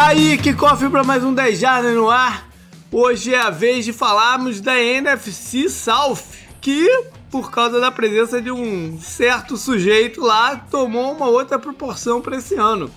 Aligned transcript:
Tá 0.00 0.06
aí, 0.06 0.38
que 0.38 0.54
cofre 0.54 0.88
para 0.88 1.04
mais 1.04 1.22
um 1.22 1.34
10 1.34 1.58
Jardas 1.58 1.94
no 1.94 2.08
ar. 2.08 2.48
Hoje 2.90 3.34
é 3.34 3.38
a 3.38 3.50
vez 3.50 3.84
de 3.84 3.92
falarmos 3.92 4.58
da 4.58 4.74
NFC 4.80 5.68
South, 5.68 6.22
que, 6.58 6.88
por 7.30 7.50
causa 7.50 7.78
da 7.78 7.90
presença 7.90 8.40
de 8.40 8.50
um 8.50 8.98
certo 8.98 9.58
sujeito 9.58 10.22
lá, 10.22 10.56
tomou 10.56 11.12
uma 11.12 11.28
outra 11.28 11.58
proporção 11.58 12.22
para 12.22 12.38
esse 12.38 12.54
ano. 12.54 12.90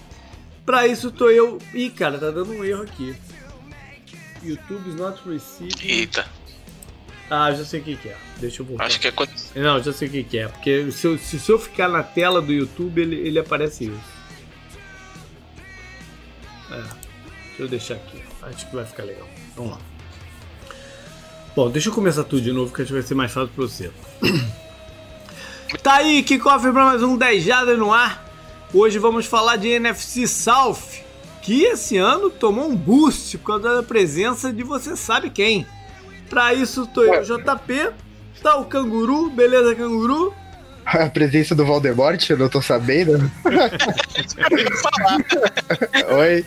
Para 0.65 0.87
isso 0.87 1.11
tô 1.11 1.29
eu. 1.29 1.59
Ih, 1.73 1.89
cara, 1.89 2.17
tá 2.17 2.31
dando 2.31 2.53
um 2.53 2.63
erro 2.63 2.83
aqui. 2.83 3.13
YouTube 4.41 4.89
is 4.89 4.95
not 4.95 5.21
receiving. 5.27 5.75
Eita. 5.85 6.25
Ah, 7.29 7.51
já 7.51 7.65
sei 7.65 7.81
o 7.81 7.83
que, 7.83 7.97
que 7.97 8.07
é. 8.07 8.17
Deixa 8.37 8.61
eu 8.61 8.65
voltar. 8.65 8.85
Acho 8.85 9.01
que 9.01 9.09
é 9.09 9.11
quando. 9.11 9.33
Não, 9.53 9.83
já 9.83 9.91
sei 9.91 10.07
o 10.07 10.11
que, 10.11 10.23
que 10.23 10.37
é. 10.37 10.47
Porque 10.47 10.89
se 10.89 11.05
eu, 11.05 11.17
se 11.17 11.49
eu 11.49 11.59
ficar 11.59 11.89
na 11.89 12.01
tela 12.01 12.41
do 12.41 12.53
YouTube, 12.53 13.01
ele, 13.01 13.17
ele 13.17 13.39
aparece 13.39 13.87
isso. 13.87 14.12
É, 16.73 16.77
deixa 16.77 17.59
eu 17.59 17.67
deixar 17.67 17.93
aqui. 17.95 18.21
Acho 18.41 18.67
que 18.67 18.75
vai 18.75 18.85
ficar 18.85 19.03
legal. 19.03 19.27
Vamos 19.55 19.73
lá. 19.73 19.79
Bom, 21.55 21.69
deixa 21.69 21.89
eu 21.89 21.93
começar 21.93 22.23
tudo 22.23 22.41
de 22.41 22.51
novo, 22.51 22.73
que 22.73 22.81
acho 22.81 22.87
que 22.87 22.93
vai 22.93 23.03
ser 23.03 23.13
mais 23.13 23.31
fácil 23.31 23.51
pra 23.55 23.63
você. 23.63 23.91
tá 25.83 25.95
aí, 25.95 26.23
kickoff 26.23 26.63
pra 26.71 26.85
mais 26.85 27.03
um 27.03 27.15
10 27.15 27.43
Jadas 27.43 27.77
no 27.77 27.93
ar. 27.93 28.25
Hoje 28.73 28.97
vamos 28.97 29.27
falar 29.27 29.57
de 29.57 29.67
NFC 29.67 30.27
South, 30.27 30.81
que 31.43 31.61
esse 31.63 31.95
ano 31.95 32.31
tomou 32.31 32.67
um 32.67 32.75
boost 32.75 33.37
por 33.37 33.45
causa 33.45 33.75
da 33.75 33.83
presença 33.83 34.51
de 34.51 34.63
você 34.63 34.95
sabe 34.95 35.29
quem. 35.29 35.67
Pra 36.27 36.55
isso, 36.55 36.87
tô 36.87 37.03
eu, 37.03 37.21
JP, 37.21 37.91
tá 38.41 38.55
o 38.55 38.65
Canguru, 38.65 39.29
beleza, 39.29 39.75
Canguru? 39.75 40.33
A 40.85 41.09
presença 41.09 41.55
do 41.55 41.65
Valdemort, 41.65 42.29
eu 42.29 42.37
não 42.37 42.49
tô 42.49 42.61
sabendo. 42.61 43.31
Oi. 46.17 46.43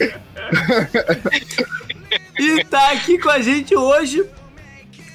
E 2.39 2.65
tá 2.65 2.93
aqui 2.93 3.19
com 3.19 3.31
a 3.31 3.41
gente 3.41 3.75
hoje 3.75 4.25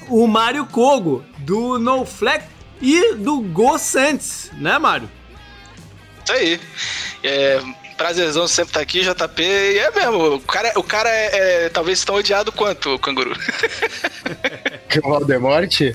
o 0.08 0.26
Mário 0.26 0.66
Kogo, 0.66 1.24
do 1.38 1.78
NoFlex 1.78 2.44
e 2.80 3.14
do 3.14 3.40
Go 3.40 3.78
Santos, 3.78 4.50
né, 4.54 4.76
Mário? 4.78 5.08
Isso 6.24 6.32
aí. 6.32 6.60
É, 7.22 7.60
prazerzão 7.96 8.48
sempre 8.48 8.70
estar 8.70 8.80
aqui, 8.80 9.02
JP. 9.02 9.42
E 9.42 9.78
é 9.78 9.90
mesmo, 9.92 10.34
o 10.34 10.40
cara, 10.40 10.72
o 10.76 10.82
cara 10.82 11.08
é, 11.08 11.64
é 11.64 11.68
talvez 11.68 12.04
tão 12.04 12.16
odiado 12.16 12.50
quanto 12.50 12.94
o 12.94 12.98
canguru. 12.98 13.36
Que 14.88 14.98
o 15.00 15.02
Valdemort? 15.02 15.72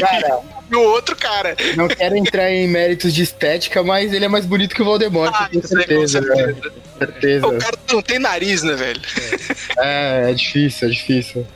Cara, 0.00 0.40
E 0.70 0.74
o 0.76 0.80
outro 0.80 1.14
cara. 1.16 1.56
não 1.76 1.86
quero 1.88 2.16
entrar 2.16 2.50
em 2.50 2.66
méritos 2.66 3.12
de 3.14 3.22
estética, 3.22 3.82
mas 3.82 4.12
ele 4.12 4.24
é 4.24 4.28
mais 4.28 4.46
bonito 4.46 4.74
que 4.74 4.82
o 4.82 4.84
Valdemort, 4.84 5.32
Ah, 5.34 5.48
com 5.48 5.58
isso 5.58 5.76
aí, 5.78 5.84
com 5.84 6.06
certeza. 6.06 6.20
né? 6.20 6.36
certeza. 6.36 6.72
certeza. 6.98 7.46
O 7.46 7.58
cara 7.58 7.78
não 7.92 8.02
tem 8.02 8.18
nariz, 8.18 8.62
né, 8.62 8.74
velho? 8.74 9.00
É, 9.78 10.30
é 10.30 10.34
difícil, 10.34 10.88
é 10.88 10.90
difícil. 10.90 11.46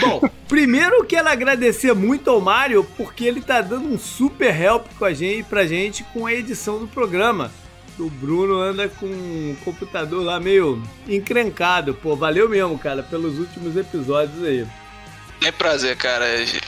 Bom, 0.00 0.20
primeiro 0.48 0.96
eu 0.96 1.04
quero 1.04 1.28
agradecer 1.28 1.92
muito 1.94 2.30
ao 2.30 2.40
Mário, 2.40 2.84
porque 2.96 3.24
ele 3.24 3.40
tá 3.40 3.60
dando 3.60 3.88
um 3.92 3.98
super 3.98 4.54
help 4.60 4.86
com 4.98 5.04
a 5.04 5.12
gente, 5.12 5.44
pra 5.44 5.66
gente 5.66 6.02
com 6.04 6.26
a 6.26 6.32
edição 6.32 6.78
do 6.78 6.88
programa. 6.88 7.50
O 7.98 8.08
Bruno 8.08 8.58
anda 8.60 8.88
com 8.88 9.06
o 9.06 9.56
computador 9.64 10.22
lá 10.24 10.38
meio 10.38 10.80
encrencado. 11.08 11.94
Pô, 11.94 12.14
valeu 12.14 12.48
mesmo, 12.48 12.78
cara, 12.78 13.02
pelos 13.02 13.38
últimos 13.38 13.76
episódios 13.76 14.42
aí. 14.44 14.64
É 15.40 15.52
prazer, 15.52 15.96
cara, 15.96 16.24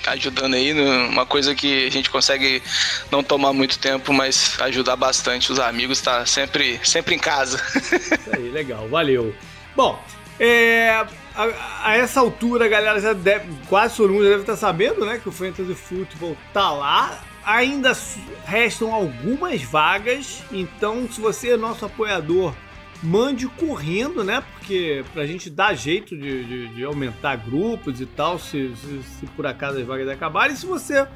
ajudando 0.09 0.55
aí 0.55 0.73
numa 0.73 1.27
coisa 1.27 1.55
que 1.55 1.87
a 1.87 1.91
gente 1.91 2.09
consegue 2.09 2.63
não 3.11 3.23
tomar 3.23 3.53
muito 3.53 3.79
tempo, 3.79 4.13
mas 4.13 4.57
ajudar 4.61 4.95
bastante 4.95 5.51
os 5.51 5.59
amigos, 5.59 6.01
tá 6.01 6.25
sempre, 6.25 6.81
sempre 6.85 7.17
em 7.17 7.19
casa. 7.19 7.61
Isso 7.77 8.31
aí, 8.33 8.49
legal, 8.49 8.89
valeu. 8.89 9.35
Bom, 9.75 10.01
é, 10.39 11.05
a, 11.35 11.49
a 11.85 11.97
essa 11.97 12.21
altura, 12.21 12.69
galera 12.69 13.01
já 13.01 13.13
deve, 13.13 13.53
quase 13.69 13.97
todo 13.97 14.13
mundo 14.13 14.25
já 14.25 14.31
deve 14.31 14.43
estar 14.43 14.57
sabendo, 14.57 15.05
né, 15.05 15.19
que 15.21 15.29
o 15.29 15.33
Fantasy 15.33 15.75
Football 15.75 16.37
tá 16.53 16.71
lá. 16.71 17.21
Ainda 17.45 17.97
restam 18.45 18.93
algumas 18.93 19.63
vagas, 19.63 20.43
então 20.53 21.09
se 21.11 21.21
você 21.21 21.53
é 21.53 21.57
nosso 21.57 21.85
apoiador, 21.85 22.55
mande 23.03 23.47
correndo, 23.49 24.23
né, 24.23 24.43
porque 24.53 25.05
pra 25.13 25.27
gente 25.27 25.49
dar 25.49 25.75
jeito 25.75 26.17
de, 26.17 26.45
de- 26.45 26.69
de 26.69 26.85
aumentar 26.85 27.37
grupos 27.37 28.01
e 28.01 28.07
tal, 28.07 28.39
se, 28.39 28.73
se- 28.77 29.03
se 29.03 29.27
por 29.37 29.47
acaso 29.47 29.79
as 29.79 29.87
vagas 29.87 30.09
acabarem. 30.09 30.55
Se 30.55 30.67
você 30.67 31.07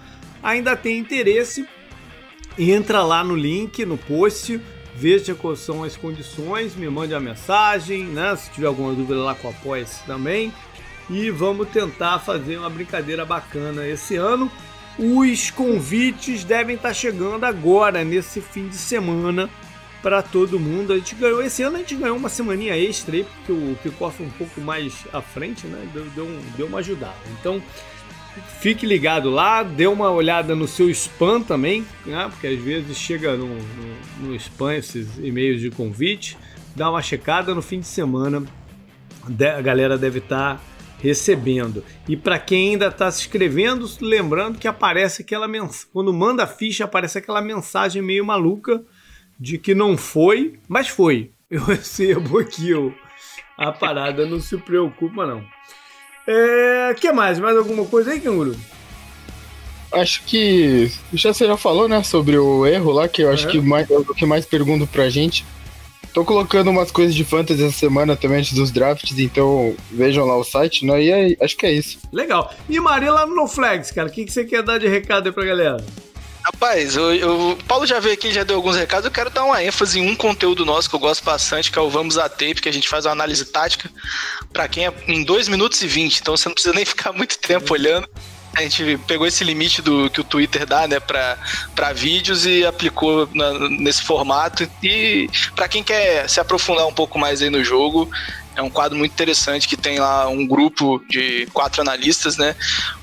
ainda 0.42 0.74
tem 0.76 0.98
interesse, 0.98 1.66
entra 2.58 3.02
lá 3.02 3.22
no 3.22 3.36
link, 3.36 3.84
no 3.84 3.98
post, 3.98 4.60
veja 4.94 5.34
quais 5.34 5.58
são 5.58 5.84
as 5.84 5.96
condições, 5.96 6.74
me 6.74 6.88
mande 6.88 7.12
uma 7.14 7.20
mensagem, 7.20 8.04
né? 8.04 8.34
Se 8.36 8.50
tiver 8.50 8.66
alguma 8.68 8.94
dúvida 8.94 9.20
lá 9.20 9.34
com 9.34 9.48
Apoia-se 9.48 10.04
também. 10.04 10.52
E 11.10 11.28
vamos 11.30 11.68
tentar 11.68 12.18
fazer 12.20 12.56
uma 12.56 12.70
brincadeira 12.70 13.26
bacana 13.26 13.86
esse 13.86 14.16
ano. 14.16 14.50
Os 14.98 15.50
convites 15.50 16.44
devem 16.44 16.76
estar 16.76 16.94
chegando 16.94 17.44
agora, 17.44 18.02
nesse 18.04 18.40
fim 18.40 18.68
de 18.68 18.76
semana, 18.76 19.50
para 20.04 20.20
todo 20.22 20.60
mundo. 20.60 20.92
A 20.92 20.96
gente 20.98 21.14
ganhou, 21.14 21.42
esse 21.42 21.62
ano 21.62 21.76
a 21.76 21.78
gente 21.78 21.94
ganhou 21.96 22.14
uma 22.18 22.28
semaninha 22.28 22.76
extra 22.76 23.16
aí, 23.16 23.24
porque 23.24 23.50
o 23.52 23.74
kickoff 23.82 24.22
um 24.22 24.28
pouco 24.28 24.60
mais 24.60 24.92
à 25.14 25.22
frente, 25.22 25.66
né? 25.66 25.88
Deu, 25.94 26.04
deu, 26.14 26.26
um- 26.26 26.42
deu 26.58 26.66
uma 26.66 26.78
ajudada. 26.78 27.16
Então, 27.40 27.60
Fique 28.58 28.84
ligado 28.84 29.30
lá, 29.30 29.62
dê 29.62 29.86
uma 29.86 30.10
olhada 30.10 30.56
no 30.56 30.66
seu 30.66 30.90
spam 30.90 31.40
também, 31.40 31.86
né? 32.04 32.26
porque 32.28 32.48
às 32.48 32.58
vezes 32.58 32.96
chega 32.96 33.36
no, 33.36 33.46
no, 33.46 33.96
no 34.22 34.34
spam 34.34 34.74
esses 34.74 35.06
e-mails 35.22 35.60
de 35.60 35.70
convite. 35.70 36.36
Dá 36.74 36.90
uma 36.90 37.00
checada 37.00 37.54
no 37.54 37.62
fim 37.62 37.78
de 37.78 37.86
semana, 37.86 38.42
a 39.24 39.60
galera 39.60 39.96
deve 39.96 40.18
estar 40.18 40.60
recebendo. 41.00 41.84
E 42.08 42.16
para 42.16 42.36
quem 42.40 42.70
ainda 42.70 42.88
está 42.88 43.08
se 43.08 43.20
inscrevendo, 43.20 43.88
lembrando 44.00 44.58
que 44.58 44.66
aparece 44.66 45.22
aquela 45.22 45.46
mensagem, 45.46 45.86
quando 45.92 46.12
manda 46.12 46.42
a 46.42 46.46
ficha, 46.48 46.86
aparece 46.86 47.18
aquela 47.18 47.40
mensagem 47.40 48.02
meio 48.02 48.24
maluca 48.24 48.82
de 49.44 49.58
que 49.58 49.74
não 49.74 49.94
foi, 49.96 50.54
mas 50.66 50.88
foi. 50.88 51.30
Eu 51.50 51.62
recebo 51.66 52.38
aqui 52.38 52.72
o, 52.72 52.94
a 53.58 53.70
parada, 53.70 54.24
não 54.24 54.40
se 54.40 54.56
preocupa 54.56 55.26
não. 55.26 55.44
É, 56.26 56.94
que 56.98 57.12
mais? 57.12 57.38
Mais 57.38 57.54
alguma 57.56 57.84
coisa 57.84 58.12
aí, 58.12 58.20
Canguru? 58.20 58.56
Acho 59.92 60.24
que 60.24 60.90
já 61.12 61.32
você 61.32 61.46
já 61.46 61.56
falou, 61.56 61.86
né, 61.86 62.02
sobre 62.02 62.36
o 62.38 62.66
erro 62.66 62.90
lá, 62.90 63.06
que 63.06 63.22
eu 63.22 63.30
acho 63.30 63.46
É. 63.46 63.50
que 63.50 63.60
mais, 63.60 63.88
é 63.90 63.94
o 63.98 64.04
que 64.14 64.24
mais 64.26 64.46
perguntam 64.46 64.86
pra 64.86 65.08
gente. 65.10 65.44
Tô 66.14 66.24
colocando 66.24 66.70
umas 66.70 66.90
coisas 66.90 67.14
de 67.14 67.24
fantasy 67.24 67.62
essa 67.62 67.76
semana 67.76 68.16
também 68.16 68.38
antes 68.38 68.52
dos 68.54 68.70
drafts, 68.70 69.18
então 69.18 69.76
vejam 69.90 70.24
lá 70.24 70.36
o 70.36 70.44
site, 70.44 70.86
né? 70.86 71.02
E 71.02 71.12
aí, 71.12 71.36
acho 71.40 71.56
que 71.56 71.66
é 71.66 71.72
isso. 71.72 71.98
Legal. 72.12 72.52
E 72.68 72.80
Maria 72.80 73.12
lá 73.12 73.26
no 73.26 73.34
NoFlex, 73.36 73.90
cara, 73.90 74.08
o 74.08 74.12
que, 74.12 74.24
que 74.24 74.32
você 74.32 74.44
quer 74.44 74.62
dar 74.62 74.78
de 74.78 74.88
recado 74.88 75.26
aí 75.28 75.32
pra 75.32 75.44
galera? 75.44 75.84
Rapaz, 76.44 76.94
o 76.98 77.56
Paulo 77.66 77.86
já 77.86 77.98
veio 77.98 78.12
aqui, 78.12 78.30
já 78.30 78.44
deu 78.44 78.56
alguns 78.56 78.76
recados. 78.76 79.06
Eu 79.06 79.10
quero 79.10 79.30
dar 79.30 79.44
uma 79.44 79.64
ênfase 79.64 79.98
em 79.98 80.10
um 80.10 80.14
conteúdo 80.14 80.66
nosso 80.66 80.90
que 80.90 80.94
eu 80.94 81.00
gosto 81.00 81.24
bastante, 81.24 81.72
que 81.72 81.78
é 81.78 81.82
o 81.82 81.88
Vamos 81.88 82.18
a 82.18 82.28
Tape, 82.28 82.60
que 82.60 82.68
a 82.68 82.72
gente 82.72 82.86
faz 82.86 83.06
uma 83.06 83.12
análise 83.12 83.46
tática 83.46 83.90
pra 84.52 84.68
quem 84.68 84.86
é 84.86 84.92
em 85.08 85.24
2 85.24 85.48
minutos 85.48 85.80
e 85.80 85.86
20. 85.86 86.18
Então 86.20 86.36
você 86.36 86.46
não 86.46 86.54
precisa 86.54 86.74
nem 86.74 86.84
ficar 86.86 87.12
muito 87.12 87.38
tempo 87.38 87.72
olhando. 87.72 88.06
A 88.54 88.60
gente 88.60 88.98
pegou 89.06 89.26
esse 89.26 89.42
limite 89.42 89.80
do 89.80 90.08
que 90.10 90.20
o 90.20 90.24
Twitter 90.24 90.64
dá, 90.66 90.86
né, 90.86 91.00
pra 91.00 91.92
vídeos 91.94 92.44
e 92.46 92.64
aplicou 92.64 93.26
na- 93.34 93.68
nesse 93.70 94.02
formato. 94.02 94.68
E 94.82 95.28
pra 95.56 95.66
quem 95.66 95.82
quer 95.82 96.28
se 96.28 96.38
aprofundar 96.40 96.86
um 96.86 96.92
pouco 96.94 97.18
mais 97.18 97.40
aí 97.42 97.48
no 97.50 97.64
jogo, 97.64 98.08
é 98.56 98.62
um 98.62 98.70
quadro 98.70 98.96
muito 98.96 99.12
interessante 99.12 99.66
que 99.66 99.76
tem 99.76 99.98
lá 99.98 100.28
um 100.28 100.46
grupo 100.46 101.02
de 101.08 101.46
quatro 101.52 101.80
analistas, 101.80 102.36
né? 102.36 102.54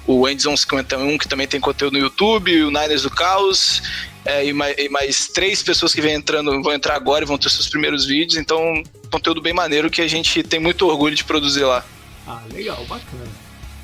O 0.08 0.28
Endzone 0.28 0.58
51, 0.58 1.18
que 1.18 1.28
também 1.28 1.48
tem 1.48 1.60
conteúdo 1.60 1.94
no 1.94 2.00
YouTube, 2.00 2.64
o 2.64 2.72
Niners 2.72 3.04
do 3.04 3.10
Caos, 3.10 3.82
é, 4.24 4.46
e, 4.46 4.54
mais, 4.54 4.78
e 4.78 4.90
mais 4.90 5.28
três 5.28 5.64
pessoas 5.64 5.94
que 5.94 6.02
vem 6.02 6.14
entrando, 6.14 6.62
vão 6.62 6.74
entrar 6.74 6.96
agora 6.96 7.24
e 7.24 7.28
vão 7.28 7.38
ter 7.38 7.50
seus 7.50 7.68
primeiros 7.68 8.06
vídeos. 8.06 8.38
Então, 8.38 8.84
conteúdo 9.12 9.42
bem 9.42 9.54
maneiro 9.54 9.90
que 9.90 10.02
a 10.02 10.08
gente 10.08 10.44
tem 10.44 10.60
muito 10.60 10.88
orgulho 10.88 11.16
de 11.16 11.24
produzir 11.24 11.64
lá. 11.64 11.84
Ah, 12.28 12.42
legal, 12.52 12.84
bacana. 12.86 13.28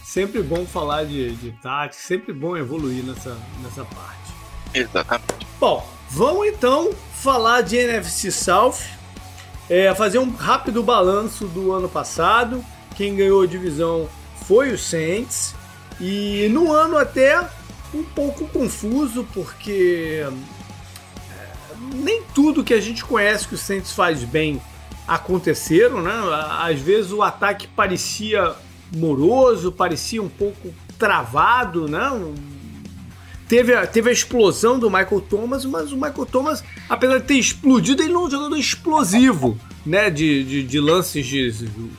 Sempre 0.06 0.42
bom 0.42 0.66
falar 0.66 1.06
de, 1.06 1.36
de 1.36 1.52
tática, 1.62 2.02
sempre 2.02 2.34
bom 2.34 2.56
evoluir 2.56 3.04
nessa, 3.04 3.38
nessa 3.62 3.84
parte. 3.84 4.18
Exatamente. 4.74 5.48
Bom, 5.60 5.88
vamos 6.10 6.48
então 6.48 6.94
falar 7.14 7.62
de 7.62 7.78
NFC 7.78 8.32
South, 8.32 8.78
é, 9.70 9.94
fazer 9.96 10.20
um 10.20 10.32
rápido 10.32 10.82
balanço 10.84 11.46
do 11.48 11.72
ano 11.72 11.90
passado. 11.90 12.64
Quem 12.96 13.16
ganhou 13.16 13.44
a 13.44 13.48
divisão 13.48 14.10
foi 14.46 14.72
o 14.72 14.78
Saints. 14.78 15.56
E 16.00 16.48
no 16.52 16.72
ano 16.72 16.98
até 16.98 17.40
um 17.94 18.04
pouco 18.04 18.48
confuso, 18.48 19.26
porque 19.34 20.26
é, 21.32 21.50
nem 21.96 22.22
tudo 22.34 22.64
que 22.64 22.74
a 22.74 22.82
gente 22.82 23.04
conhece 23.04 23.48
que 23.48 23.56
o 23.56 23.58
Saints 23.58 23.92
faz 23.92 24.24
bem 24.24 24.62
aconteceram, 25.08 26.02
né? 26.02 26.14
Às 26.60 26.80
vezes 26.80 27.12
o 27.12 27.24
ataque 27.24 27.68
parecia 27.68 28.54
moroso, 28.96 29.72
parecia 29.72 30.22
um 30.22 30.30
pouco 30.30 30.74
travado, 30.98 31.88
né? 31.88 32.10
Teve 33.48 33.74
a, 33.74 33.88
teve 33.88 34.10
a 34.10 34.14
explosão 34.14 34.78
do 34.78 34.90
Michael 34.90 35.22
Thomas, 35.22 35.64
mas 35.64 35.92
o 35.92 35.96
Michael 35.96 36.26
Thomas, 36.26 36.64
apesar 36.90 37.20
de 37.20 37.26
ter 37.26 37.36
explodido, 37.36 38.04
ele 38.04 38.12
não 38.12 38.24
é 38.24 38.28
um 38.28 38.30
jogador 38.30 38.58
explosivo. 38.58 39.58
né, 39.88 40.10
de, 40.10 40.44
de, 40.44 40.64
de 40.64 40.80
lances 40.82 41.26
de 41.26 41.50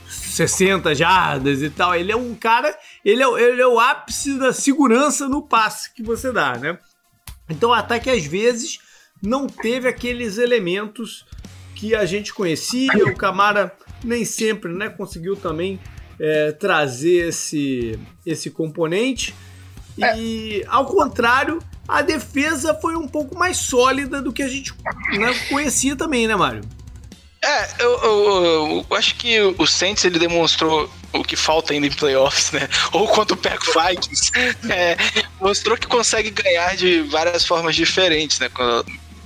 60 0.07 0.93
jardas 0.93 1.63
e 1.63 1.69
tal. 1.71 1.95
Ele 1.95 2.11
é 2.11 2.15
um 2.15 2.35
cara, 2.35 2.77
ele 3.03 3.23
é, 3.23 3.27
ele 3.41 3.61
é 3.61 3.67
o 3.67 3.79
ápice 3.79 4.37
da 4.37 4.53
segurança 4.53 5.27
no 5.27 5.41
passe 5.41 5.91
que 5.93 6.03
você 6.03 6.31
dá, 6.31 6.55
né? 6.55 6.77
Então 7.49 7.71
o 7.71 7.73
ataque 7.73 8.11
às 8.11 8.23
vezes 8.25 8.77
não 9.21 9.47
teve 9.47 9.87
aqueles 9.87 10.37
elementos 10.37 11.25
que 11.73 11.95
a 11.95 12.05
gente 12.05 12.31
conhecia. 12.31 13.05
O 13.07 13.15
Camara 13.15 13.75
nem 14.03 14.23
sempre 14.23 14.71
né, 14.71 14.87
conseguiu 14.87 15.35
também 15.35 15.79
é, 16.19 16.51
trazer 16.51 17.29
esse, 17.29 17.99
esse 18.23 18.51
componente. 18.51 19.33
E 20.17 20.65
ao 20.67 20.85
contrário, 20.85 21.59
a 21.87 22.01
defesa 22.01 22.73
foi 22.75 22.95
um 22.95 23.07
pouco 23.07 23.37
mais 23.37 23.57
sólida 23.57 24.21
do 24.21 24.31
que 24.31 24.43
a 24.43 24.47
gente 24.47 24.73
né, 25.17 25.33
conhecia 25.49 25.95
também, 25.95 26.27
né, 26.27 26.35
Mário? 26.35 26.61
É, 27.41 27.69
eu, 27.79 27.91
eu, 28.03 28.85
eu, 28.89 28.97
acho 28.97 29.15
que 29.15 29.39
o 29.39 29.65
Saints 29.65 30.03
ele 30.03 30.19
demonstrou 30.19 30.91
o 31.13 31.23
que 31.23 31.37
falta 31.37 31.71
ainda 31.71 31.87
em 31.87 31.91
playoffs, 31.91 32.51
né? 32.51 32.67
Ou 32.91 33.07
quando 33.07 33.35
pega 33.37 33.59
o 33.63 33.87
Vikings, 33.87 34.31
é, 34.69 34.97
mostrou 35.39 35.77
que 35.77 35.87
consegue 35.87 36.31
ganhar 36.31 36.75
de 36.75 37.01
várias 37.03 37.45
formas 37.45 37.75
diferentes, 37.75 38.39
né? 38.39 38.49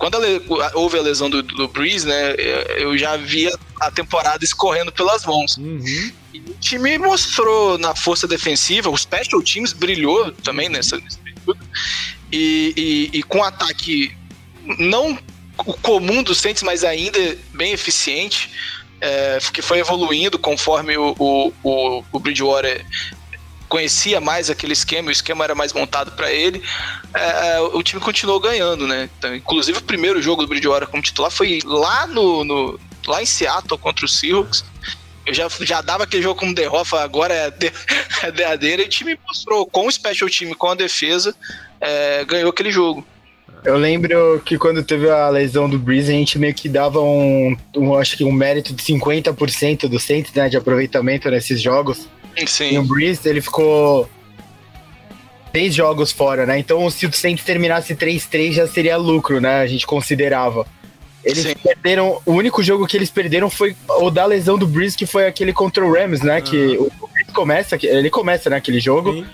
Quando, 0.03 0.17
a, 0.17 0.71
houve 0.73 0.97
a 0.97 1.01
lesão 1.01 1.29
do, 1.29 1.41
do 1.41 1.65
Breeze, 1.65 2.05
né? 2.05 2.35
Eu 2.77 2.97
já 2.97 3.15
via 3.15 3.57
a 3.79 3.89
temporada 3.89 4.43
escorrendo 4.43 4.91
pelas 4.91 5.25
mãos. 5.25 5.55
Uhum. 5.55 6.11
E 6.33 6.39
o 6.39 6.53
time 6.59 6.97
mostrou 6.97 7.77
na 7.77 7.95
força 7.95 8.27
defensiva, 8.27 8.89
o 8.89 8.97
Special 8.97 9.41
Teams 9.41 9.71
brilhou 9.71 10.29
também 10.43 10.67
nessa, 10.67 10.97
nesse 10.97 11.17
período. 11.19 11.57
E, 12.29 12.73
e, 13.13 13.19
e 13.19 13.23
com 13.23 13.41
ataque 13.45 14.13
não 14.77 15.17
o 15.65 15.73
comum 15.75 16.21
dos 16.21 16.39
Saints, 16.39 16.63
mas 16.63 16.83
ainda 16.83 17.37
bem 17.53 17.71
eficiente, 17.71 18.49
é, 18.99 19.37
que 19.53 19.61
foi 19.61 19.79
evoluindo 19.79 20.37
conforme 20.37 20.97
o, 20.97 21.15
o, 21.17 21.53
o, 21.63 22.03
o 22.11 22.19
Bridgewater 22.19 22.85
conhecia 23.73 24.21
mais 24.21 24.51
aquele 24.51 24.73
esquema, 24.73 25.09
o 25.09 25.11
esquema 25.11 25.43
era 25.43 25.55
mais 25.55 25.73
montado 25.73 26.11
para 26.11 26.31
ele, 26.31 26.61
é, 27.11 27.55
é, 27.55 27.59
o 27.59 27.81
time 27.81 27.99
continuou 27.99 28.39
ganhando, 28.39 28.85
né? 28.85 29.09
Então, 29.17 29.35
inclusive 29.35 29.79
o 29.79 29.81
primeiro 29.81 30.21
jogo 30.21 30.43
do 30.43 30.47
Bridgewater 30.47 30.87
como 30.87 31.01
titular 31.01 31.31
foi 31.31 31.57
lá 31.65 32.05
no, 32.05 32.43
no 32.43 32.79
lá 33.07 33.23
em 33.23 33.25
Seattle 33.25 33.79
contra 33.79 34.05
o 34.05 34.07
Seahawks. 34.07 34.63
Eu 35.25 35.33
já, 35.33 35.47
já 35.61 35.81
dava 35.81 36.03
aquele 36.03 36.21
jogo 36.21 36.39
como 36.39 36.53
derrota, 36.53 37.01
agora 37.01 37.33
é, 37.33 37.49
de, 37.49 37.73
é 38.21 38.31
derradeira, 38.31 38.83
e 38.83 38.85
o 38.85 38.89
time 38.89 39.17
mostrou 39.27 39.65
com 39.65 39.87
o 39.87 39.91
special 39.91 40.29
time, 40.29 40.53
com 40.53 40.67
a 40.67 40.75
defesa, 40.75 41.33
é, 41.81 42.23
ganhou 42.25 42.51
aquele 42.51 42.69
jogo. 42.69 43.03
Eu 43.65 43.77
lembro 43.77 44.39
que 44.45 44.55
quando 44.55 44.83
teve 44.83 45.09
a 45.09 45.29
lesão 45.29 45.67
do 45.67 45.79
Breeze, 45.79 46.11
a 46.11 46.15
gente 46.15 46.37
meio 46.37 46.53
que 46.53 46.69
dava 46.69 47.01
um, 47.01 47.57
um 47.75 47.97
acho 47.97 48.17
que 48.17 48.23
um 48.23 48.31
mérito 48.31 48.71
de 48.71 48.83
50% 48.83 49.87
do 49.87 49.99
Saints, 49.99 50.31
né, 50.33 50.47
de 50.47 50.57
aproveitamento 50.57 51.27
nesses 51.31 51.59
jogos. 51.59 52.07
Sim. 52.45 52.73
E 52.73 52.77
o 52.77 52.83
Breeze, 52.83 53.27
ele 53.27 53.41
ficou 53.41 54.09
três 55.51 55.73
jogos 55.73 56.11
fora, 56.11 56.45
né? 56.45 56.57
Então, 56.57 56.89
se 56.89 57.05
o 57.05 57.13
Saints 57.13 57.45
terminasse 57.45 57.95
3-3, 57.95 58.53
já 58.53 58.67
seria 58.67 58.97
lucro, 58.97 59.39
né? 59.39 59.61
A 59.61 59.67
gente 59.67 59.85
considerava. 59.85 60.65
Eles 61.23 61.43
Sim. 61.43 61.53
perderam. 61.63 62.19
O 62.25 62.33
único 62.33 62.61
jogo 62.63 62.87
que 62.87 62.97
eles 62.97 63.09
perderam 63.09 63.49
foi 63.49 63.75
o 63.99 64.09
da 64.09 64.25
lesão 64.25 64.57
do 64.57 64.67
Breeze, 64.67 64.97
que 64.97 65.05
foi 65.05 65.27
aquele 65.27 65.53
contra 65.53 65.85
o 65.85 65.93
Rams, 65.93 66.21
né? 66.21 66.41
Que 66.41 66.77
o, 66.77 66.91
o 66.99 67.07
Breeze 67.07 67.31
começa, 67.31 67.77
ele 67.81 68.09
começa 68.09 68.49
naquele 68.49 68.77
né, 68.77 68.83
jogo. 68.83 69.13
Sim. 69.13 69.25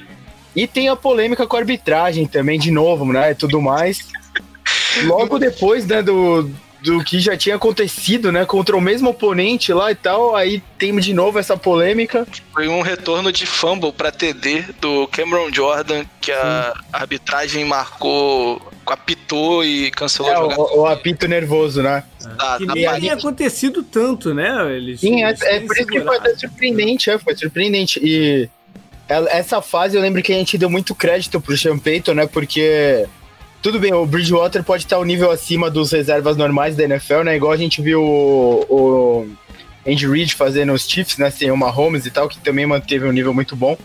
E 0.56 0.68
tem 0.68 0.90
a 0.90 0.96
polêmica 0.96 1.48
com 1.48 1.56
a 1.56 1.60
arbitragem 1.60 2.28
também, 2.28 2.60
de 2.60 2.70
novo, 2.70 3.06
né? 3.12 3.34
Tudo 3.34 3.62
mais. 3.62 4.08
Logo 5.06 5.40
depois, 5.40 5.86
né, 5.86 6.02
do, 6.02 6.50
do 6.82 7.04
que 7.04 7.20
já 7.20 7.36
tinha 7.36 7.56
acontecido, 7.56 8.32
né, 8.32 8.46
contra 8.46 8.76
o 8.76 8.82
mesmo 8.82 9.10
oponente 9.10 9.74
lá 9.74 9.92
e 9.92 9.96
tal, 9.96 10.36
aí 10.36 10.64
tem 10.78 10.96
de 10.98 11.14
novo 11.14 11.38
essa 11.40 11.58
polêmica. 11.58 12.26
Foi 12.54 12.68
um 12.68 12.82
retorno 12.82 13.32
de 13.32 13.46
fumble 13.46 13.92
para 13.92 14.12
TD 14.12 14.66
do 14.80 15.08
Cameron 15.08 15.52
Jordan, 15.52 16.06
que 16.22 16.32
a 16.32 16.74
Sim. 16.76 16.84
arbitragem 16.94 17.66
marcou, 17.66 18.62
apitou 18.86 19.64
e 19.64 19.92
cancelou 19.92 20.32
é, 20.32 20.36
a 20.36 20.38
jogada. 20.38 20.62
O, 20.62 20.80
o 20.82 20.86
apito 20.86 21.28
nervoso, 21.28 21.82
né? 21.82 22.04
Ah, 22.38 22.56
que 22.58 22.66
nem 22.66 23.00
tinha 23.00 23.14
acontecido 23.14 23.84
tanto, 23.84 24.34
né? 24.34 24.76
Eles, 24.76 25.00
Sim, 25.00 25.24
é, 25.24 25.36
é 25.42 25.60
por 25.60 25.78
isso 25.78 25.88
que 25.88 26.02
foi 26.02 26.18
até 26.18 26.36
surpreendente, 26.36 27.10
é, 27.10 27.20
foi 27.20 27.36
surpreendente. 27.36 28.00
E 28.02 28.50
essa 29.08 29.62
fase 29.62 29.98
eu 29.98 30.02
lembro 30.02 30.22
que 30.22 30.32
a 30.32 30.36
gente 30.36 30.58
deu 30.58 30.70
muito 30.70 30.94
crédito 30.94 31.42
pro 31.42 31.58
Sean 31.58 31.80
Payton, 31.80 32.14
né, 32.14 32.28
porque 32.28 33.08
tudo 33.62 33.80
bem, 33.80 33.94
o 33.94 34.06
Bridgewater 34.06 34.64
pode 34.64 34.84
estar 34.84 35.00
um 35.00 35.04
nível 35.04 35.30
acima 35.32 35.70
dos 35.70 35.92
reservas 35.92 36.38
normais 36.38 36.76
da 36.76 36.84
NFL, 36.84 37.24
né? 37.24 37.36
Igual 37.36 37.52
a 37.52 37.58
gente 37.58 37.82
viu 37.82 38.02
o, 38.02 38.66
o 38.70 39.28
Andy 39.86 40.08
Reid 40.08 40.34
fazendo 40.34 40.72
os 40.72 40.88
Chiefs, 40.88 41.18
né? 41.18 41.30
Sem 41.30 41.52
o 41.52 41.58
Mahomes 41.58 42.06
e 42.06 42.12
tal, 42.12 42.30
que 42.30 42.40
também 42.40 42.66
manteve 42.66 43.06
um 43.06 43.12
nível 43.12 43.34
muito 43.34 43.56
bom. 43.56 43.78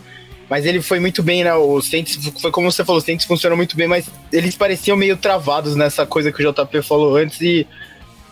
Mas 0.49 0.65
ele 0.65 0.81
foi 0.81 0.99
muito 0.99 1.21
bem, 1.23 1.43
né? 1.43 1.53
Os 1.55 1.89
Saints, 1.89 2.17
foi 2.39 2.51
como 2.51 2.71
você 2.71 2.85
falou, 2.85 2.99
os 2.99 3.05
Saints 3.05 3.25
funcionam 3.25 3.57
muito 3.57 3.75
bem, 3.75 3.87
mas 3.87 4.09
eles 4.31 4.55
pareciam 4.55 4.95
meio 4.95 5.17
travados 5.17 5.75
nessa 5.75 6.05
coisa 6.05 6.31
que 6.31 6.45
o 6.45 6.53
JP 6.53 6.81
falou 6.81 7.17
antes. 7.17 7.41
E 7.41 7.67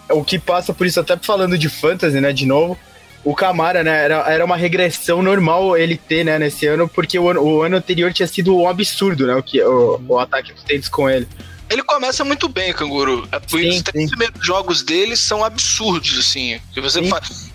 o 0.10 0.24
que 0.24 0.40
passa 0.40 0.74
por 0.74 0.86
isso, 0.86 1.00
até 1.00 1.18
falando 1.18 1.58
de 1.58 1.68
fantasy, 1.68 2.22
né? 2.22 2.32
De 2.32 2.46
novo, 2.46 2.78
o 3.24 3.34
Camara, 3.34 3.84
né, 3.84 4.04
era, 4.04 4.16
era 4.30 4.46
uma 4.46 4.58
regressão 4.58 5.22
normal 5.22 5.78
ele 5.78 5.98
ter, 5.98 6.24
né, 6.26 6.38
nesse 6.38 6.66
ano, 6.68 6.88
porque 6.88 7.18
o, 7.18 7.24
o 7.24 7.62
ano 7.62 7.78
anterior 7.78 8.12
tinha 8.12 8.28
sido 8.28 8.58
um 8.58 8.68
absurdo, 8.68 9.26
né, 9.26 9.36
o, 9.36 9.42
que, 9.42 9.62
o, 9.64 10.02
o 10.08 10.20
ataque 10.20 10.52
dos 10.52 10.64
Saints 10.64 10.90
com 10.90 11.10
ele. 11.10 11.28
Ele 11.70 11.84
começa 11.84 12.24
muito 12.24 12.48
bem, 12.48 12.74
Canguru. 12.74 13.28
É 13.32 13.40
sim, 13.48 13.70
os 13.70 13.82
três 13.82 14.10
primeiros 14.10 14.46
jogos 14.46 14.84
dele 14.84 15.16
são 15.16 15.44
absurdos, 15.44 16.18
assim. 16.18 16.60
Que 16.74 16.82
você 16.82 17.00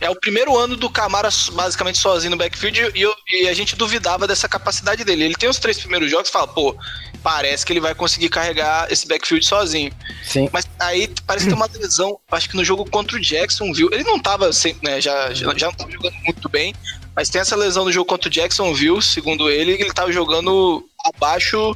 É 0.00 0.10
o 0.10 0.16
primeiro 0.16 0.56
ano 0.56 0.76
do 0.76 0.90
Camara 0.90 1.28
basicamente 1.52 1.98
sozinho 1.98 2.32
no 2.32 2.36
backfield 2.36 2.92
e, 2.94 3.00
eu, 3.00 3.14
e, 3.30 3.48
a 3.48 3.54
gente 3.54 3.76
duvidava 3.76 4.26
dessa 4.26 4.48
capacidade 4.48 5.04
dele. 5.04 5.24
Ele 5.24 5.34
tem 5.34 5.48
os 5.48 5.58
três 5.58 5.78
primeiros 5.78 6.10
jogos 6.10 6.28
e 6.28 6.32
fala, 6.32 6.48
pô, 6.48 6.76
parece 7.22 7.64
que 7.64 7.72
ele 7.72 7.80
vai 7.80 7.94
conseguir 7.94 8.28
carregar 8.28 8.90
esse 8.90 9.06
backfield 9.06 9.44
sozinho. 9.44 9.92
Sim. 10.24 10.48
Mas 10.52 10.66
aí 10.78 11.12
parece 11.26 11.46
que 11.46 11.52
tem 11.52 11.56
uma 11.56 11.68
lesão, 11.78 12.18
acho 12.30 12.48
que 12.48 12.56
no 12.56 12.64
jogo 12.64 12.88
contra 12.88 13.16
o 13.16 13.20
Jackson, 13.20 13.72
viu? 13.72 13.88
Ele 13.92 14.04
não 14.04 14.18
tava, 14.18 14.50
né, 14.82 15.00
já, 15.00 15.32
já, 15.34 15.52
já 15.54 15.66
não 15.66 15.74
tava 15.74 15.90
jogando 15.90 16.14
muito 16.24 16.48
bem, 16.48 16.74
mas 17.14 17.28
tem 17.28 17.40
essa 17.40 17.56
lesão 17.56 17.84
no 17.84 17.92
jogo 17.92 18.08
contra 18.08 18.28
o 18.28 18.32
Jacksonville, 18.32 19.02
segundo 19.02 19.50
ele, 19.50 19.72
ele 19.72 19.88
estava 19.88 20.12
jogando 20.12 20.88
abaixo 21.04 21.74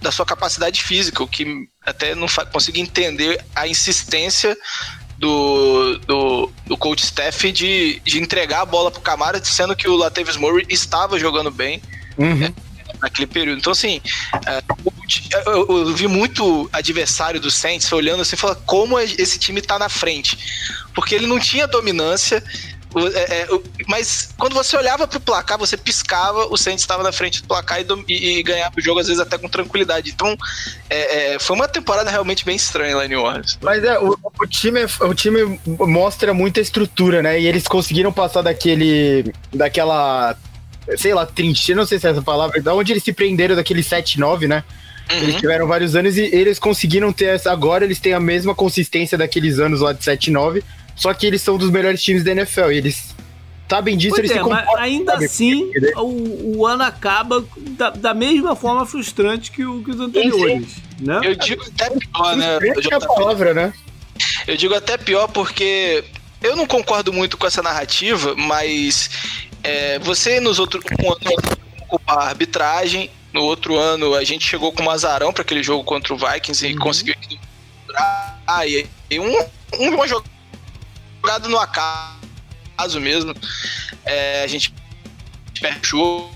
da 0.00 0.10
sua 0.10 0.26
capacidade 0.26 0.82
física, 0.82 1.22
o 1.22 1.28
que 1.28 1.68
até 1.84 2.14
não 2.14 2.26
consigo 2.50 2.78
entender 2.78 3.44
a 3.54 3.66
insistência 3.66 4.56
do, 5.18 5.98
do, 5.98 6.52
do 6.66 6.76
coach 6.76 7.06
Steph 7.06 7.44
de, 7.44 8.00
de 8.04 8.20
entregar 8.20 8.62
a 8.62 8.66
bola 8.66 8.90
pro 8.90 9.00
Camara, 9.00 9.42
sendo 9.44 9.76
que 9.76 9.88
o 9.88 9.96
Latavius 9.96 10.36
Murray 10.36 10.66
estava 10.68 11.18
jogando 11.18 11.50
bem. 11.50 11.80
Uhum. 12.18 12.44
É, 12.44 12.52
naquele 13.00 13.26
período. 13.26 13.58
Então, 13.58 13.72
assim, 13.72 14.00
é, 14.46 14.62
eu, 15.46 15.88
eu, 15.88 15.94
vi 15.94 16.06
muito 16.06 16.68
adversário 16.72 17.40
do 17.40 17.50
Saints 17.50 17.90
olhando 17.92 18.22
assim, 18.22 18.36
falando 18.36 18.62
como 18.64 18.98
esse 18.98 19.38
time 19.38 19.60
tá 19.62 19.78
na 19.78 19.88
frente. 19.88 20.36
Porque 20.94 21.14
ele 21.14 21.26
não 21.26 21.38
tinha 21.38 21.66
dominância, 21.66 22.42
é, 23.14 23.42
é, 23.42 23.48
mas 23.88 24.34
quando 24.38 24.54
você 24.54 24.76
olhava 24.76 25.06
pro 25.06 25.20
placar, 25.20 25.58
você 25.58 25.76
piscava, 25.76 26.46
o 26.46 26.56
Saints 26.56 26.82
estava 26.82 27.02
na 27.02 27.12
frente 27.12 27.40
do 27.42 27.48
placar 27.48 27.80
e, 27.80 27.86
e, 28.08 28.38
e, 28.38 28.42
ganhava 28.42 28.74
o 28.76 28.80
jogo, 28.80 29.00
às 29.00 29.06
vezes 29.06 29.20
até 29.20 29.38
com 29.38 29.48
tranquilidade. 29.48 30.10
Então, 30.10 30.36
é, 30.90 31.34
é, 31.34 31.38
foi 31.38 31.56
uma 31.56 31.68
temporada 31.68 32.10
realmente 32.10 32.44
bem 32.44 32.56
estranha 32.56 32.96
lá 32.96 33.04
em 33.06 33.08
New 33.08 33.20
Orleans. 33.20 33.58
Mas 33.62 33.82
é, 33.82 33.98
o, 33.98 34.16
o, 34.22 34.46
time, 34.46 34.80
o 35.00 35.14
time 35.14 35.58
mostra 35.66 36.34
muita 36.34 36.60
estrutura, 36.60 37.22
né? 37.22 37.40
E 37.40 37.46
eles 37.46 37.66
conseguiram 37.66 38.12
passar 38.12 38.42
daquele. 38.42 39.32
daquela. 39.52 40.36
sei 40.96 41.14
lá, 41.14 41.24
trincheira, 41.24 41.80
não 41.80 41.86
sei 41.86 41.98
se 41.98 42.06
é 42.06 42.10
essa 42.10 42.22
palavra, 42.22 42.60
da 42.60 42.74
onde 42.74 42.92
eles 42.92 43.02
se 43.02 43.12
prenderam 43.12 43.56
daquele 43.56 43.82
7-9, 43.82 44.46
né? 44.46 44.64
Uhum. 45.10 45.18
Eles 45.18 45.36
tiveram 45.36 45.66
vários 45.66 45.96
anos 45.96 46.16
e 46.16 46.22
eles 46.22 46.58
conseguiram 46.58 47.12
ter 47.12 47.26
essa. 47.26 47.50
Agora 47.50 47.84
eles 47.84 48.00
têm 48.00 48.12
a 48.12 48.20
mesma 48.20 48.54
consistência 48.54 49.16
daqueles 49.16 49.58
anos 49.58 49.80
lá 49.80 49.92
de 49.92 50.00
7-9 50.02 50.62
só 50.94 51.12
que 51.14 51.26
eles 51.26 51.42
são 51.42 51.56
dos 51.56 51.70
melhores 51.70 52.02
times 52.02 52.24
da 52.24 52.32
NFL 52.32 52.70
e 52.72 52.76
eles 52.76 53.14
sabem 53.68 53.96
disso, 53.96 54.16
pois 54.16 54.30
eles 54.30 54.36
é, 54.36 54.42
mas 54.42 54.68
ainda 54.76 55.12
sabe? 55.12 55.24
assim, 55.24 55.70
o, 55.96 56.58
o, 56.58 56.66
ano 56.66 56.82
acaba 56.82 57.42
da, 57.56 57.88
da, 57.88 58.12
mesma 58.12 58.54
forma 58.54 58.84
frustrante 58.84 59.50
que, 59.50 59.64
o, 59.64 59.82
que 59.82 59.92
os 59.92 60.00
anteriores. 60.00 60.68
Sim, 60.68 60.82
sim. 60.98 61.04
Né? 61.06 61.20
Eu 61.24 61.34
digo 61.34 61.64
até 61.64 61.88
pior, 61.88 62.36
né? 62.36 62.58
É 62.62 62.94
a 62.94 63.00
palavra, 63.00 63.54
né? 63.54 63.72
Eu 64.46 64.56
digo 64.58 64.74
até 64.74 64.98
pior 64.98 65.26
porque 65.28 66.04
eu 66.42 66.54
não 66.54 66.66
concordo 66.66 67.14
muito 67.14 67.38
com 67.38 67.46
essa 67.46 67.62
narrativa, 67.62 68.34
mas 68.36 69.08
é, 69.62 69.98
você 70.00 70.38
nos 70.38 70.58
outros 70.58 70.84
um 71.02 71.10
ano 71.10 71.18
culpar 71.88 72.18
a 72.18 72.28
arbitragem, 72.28 73.10
no 73.32 73.42
outro 73.42 73.78
ano 73.78 74.14
a 74.14 74.22
gente 74.22 74.46
chegou 74.46 74.70
com 74.72 74.82
um 74.82 74.90
azarão 74.90 75.32
para 75.32 75.42
aquele 75.42 75.62
jogo 75.62 75.82
contra 75.82 76.12
o 76.12 76.18
Vikings 76.18 76.66
e 76.66 76.72
uhum. 76.72 76.78
conseguiu 76.78 77.14
ah, 78.46 78.66
e, 78.66 78.86
e 79.10 79.18
um, 79.18 79.44
uma 79.78 80.06
jogada 80.06 80.30
jogado 81.22 81.48
no 81.48 81.58
acaso 81.58 83.00
mesmo. 83.00 83.34
É, 84.04 84.42
a 84.42 84.46
gente 84.46 84.74
fechou. 85.58 86.30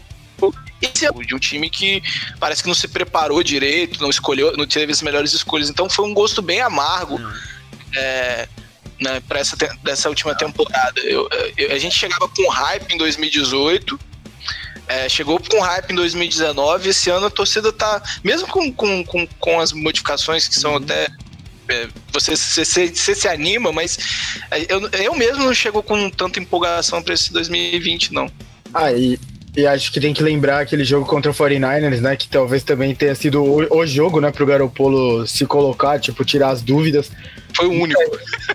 Esse 0.81 1.07
é 1.07 1.11
de 1.11 1.35
um 1.35 1.39
time 1.39 1.69
que 1.71 2.03
parece 2.39 2.63
que 2.63 2.69
não 2.69 2.75
se 2.75 2.87
preparou 2.87 3.43
direito, 3.43 4.01
não 4.01 4.11
escolheu, 4.11 4.57
não 4.57 4.67
teve 4.67 4.93
as 4.93 5.03
melhores 5.03 5.33
escolhas. 5.33 5.71
Então 5.71 5.89
foi 5.89 6.07
um 6.07 6.15
gosto 6.15 6.41
bem 6.41 6.61
amargo. 6.61 7.17
Hum. 7.19 7.33
É, 7.95 8.49
né, 9.01 9.21
para 9.21 9.41
essa 9.41 9.57
dessa 9.83 10.09
última 10.09 10.35
temporada. 10.35 11.01
Eu, 11.01 11.29
eu, 11.57 11.73
a 11.73 11.79
gente 11.79 11.97
chegava 11.97 12.29
com 12.29 12.49
hype 12.49 12.93
em 12.93 12.99
2018, 12.99 13.99
é, 14.89 15.09
chegou 15.09 15.41
com 15.41 15.61
hype 15.61 15.91
em 15.91 15.95
2019. 15.95 16.89
Esse 16.89 17.11
ano 17.11 17.27
a 17.27 17.31
torcida 17.31 17.73
tá, 17.73 18.03
mesmo 18.25 18.47
com, 18.49 18.73
com, 18.73 19.05
com, 19.05 19.27
com 19.27 19.61
as 19.61 19.73
modificações 19.73 20.49
que 20.49 20.55
são 20.55 20.73
uhum. 20.73 20.79
até 20.79 21.09
você, 22.13 22.37
você, 22.37 22.89
você, 22.89 23.15
se 23.15 23.29
anima, 23.29 23.73
mas 23.73 23.99
é, 24.51 24.73
eu, 24.73 24.89
eu 24.89 25.15
mesmo 25.15 25.45
não 25.45 25.55
chego 25.55 25.83
com 25.83 26.09
tanta 26.11 26.39
empolgação 26.39 27.03
para 27.03 27.15
esse 27.15 27.33
2020, 27.33 28.13
não. 28.13 28.31
Ah, 28.73 28.93
e, 28.93 29.19
e 29.57 29.67
acho 29.67 29.91
que 29.91 30.01
tem 30.01 30.13
que 30.13 30.23
lembrar 30.23 30.61
aquele 30.61 30.85
jogo 30.85 31.07
contra 31.07 31.31
o 31.31 31.35
49ers, 31.35 32.01
né? 32.01 32.15
Que 32.15 32.29
talvez 32.29 32.63
também 32.63 32.95
tenha 32.95 33.15
sido 33.15 33.43
o, 33.43 33.79
o 33.79 33.87
jogo, 33.87 34.21
né, 34.21 34.31
pro 34.31 34.47
Garopolo 34.47 35.27
se 35.27 35.47
colocar, 35.47 35.99
tipo, 35.99 36.25
tirar 36.25 36.51
as 36.51 36.63
dúvidas. 36.63 37.11
Foi 37.55 37.67
o 37.67 37.73
único. 37.73 38.01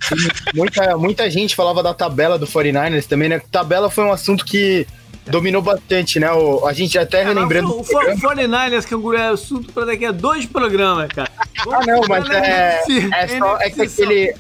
Muita, 0.54 0.98
muita 0.98 1.30
gente 1.30 1.56
falava 1.56 1.82
da 1.82 1.94
tabela 1.94 2.38
do 2.38 2.46
49ers 2.46 3.06
também, 3.06 3.30
né? 3.30 3.42
Tabela 3.52 3.90
foi 3.90 4.04
um 4.04 4.12
assunto 4.12 4.46
que 4.46 4.86
dominou 5.28 5.62
bastante, 5.62 6.20
né? 6.20 6.32
O, 6.32 6.66
a 6.66 6.74
gente 6.74 6.98
até 6.98 7.22
é, 7.22 7.24
relembrando. 7.26 7.72
O, 7.72 7.82
o 7.82 7.84
49ers, 7.84 8.86
que 8.86 9.18
é 9.18 9.28
assunto 9.28 9.72
para 9.72 9.86
daqui 9.86 10.06
a 10.06 10.12
dois 10.12 10.46
programas, 10.46 11.08
cara. 11.10 11.32
ah, 11.72 11.86
não, 11.86 12.02
mas 12.08 12.30
é, 12.30 12.82
é, 13.14 13.28
só, 13.40 13.58
é 13.60 13.70
que 13.70 13.82
aquele, 13.82 14.34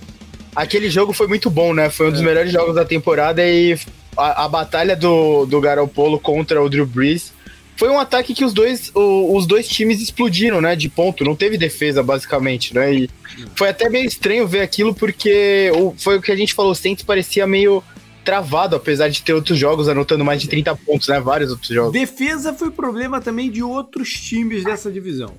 aquele 0.55 0.89
jogo 0.89 1.13
foi 1.13 1.27
muito 1.27 1.49
bom, 1.49 1.73
né? 1.73 1.89
Foi 1.89 2.07
um 2.07 2.11
dos 2.11 2.21
é. 2.21 2.23
melhores 2.23 2.51
jogos 2.51 2.75
da 2.75 2.85
temporada 2.85 3.45
e 3.45 3.77
a, 4.17 4.45
a 4.45 4.47
batalha 4.47 4.95
do, 4.95 5.45
do 5.45 5.61
Garoppolo 5.61 6.19
contra 6.19 6.61
o 6.61 6.69
Drew 6.69 6.85
Brees 6.85 7.33
foi 7.81 7.89
um 7.89 7.97
ataque 7.97 8.35
que 8.35 8.45
os 8.45 8.53
dois, 8.53 8.91
o, 8.93 9.35
os 9.35 9.47
dois 9.47 9.67
times 9.67 9.99
explodiram, 9.99 10.61
né? 10.61 10.75
De 10.75 10.87
ponto, 10.87 11.23
não 11.23 11.35
teve 11.35 11.57
defesa, 11.57 12.03
basicamente, 12.03 12.75
né? 12.75 12.93
E 12.93 13.09
foi 13.55 13.69
até 13.69 13.89
meio 13.89 14.05
estranho 14.05 14.47
ver 14.47 14.61
aquilo, 14.61 14.93
porque 14.93 15.71
o, 15.73 15.91
foi 15.97 16.17
o 16.17 16.21
que 16.21 16.31
a 16.31 16.35
gente 16.35 16.53
falou, 16.53 16.73
o 16.73 16.75
Saints 16.75 17.03
parecia 17.03 17.47
meio 17.47 17.83
travado, 18.23 18.75
apesar 18.75 19.09
de 19.09 19.21
ter 19.21 19.33
outros 19.33 19.57
jogos 19.57 19.89
anotando 19.89 20.23
mais 20.23 20.41
de 20.41 20.47
30 20.47 20.75
pontos, 20.75 21.07
né? 21.07 21.19
Vários 21.19 21.51
outros 21.51 21.69
jogos. 21.69 21.93
Defesa 21.93 22.53
foi 22.53 22.71
problema 22.71 23.19
também 23.19 23.49
de 23.49 23.63
outros 23.63 24.09
times 24.09 24.63
dessa 24.63 24.91
divisão. 24.91 25.35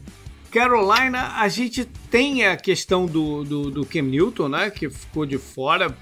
Carolina, 0.51 1.33
a 1.39 1.49
gente 1.49 1.85
tem 2.11 2.45
a 2.47 2.57
questão 2.57 3.07
do, 3.07 3.43
do, 3.43 3.71
do 3.71 3.87
Cam 3.87 4.03
Newton, 4.03 4.49
né? 4.49 4.71
Que 4.71 4.91
ficou 4.91 5.25
de 5.25 5.39
fora 5.39 5.97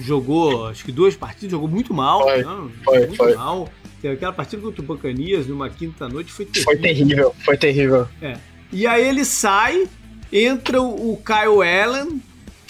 jogou 0.00 0.68
acho 0.68 0.84
que 0.84 0.92
duas 0.92 1.14
partidas, 1.14 1.50
jogou 1.50 1.68
muito 1.68 1.92
mal. 1.92 2.22
Foi, 2.22 2.42
não, 2.42 2.70
foi, 2.84 2.98
muito 3.00 3.16
foi. 3.16 3.34
mal. 3.34 3.68
Teve 4.00 4.14
aquela 4.14 4.32
partida 4.32 4.62
contra 4.62 4.82
o 4.82 4.84
Bacanias 4.84 5.46
numa 5.46 5.68
quinta 5.70 6.08
noite, 6.08 6.32
foi 6.32 6.46
terrível. 6.46 6.64
Foi 6.64 6.76
terrível, 6.76 7.34
foi 7.44 7.56
terrível. 7.56 8.08
É. 8.20 8.36
E 8.72 8.86
aí 8.86 9.06
ele 9.06 9.24
sai, 9.24 9.86
entra 10.32 10.80
o 10.80 11.16
Kyle 11.24 11.62
Allen, 11.62 12.20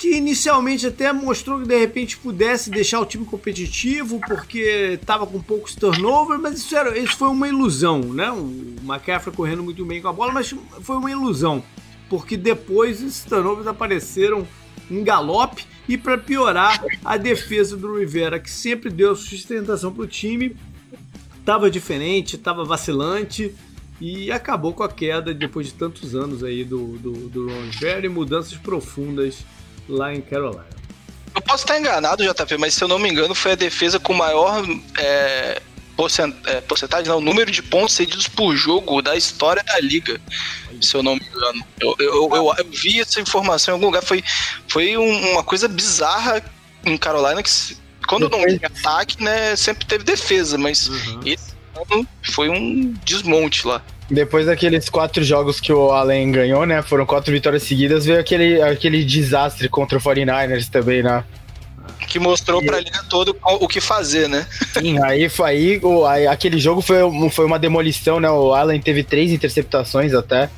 que 0.02 0.16
inicialmente 0.16 0.84
até 0.84 1.12
mostrou 1.12 1.60
que 1.60 1.68
de 1.68 1.78
repente 1.78 2.16
pudesse 2.16 2.68
deixar 2.70 2.98
o 2.98 3.06
time 3.06 3.24
competitivo 3.24 4.20
porque 4.26 4.98
estava 5.00 5.24
com 5.24 5.40
poucos 5.40 5.76
turnovers, 5.76 6.40
mas 6.40 6.58
isso, 6.58 6.76
era, 6.76 6.98
isso 6.98 7.16
foi 7.16 7.28
uma 7.28 7.46
ilusão, 7.46 8.00
né? 8.00 8.28
O 8.32 8.74
McCaffrey 8.82 9.32
correndo 9.32 9.62
muito 9.62 9.84
bem 9.84 10.02
com 10.02 10.08
a 10.08 10.12
bola, 10.12 10.32
mas 10.32 10.52
foi 10.80 10.96
uma 10.96 11.08
ilusão, 11.08 11.62
porque 12.10 12.36
depois 12.36 13.00
esses 13.00 13.22
turnovers 13.22 13.68
apareceram 13.68 14.44
em 14.90 15.04
galope 15.04 15.64
e 15.88 15.96
para 15.96 16.18
piorar, 16.18 16.84
a 17.04 17.16
defesa 17.16 17.76
do 17.76 17.96
Rivera, 17.96 18.40
que 18.40 18.50
sempre 18.50 18.90
deu 18.90 19.14
sustentação 19.14 19.92
para 19.92 20.02
o 20.02 20.06
time, 20.08 20.56
estava 21.38 21.70
diferente, 21.70 22.34
estava 22.34 22.64
vacilante 22.64 23.54
e 24.00 24.32
acabou 24.32 24.72
com 24.72 24.82
a 24.82 24.88
queda 24.88 25.32
depois 25.32 25.68
de 25.68 25.74
tantos 25.74 26.16
anos 26.16 26.42
aí 26.42 26.64
do, 26.64 26.98
do, 26.98 27.12
do 27.28 27.46
Ron 27.46 28.00
e 28.02 28.08
mudanças 28.08 28.58
profundas 28.58 29.44
lá 29.88 30.14
em 30.14 30.20
Carolina. 30.20 30.66
Eu 31.34 31.40
posso 31.40 31.64
estar 31.64 31.78
enganado, 31.78 32.22
JP, 32.22 32.58
mas 32.58 32.74
se 32.74 32.84
eu 32.84 32.88
não 32.88 32.98
me 32.98 33.08
engano, 33.08 33.34
foi 33.34 33.52
a 33.52 33.56
defesa 33.56 33.98
com 33.98 34.12
maior 34.12 34.62
é, 34.98 35.62
é, 36.46 36.60
porcentagem, 36.60 37.08
não, 37.08 37.20
número 37.20 37.50
de 37.50 37.62
pontos 37.62 37.94
cedidos 37.94 38.28
por 38.28 38.54
jogo 38.54 39.00
da 39.00 39.16
história 39.16 39.62
da 39.62 39.80
liga, 39.80 40.20
se 40.80 40.94
eu 40.94 41.02
não 41.02 41.14
me 41.14 41.24
engano. 41.24 41.64
Eu, 41.80 41.96
eu, 41.98 42.30
eu, 42.34 42.54
eu 42.58 42.66
vi 42.70 43.00
essa 43.00 43.20
informação 43.20 43.72
em 43.72 43.76
algum 43.76 43.86
lugar, 43.86 44.02
foi, 44.02 44.22
foi 44.68 44.96
um, 44.96 45.32
uma 45.32 45.42
coisa 45.42 45.68
bizarra 45.68 46.42
em 46.84 46.96
Carolina 46.96 47.42
que 47.42 47.50
quando 48.06 48.28
não 48.28 48.44
tem 48.44 48.60
ataque, 48.64 49.22
né, 49.22 49.54
sempre 49.56 49.86
teve 49.86 50.04
defesa, 50.04 50.58
mas 50.58 50.88
uhum. 50.88 51.20
esse 51.24 51.54
ano 51.90 52.06
foi 52.22 52.48
um 52.48 52.92
desmonte 53.04 53.66
lá. 53.66 53.82
Depois 54.12 54.44
daqueles 54.44 54.90
quatro 54.90 55.24
jogos 55.24 55.58
que 55.58 55.72
o 55.72 55.90
Allen 55.90 56.30
ganhou, 56.30 56.66
né? 56.66 56.82
Foram 56.82 57.06
quatro 57.06 57.32
vitórias 57.32 57.62
seguidas, 57.62 58.04
veio 58.04 58.20
aquele, 58.20 58.60
aquele 58.60 59.02
desastre 59.02 59.70
contra 59.70 59.96
o 59.96 60.00
49ers 60.00 60.68
também, 60.68 61.02
né? 61.02 61.24
Que 62.06 62.18
mostrou 62.18 62.62
pra 62.62 62.78
liga 62.78 63.02
toda 63.08 63.34
o 63.42 63.66
que 63.66 63.80
fazer, 63.80 64.28
né? 64.28 64.46
Sim, 64.78 65.02
aí, 65.02 65.30
aí, 65.42 65.80
o, 65.82 66.04
aí 66.04 66.26
aquele 66.26 66.58
jogo 66.58 66.82
foi, 66.82 66.98
foi 67.30 67.46
uma 67.46 67.58
demolição, 67.58 68.20
né? 68.20 68.30
O 68.30 68.52
Allen 68.52 68.82
teve 68.82 69.02
três 69.02 69.32
interceptações 69.32 70.12
até. 70.12 70.50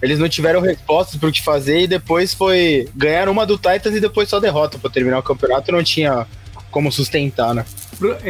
Eles 0.00 0.20
não 0.20 0.28
tiveram 0.28 0.60
respostas 0.60 1.18
pro 1.18 1.32
que 1.32 1.42
fazer 1.42 1.80
e 1.80 1.86
depois 1.88 2.32
foi. 2.32 2.88
Ganharam 2.94 3.32
uma 3.32 3.44
do 3.44 3.56
Titans 3.56 3.96
e 3.96 4.00
depois 4.00 4.28
só 4.28 4.38
derrota 4.38 4.78
para 4.78 4.88
terminar 4.88 5.18
o 5.18 5.22
campeonato. 5.22 5.72
Não 5.72 5.82
tinha 5.82 6.28
como 6.70 6.92
sustentar, 6.92 7.54
né? 7.54 7.64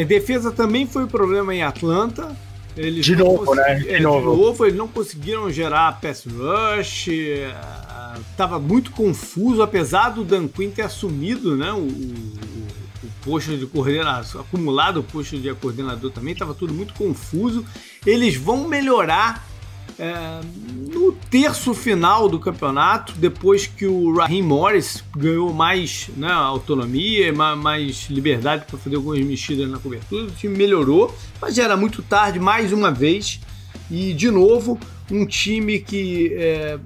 Defesa 0.09 0.51
também 0.51 0.87
foi 0.87 1.07
problema 1.07 1.55
em 1.55 1.63
Atlanta. 1.63 2.35
Eles 2.77 3.05
de 3.05 3.17
novo, 3.17 3.55
né? 3.55 3.75
De, 3.77 3.89
é, 3.89 4.00
novo. 4.00 4.31
de 4.31 4.37
novo. 4.37 4.67
eles 4.67 4.77
não 4.77 4.89
conseguiram 4.89 5.50
gerar 5.50 6.00
pass 6.00 6.25
rush. 6.25 7.09
Estava 8.31 8.57
é, 8.57 8.59
muito 8.59 8.91
confuso, 8.93 9.62
apesar 9.62 10.11
do 10.11 10.25
Dan 10.25 10.49
Quinn 10.49 10.71
ter 10.71 10.83
assumido 10.83 11.57
né, 11.57 11.73
o, 11.73 11.79
o, 11.79 12.67
o 13.05 13.11
posto 13.25 13.57
de 13.57 13.67
coordenador, 13.67 14.41
acumulado 14.41 15.00
o 15.00 15.03
posto 15.03 15.39
de 15.39 15.53
coordenador 15.55 16.11
também, 16.11 16.33
estava 16.33 16.55
tudo 16.55 16.73
muito 16.73 16.95
confuso. 16.95 17.65
Eles 18.07 18.37
vão 18.37 18.69
melhorar 18.69 19.50
é, 20.00 20.40
no 20.90 21.12
terço 21.12 21.75
final 21.75 22.26
do 22.26 22.38
campeonato, 22.38 23.12
depois 23.19 23.66
que 23.66 23.85
o 23.85 24.16
Raheem 24.16 24.42
Morris 24.42 25.04
ganhou 25.14 25.52
mais 25.52 26.09
né, 26.16 26.33
autonomia, 26.33 27.30
mais 27.35 28.09
liberdade 28.09 28.64
para 28.64 28.78
fazer 28.78 28.97
algumas 28.97 29.21
mexidas 29.21 29.69
na 29.69 29.78
cobertura, 29.78 30.25
o 30.25 30.30
time 30.30 30.57
melhorou, 30.57 31.14
mas 31.38 31.54
já 31.54 31.64
era 31.64 31.76
muito 31.76 32.02
tarde 32.02 32.40
mais 32.40 32.73
uma 32.73 32.90
vez. 32.90 33.40
E 33.90 34.14
de 34.14 34.30
novo, 34.30 34.80
um 35.11 35.26
time 35.26 35.80
que 35.80 36.33
é, 36.33 36.78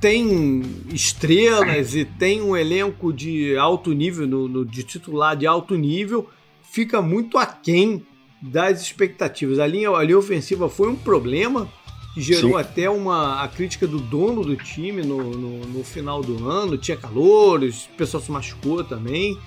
tem 0.00 0.62
estrelas 0.92 1.96
e 1.96 2.04
tem 2.04 2.40
um 2.40 2.56
elenco 2.56 3.12
de 3.12 3.56
alto 3.56 3.92
nível, 3.92 4.24
no, 4.24 4.46
no, 4.46 4.64
de 4.64 4.84
titular 4.84 5.36
de 5.36 5.48
alto 5.48 5.74
nível, 5.74 6.30
fica 6.62 7.02
muito 7.02 7.36
aquém 7.38 8.06
das 8.40 8.82
expectativas. 8.82 9.58
A 9.58 9.66
linha, 9.66 9.90
a 9.90 10.02
linha 10.04 10.18
ofensiva 10.18 10.68
foi 10.68 10.88
um 10.88 10.96
problema 10.96 11.68
gerou 12.16 12.52
Sim. 12.52 12.60
até 12.60 12.90
uma 12.90 13.42
a 13.42 13.48
crítica 13.48 13.86
do 13.86 13.98
dono 13.98 14.42
do 14.42 14.56
time 14.56 15.02
no, 15.02 15.30
no, 15.30 15.58
no 15.66 15.84
final 15.84 16.22
do 16.22 16.48
ano. 16.48 16.76
Tinha 16.76 16.96
calores, 16.96 17.88
o 17.92 17.96
pessoal 17.96 18.22
se 18.22 18.30
machucou 18.30 18.84
também. 18.84 19.38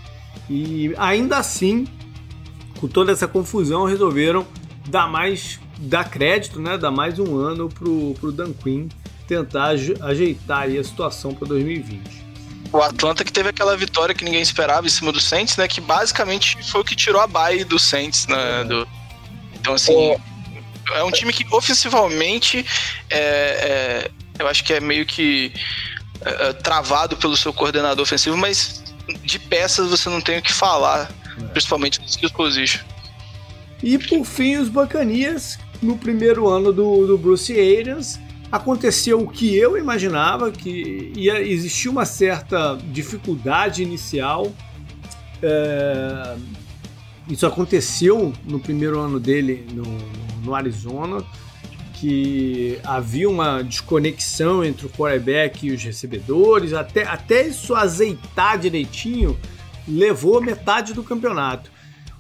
E 0.49 0.93
ainda 0.97 1.37
assim, 1.37 1.87
com 2.79 2.87
toda 2.87 3.11
essa 3.11 3.27
confusão, 3.27 3.85
resolveram 3.85 4.45
dar 4.87 5.07
mais 5.07 5.59
dar 5.77 6.09
crédito, 6.09 6.59
né? 6.59 6.77
Dar 6.77 6.91
mais 6.91 7.19
um 7.19 7.37
ano 7.37 7.69
pro, 7.69 8.15
pro 8.19 8.31
Dan 8.31 8.53
Quinn 8.53 8.87
tentar 9.27 9.75
ajeitar 10.01 10.67
a 10.67 10.83
situação 10.83 11.33
para 11.33 11.47
2020. 11.47 12.25
O 12.71 12.77
Atlanta 12.77 13.23
que 13.23 13.31
teve 13.31 13.49
aquela 13.49 13.75
vitória 13.75 14.13
que 14.13 14.23
ninguém 14.23 14.41
esperava 14.41 14.85
em 14.85 14.89
cima 14.89 15.11
do 15.11 15.19
Saints, 15.19 15.57
né? 15.57 15.67
Que 15.67 15.81
basicamente 15.81 16.57
foi 16.69 16.81
o 16.81 16.83
que 16.83 16.95
tirou 16.95 17.21
a 17.21 17.27
bye 17.27 17.63
do 17.63 17.79
Saints, 17.79 18.27
né? 18.27 18.63
Do... 18.63 18.87
Então, 19.53 19.73
assim, 19.73 19.93
é 19.93 20.19
um 21.03 21.11
time 21.11 21.33
que 21.33 21.45
ofensivamente 21.51 22.65
é, 23.09 23.19
é, 23.19 24.11
eu 24.39 24.47
acho 24.47 24.63
que 24.63 24.73
é 24.73 24.79
meio 24.79 25.05
que 25.05 25.51
é, 26.21 26.49
é, 26.49 26.53
travado 26.53 27.17
pelo 27.17 27.35
seu 27.35 27.53
coordenador 27.53 28.03
ofensivo, 28.03 28.37
mas 28.37 28.83
de 29.23 29.39
peças 29.39 29.89
você 29.89 30.09
não 30.09 30.21
tem 30.21 30.39
o 30.39 30.41
que 30.41 30.53
falar, 30.53 31.11
é. 31.39 31.43
principalmente 31.47 31.99
no 31.99 32.05
skills 32.05 32.31
position. 32.31 32.81
E 33.83 33.97
por 33.97 34.25
fim, 34.25 34.57
os 34.57 34.69
Bacanias, 34.69 35.59
no 35.81 35.97
primeiro 35.97 36.47
ano 36.47 36.71
do, 36.71 37.05
do 37.05 37.17
Bruce 37.17 37.51
Arians, 37.53 38.19
aconteceu 38.51 39.19
o 39.21 39.27
que 39.27 39.55
eu 39.55 39.77
imaginava, 39.77 40.51
que 40.51 41.11
ia 41.15 41.41
existir 41.41 41.89
uma 41.89 42.05
certa 42.05 42.77
dificuldade 42.91 43.83
inicial. 43.83 44.51
É, 45.41 46.35
isso 47.29 47.45
aconteceu 47.45 48.33
no 48.45 48.59
primeiro 48.59 48.99
ano 48.99 49.19
dele 49.19 49.67
no, 49.71 49.83
no 50.45 50.55
Arizona, 50.55 51.23
que 51.93 52.77
havia 52.83 53.29
uma 53.29 53.63
desconexão 53.63 54.63
entre 54.63 54.85
o 54.85 54.89
quarterback 54.89 55.65
e 55.65 55.71
os 55.71 55.83
recebedores, 55.83 56.73
até, 56.73 57.03
até 57.03 57.47
isso 57.47 57.73
azeitar 57.73 58.59
direitinho, 58.59 59.37
levou 59.87 60.41
metade 60.41 60.93
do 60.93 61.03
campeonato. 61.03 61.71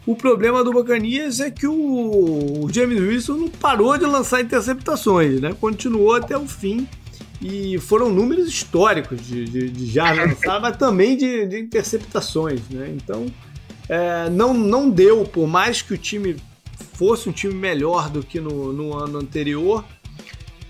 O 0.05 0.15
problema 0.15 0.63
do 0.63 0.71
Bacanias 0.71 1.39
é 1.39 1.49
que 1.49 1.65
o, 1.65 2.67
James 2.71 2.99
Wilson 2.99 3.33
não 3.33 3.49
parou 3.49 3.97
de 3.97 4.05
lançar 4.05 4.39
interceptações, 4.39 5.41
né? 5.41 5.55
Continuou 5.59 6.13
até 6.13 6.37
o 6.37 6.47
fim 6.47 6.87
E 7.41 7.79
foram 7.79 8.11
números 8.11 8.47
históricos 8.47 9.25
de, 9.25 9.45
de, 9.45 9.69
de 9.69 9.85
jardas 9.87 10.37
mas 10.61 10.77
também 10.77 11.17
de, 11.17 11.47
de 11.47 11.59
interceptações. 11.59 12.61
Né? 12.69 12.93
Então, 12.95 13.25
é, 13.89 14.29
não, 14.29 14.53
não 14.53 14.89
deu, 14.89 15.23
por 15.25 15.47
mais 15.47 15.81
que 15.81 15.95
o 15.95 15.97
time 15.97 16.37
fosse 16.97 17.27
um 17.29 17.31
time 17.31 17.53
melhor 17.53 18.09
do 18.09 18.23
que 18.23 18.39
no, 18.39 18.71
no 18.71 18.97
ano 18.97 19.19
anterior, 19.19 19.83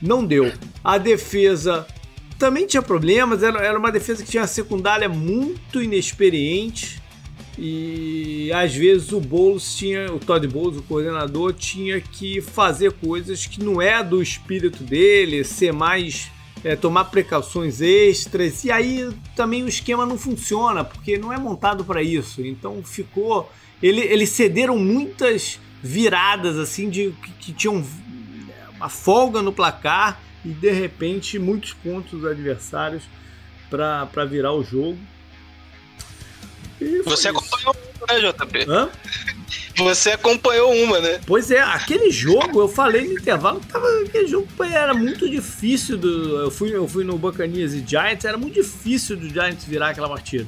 não 0.01 0.25
deu. 0.25 0.51
A 0.83 0.97
defesa 0.97 1.85
também 2.37 2.65
tinha 2.65 2.81
problemas, 2.81 3.43
era, 3.43 3.59
era 3.59 3.77
uma 3.77 3.91
defesa 3.91 4.23
que 4.23 4.31
tinha 4.31 4.47
secundária 4.47 5.07
muito 5.07 5.81
inexperiente. 5.81 7.01
E 7.57 8.51
às 8.53 8.75
vezes 8.75 9.13
o 9.13 9.19
Bowles 9.19 9.75
tinha, 9.75 10.11
o 10.11 10.19
Todd 10.19 10.45
Bowles, 10.47 10.77
o 10.77 10.83
coordenador, 10.83 11.53
tinha 11.53 12.01
que 12.01 12.41
fazer 12.41 12.91
coisas 12.93 13.45
que 13.45 13.63
não 13.63 13.81
é 13.81 14.03
do 14.03 14.21
espírito 14.21 14.83
dele, 14.83 15.43
ser 15.43 15.71
mais. 15.71 16.31
É, 16.63 16.75
tomar 16.75 17.05
precauções 17.05 17.79
extras, 17.79 18.63
e 18.63 18.71
aí 18.71 19.11
também 19.35 19.61
o 19.61 19.67
esquema 19.67 20.03
não 20.03 20.17
funciona, 20.17 20.83
porque 20.83 21.15
não 21.15 21.31
é 21.31 21.37
montado 21.37 21.85
para 21.85 22.01
isso. 22.01 22.43
Então 22.43 22.81
ficou. 22.83 23.51
Ele, 23.83 24.01
eles 24.01 24.29
cederam 24.29 24.75
muitas 24.75 25.59
viradas 25.81 26.57
assim 26.57 26.89
de 26.89 27.11
que, 27.11 27.31
que 27.33 27.53
tinham 27.53 27.85
uma 28.75 28.89
folga 28.89 29.41
no 29.41 29.51
placar 29.51 30.19
e 30.43 30.49
de 30.49 30.71
repente 30.71 31.39
muitos 31.39 31.73
pontos 31.73 32.19
dos 32.19 32.25
adversários 32.29 33.03
para 33.69 34.25
virar 34.25 34.53
o 34.53 34.63
jogo. 34.63 34.97
Você 37.05 37.29
acompanhou 37.29 37.75
uma, 37.97 38.13
né, 38.13 38.31
JP? 38.31 38.69
Hã? 38.69 38.89
Você 39.77 40.11
acompanhou 40.11 40.73
uma, 40.73 40.99
né? 40.99 41.19
Pois 41.25 41.51
é, 41.51 41.59
aquele 41.59 42.09
jogo, 42.09 42.61
eu 42.61 42.67
falei 42.67 43.07
no 43.07 43.13
intervalo, 43.13 43.59
tava, 43.71 43.87
aquele 44.01 44.27
jogo 44.27 44.47
era 44.63 44.93
muito 44.93 45.29
difícil. 45.29 45.97
Do, 45.97 46.41
eu, 46.41 46.51
fui, 46.51 46.73
eu 46.73 46.87
fui 46.87 47.03
no 47.03 47.17
Buccaneers 47.17 47.73
e 47.73 47.83
Giants, 47.85 48.23
era 48.25 48.37
muito 48.37 48.53
difícil 48.53 49.17
do 49.17 49.27
Giants 49.29 49.65
virar 49.65 49.89
aquela 49.89 50.07
partida. 50.07 50.47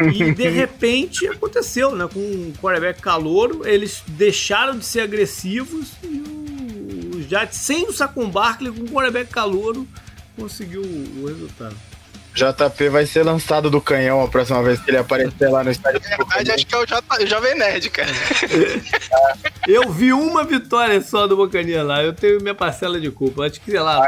E 0.00 0.32
de 0.32 0.48
repente 0.48 1.26
aconteceu, 1.28 1.94
né? 1.94 2.08
Com 2.12 2.20
o 2.20 2.52
quarterback 2.60 3.00
calouro, 3.00 3.66
eles 3.66 4.02
deixaram 4.08 4.78
de 4.78 4.84
ser 4.84 5.00
agressivos 5.00 5.92
e 6.02 7.16
o 7.16 7.22
Giants, 7.22 7.56
sem 7.56 7.88
o 7.88 7.92
Saquon 7.92 8.28
Barkley, 8.28 8.72
com 8.72 8.82
o 8.82 8.88
quarterback 8.88 9.30
calouro, 9.30 9.86
conseguiu 10.36 10.82
o 10.82 11.26
resultado. 11.26 11.76
JP 12.34 12.88
vai 12.88 13.06
ser 13.06 13.22
lançado 13.22 13.70
do 13.70 13.80
canhão 13.80 14.20
a 14.20 14.26
próxima 14.26 14.60
vez 14.62 14.80
que 14.80 14.90
ele 14.90 14.96
aparecer 14.96 15.48
lá 15.48 15.62
no 15.62 15.70
estádio. 15.70 16.00
Na 16.10 16.16
verdade, 16.16 16.50
acho 16.50 16.66
que 16.66 16.74
é 16.74 16.78
o, 16.78 16.84
J, 16.84 17.22
o 17.22 17.26
Jovem 17.26 17.56
Nerd, 17.56 17.90
cara. 17.90 18.10
eu 19.68 19.88
vi 19.92 20.12
uma 20.12 20.42
vitória 20.42 21.00
só 21.00 21.28
do 21.28 21.36
Bocaninha 21.36 21.84
lá. 21.84 22.02
Eu 22.02 22.12
tenho 22.12 22.40
minha 22.40 22.54
parcela 22.54 23.00
de 23.00 23.08
culpa. 23.10 23.46
Acho 23.46 23.60
que, 23.60 23.70
sei 23.70 23.78
lá, 23.78 24.00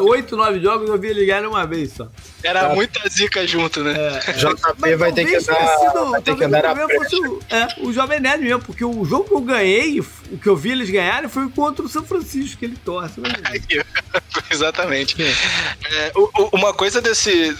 oito, 0.00 0.36
nove 0.36 0.58
jogos 0.60 0.88
eu 0.88 0.98
vi 0.98 1.08
ele 1.08 1.26
ganhar 1.26 1.46
uma 1.46 1.66
vez 1.66 1.92
só. 1.92 2.08
Era 2.42 2.68
tá. 2.68 2.74
muita 2.74 3.06
zica 3.10 3.46
junto, 3.46 3.84
né? 3.84 3.94
É, 4.26 4.32
JP 4.32 4.96
vai 4.96 5.12
ter 5.12 5.26
que 5.26 5.36
andar, 5.36 5.68
sido, 5.78 6.10
vai 6.10 6.22
ter 6.22 6.36
que 6.36 6.44
andar 6.44 6.64
a 6.64 6.72
o, 6.72 7.40
é, 7.50 7.68
o 7.82 7.92
Jovem 7.92 8.20
Nerd 8.20 8.42
mesmo, 8.42 8.62
porque 8.62 8.84
o 8.84 9.04
jogo 9.04 9.24
que 9.24 9.34
eu 9.34 9.40
ganhei, 9.40 10.00
o 10.00 10.38
que 10.38 10.48
eu 10.48 10.56
vi 10.56 10.72
eles 10.72 10.88
ganharem 10.88 11.28
foi 11.28 11.48
contra 11.50 11.84
o 11.84 11.88
São 11.88 12.04
Francisco, 12.04 12.58
que 12.58 12.64
ele 12.64 12.78
torce. 12.82 13.20
Né? 13.20 13.28
Exatamente. 14.50 15.22
É. 15.22 15.26
É, 15.90 16.12
uma 16.52 16.72
coisa 16.72 17.00
desse 17.00 17.52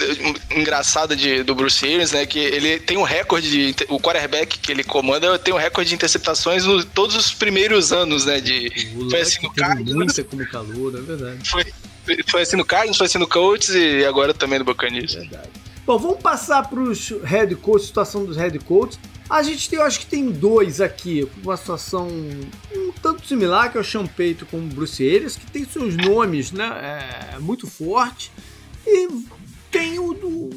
engraçada 0.51 1.14
de, 1.14 1.42
do 1.42 1.55
Bruce 1.55 1.85
Arians, 1.85 2.12
né, 2.12 2.27
que 2.27 2.38
ele 2.38 2.79
tem 2.81 2.97
um 2.97 3.03
recorde 3.03 3.73
de 3.73 3.85
o 3.88 4.01
quarterback 4.01 4.59
que 4.59 4.73
ele 4.73 4.85
comanda 4.85 5.38
tem 5.38 5.53
um 5.53 5.59
recorde 5.59 5.90
de 5.90 5.95
interceptações 5.95 6.64
nos 6.64 6.85
todos 6.85 7.16
os 7.16 7.33
primeiros 7.33 7.92
anos, 7.92 8.25
né, 8.25 8.40
de 8.40 8.71
o 8.97 9.11
foi 9.11 9.21
assim 9.21 9.42
no 9.42 9.53
Cardinals, 9.53 10.21
como 10.29 10.47
calor, 10.47 10.95
é 10.97 11.01
verdade. 11.01 11.49
Foi, 11.49 11.64
foi 12.29 12.42
assim 12.42 12.57
no 12.57 12.64
Cardinals, 12.64 12.97
foi 12.97 13.07
assim 13.07 13.19
no 13.19 13.29
Colts 13.29 13.71
e 13.71 14.05
agora 14.05 14.33
também 14.33 14.59
no 14.59 14.64
Buccaneers. 14.64 15.14
Verdade. 15.14 15.49
Bom, 15.87 15.99
vamos 15.99 16.21
passar 16.21 16.69
para 16.69 16.81
os 16.81 17.11
head 17.23 17.55
coaches, 17.57 17.87
situação 17.87 18.25
dos 18.25 18.37
head 18.37 18.59
coaches. 18.59 18.99
A 19.31 19.42
gente 19.42 19.69
tem, 19.69 19.79
eu 19.79 19.85
acho 19.85 20.01
que 20.01 20.07
tem 20.07 20.31
dois 20.31 20.81
aqui, 20.81 21.29
uma 21.45 21.57
situação 21.57 22.09
um 22.75 22.92
tanto 23.01 23.27
similar, 23.27 23.71
que 23.71 23.79
é 23.79 23.81
o 23.81 24.09
Payton 24.09 24.47
com 24.47 24.59
o 24.59 24.62
Bruce 24.62 25.03
Arias, 25.03 25.37
que 25.37 25.51
tem 25.51 25.64
seus 25.64 25.97
nomes, 25.97 26.51
né, 26.51 27.33
é, 27.35 27.38
muito 27.38 27.66
forte. 27.66 28.33
E 28.87 29.09
tem 29.78 29.98
o 29.98 30.12
do. 30.12 30.50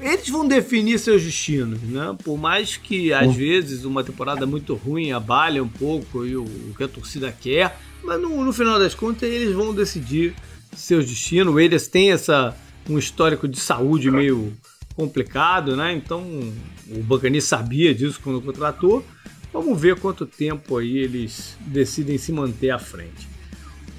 Eles 0.00 0.28
vão 0.28 0.48
definir 0.48 0.98
seus 0.98 1.22
destinos, 1.22 1.80
né? 1.82 2.16
Por 2.24 2.38
mais 2.38 2.76
que 2.76 3.12
às 3.12 3.34
vezes 3.34 3.84
uma 3.84 4.02
temporada 4.02 4.46
muito 4.46 4.74
ruim 4.74 5.12
abale 5.12 5.60
um 5.60 5.68
pouco 5.68 6.24
e 6.24 6.36
o, 6.36 6.44
o 6.44 6.74
que 6.76 6.84
a 6.84 6.88
torcida 6.88 7.30
quer, 7.30 7.78
mas 8.02 8.20
no, 8.20 8.42
no, 8.42 8.52
final 8.52 8.78
das 8.78 8.94
contas 8.94 9.28
eles 9.28 9.54
vão 9.54 9.74
decidir 9.74 10.34
seus 10.74 11.06
destinos. 11.06 11.56
Eles 11.58 11.86
têm 11.86 12.12
essa 12.12 12.56
um 12.88 12.98
histórico 12.98 13.46
de 13.46 13.60
saúde 13.60 14.10
meio 14.10 14.52
complicado, 14.96 15.76
né? 15.76 15.92
Então 15.92 16.22
o 16.90 17.02
Bacani 17.02 17.40
sabia 17.42 17.94
disso 17.94 18.20
quando 18.22 18.40
contratou. 18.40 19.04
Vamos 19.52 19.78
ver 19.78 19.96
quanto 19.96 20.24
tempo 20.24 20.78
aí 20.78 20.96
eles 20.96 21.56
decidem 21.60 22.16
se 22.16 22.32
manter 22.32 22.70
à 22.70 22.78
frente. 22.78 23.28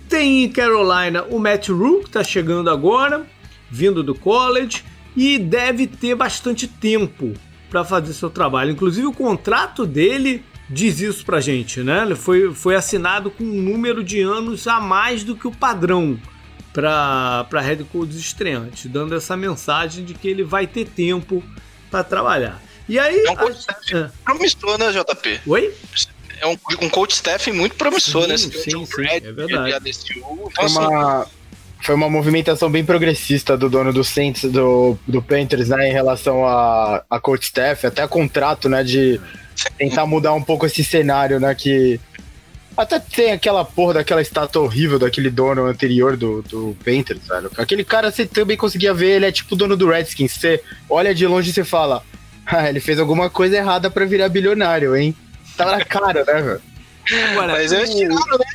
Tem 0.10 0.43
em 0.43 0.50
Carolina 0.50 1.24
o 1.30 1.38
Matt 1.38 1.69
Rule, 1.69 2.02
que 2.02 2.08
está 2.08 2.24
chegando 2.24 2.69
agora 2.69 3.26
vindo 3.72 4.04
do 4.04 4.14
college 4.14 4.84
e 5.16 5.40
deve 5.40 5.88
ter 5.88 6.16
bastante 6.16 6.68
tempo 6.68 7.34
para 7.70 7.84
fazer 7.84 8.14
seu 8.14 8.30
trabalho. 8.30 8.72
Inclusive 8.72 9.08
o 9.08 9.14
contrato 9.14 9.86
dele 9.86 10.44
diz 10.70 11.00
isso 11.00 11.26
pra 11.26 11.40
gente, 11.40 11.82
né? 11.82 12.04
Ele 12.04 12.16
foi, 12.16 12.54
foi 12.54 12.76
assinado 12.76 13.32
com 13.32 13.44
um 13.44 13.62
número 13.62 14.04
de 14.04 14.22
anos 14.22 14.68
a 14.68 14.80
mais 14.80 15.24
do 15.24 15.36
que 15.36 15.48
o 15.48 15.52
padrão 15.52 16.20
para 16.74 17.62
head 17.62 17.84
coaches 17.86 18.16
estreantes, 18.16 18.90
dando 18.90 19.16
essa 19.16 19.36
mensagem 19.36 20.06
de 20.06 20.14
que 20.14 20.28
ele 20.28 20.44
vai 20.44 20.66
ter 20.68 20.88
tempo 20.88 21.44
para 21.90 22.04
trabalhar. 22.04 22.62
E 22.88 22.98
aí. 22.98 23.26
É 23.26 23.32
um 23.32 23.36
coach 23.36 23.60
staff 23.60 23.96
é. 23.96 24.10
promissor, 24.24 24.78
né, 24.78 24.92
JP? 24.92 25.42
Oi? 25.48 25.74
É 26.40 26.48
um, 26.48 26.58
um 26.82 26.90
coach 26.90 27.12
staff 27.12 27.52
muito 27.52 27.76
promissor, 27.76 28.24
sim, 28.24 28.30
né? 28.30 28.38
Sim, 28.38 28.86
sim, 28.86 29.06
é 29.06 29.32
verdade. 29.32 29.92
Então, 30.16 30.52
uma, 30.68 31.22
assim, 31.22 31.32
foi 31.82 31.96
uma 31.96 32.10
movimentação 32.10 32.70
bem 32.70 32.86
progressista 32.86 33.58
do 33.58 33.70
dono 33.70 33.91
do 33.91 34.04
Saints, 34.04 34.50
do, 34.50 34.98
do 35.08 35.22
Panthers, 35.22 35.70
né, 35.70 35.89
em 35.89 35.91
relação 35.91 36.46
a, 36.46 37.04
a 37.10 37.20
coach 37.20 37.44
staff, 37.44 37.86
até 37.88 38.08
contrato, 38.08 38.70
né, 38.70 38.84
de 38.84 39.20
tentar 39.78 40.06
mudar 40.06 40.34
um 40.34 40.41
pouco 40.41 40.65
esse 40.65 40.84
cenário, 40.84 41.39
né, 41.39 41.54
que 41.56 42.00
até 42.78 43.00
tem 43.00 43.32
aquela 43.32 43.65
porra 43.65 43.96
daquela 43.96 44.22
estátua 44.22 44.62
horrível 44.62 44.98
daquele 44.98 45.30
dono 45.30 45.65
anterior 45.65 46.15
do, 46.15 46.41
do 46.44 46.78
Panthers, 46.84 47.28
velho. 47.28 47.52
Aquele 47.58 47.84
cara 47.84 48.12
você 48.12 48.26
também 48.26 48.56
conseguia 48.56 48.94
ver, 48.94 49.17
ele 49.17 49.26
é 49.26 49.32
tipo 49.32 49.56
o 49.56 49.58
dono 49.58 49.76
do 49.76 49.89
Redskins, 49.89 50.34
você 50.34 50.62
olha 50.89 51.13
de 51.13 51.28
longe 51.28 51.50
e 51.50 51.54
você 51.54 51.63
fala, 51.63 52.04
ah, 52.46 52.70
ele 52.70 52.80
fez 52.80 53.00
alguma 53.00 53.30
coisa 53.30 53.58
errada 53.58 53.89
para 53.89 54.06
virar 54.06 54.30
bilionário, 54.30 54.96
hein? 54.96 55.15
Tá 55.58 55.65
na 55.65 55.84
cara, 55.84 56.24
né, 56.24 56.41
velho? 56.41 56.62
Mas 57.36 57.72
eles 57.72 57.89
tiraram, 57.89 58.38
né? 58.38 58.46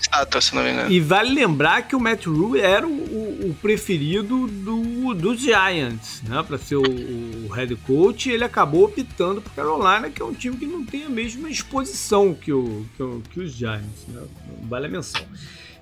Estátua, 0.00 0.40
se 0.40 0.54
não 0.54 0.62
me 0.62 0.72
engano. 0.72 0.90
E 0.90 1.00
vale 1.00 1.34
lembrar 1.34 1.82
que 1.82 1.94
o 1.94 2.00
Matt 2.00 2.26
Rule 2.26 2.60
era 2.60 2.86
o, 2.86 3.50
o, 3.50 3.56
preferido 3.60 4.46
do, 4.46 5.14
do 5.14 5.36
Giants, 5.36 6.22
né? 6.22 6.42
Para 6.42 6.58
ser 6.58 6.76
o, 6.76 6.82
o, 6.82 7.48
head 7.48 7.74
coach. 7.76 8.28
E 8.28 8.32
ele 8.32 8.44
acabou 8.44 8.84
optando 8.84 9.40
por 9.42 9.52
Carolina, 9.52 10.10
que 10.10 10.22
é 10.22 10.24
um 10.24 10.34
time 10.34 10.56
que 10.56 10.66
não 10.66 10.84
tem 10.84 11.04
a 11.04 11.08
mesma 11.08 11.50
exposição 11.50 12.34
que, 12.34 12.52
o, 12.52 12.86
que, 12.96 13.02
o, 13.02 13.22
que 13.30 13.40
os 13.40 13.52
Giants, 13.52 14.06
né? 14.08 14.22
Vale 14.62 14.86
a 14.86 14.90
menção. 14.90 15.22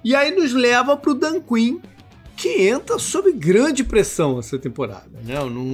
E 0.04 0.14
aí 0.14 0.30
nos 0.30 0.52
leva 0.52 0.96
para 0.96 1.10
o 1.10 1.14
Dan 1.14 1.40
Quinn, 1.40 1.80
que 2.36 2.68
entra 2.68 2.98
sob 2.98 3.32
grande 3.32 3.82
pressão 3.82 4.38
essa 4.38 4.58
temporada. 4.58 5.08
Né? 5.24 5.34
Não, 5.34 5.48
não, 5.48 5.64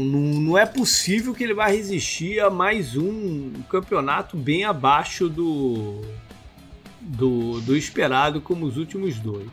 não 0.41 0.59
é 0.59 0.65
possível 0.65 1.35
que 1.35 1.43
ele 1.43 1.53
vá 1.53 1.67
resistir 1.67 2.39
a 2.41 2.49
mais 2.49 2.97
um 2.97 3.53
campeonato 3.69 4.37
bem 4.37 4.65
abaixo 4.65 5.29
do, 5.29 6.01
do, 7.03 7.61
do 7.61 7.77
esperado 7.77 8.41
como 8.41 8.67
os 8.67 8.77
últimos 8.77 9.17
dois. 9.17 9.49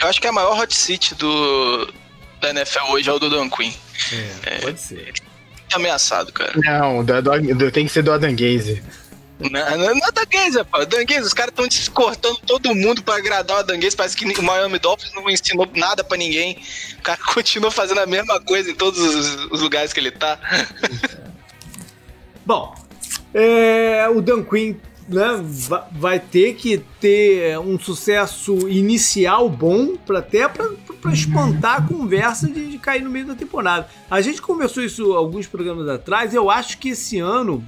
Eu 0.00 0.08
acho 0.08 0.20
que 0.20 0.26
a 0.26 0.32
maior 0.32 0.58
hot 0.58 0.74
seat 0.74 1.14
do, 1.14 1.92
da 2.40 2.50
NFL 2.50 2.84
hoje 2.90 3.08
é 3.08 3.12
o 3.12 3.18
do 3.18 3.28
Dan 3.28 3.48
Quinn. 3.48 3.72
É, 4.44 4.56
é 4.56 4.58
pode 4.60 4.80
ser. 4.80 5.12
É 5.70 5.76
ameaçado, 5.76 6.32
cara. 6.32 6.52
Não, 6.56 7.04
do, 7.04 7.22
do, 7.54 7.70
tem 7.70 7.86
que 7.86 7.92
ser 7.92 8.02
do 8.02 8.12
Adam 8.12 8.34
Gaze. 8.34 8.82
Não, 9.40 9.78
não, 9.78 9.94
não 9.94 10.06
é 10.06 10.12
Danguese, 10.12 10.62
pô. 10.64 10.78
Os 11.24 11.32
caras 11.32 11.54
estão 11.56 11.94
cortando 11.94 12.36
todo 12.46 12.74
mundo 12.74 13.02
pra 13.02 13.16
agradar 13.16 13.60
o 13.60 13.62
Danguese. 13.62 13.96
Parece 13.96 14.14
que 14.14 14.26
o 14.26 14.42
Miami 14.42 14.78
Dolphins 14.78 15.14
não 15.14 15.28
ensinou 15.30 15.66
nada 15.74 16.04
pra 16.04 16.18
ninguém. 16.18 16.62
O 16.98 17.02
cara 17.02 17.18
continua 17.32 17.70
fazendo 17.70 18.00
a 18.00 18.06
mesma 18.06 18.38
coisa 18.40 18.70
em 18.70 18.74
todos 18.74 19.00
os, 19.00 19.50
os 19.50 19.60
lugares 19.62 19.92
que 19.92 20.00
ele 20.00 20.10
tá. 20.10 20.38
Bom, 22.44 22.74
é, 23.32 24.06
o 24.08 24.20
Dan 24.20 24.42
Quinn 24.42 24.74
né, 25.10 25.44
vai 25.92 26.20
ter 26.20 26.54
que 26.54 26.78
ter 27.00 27.58
um 27.58 27.78
sucesso 27.78 28.68
inicial 28.68 29.48
bom 29.48 29.96
para 29.96 30.20
até 30.20 30.48
para 30.48 31.12
espantar 31.12 31.78
a 31.78 31.82
conversa 31.82 32.46
de, 32.46 32.70
de, 32.70 32.78
cair 32.78 33.02
no 33.02 33.10
meio 33.10 33.26
da 33.26 33.34
temporada. 33.34 33.88
A 34.08 34.20
gente 34.20 34.40
conversou 34.40 34.84
isso 34.84 35.12
alguns 35.12 35.46
programas 35.46 35.88
atrás. 35.88 36.32
Eu 36.32 36.48
acho 36.48 36.78
que 36.78 36.90
esse 36.90 37.18
ano 37.18 37.66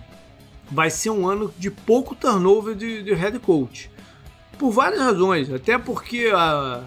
vai 0.70 0.88
ser 0.88 1.10
um 1.10 1.28
ano 1.28 1.52
de 1.58 1.70
pouco 1.70 2.14
turnover 2.14 2.76
de, 2.76 3.02
de 3.02 3.12
head 3.12 3.38
coach. 3.40 3.90
Por 4.56 4.70
várias 4.70 5.00
razões. 5.00 5.52
Até 5.52 5.76
porque 5.76 6.30
a, 6.32 6.84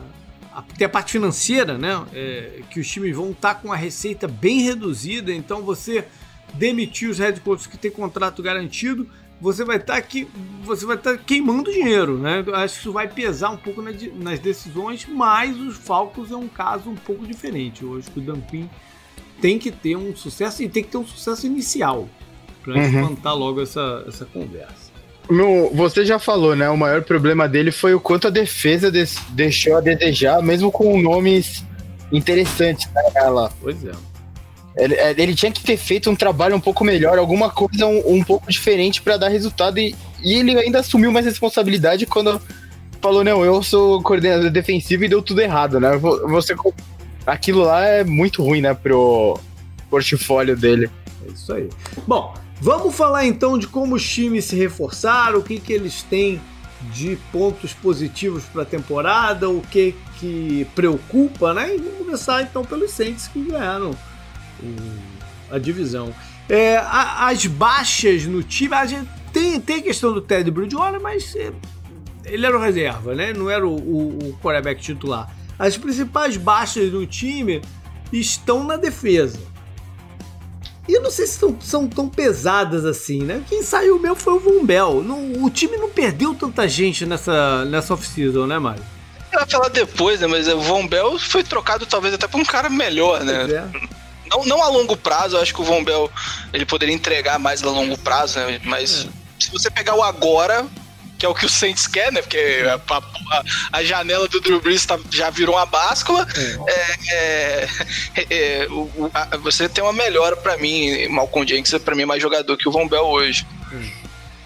tem 0.78 0.86
a 0.86 0.90
parte 0.90 1.12
financeira, 1.12 1.78
né? 1.78 2.02
É, 2.14 2.62
que 2.70 2.80
os 2.80 2.88
times 2.88 3.16
vão 3.16 3.32
estar 3.32 3.56
tá 3.56 3.60
com 3.60 3.74
a 3.74 3.76
receita 3.76 4.28
bem 4.28 4.62
reduzida, 4.62 5.34
então 5.34 5.62
você 5.62 6.06
demitir 6.54 7.10
os 7.10 7.20
head 7.20 7.42
coaches 7.42 7.68
que 7.68 7.78
tem 7.78 7.92
contrato 7.92 8.42
garantido, 8.42 9.10
você 9.40 9.64
vai 9.64 9.78
estar 9.78 9.94
tá 9.94 10.00
aqui, 10.00 10.28
você 10.64 10.86
vai 10.86 10.96
estar 10.96 11.12
tá 11.12 11.18
queimando 11.18 11.72
dinheiro, 11.72 12.18
né? 12.18 12.44
Acho 12.54 12.76
que 12.76 12.80
isso 12.82 12.92
vai 12.92 13.08
pesar 13.08 13.50
um 13.50 13.58
pouco 13.58 13.82
nas 13.82 14.40
decisões, 14.40 15.06
mas 15.08 15.58
os 15.58 15.78
Falcons 15.78 16.32
é 16.32 16.36
um 16.36 16.48
caso 16.48 16.90
um 16.90 16.96
pouco 16.96 17.26
diferente. 17.26 17.86
Hoje 17.86 18.08
o 18.16 18.22
Dampin 18.22 18.70
tem 19.42 19.60
que 19.60 19.72
ter 19.72 19.96
um 19.96 20.16
sucesso 20.16 20.64
e 20.64 20.70
tem 20.70 20.84
que 20.84 20.90
ter 20.90 20.98
um 20.98 21.06
sucesso 21.06 21.46
inicial 21.46 22.08
para 22.64 22.76
uhum. 22.76 22.84
espantar 22.84 23.36
logo 23.36 23.62
essa, 23.62 24.04
essa 24.08 24.26
conversa. 24.26 24.96
No, 25.30 25.70
você 25.72 26.06
já 26.06 26.20
falou, 26.20 26.56
né? 26.56 26.70
O 26.70 26.78
maior 26.78 27.04
problema 27.04 27.48
dele 27.48 27.72
foi 27.72 27.94
o 27.94 28.00
quanto 28.00 28.28
a 28.28 28.30
defesa 28.30 28.92
des, 28.92 29.18
deixou 29.30 29.76
a 29.78 29.82
desejar, 29.82 30.42
mesmo 30.42 30.72
com 30.72 31.02
nomes 31.02 31.64
interessantes 32.12 32.88
né, 32.94 33.02
ela. 33.16 33.52
Pois 33.60 33.84
é. 33.84 33.92
Ele, 34.78 34.94
é, 34.96 35.12
ele, 35.18 35.34
tinha 35.34 35.52
que 35.52 35.64
ter 35.64 35.78
feito 35.78 36.10
um 36.10 36.16
trabalho 36.16 36.56
um 36.56 36.60
pouco 36.60 36.84
melhor, 36.84 37.18
alguma 37.18 37.50
coisa 37.50 37.86
um, 37.86 38.18
um 38.18 38.24
pouco 38.24 38.52
diferente 38.52 39.02
para 39.02 39.18
dar 39.18 39.30
resultado. 39.30 39.80
E, 39.80 39.96
e, 40.22 40.34
ele 40.34 40.58
ainda 40.58 40.80
assumiu 40.80 41.12
mais 41.12 41.26
responsabilidade 41.26 42.06
quando 42.06 42.42
falou: 43.02 43.24
Não, 43.24 43.46
eu 43.46 43.64
sou 43.64 44.02
coordenador 44.02 44.50
defensivo 44.50 45.06
e 45.06 45.10
deu 45.10 45.22
tudo 45.22 45.42
errado, 45.42 45.80
né? 45.80 45.98
Você, 45.98 46.54
aquilo 47.26 47.62
lá 47.62 47.86
é 47.86 48.04
muito 48.04 48.44
ruim, 48.44 48.62
né, 48.62 48.74
pro 48.74 49.40
portfólio 49.90 50.58
dele. 50.58 50.90
É 51.26 51.32
isso 51.32 51.54
aí. 51.54 51.70
Bom, 52.06 52.34
vamos 52.60 52.94
falar 52.94 53.26
então 53.26 53.58
de 53.58 53.68
como 53.68 53.96
os 53.96 54.08
times 54.08 54.46
se 54.46 54.58
reforçaram, 54.58 55.40
o 55.40 55.44
que, 55.44 55.58
que 55.58 55.72
eles 55.72 56.04
têm 56.04 56.42
de 56.94 57.18
pontos 57.32 57.74
positivos 57.74 58.44
para 58.44 58.64
a 58.64 58.66
temporada, 58.66 59.50
o 59.50 59.62
que 59.62 59.96
que 60.20 60.68
preocupa, 60.76 61.54
né? 61.54 61.76
E 61.76 61.78
vamos 61.78 61.98
começar 61.98 62.42
então 62.42 62.64
pelos 62.64 62.92
Saints 62.92 63.28
que 63.28 63.42
ganharam 63.42 63.92
a 65.50 65.58
divisão. 65.58 66.14
É, 66.48 66.78
a, 66.78 67.28
as 67.28 67.46
baixas 67.46 68.26
no 68.26 68.44
time, 68.44 68.74
a 68.74 68.86
gente 68.86 69.10
tem, 69.34 69.60
tem 69.60 69.78
a 69.78 69.82
questão 69.82 70.14
do 70.14 70.22
Ted 70.22 70.50
Bridgewater, 70.52 71.02
mas 71.02 71.36
é, 71.36 71.52
ele 72.26 72.46
era 72.46 72.58
o 72.58 72.62
reserva, 72.62 73.16
né? 73.16 73.34
Não 73.34 73.50
era 73.50 73.68
o, 73.68 73.76
o, 73.76 74.30
o 74.30 74.38
quarterback 74.42 74.82
titular. 74.82 75.30
As 75.58 75.78
principais 75.78 76.38
baixas 76.38 76.92
no 76.92 77.06
time 77.06 77.62
estão 78.12 78.64
na 78.64 78.78
defesa. 78.78 79.40
E 80.88 80.94
eu 80.94 81.02
não 81.02 81.10
sei 81.10 81.26
se 81.26 81.40
são, 81.40 81.58
são 81.60 81.88
tão 81.88 82.08
pesadas 82.08 82.86
assim, 82.86 83.24
né? 83.24 83.44
Quem 83.50 83.64
saiu 83.64 83.98
mesmo 83.98 84.16
foi 84.16 84.34
o. 84.34 85.02
Não, 85.02 85.44
o 85.44 85.50
time 85.50 85.78
não 85.78 85.90
perdeu 85.90 86.36
tanta 86.36 86.68
gente 86.68 87.06
nessa, 87.06 87.66
nessa 87.66 87.94
off-season, 87.94 88.46
né, 88.46 88.60
Mário? 88.60 88.84
Eu 89.32 89.40
ia 89.40 89.48
falar 89.48 89.70
depois, 89.70 90.20
né? 90.22 90.28
Mas 90.28 90.48
o 90.48 90.60
Von 90.60 90.88
Bell 90.88 91.18
foi 91.18 91.44
trocado 91.44 91.86
talvez 91.86 92.14
até 92.14 92.28
pra 92.28 92.40
um 92.40 92.46
cara 92.46 92.70
melhor, 92.70 93.24
né? 93.24 93.48
É. 93.52 93.96
Não, 94.30 94.46
não 94.46 94.64
a 94.64 94.70
longo 94.70 94.96
prazo, 94.96 95.36
eu 95.36 95.42
acho 95.42 95.54
que 95.54 95.62
o 95.62 95.66
Von 95.66 95.84
Bell 95.84 96.12
ele 96.54 96.66
poderia 96.66 96.94
entregar 96.94 97.40
mais 97.40 97.64
a 97.64 97.70
longo 97.70 97.98
prazo, 97.98 98.40
né? 98.40 98.60
Mas 98.64 99.06
é. 99.06 99.10
se 99.40 99.52
você 99.52 99.70
pegar 99.70 99.96
o 99.96 100.04
agora, 100.04 100.66
que 101.18 101.26
é 101.26 101.30
o 101.30 101.34
que 101.34 101.46
o 101.46 101.50
Saints 101.50 101.88
quer, 101.88 102.12
né? 102.12 102.22
Porque 102.22 102.64
a, 102.68 102.96
a, 102.96 103.44
a 103.72 103.84
janela 103.84 104.28
do 104.28 104.40
Drew 104.42 104.62
Brees 104.62 104.86
tá, 104.86 105.00
já 105.12 105.30
virou 105.30 105.56
uma 105.56 105.66
báscula. 105.66 106.28
É. 106.68 106.96
É, 107.08 107.70
é, 108.16 108.26
é 108.30 108.68
o, 108.70 109.10
a, 109.14 109.38
você 109.38 109.70
tem 109.70 109.84
uma 109.84 109.94
melhora 109.94 110.36
para 110.36 110.58
mim. 110.58 111.08
Malcolm 111.08 111.48
Jenkins 111.48 111.74
é 111.74 111.80
pra 111.80 111.96
mim 111.96 112.06
mais 112.06 112.22
jogador 112.22 112.58
que 112.58 112.68
o 112.68 112.72
Von 112.72 112.88
Bell 112.88 113.06
hoje. 113.06 113.46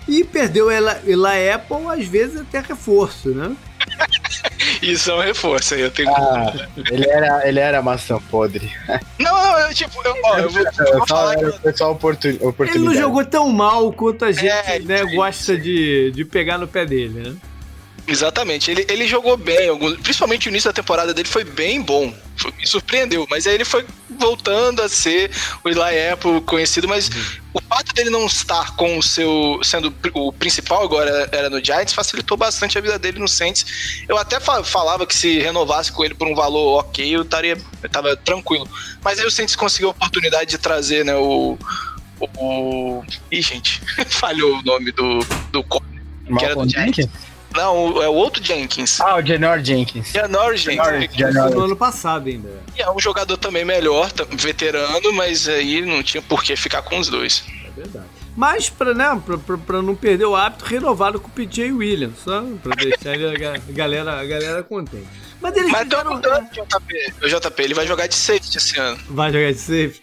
E 0.07 0.23
perdeu 0.23 0.71
ela, 0.71 1.01
ela 1.07 1.31
Apple, 1.53 1.85
às 1.87 2.07
vezes 2.07 2.41
até 2.41 2.59
reforço, 2.59 3.29
né? 3.29 3.55
Isso 4.83 5.11
é 5.11 5.15
um 5.15 5.19
reforço 5.19 5.75
aí, 5.75 5.81
eu 5.81 5.91
tenho 5.91 6.09
ah, 6.09 6.53
ele 6.89 7.09
era 7.09 7.47
Ele 7.47 7.59
era 7.59 7.81
maçã 7.81 8.19
podre. 8.29 8.71
Não, 9.19 9.33
não, 9.33 9.59
eu, 9.59 9.73
tipo, 9.73 10.01
eu, 10.05 10.15
ó, 10.23 10.39
eu 10.39 10.49
vou, 10.49 10.61
eu 10.61 10.97
vou 10.97 11.07
falar. 11.07 11.35
Foi 11.61 11.73
só 11.75 11.91
oportunidade. 11.91 12.71
Ele 12.71 12.79
não 12.79 12.95
jogou 12.95 13.25
tão 13.25 13.49
mal 13.49 13.91
quanto 13.91 14.23
a 14.23 14.31
gente 14.31 14.47
é, 14.47 14.79
né, 14.79 15.03
gosta 15.13 15.57
de, 15.57 16.09
de 16.11 16.23
pegar 16.23 16.57
no 16.57 16.67
pé 16.67 16.85
dele, 16.85 17.09
né? 17.19 17.35
Exatamente, 18.09 18.71
ele, 18.71 18.85
ele 18.89 19.07
jogou 19.07 19.37
bem, 19.37 19.69
principalmente 20.01 20.47
o 20.47 20.49
início 20.49 20.67
da 20.67 20.73
temporada 20.73 21.13
dele 21.13 21.27
foi 21.27 21.43
bem 21.43 21.79
bom, 21.79 22.11
foi, 22.35 22.51
me 22.57 22.65
surpreendeu, 22.65 23.27
mas 23.29 23.45
aí 23.45 23.53
ele 23.53 23.63
foi 23.63 23.85
voltando 24.09 24.81
a 24.81 24.89
ser 24.89 25.29
o 25.63 25.69
Eli 25.69 26.09
Apple 26.11 26.41
conhecido, 26.41 26.87
mas 26.87 27.07
uhum. 27.07 27.21
o 27.53 27.61
fato 27.61 27.93
dele 27.93 28.09
não 28.09 28.25
estar 28.25 28.75
com 28.75 28.97
o 28.97 29.03
seu, 29.03 29.59
sendo 29.63 29.93
o 30.15 30.33
principal 30.33 30.81
agora 30.81 31.29
era 31.31 31.51
no 31.51 31.63
Giants, 31.63 31.93
facilitou 31.93 32.35
bastante 32.35 32.79
a 32.79 32.81
vida 32.81 32.97
dele 32.97 33.19
no 33.19 33.27
Saints. 33.27 34.03
Eu 34.09 34.17
até 34.17 34.39
falava 34.39 35.05
que 35.05 35.15
se 35.15 35.37
renovasse 35.37 35.91
com 35.91 36.03
ele 36.03 36.15
por 36.15 36.27
um 36.27 36.33
valor 36.33 36.79
ok, 36.79 37.15
eu 37.15 37.21
estaria 37.21 37.59
eu 37.83 37.89
tava 37.89 38.15
tranquilo, 38.17 38.67
mas 39.03 39.19
aí 39.19 39.25
o 39.25 39.31
Saints 39.31 39.55
conseguiu 39.55 39.89
a 39.89 39.91
oportunidade 39.91 40.49
de 40.49 40.57
trazer, 40.57 41.05
né, 41.05 41.15
o... 41.15 41.59
o. 42.19 43.03
Ih, 43.31 43.39
gente, 43.39 43.79
falhou 44.09 44.57
o 44.57 44.63
nome 44.63 44.91
do, 44.93 45.19
do 45.51 45.63
que 46.37 46.45
era 46.45 46.55
do 46.55 46.67
Giants. 46.67 47.07
Não, 47.55 48.01
é 48.01 48.07
o 48.07 48.13
outro 48.13 48.43
Jenkins. 48.43 48.99
Ah, 49.01 49.17
o 49.17 49.25
Janor 49.25 49.59
Jenkins. 49.63 50.11
Janor 50.11 50.55
Jenkins. 50.55 51.15
Janor. 51.15 51.49
No 51.51 51.61
ano 51.61 51.75
passado 51.75 52.29
ainda. 52.29 52.49
E 52.77 52.81
é 52.81 52.91
um 52.91 52.99
jogador 52.99 53.37
também 53.37 53.65
melhor, 53.65 54.11
veterano, 54.31 55.13
mas 55.13 55.47
aí 55.47 55.81
não 55.81 56.03
tinha 56.03 56.21
por 56.21 56.43
que 56.43 56.55
ficar 56.55 56.81
com 56.81 56.99
os 56.99 57.07
dois. 57.09 57.43
É 57.65 57.69
verdade. 57.71 58.05
Mas, 58.35 58.69
pra, 58.69 58.93
né, 58.93 59.21
pra, 59.25 59.37
pra, 59.37 59.57
pra 59.57 59.81
não 59.81 59.95
perder 59.95 60.25
o 60.25 60.35
hábito, 60.35 60.63
renovado 60.63 61.19
com 61.19 61.27
o 61.27 61.31
PJ 61.31 61.71
Williams, 61.71 62.19
só 62.23 62.41
pra 62.63 62.75
deixar 62.75 63.13
a 63.13 63.73
galera, 63.73 64.19
a 64.19 64.25
galera 64.25 64.63
contente. 64.63 65.07
Mas 65.41 65.55
eles 65.57 65.71
Mas 65.71 65.83
fizeram... 65.83 66.13
mudando, 66.13 66.49
JP. 66.51 67.13
O 67.23 67.27
JP, 67.27 67.63
ele 67.63 67.73
vai 67.73 67.87
jogar 67.87 68.07
de 68.07 68.15
safety 68.15 68.57
esse 68.57 68.79
ano. 68.79 68.99
Vai 69.09 69.31
jogar 69.31 69.51
de 69.51 69.57
safety? 69.57 70.01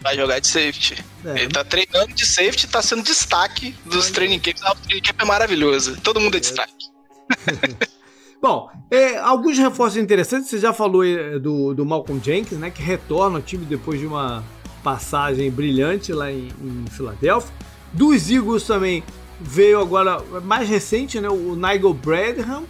Vai 0.00 0.16
jogar 0.16 0.38
de 0.38 0.46
safety. 0.46 1.04
É. 1.24 1.42
Ele 1.42 1.48
tá 1.48 1.64
treinando 1.64 2.14
de 2.14 2.24
safety, 2.24 2.68
tá 2.68 2.80
sendo 2.80 3.02
destaque 3.02 3.74
dos 3.84 4.10
training 4.10 4.38
camps. 4.38 4.62
O 4.62 4.74
training 4.76 5.02
camp 5.02 5.20
é 5.20 5.24
maravilhoso. 5.24 5.96
Todo 6.00 6.20
mundo 6.20 6.34
é, 6.34 6.38
é. 6.38 6.40
destaque. 6.40 6.86
Bom, 8.40 8.70
é, 8.90 9.18
alguns 9.18 9.58
reforços 9.58 9.96
interessantes. 9.96 10.48
Você 10.48 10.58
já 10.58 10.72
falou 10.72 11.04
é, 11.04 11.38
do, 11.38 11.74
do 11.74 11.84
Malcolm 11.84 12.22
Jenkins, 12.24 12.58
né? 12.58 12.70
Que 12.70 12.82
retorna 12.82 13.38
ao 13.38 13.42
time 13.42 13.64
depois 13.64 13.98
de 13.98 14.06
uma 14.06 14.44
passagem 14.84 15.50
brilhante 15.50 16.12
lá 16.12 16.30
em, 16.30 16.48
em 16.62 16.84
Filadélfia. 16.90 17.52
Dos 17.92 18.30
Eagles 18.30 18.62
também 18.64 19.02
veio 19.40 19.80
agora, 19.80 20.20
mais 20.42 20.68
recente, 20.68 21.20
né? 21.20 21.28
O 21.28 21.56
Nigel 21.56 21.92
Bradham. 21.92 22.64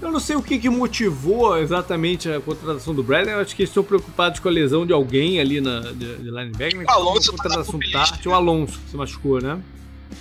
Eu 0.00 0.12
não 0.12 0.20
sei 0.20 0.36
o 0.36 0.42
que, 0.42 0.58
que 0.58 0.68
motivou 0.68 1.56
exatamente 1.56 2.30
a 2.30 2.40
contratação 2.40 2.94
do 2.94 3.02
Bradham. 3.02 3.32
Eu 3.34 3.40
acho 3.40 3.56
que 3.56 3.62
eles 3.62 3.70
estão 3.70 3.82
preocupados 3.82 4.40
com 4.40 4.48
a 4.48 4.52
lesão 4.52 4.86
de 4.86 4.92
alguém 4.92 5.40
ali 5.40 5.60
na 5.60 5.80
de, 5.80 6.16
de 6.16 6.30
linebacker. 6.30 6.84
O 6.86 6.90
Alonso 6.90 7.32
tá 7.32 7.42
contratação 7.42 7.80
tá, 7.92 8.30
o 8.30 8.34
Alonso 8.34 8.78
que 8.78 8.90
se 8.90 8.96
machucou, 8.96 9.40
né? 9.40 9.60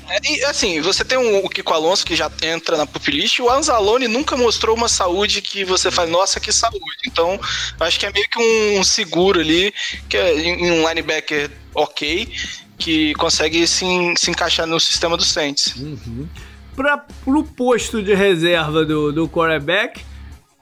É, 0.07 0.31
e 0.31 0.43
assim, 0.45 0.81
você 0.81 1.03
tem 1.03 1.17
um, 1.17 1.43
o 1.43 1.49
Kiko 1.49 1.73
Alonso 1.73 2.05
que 2.05 2.15
já 2.15 2.31
entra 2.43 2.77
na 2.77 2.85
pupilist, 2.85 3.39
e 3.39 3.41
o 3.41 3.49
Anzalone 3.49 4.07
nunca 4.07 4.37
mostrou 4.37 4.75
uma 4.75 4.87
saúde 4.87 5.41
que 5.41 5.65
você 5.65 5.91
fala, 5.91 6.09
nossa, 6.09 6.39
que 6.39 6.51
saúde. 6.51 6.79
Então, 7.07 7.39
acho 7.79 7.99
que 7.99 8.05
é 8.05 8.11
meio 8.11 8.27
que 8.29 8.39
um 8.39 8.83
seguro 8.83 9.39
ali, 9.39 9.73
que 10.07 10.17
é 10.17 10.33
um 10.59 10.87
linebacker 10.87 11.51
ok, 11.73 12.31
que 12.77 13.13
consegue 13.15 13.65
se, 13.67 13.85
se 14.17 14.31
encaixar 14.31 14.67
no 14.67 14.79
sistema 14.79 15.17
do 15.17 15.23
Saints. 15.23 15.75
Uhum. 15.75 16.27
Para 16.75 17.05
o 17.25 17.43
posto 17.43 18.03
de 18.03 18.13
reserva 18.13 18.83
do, 18.83 19.11
do 19.11 19.29
quarterback, 19.29 20.03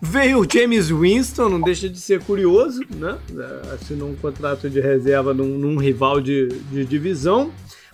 veio 0.01 0.39
o 0.39 0.47
James 0.49 0.89
Winston, 0.89 1.49
não 1.49 1.61
deixa 1.61 1.89
de 1.89 1.99
ser 1.99 2.21
curioso, 2.21 2.81
né? 2.89 3.17
Assinou 3.73 4.09
um 4.09 4.15
contrato 4.15 4.69
de 4.69 4.79
reserva 4.79 5.33
num, 5.33 5.57
num 5.57 5.77
rival 5.77 6.19
de, 6.19 6.49
de 6.71 6.85
divisão. 6.85 7.51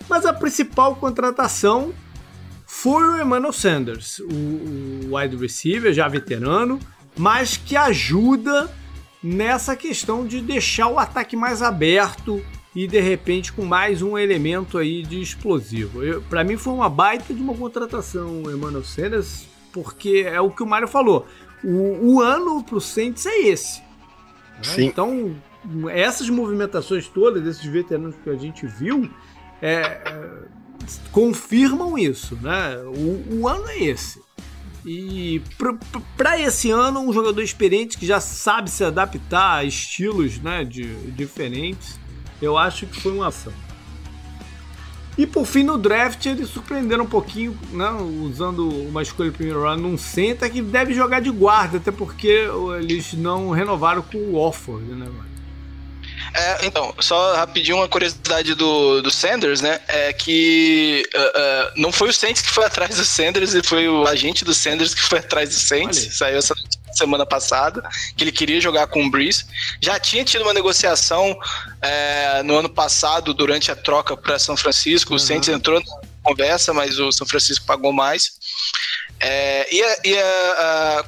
Mas 0.08 0.26
a 0.26 0.32
principal 0.32 0.96
contratação 0.96 1.94
foi 2.66 3.02
o 3.04 3.20
Emmanuel 3.20 3.52
Sanders, 3.52 4.18
o, 4.18 4.24
o 4.24 5.16
wide 5.16 5.36
receiver, 5.36 5.92
já 5.92 6.08
veterano, 6.08 6.78
mas 7.16 7.56
que 7.56 7.76
ajuda 7.76 8.70
nessa 9.22 9.76
questão 9.76 10.26
de 10.26 10.40
deixar 10.40 10.88
o 10.88 10.98
ataque 10.98 11.36
mais 11.36 11.62
aberto 11.62 12.42
e 12.74 12.86
de 12.86 13.00
repente 13.00 13.52
com 13.52 13.64
mais 13.64 14.00
um 14.00 14.16
elemento 14.16 14.78
aí 14.78 15.02
de 15.02 15.20
explosivo. 15.20 16.00
Para 16.28 16.44
mim 16.44 16.56
foi 16.56 16.72
uma 16.72 16.88
baita 16.88 17.34
de 17.34 17.42
uma 17.42 17.54
contratação, 17.54 18.42
o 18.42 18.50
Emmanuel 18.50 18.84
Sanders, 18.84 19.46
porque 19.72 20.24
é 20.26 20.40
o 20.40 20.50
que 20.50 20.62
o 20.62 20.66
Mário 20.66 20.88
falou. 20.88 21.26
O, 21.62 22.14
o 22.14 22.20
ano 22.20 22.62
pro 22.62 22.80
Saints 22.80 23.26
é 23.26 23.40
esse. 23.48 23.80
Né? 23.80 24.84
Então, 24.84 25.36
essas 25.90 26.28
movimentações 26.28 27.06
todas, 27.08 27.42
desses 27.42 27.64
veteranos 27.64 28.14
que 28.22 28.30
a 28.30 28.36
gente 28.36 28.66
viu, 28.66 29.10
é, 29.60 30.00
confirmam 31.12 31.98
isso, 31.98 32.36
né? 32.36 32.76
O, 32.86 33.40
o, 33.40 33.48
ano 33.48 33.68
é 33.68 33.84
esse. 33.84 34.22
E 34.84 35.42
para 36.16 36.40
esse 36.40 36.70
ano, 36.70 37.00
um 37.00 37.12
jogador 37.12 37.42
experiente 37.42 37.98
que 37.98 38.06
já 38.06 38.20
sabe 38.20 38.70
se 38.70 38.82
adaptar 38.82 39.56
a 39.56 39.64
estilos 39.64 40.38
né, 40.38 40.64
de, 40.64 40.94
diferentes, 41.10 42.00
eu 42.40 42.56
acho 42.56 42.86
que 42.86 43.00
foi 43.00 43.12
uma 43.12 43.28
ação. 43.28 43.52
E 45.18 45.26
por 45.26 45.44
fim, 45.44 45.64
no 45.64 45.76
draft, 45.76 46.24
eles 46.24 46.48
surpreenderam 46.48 47.04
um 47.04 47.08
pouquinho, 47.08 47.58
né, 47.72 47.90
usando 48.22 48.68
uma 48.68 49.02
escolha 49.02 49.30
de 49.30 49.36
primeiro 49.36 49.62
round 49.62 49.82
num 49.82 49.98
center 49.98 50.50
que 50.50 50.62
deve 50.62 50.94
jogar 50.94 51.20
de 51.20 51.30
guarda, 51.30 51.76
até 51.76 51.90
porque 51.90 52.48
eles 52.78 53.12
não 53.12 53.50
renovaram 53.50 54.02
com 54.02 54.16
o 54.16 54.36
Offord, 54.36 54.84
né, 54.86 55.06
mano? 55.06 55.30
É, 56.32 56.66
então, 56.66 56.94
só 57.00 57.34
rapidinho 57.34 57.78
uma 57.78 57.88
curiosidade 57.88 58.54
do, 58.54 59.02
do 59.02 59.10
Sanders, 59.10 59.60
né? 59.60 59.80
É 59.88 60.12
que 60.12 61.02
uh, 61.14 61.18
uh, 61.18 61.72
não 61.76 61.90
foi 61.90 62.08
o 62.08 62.12
Saints 62.12 62.40
que 62.40 62.50
foi 62.50 62.64
atrás 62.66 62.96
do 62.96 63.04
Sanders, 63.04 63.52
e 63.54 63.62
foi 63.62 63.88
o 63.88 64.06
agente 64.06 64.44
do 64.44 64.54
Sanders 64.54 64.94
que 64.94 65.02
foi 65.02 65.18
atrás 65.18 65.48
do 65.48 65.56
Saints. 65.56 66.16
Saiu 66.16 66.38
essa 66.38 66.54
semana 66.96 67.26
passada, 67.26 67.82
que 68.16 68.24
ele 68.24 68.32
queria 68.32 68.60
jogar 68.60 68.86
com 68.86 69.04
o 69.04 69.10
Breeze. 69.10 69.44
Já 69.80 69.98
tinha 69.98 70.24
tido 70.24 70.42
uma 70.42 70.54
negociação 70.54 71.36
é, 71.80 72.42
no 72.42 72.56
ano 72.56 72.68
passado, 72.68 73.32
durante 73.34 73.70
a 73.70 73.76
troca 73.76 74.16
para 74.16 74.38
São 74.38 74.56
Francisco. 74.56 75.10
O 75.10 75.14
uhum. 75.14 75.18
Saints 75.18 75.48
entrou 75.48 75.80
na 75.80 75.86
conversa, 76.22 76.72
mas 76.72 76.98
o 76.98 77.10
São 77.12 77.26
Francisco 77.26 77.64
pagou 77.66 77.92
mais. 77.92 78.32
É, 79.18 79.66
e, 79.70 79.82
e 80.04 80.16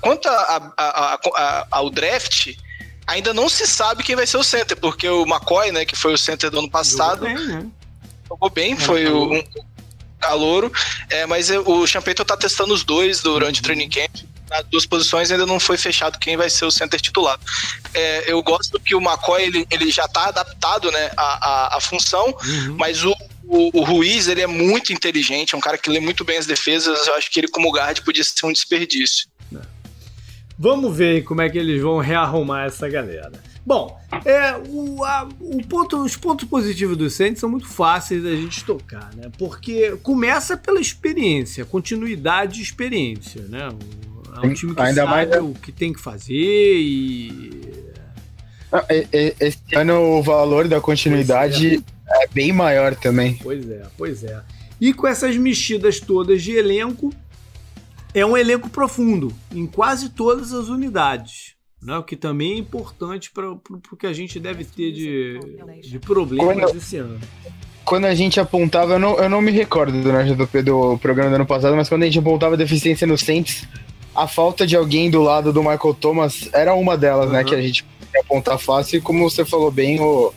quanto 0.01 0.29
a, 0.29 0.73
a, 0.77 1.18
a, 1.35 1.66
ao 1.71 1.88
draft, 1.88 2.55
ainda 3.07 3.33
não 3.33 3.49
se 3.49 3.66
sabe 3.66 4.03
quem 4.03 4.16
vai 4.16 4.27
ser 4.27 4.37
o 4.37 4.45
center, 4.45 4.77
porque 4.77 5.09
o 5.09 5.25
McCoy, 5.25 5.73
né, 5.73 5.85
que 5.85 5.97
foi 5.97 6.12
o 6.12 6.18
center 6.18 6.51
do 6.51 6.59
ano 6.59 6.71
passado, 6.71 7.27
jogou 7.27 7.37
bem, 7.37 7.47
né? 7.47 7.66
jogou 8.29 8.51
bem 8.51 8.77
foi 8.77 9.07
o, 9.07 9.33
um 9.33 9.45
calouro, 10.21 10.73
é, 11.11 11.27
mas 11.27 11.51
o 11.51 11.87
Champeito 11.87 12.25
tá 12.25 12.37
testando 12.37 12.73
os 12.73 12.85
dois 12.85 13.21
durante 13.21 13.57
uhum. 13.57 13.61
o 13.61 13.64
training 13.64 13.88
camp. 13.88 14.32
Nas 14.52 14.64
duas 14.66 14.84
posições 14.84 15.30
ainda 15.30 15.46
não 15.46 15.58
foi 15.58 15.78
fechado 15.78 16.18
quem 16.18 16.36
vai 16.36 16.50
ser 16.50 16.66
o 16.66 16.70
center 16.70 17.00
titular. 17.00 17.40
É, 17.94 18.30
eu 18.30 18.42
gosto 18.42 18.78
que 18.78 18.94
o 18.94 19.00
McCoy 19.00 19.42
ele, 19.42 19.66
ele 19.70 19.90
já 19.90 20.06
tá 20.06 20.26
adaptado 20.26 20.90
né, 20.90 21.10
à, 21.16 21.48
à, 21.48 21.76
à 21.78 21.80
função, 21.80 22.26
uhum. 22.26 22.76
mas 22.78 23.02
o, 23.02 23.16
o, 23.44 23.80
o, 23.80 23.82
Ruiz 23.82 24.28
ele 24.28 24.42
é 24.42 24.46
muito 24.46 24.92
inteligente, 24.92 25.54
é 25.54 25.58
um 25.58 25.60
cara 25.60 25.78
que 25.78 25.88
lê 25.88 26.00
muito 26.00 26.22
bem 26.22 26.36
as 26.36 26.44
defesas. 26.44 27.06
Eu 27.06 27.14
acho 27.14 27.30
que 27.30 27.40
ele, 27.40 27.48
como 27.48 27.72
guard, 27.72 28.00
podia 28.00 28.22
ser 28.22 28.44
um 28.44 28.52
desperdício. 28.52 29.26
Vamos 30.58 30.96
ver 30.96 31.24
como 31.24 31.40
é 31.40 31.48
que 31.48 31.58
eles 31.58 31.82
vão 31.82 31.98
rearrumar 31.98 32.66
essa 32.66 32.88
galera. 32.88 33.32
Bom, 33.64 33.98
é, 34.24 34.56
o, 34.68 35.04
a, 35.04 35.28
o 35.40 35.64
ponto, 35.66 36.02
os 36.02 36.16
pontos 36.16 36.48
positivos 36.48 36.96
do 36.96 37.08
Saints 37.08 37.40
são 37.40 37.48
muito 37.48 37.68
fáceis 37.68 38.22
da 38.22 38.30
gente 38.30 38.64
tocar, 38.64 39.14
né? 39.14 39.30
Porque 39.38 39.96
começa 40.02 40.56
pela 40.56 40.80
experiência, 40.80 41.64
continuidade 41.64 42.54
de 42.54 42.62
experiência, 42.62 43.42
né? 43.48 43.68
É 44.35 44.47
um 44.47 44.55
time 44.55 44.75
que 44.75 44.81
Ainda 44.81 45.03
sabe 45.03 45.11
mais... 45.11 45.31
É- 45.31 45.40
o 45.40 45.53
que 45.55 45.73
tem 45.73 45.92
que 45.92 46.01
fazer 46.01 46.33
e... 46.35 47.83
Esse 49.38 49.59
ano 49.75 50.18
o 50.18 50.23
valor 50.23 50.66
da 50.66 50.81
continuidade 50.81 51.85
é. 52.09 52.25
é 52.25 52.27
bem 52.29 52.53
maior 52.53 52.95
também. 52.95 53.35
Pois 53.42 53.68
é, 53.68 53.83
pois 53.99 54.25
é. 54.25 54.42
E 54.81 54.95
com 54.95 55.07
essas 55.07 55.37
mexidas 55.37 56.01
todas 56.01 56.42
de 56.42 56.53
elenco, 56.53 57.12
é 58.14 58.25
um 58.25 58.37
elenco 58.37 58.68
profundo 58.71 59.33
em 59.55 59.66
quase 59.66 60.09
todas 60.09 60.53
as 60.53 60.68
unidades. 60.68 61.55
Né? 61.83 61.97
O 61.99 62.03
que 62.03 62.16
também 62.16 62.53
é 62.53 62.57
importante 62.57 63.31
para 63.31 63.51
o 63.51 63.97
que 63.99 64.07
a 64.07 64.12
gente 64.12 64.38
deve 64.38 64.64
ter 64.64 64.92
de, 64.92 65.38
de 65.83 65.99
problemas 65.99 66.71
quando, 66.71 66.77
esse 66.77 66.97
ano. 66.97 67.21
Quando 67.85 68.05
a 68.07 68.14
gente 68.14 68.38
apontava, 68.38 68.95
eu 68.95 68.99
não, 68.99 69.18
eu 69.18 69.29
não 69.29 69.42
me 69.42 69.51
recordo 69.51 69.92
né, 69.92 70.25
do, 70.35 70.62
do 70.62 70.99
programa 70.99 71.31
do 71.31 71.37
ano 71.37 71.47
passado, 71.47 71.75
mas 71.75 71.88
quando 71.88 72.05
a 72.05 72.07
gente 72.07 72.18
apontava 72.18 72.57
deficiência 72.57 73.07
no 73.07 73.18
Saints, 73.18 73.66
a 74.14 74.27
falta 74.27 74.66
de 74.66 74.77
alguém 74.77 75.11
do 75.11 75.22
lado 75.22 75.53
do 75.53 75.61
Michael 75.61 75.96
Thomas 75.98 76.48
era 76.53 76.75
uma 76.75 76.96
delas, 76.96 77.27
uhum. 77.27 77.33
né? 77.33 77.44
Que 77.44 77.55
a 77.55 77.62
gente 77.62 77.85
apontar 78.20 78.59
fácil. 78.59 78.98
E 78.98 79.01
como 79.01 79.29
você 79.29 79.44
falou 79.44 79.70
bem, 79.70 80.01
o 80.01 80.33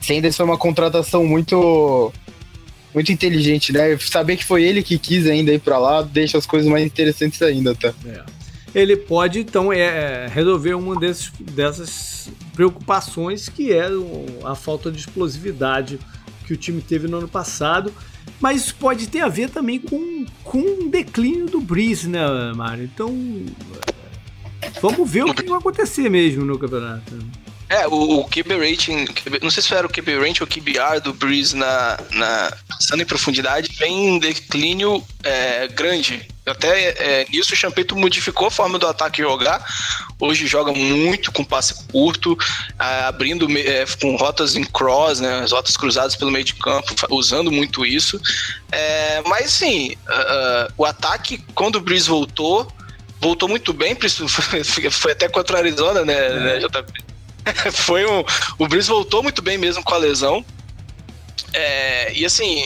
Sanders 0.00 0.36
foi 0.36 0.46
uma 0.46 0.58
contratação 0.58 1.24
muito 1.24 2.12
muito 2.94 3.12
inteligente, 3.12 3.72
né? 3.72 3.96
Saber 3.98 4.36
que 4.36 4.44
foi 4.44 4.64
ele 4.64 4.82
que 4.82 4.98
quis 4.98 5.26
ainda 5.26 5.52
ir 5.52 5.60
para 5.60 5.78
lá 5.78 6.02
deixa 6.02 6.38
as 6.38 6.46
coisas 6.46 6.68
mais 6.68 6.84
interessantes 6.84 7.40
ainda, 7.42 7.74
tá? 7.74 7.92
É. 8.06 8.22
Ele 8.74 8.96
pode, 8.96 9.40
então, 9.40 9.72
é, 9.72 9.80
é, 9.80 10.26
resolver 10.32 10.74
uma 10.74 10.98
desses, 10.98 11.32
dessas 11.40 12.30
preocupações 12.54 13.48
que 13.48 13.72
é 13.72 13.88
a 14.44 14.54
falta 14.54 14.90
de 14.90 14.98
explosividade 14.98 15.98
que 16.48 16.54
o 16.54 16.56
time 16.56 16.80
teve 16.80 17.06
no 17.06 17.18
ano 17.18 17.28
passado. 17.28 17.92
Mas 18.40 18.62
isso 18.62 18.74
pode 18.76 19.06
ter 19.08 19.20
a 19.20 19.28
ver 19.28 19.50
também 19.50 19.78
com, 19.78 20.24
com 20.42 20.60
o 20.60 20.88
declínio 20.88 21.46
do 21.46 21.60
Breeze, 21.60 22.08
né, 22.08 22.20
Mário? 22.54 22.84
Então, 22.84 23.14
vamos 24.80 25.10
ver 25.10 25.24
o 25.24 25.34
que 25.34 25.46
vai 25.46 25.58
acontecer 25.58 26.08
mesmo 26.08 26.44
no 26.44 26.58
campeonato. 26.58 27.18
É, 27.68 27.86
o, 27.86 28.20
o 28.20 28.24
QB 28.24 28.56
rating, 28.56 29.06
não 29.42 29.50
sei 29.50 29.62
se 29.62 29.74
era 29.74 29.86
o 29.86 29.90
QB 29.90 30.18
rating 30.18 30.42
ou 30.42 30.46
o 30.46 30.50
QBR 30.50 31.00
do 31.02 31.12
Breeze 31.12 31.54
na, 31.54 31.98
na 32.12 32.56
passando 32.68 33.02
em 33.02 33.06
profundidade, 33.06 33.74
vem 33.76 34.14
em 34.14 34.18
declínio 34.18 35.04
é, 35.22 35.68
grande. 35.68 36.26
Até 36.46 36.88
é, 36.90 37.26
nisso 37.28 37.52
o 37.52 37.56
Champeito 37.56 37.94
modificou 37.94 38.46
a 38.46 38.50
forma 38.50 38.78
do 38.78 38.86
ataque 38.86 39.20
jogar. 39.20 39.62
Hoje 40.18 40.46
joga 40.46 40.72
muito 40.72 41.30
com 41.30 41.44
passe 41.44 41.86
curto, 41.88 42.38
é, 42.80 43.04
abrindo 43.04 43.46
é, 43.58 43.84
com 44.00 44.16
rotas 44.16 44.56
em 44.56 44.64
cross, 44.64 45.20
né, 45.20 45.40
as 45.40 45.52
rotas 45.52 45.76
cruzadas 45.76 46.16
pelo 46.16 46.30
meio 46.30 46.44
de 46.44 46.54
campo, 46.54 46.94
usando 47.10 47.52
muito 47.52 47.84
isso. 47.84 48.18
É, 48.72 49.22
mas 49.26 49.52
sim, 49.52 49.90
uh, 49.90 50.68
uh, 50.68 50.72
o 50.78 50.84
ataque, 50.86 51.44
quando 51.54 51.76
o 51.76 51.80
Breeze 51.80 52.08
voltou, 52.08 52.72
voltou 53.20 53.46
muito 53.46 53.74
bem, 53.74 53.94
foi 54.90 55.12
até 55.12 55.28
contra 55.28 55.58
a 55.58 55.60
Arizona, 55.60 56.02
né, 56.04 56.30
né 56.30 56.58
JP? 56.60 57.17
foi 57.72 58.06
um. 58.06 58.24
O 58.58 58.68
Breeze 58.68 58.88
voltou 58.88 59.22
muito 59.22 59.42
bem 59.42 59.58
mesmo 59.58 59.82
com 59.82 59.94
a 59.94 59.98
lesão. 59.98 60.44
É, 61.52 62.12
e 62.12 62.24
assim, 62.24 62.62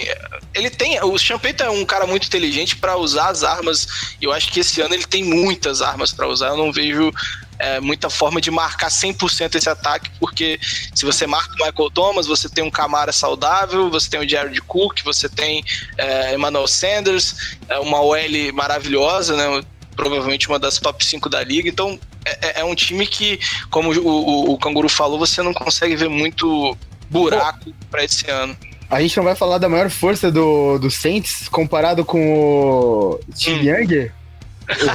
ele 0.54 0.70
tem. 0.70 1.00
O 1.02 1.16
Champeito 1.18 1.62
é 1.62 1.70
um 1.70 1.84
cara 1.84 2.06
muito 2.06 2.26
inteligente 2.26 2.76
para 2.76 2.96
usar 2.96 3.28
as 3.28 3.42
armas. 3.42 3.86
Eu 4.20 4.32
acho 4.32 4.50
que 4.50 4.60
esse 4.60 4.80
ano 4.80 4.94
ele 4.94 5.04
tem 5.04 5.22
muitas 5.22 5.80
armas 5.80 6.12
para 6.12 6.26
usar. 6.26 6.48
Eu 6.48 6.56
não 6.56 6.72
vejo 6.72 7.12
é, 7.58 7.80
muita 7.80 8.10
forma 8.10 8.40
de 8.40 8.50
marcar 8.50 8.88
100% 8.88 9.54
esse 9.54 9.68
ataque, 9.68 10.10
porque 10.18 10.58
se 10.94 11.04
você 11.04 11.26
marca 11.26 11.50
o 11.50 11.64
Michael 11.64 11.90
Thomas, 11.90 12.26
você 12.26 12.48
tem 12.48 12.64
um 12.64 12.70
Camara 12.70 13.12
saudável, 13.12 13.88
você 13.88 14.10
tem 14.10 14.20
o 14.20 14.28
Jared 14.28 14.60
Cook, 14.62 15.02
você 15.04 15.28
tem 15.28 15.64
é, 15.96 16.34
Emmanuel 16.34 16.66
Sanders, 16.66 17.56
é 17.68 17.78
uma 17.78 18.00
OL 18.00 18.52
maravilhosa, 18.52 19.36
né? 19.36 19.64
provavelmente 19.94 20.48
uma 20.48 20.58
das 20.58 20.78
top 20.78 21.04
5 21.04 21.28
da 21.28 21.42
liga. 21.44 21.68
Então 21.68 21.98
é, 22.24 22.60
é, 22.60 22.60
é 22.60 22.64
um 22.64 22.74
time 22.74 23.06
que, 23.06 23.38
como 23.70 23.92
o, 23.92 24.06
o, 24.06 24.52
o 24.52 24.58
Canguru 24.58 24.88
falou, 24.88 25.18
você 25.18 25.42
não 25.42 25.52
consegue 25.52 25.96
ver 25.96 26.08
muito 26.08 26.76
buraco 27.10 27.72
para 27.90 28.04
esse 28.04 28.28
ano. 28.30 28.56
A 28.90 29.00
gente 29.00 29.16
não 29.16 29.24
vai 29.24 29.34
falar 29.34 29.58
da 29.58 29.68
maior 29.68 29.88
força 29.88 30.30
do, 30.30 30.78
do 30.78 30.90
Saints 30.90 31.48
comparado 31.48 32.04
com 32.04 32.34
o 32.34 33.20
Steve 33.34 33.70
hum. 33.70 33.74
Young? 33.74 34.10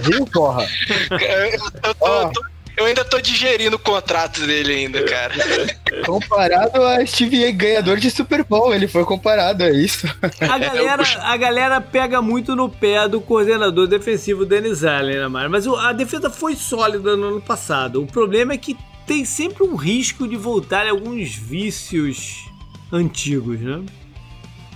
Viu, 0.03 0.25
porra? 0.27 0.67
eu, 1.11 1.71
tô, 1.71 1.95
oh. 1.99 2.29
tô, 2.29 2.45
eu 2.77 2.85
ainda 2.85 3.03
tô 3.03 3.19
digerindo 3.19 3.75
o 3.75 3.79
contrato 3.79 4.45
dele 4.45 4.73
ainda, 4.73 5.03
cara. 5.03 5.33
Comparado 6.05 6.83
a 6.83 7.03
Steve 7.05 7.51
ganhador 7.51 7.97
de 7.97 8.11
Super 8.11 8.43
Bowl, 8.43 8.73
ele 8.73 8.87
foi 8.87 9.03
comparado 9.03 9.63
a 9.63 9.71
isso. 9.71 10.07
A 10.39 10.59
galera, 10.59 11.03
a 11.21 11.37
galera 11.37 11.81
pega 11.81 12.21
muito 12.21 12.55
no 12.55 12.69
pé 12.69 13.07
do 13.07 13.19
coordenador 13.19 13.87
defensivo 13.87 14.45
Dennis 14.45 14.83
Allen, 14.83 15.17
né, 15.17 15.27
Mário? 15.27 15.49
Mas 15.49 15.65
a 15.67 15.91
defesa 15.91 16.29
foi 16.29 16.55
sólida 16.55 17.17
no 17.17 17.27
ano 17.29 17.41
passado. 17.41 18.01
O 18.01 18.05
problema 18.05 18.53
é 18.53 18.57
que 18.57 18.77
tem 19.07 19.25
sempre 19.25 19.63
um 19.63 19.75
risco 19.75 20.27
de 20.27 20.35
voltar 20.35 20.85
a 20.85 20.91
alguns 20.91 21.33
vícios 21.33 22.45
antigos, 22.93 23.59
né? 23.59 23.83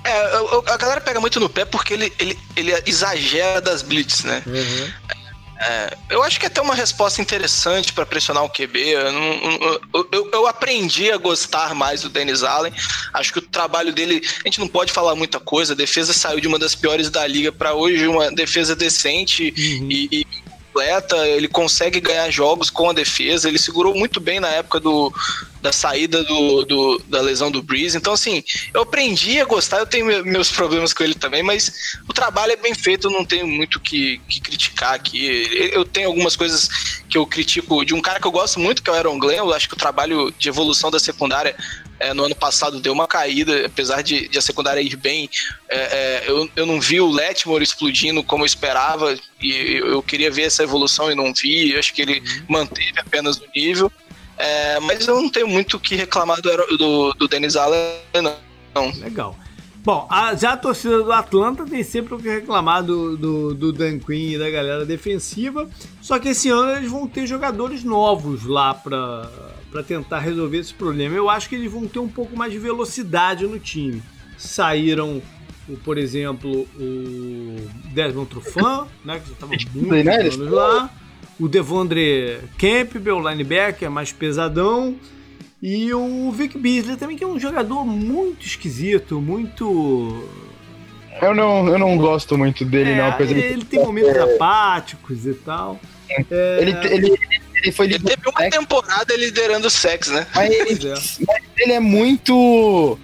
É, 0.03 0.73
a 0.73 0.77
galera 0.77 0.99
pega 0.99 1.19
muito 1.19 1.39
no 1.39 1.47
pé 1.47 1.65
porque 1.65 1.93
ele, 1.93 2.11
ele, 2.17 2.39
ele 2.55 2.73
exagera 2.87 3.61
das 3.61 3.83
blitz, 3.83 4.23
né? 4.23 4.41
Uhum. 4.47 5.20
É, 5.63 5.95
eu 6.09 6.23
acho 6.23 6.39
que 6.39 6.45
é 6.45 6.47
até 6.47 6.59
uma 6.59 6.73
resposta 6.73 7.21
interessante 7.21 7.93
para 7.93 8.03
pressionar 8.03 8.43
o 8.43 8.49
QB. 8.49 8.79
Eu, 8.79 9.01
eu, 9.93 10.09
eu, 10.11 10.29
eu, 10.33 10.47
aprendi 10.47 11.11
a 11.11 11.17
gostar 11.17 11.75
mais 11.75 12.01
do 12.01 12.09
Dennis 12.09 12.41
Allen. 12.41 12.73
Acho 13.13 13.31
que 13.31 13.39
o 13.39 13.43
trabalho 13.43 13.93
dele, 13.93 14.21
a 14.43 14.47
gente 14.47 14.59
não 14.59 14.67
pode 14.67 14.91
falar 14.91 15.13
muita 15.13 15.39
coisa. 15.39 15.73
A 15.73 15.75
defesa 15.75 16.13
saiu 16.13 16.39
de 16.39 16.47
uma 16.47 16.57
das 16.57 16.73
piores 16.73 17.11
da 17.11 17.27
liga 17.27 17.51
para 17.51 17.75
hoje 17.75 18.07
uma 18.07 18.31
defesa 18.31 18.75
decente 18.75 19.53
uhum. 19.55 19.87
e, 19.91 20.09
e 20.11 20.27
completa, 20.81 21.27
ele 21.27 21.47
consegue 21.47 21.99
ganhar 21.99 22.29
jogos 22.31 22.69
com 22.69 22.89
a 22.89 22.93
defesa, 22.93 23.47
ele 23.47 23.59
segurou 23.59 23.93
muito 23.95 24.19
bem 24.19 24.39
na 24.39 24.47
época 24.47 24.79
do, 24.79 25.13
da 25.61 25.71
saída 25.71 26.23
do, 26.23 26.65
do, 26.65 26.99
da 27.07 27.21
lesão 27.21 27.51
do 27.51 27.61
Breeze. 27.61 27.95
Então, 27.95 28.13
assim, 28.13 28.43
eu 28.73 28.81
aprendi 28.81 29.39
a 29.39 29.45
gostar, 29.45 29.77
eu 29.77 29.85
tenho 29.85 30.25
meus 30.25 30.51
problemas 30.51 30.91
com 30.91 31.03
ele 31.03 31.13
também, 31.13 31.43
mas 31.43 31.71
o 32.09 32.13
trabalho 32.13 32.53
é 32.53 32.55
bem 32.55 32.73
feito, 32.73 33.09
não 33.09 33.23
tenho 33.23 33.47
muito 33.47 33.79
que, 33.79 34.19
que 34.27 34.41
criticar 34.41 34.93
aqui. 34.93 35.71
Eu 35.71 35.85
tenho 35.85 36.07
algumas 36.07 36.35
coisas 36.35 36.67
que 37.07 37.17
eu 37.17 37.25
critico 37.25 37.85
de 37.85 37.93
um 37.93 38.01
cara 38.01 38.19
que 38.19 38.27
eu 38.27 38.31
gosto 38.31 38.59
muito, 38.59 38.81
que 38.81 38.89
é 38.89 38.93
o 38.93 38.95
Aaron 38.95 39.19
Glenn, 39.19 39.37
eu 39.37 39.53
acho 39.53 39.67
que 39.67 39.75
o 39.75 39.77
trabalho 39.77 40.33
de 40.37 40.49
evolução 40.49 40.89
da 40.89 40.99
secundária 40.99 41.55
é, 42.01 42.13
no 42.15 42.25
ano 42.25 42.35
passado 42.35 42.79
deu 42.79 42.91
uma 42.91 43.07
caída, 43.07 43.67
apesar 43.67 44.01
de, 44.01 44.27
de 44.27 44.37
a 44.37 44.41
secundária 44.41 44.81
ir 44.81 44.95
bem. 44.95 45.29
É, 45.69 45.77
é, 45.77 46.23
eu, 46.27 46.49
eu 46.55 46.65
não 46.65 46.81
vi 46.81 46.99
o 46.99 47.11
Letmore 47.11 47.63
explodindo 47.63 48.23
como 48.23 48.41
eu 48.41 48.47
esperava, 48.47 49.15
e 49.39 49.77
eu, 49.77 49.87
eu 49.87 50.03
queria 50.03 50.31
ver 50.31 50.43
essa 50.43 50.63
evolução 50.63 51.11
e 51.11 51.15
não 51.15 51.31
vi. 51.31 51.77
Acho 51.77 51.93
que 51.93 52.01
ele 52.01 52.19
uhum. 52.19 52.45
manteve 52.49 52.99
apenas 52.99 53.37
o 53.37 53.45
nível. 53.55 53.91
É, 54.35 54.79
mas 54.79 55.07
eu 55.07 55.21
não 55.21 55.29
tenho 55.29 55.47
muito 55.47 55.77
o 55.77 55.79
que 55.79 55.95
reclamar 55.95 56.41
do, 56.41 56.77
do, 56.77 57.13
do 57.13 57.27
Denis 57.27 57.55
Allen, 57.55 57.79
não. 58.73 58.91
Legal. 58.99 59.37
Bom, 59.83 60.07
a, 60.09 60.35
já 60.35 60.53
a 60.53 60.57
torcida 60.57 61.03
do 61.03 61.11
Atlanta 61.11 61.65
tem 61.65 61.83
sempre 61.83 62.15
o 62.15 62.17
que 62.17 62.29
reclamar 62.29 62.83
do, 62.83 63.15
do, 63.17 63.53
do 63.53 63.71
Dan 63.71 63.99
Quinn 63.99 64.33
e 64.33 64.37
da 64.39 64.49
galera 64.49 64.85
defensiva. 64.85 65.69
Só 66.01 66.17
que 66.17 66.29
esse 66.29 66.49
ano 66.49 66.77
eles 66.77 66.89
vão 66.89 67.07
ter 67.07 67.27
jogadores 67.27 67.83
novos 67.83 68.45
lá 68.45 68.73
para 68.73 69.29
para 69.71 69.81
tentar 69.81 70.19
resolver 70.19 70.57
esse 70.57 70.73
problema. 70.73 71.15
Eu 71.15 71.29
acho 71.29 71.47
que 71.47 71.55
eles 71.55 71.71
vão 71.71 71.87
ter 71.87 71.99
um 71.99 72.09
pouco 72.09 72.35
mais 72.35 72.51
de 72.51 72.59
velocidade 72.59 73.47
no 73.47 73.57
time. 73.57 74.03
Saíram, 74.37 75.21
por 75.83 75.97
exemplo, 75.97 76.67
o 76.75 77.55
Desmond 77.93 78.29
Trufant, 78.29 78.87
né, 79.05 79.19
que 79.19 79.27
já 79.27 79.33
estava 79.33 79.53
muito 79.73 80.09
anos 80.09 80.37
lá. 80.51 80.89
O 81.39 81.47
Devondre 81.47 82.39
Campbell, 82.57 83.19
linebacker, 83.27 83.89
mais 83.89 84.11
pesadão. 84.11 84.95
E 85.61 85.93
o 85.93 86.31
Vic 86.31 86.57
Beasley 86.57 86.97
também, 86.97 87.15
que 87.15 87.23
é 87.23 87.27
um 87.27 87.39
jogador 87.39 87.85
muito 87.85 88.45
esquisito, 88.45 89.21
muito. 89.21 90.27
Eu 91.21 91.35
não, 91.35 91.67
eu 91.67 91.77
não 91.77 91.97
gosto 91.97 92.35
muito 92.37 92.65
dele, 92.65 92.91
é, 92.91 92.97
não. 92.97 93.19
Ele, 93.19 93.39
ele 93.39 93.65
tem 93.65 93.79
momentos 93.79 94.15
é... 94.15 94.35
apáticos 94.35 95.25
e 95.25 95.33
tal. 95.35 95.79
É... 96.09 96.57
Ele, 96.61 96.71
ele, 96.87 97.19
ele 97.61 97.71
foi 97.71 97.85
ele 97.85 97.99
teve 97.99 98.21
uma 98.27 98.49
temporada 98.49 99.15
liderando 99.15 99.67
o 99.67 99.69
sex, 99.69 100.09
né? 100.09 100.25
Mas 100.33 100.51
ele, 100.51 100.87
é. 100.87 100.93
mas 101.27 101.43
ele 101.57 101.71
é 101.73 101.79
muito. 101.79 102.97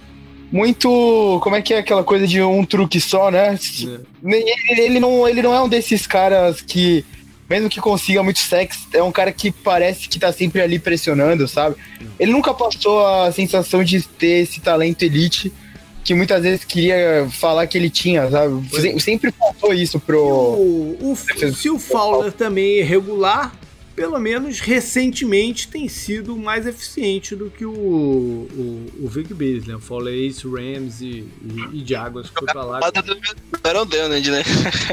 Muito. 0.50 1.40
Como 1.42 1.56
é 1.56 1.62
que 1.62 1.74
é 1.74 1.78
aquela 1.78 2.02
coisa 2.02 2.26
de 2.26 2.42
um 2.42 2.64
truque 2.64 3.00
só, 3.00 3.30
né? 3.30 3.54
É. 3.54 4.00
Ele, 4.24 4.80
ele, 4.80 5.00
não, 5.00 5.28
ele 5.28 5.42
não 5.42 5.54
é 5.54 5.62
um 5.62 5.68
desses 5.68 6.06
caras 6.06 6.62
que 6.62 7.04
mesmo 7.48 7.70
que 7.70 7.80
consiga 7.80 8.22
muito 8.22 8.40
sexo, 8.40 8.86
é 8.92 9.02
um 9.02 9.10
cara 9.10 9.32
que 9.32 9.50
parece 9.50 10.06
que 10.08 10.18
tá 10.18 10.30
sempre 10.30 10.60
ali 10.60 10.78
pressionando, 10.78 11.48
sabe? 11.48 11.76
Ele 12.20 12.30
nunca 12.30 12.52
passou 12.52 13.06
a 13.06 13.32
sensação 13.32 13.82
de 13.82 14.02
ter 14.02 14.42
esse 14.42 14.60
talento 14.60 15.02
elite 15.02 15.50
que 16.04 16.14
muitas 16.14 16.42
vezes 16.42 16.64
queria 16.64 17.28
falar 17.30 17.66
que 17.66 17.76
ele 17.76 17.90
tinha, 17.90 18.30
sabe? 18.30 19.00
Sempre 19.00 19.32
faltou 19.32 19.72
isso 19.72 19.98
pro. 19.98 20.22
O, 20.22 21.12
o, 21.12 21.16
se 21.54 21.70
o 21.70 21.78
Fowler 21.78 22.32
também 22.32 22.80
é 22.80 22.82
regular, 22.82 23.54
pelo 23.98 24.18
menos 24.18 24.60
recentemente 24.60 25.68
tem 25.68 25.88
sido 25.88 26.36
mais 26.36 26.66
eficiente 26.66 27.34
do 27.34 27.50
que 27.50 27.64
o, 27.64 27.72
o, 27.72 28.86
o 29.02 29.08
Vic 29.08 29.34
Beasley. 29.34 29.68
Né? 29.68 29.74
O 29.74 29.80
Fowler 29.80 30.14
Ace, 30.14 30.46
Rams 30.46 31.00
e, 31.00 31.26
e, 31.42 31.82
e 31.82 31.84
Jaguars 31.84 32.28
foi 32.28 32.46
pra 32.46 32.62
lá. 32.62 32.80
Donald, 33.84 34.30
né? 34.30 34.42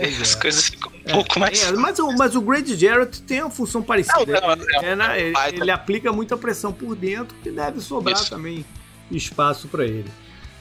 É. 0.01 0.21
As 0.21 0.35
coisas 0.35 0.69
ficam 0.69 0.91
um 0.91 1.09
é, 1.09 1.13
pouco 1.13 1.39
mais. 1.39 1.63
É, 1.63 1.71
mas, 1.73 1.99
o, 1.99 2.11
mas 2.17 2.35
o 2.35 2.41
Grady 2.41 2.75
Jarrett 2.75 3.21
tem 3.21 3.41
uma 3.41 3.51
função 3.51 3.81
parecida. 3.81 4.41
Não, 4.41 4.55
não, 4.55 4.65
é, 4.81 4.95
né? 4.95 5.21
ele, 5.21 5.61
ele, 5.61 5.71
aplica 5.71 6.11
muita 6.11 6.35
pressão 6.35 6.73
por 6.73 6.95
dentro 6.95 7.35
que 7.43 7.51
deve 7.51 7.79
sobrar 7.81 8.15
Isso. 8.15 8.29
também 8.29 8.65
espaço 9.11 9.67
para 9.67 9.85
ele. 9.85 10.09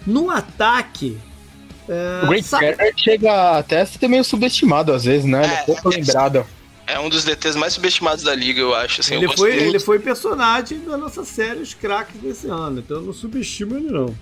No 0.07 0.31
ataque. 0.31 1.19
É, 1.89 2.25
o 2.25 2.29
Grady 2.29 2.49
Jarrett 2.49 3.03
chega 3.03 3.59
até 3.59 3.81
a 3.81 3.87
ser 3.87 4.07
meio 4.09 4.25
subestimado 4.25 4.93
às 4.93 5.05
vezes, 5.05 5.25
né? 5.25 5.45
Ele 5.45 5.53
é, 5.53 5.63
pouco 5.63 5.89
lembrado. 5.89 6.47
É 6.87 6.99
um 7.01 7.09
dos 7.09 7.25
DTs 7.25 7.57
mais 7.57 7.73
subestimados 7.73 8.25
da 8.25 8.35
liga, 8.35 8.61
eu 8.61 8.75
acho. 8.75 9.01
Assim, 9.01 9.15
ele, 9.15 9.35
foi, 9.37 9.57
ele 9.57 9.79
foi 9.79 9.99
personagem 9.99 10.81
da 10.81 10.97
nossa 10.97 11.25
série 11.25 11.61
Os 11.61 11.73
Craques 11.73 12.21
desse 12.21 12.47
ano, 12.47 12.81
então 12.81 12.99
eu 12.99 13.03
não 13.03 13.13
subestimo 13.13 13.77
ele 13.77 13.91
não. 13.91 14.15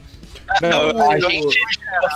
Não, 0.61 1.11
a 1.11 1.19
gente 1.19 1.59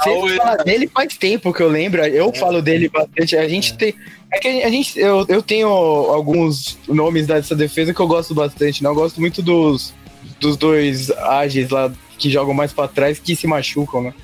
você 0.05 0.37
fala 0.37 0.57
dele 0.59 0.91
faz 0.93 1.17
tempo 1.17 1.53
que 1.53 1.63
eu 1.63 1.69
lembro. 1.69 2.05
Eu 2.05 2.31
é. 2.31 2.39
falo 2.39 2.61
dele 2.61 2.89
bastante. 2.89 3.37
A 3.37 3.49
gente 3.49 3.73
é. 3.73 3.77
tem. 3.77 3.95
É 4.33 4.39
que 4.39 4.49
a 4.49 4.71
gente, 4.71 4.99
eu, 4.99 5.25
eu 5.29 5.43
tenho 5.43 5.69
alguns 5.69 6.79
nomes 6.89 7.27
dessa 7.27 7.55
defesa 7.55 7.95
que 7.95 8.01
eu 8.01 8.07
gosto 8.07 8.35
bastante. 8.35 8.83
Não, 8.83 8.91
né? 8.91 8.97
eu 8.97 9.03
gosto 9.03 9.21
muito 9.21 9.43
dos, 9.43 9.95
dos 10.41 10.57
dois 10.57 11.11
ágeis 11.11 11.71
lá 11.71 11.93
que 12.19 12.31
jogam 12.31 12.55
mais 12.55 12.73
para 12.73 12.89
trás 12.89 13.19
que 13.19 13.37
se 13.37 13.47
machucam, 13.47 14.03
né? 14.03 14.15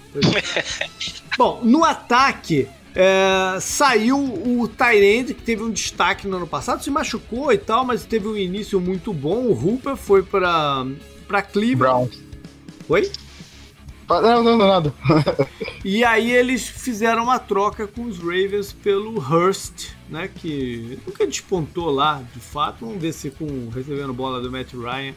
Bom, 1.38 1.60
no 1.62 1.84
ataque, 1.84 2.68
é, 2.94 3.58
saiu 3.60 4.18
o 4.18 4.68
Tyrande, 4.68 5.34
que 5.34 5.42
teve 5.42 5.62
um 5.62 5.70
destaque 5.70 6.28
no 6.28 6.36
ano 6.36 6.46
passado, 6.46 6.82
se 6.82 6.90
machucou 6.90 7.52
e 7.52 7.58
tal, 7.58 7.84
mas 7.84 8.04
teve 8.04 8.28
um 8.28 8.36
início 8.36 8.80
muito 8.80 9.12
bom. 9.12 9.46
O 9.46 9.52
Hooper 9.52 9.96
foi 9.96 10.22
para 10.22 10.84
Cleveland. 11.52 11.76
Brown. 11.76 12.08
Oi? 12.88 13.10
Não, 14.08 14.42
não, 14.42 14.58
não, 14.58 14.68
nada. 14.68 14.92
e 15.82 16.04
aí 16.04 16.30
eles 16.32 16.68
fizeram 16.68 17.22
uma 17.22 17.38
troca 17.38 17.86
com 17.86 18.02
os 18.02 18.18
Ravens 18.18 18.72
pelo 18.72 19.18
Hurst, 19.18 19.92
né? 20.10 20.28
Que 20.34 20.98
nunca 21.06 21.26
despontou 21.26 21.90
lá, 21.90 22.22
de 22.34 22.40
fato. 22.40 22.84
Vamos 22.84 23.00
ver 23.00 23.12
se 23.12 23.30
com 23.30 23.70
recebendo 23.70 24.12
bola 24.12 24.40
do 24.40 24.50
Matt 24.50 24.74
Ryan 24.74 25.14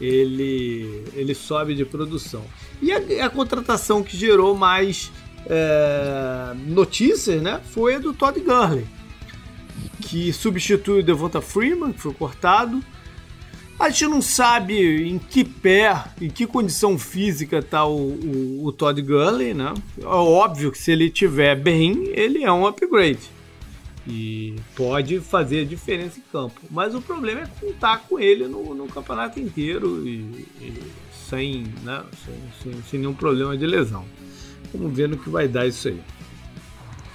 ele, 0.00 1.04
ele 1.14 1.34
sobe 1.34 1.74
de 1.74 1.84
produção. 1.84 2.44
E 2.82 2.92
a, 2.92 3.26
a 3.26 3.30
contratação 3.30 4.02
que 4.02 4.16
gerou 4.16 4.54
mais 4.54 5.12
é, 5.46 6.54
notícias, 6.66 7.42
né, 7.42 7.60
foi 7.70 7.96
a 7.96 7.98
do 7.98 8.12
Todd 8.12 8.38
Gurley, 8.40 8.86
que 10.00 10.32
substitui 10.32 11.00
o 11.00 11.02
Devonta 11.02 11.40
Freeman, 11.40 11.92
que 11.92 12.00
foi 12.00 12.14
cortado. 12.14 12.82
A 13.78 13.90
gente 13.90 14.06
não 14.06 14.22
sabe 14.22 15.08
em 15.08 15.18
que 15.18 15.44
pé, 15.44 16.04
em 16.20 16.30
que 16.30 16.46
condição 16.46 16.96
física 16.96 17.58
está 17.58 17.84
o, 17.84 17.96
o, 17.96 18.66
o, 18.66 18.72
Todd 18.72 19.00
Gurley, 19.02 19.52
né? 19.52 19.74
É 20.00 20.06
óbvio 20.06 20.70
que 20.70 20.78
se 20.78 20.92
ele 20.92 21.06
estiver 21.06 21.56
bem, 21.56 22.08
ele 22.12 22.44
é 22.44 22.52
um 22.52 22.66
upgrade. 22.66 23.34
E 24.06 24.54
pode 24.76 25.18
fazer 25.18 25.64
diferença 25.64 26.20
em 26.20 26.22
campo. 26.30 26.60
Mas 26.70 26.94
o 26.94 27.00
problema 27.00 27.40
é 27.40 27.46
contar 27.60 27.98
com 28.08 28.20
ele 28.20 28.46
no, 28.46 28.74
no 28.74 28.86
campeonato 28.86 29.40
inteiro 29.40 30.06
e, 30.06 30.46
e 30.60 30.82
sem, 31.28 31.64
né, 31.82 32.04
sem, 32.24 32.34
sem, 32.62 32.82
sem 32.82 33.00
nenhum 33.00 33.14
problema 33.14 33.56
de 33.56 33.66
lesão. 33.66 34.04
Vamos 34.74 34.96
ver 34.96 35.08
no 35.08 35.16
que 35.16 35.30
vai 35.30 35.46
dar 35.46 35.66
isso 35.66 35.88
aí. 35.88 36.00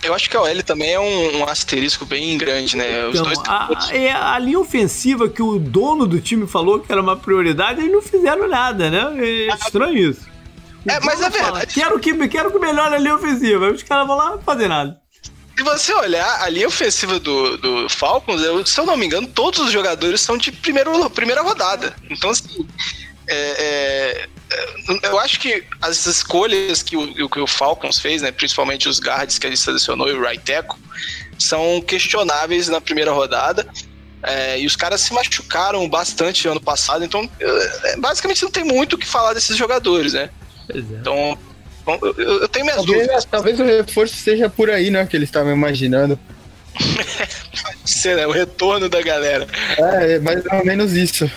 Eu 0.02 0.14
acho 0.14 0.30
que 0.30 0.38
a 0.38 0.42
OL 0.42 0.64
também 0.64 0.94
é 0.94 1.00
um, 1.00 1.40
um 1.40 1.44
asterisco 1.44 2.06
bem 2.06 2.38
grande, 2.38 2.78
né? 2.78 3.06
Os 3.08 3.20
então, 3.20 3.26
dois... 3.26 3.40
a, 3.46 3.90
é 3.92 4.12
a, 4.12 4.40
linha 4.40 4.60
ofensiva 4.60 5.28
que 5.28 5.42
o 5.42 5.60
dono 5.60 6.08
do 6.08 6.22
time 6.22 6.48
falou 6.48 6.80
que 6.80 6.90
era 6.90 7.02
uma 7.02 7.18
prioridade, 7.18 7.82
eles 7.82 7.92
não 7.92 8.02
fizeram 8.02 8.48
nada, 8.48 8.90
né? 8.90 9.14
É 9.18 9.48
estranho 9.54 9.98
isso. 9.98 10.26
O 10.86 10.90
é, 10.90 11.00
mas 11.02 11.22
é 11.22 11.30
verdade. 11.30 11.52
Fala, 11.52 11.66
quero 11.66 12.00
que, 12.00 12.28
quero 12.30 12.52
que 12.52 12.60
melhore 12.60 12.96
a 12.96 12.98
linha 12.98 13.16
ofensiva. 13.16 13.68
Aí 13.68 13.74
os 13.74 13.84
caras 13.84 14.08
vão 14.08 14.16
lá 14.16 14.38
fazer 14.38 14.70
nada. 14.70 14.98
Se 15.58 15.64
você 15.64 15.94
olhar 15.94 16.42
a 16.42 16.48
linha 16.48 16.70
ofensiva 16.70 17.20
do, 17.20 17.58
do 17.58 17.90
Falcons, 17.90 18.42
eu, 18.42 18.66
se 18.66 18.80
eu 18.80 18.86
não 18.86 18.96
me 18.96 19.06
engano, 19.06 19.28
todos 19.28 19.60
os 19.60 19.72
jogadores 19.74 20.22
são 20.22 20.38
de 20.38 20.54
primeiro, 20.54 21.10
primeira 21.10 21.42
rodada. 21.42 21.94
Então, 22.10 22.30
assim, 22.30 22.66
é, 23.28 23.36
é, 23.36 24.30
eu 25.04 25.20
acho 25.20 25.40
que 25.40 25.64
as 25.82 26.06
escolhas 26.06 26.82
que 26.82 26.98
o, 26.98 27.30
que 27.30 27.40
o 27.40 27.48
Falcons 27.48 28.00
fez, 28.00 28.22
né, 28.22 28.32
principalmente 28.32 28.90
os 28.90 29.00
guards 29.00 29.38
que 29.38 29.46
ele 29.46 29.58
selecionou 29.58 30.10
e 30.10 30.14
o 30.14 30.22
right 30.22 30.44
tackle, 30.44 30.80
são 31.38 31.82
questionáveis 31.82 32.68
na 32.68 32.82
primeira 32.82 33.12
rodada. 33.12 33.68
É, 34.22 34.60
e 34.60 34.66
os 34.66 34.76
caras 34.76 35.00
se 35.02 35.14
machucaram 35.14 35.88
bastante 35.88 36.46
ano 36.46 36.60
passado, 36.60 37.06
então 37.06 37.30
é, 37.40 37.96
basicamente 37.98 38.44
não 38.44 38.52
tem 38.52 38.66
muito 38.66 38.94
o 38.94 38.98
que 38.98 39.06
falar 39.06 39.34
desses 39.34 39.56
jogadores, 39.56 40.12
né? 40.12 40.30
É. 40.68 40.78
Então, 40.78 41.38
eu, 41.88 42.42
eu, 42.42 42.48
tenho 42.50 42.66
minhas 42.66 42.78
talvez, 42.78 43.02
dúvidas. 43.02 43.26
Talvez 43.26 43.60
o 43.60 43.64
reforço 43.64 44.16
seja 44.16 44.50
por 44.50 44.70
aí, 44.70 44.92
né? 44.92 45.06
Que 45.06 45.16
eles 45.16 45.30
estavam 45.30 45.54
imaginando. 45.54 46.20
Pode 46.76 47.90
ser, 47.90 48.18
né? 48.18 48.28
O 48.28 48.32
retorno 48.32 48.90
da 48.90 49.02
galera. 49.02 49.48
É, 49.78 50.14
é 50.14 50.20
mais 50.20 50.44
ou 50.46 50.66
menos 50.66 50.94
isso. 50.94 51.32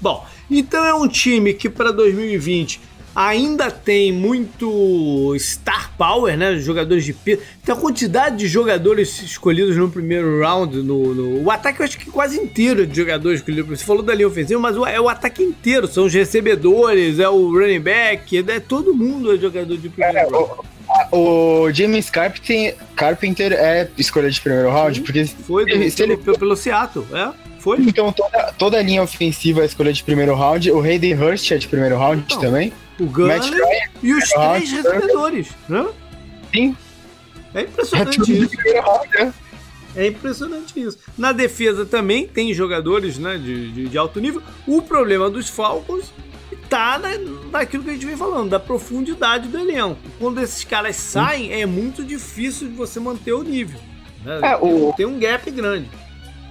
Bom, 0.00 0.24
então 0.58 0.84
é 0.84 0.94
um 0.94 1.08
time 1.08 1.54
que 1.54 1.68
para 1.68 1.90
2020 1.90 2.92
ainda 3.14 3.70
tem 3.70 4.12
muito 4.12 5.34
star 5.38 5.92
power, 5.96 6.36
né? 6.36 6.56
Jogadores 6.58 7.04
de 7.04 7.12
peso. 7.12 7.42
Tem 7.64 7.74
a 7.74 7.78
quantidade 7.78 8.36
de 8.36 8.48
jogadores 8.48 9.20
escolhidos 9.22 9.76
no 9.76 9.88
primeiro 9.90 10.40
round. 10.40 10.82
No, 10.82 11.14
no, 11.14 11.42
o 11.44 11.50
ataque 11.50 11.80
eu 11.80 11.84
acho 11.84 11.98
que 11.98 12.10
quase 12.10 12.40
inteiro 12.40 12.86
de 12.86 12.96
jogadores 12.96 13.40
escolhidos. 13.40 13.80
Você 13.80 13.84
falou 13.84 14.02
da 14.02 14.14
linha 14.14 14.28
ofensiva, 14.28 14.60
mas 14.60 14.76
é 14.76 15.00
o 15.00 15.08
ataque 15.08 15.42
inteiro. 15.42 15.86
São 15.86 16.06
os 16.06 16.14
recebedores, 16.14 17.18
é 17.18 17.28
o 17.28 17.50
running 17.50 17.80
back, 17.80 18.38
é 18.38 18.60
todo 18.60 18.94
mundo 18.94 19.34
é 19.34 19.38
jogador 19.38 19.76
de 19.76 19.88
primeiro 19.88 20.18
é, 20.18 20.22
round. 20.22 20.72
O, 21.10 21.64
o 21.64 21.72
James 21.72 22.10
Carpenter, 22.10 22.76
Carpenter 22.94 23.52
é 23.52 23.88
escolha 23.96 24.30
de 24.30 24.40
primeiro 24.40 24.70
round, 24.70 24.98
Sim, 24.98 25.04
porque 25.04 25.24
foi 25.24 25.64
do, 25.64 25.90
se 25.90 26.02
ele, 26.02 26.16
pelo, 26.16 26.38
pelo 26.38 26.56
Seattle, 26.56 27.06
é. 27.12 27.30
Foi? 27.62 27.78
Então 27.78 28.12
toda, 28.12 28.52
toda 28.58 28.76
a 28.76 28.82
linha 28.82 29.00
ofensiva 29.04 29.62
é 29.62 29.66
escolha 29.66 29.92
de 29.92 30.02
primeiro 30.02 30.34
round. 30.34 30.68
O 30.72 30.80
Hayden 30.80 31.14
Hurst 31.14 31.48
é 31.52 31.58
de 31.58 31.68
primeiro 31.68 31.96
round 31.96 32.24
então, 32.26 32.40
também. 32.40 32.72
O 32.98 33.06
Gunner 33.06 33.40
e 34.02 34.12
os 34.12 34.28
três 34.30 34.72
round, 34.72 34.74
recebedores, 34.74 35.48
né? 35.68 35.86
Sim. 36.52 36.76
É 37.54 37.60
impressionante 37.60 38.32
é 38.32 38.34
isso. 38.34 38.56
Round, 38.84 39.08
né? 39.16 39.34
É 39.94 40.06
impressionante 40.08 40.80
isso. 40.80 40.98
Na 41.16 41.30
defesa 41.30 41.86
também 41.86 42.26
tem 42.26 42.52
jogadores 42.52 43.16
né, 43.16 43.38
de, 43.38 43.70
de, 43.70 43.88
de 43.90 43.98
alto 43.98 44.18
nível. 44.18 44.42
O 44.66 44.82
problema 44.82 45.30
dos 45.30 45.48
Falcons 45.48 46.12
tá 46.68 46.98
na, 46.98 47.10
naquilo 47.52 47.84
que 47.84 47.90
a 47.90 47.92
gente 47.92 48.06
vem 48.06 48.16
falando, 48.16 48.50
da 48.50 48.58
profundidade 48.58 49.46
do 49.46 49.56
elenco. 49.56 50.00
Quando 50.18 50.40
esses 50.40 50.64
caras 50.64 50.96
saem, 50.96 51.52
é 51.52 51.64
muito 51.64 52.02
difícil 52.02 52.68
de 52.68 52.74
você 52.74 52.98
manter 52.98 53.34
o 53.34 53.44
nível. 53.44 53.78
Né? 54.24 54.40
É, 54.42 54.56
o... 54.56 54.92
Tem 54.96 55.06
um 55.06 55.20
gap 55.20 55.48
grande 55.48 55.88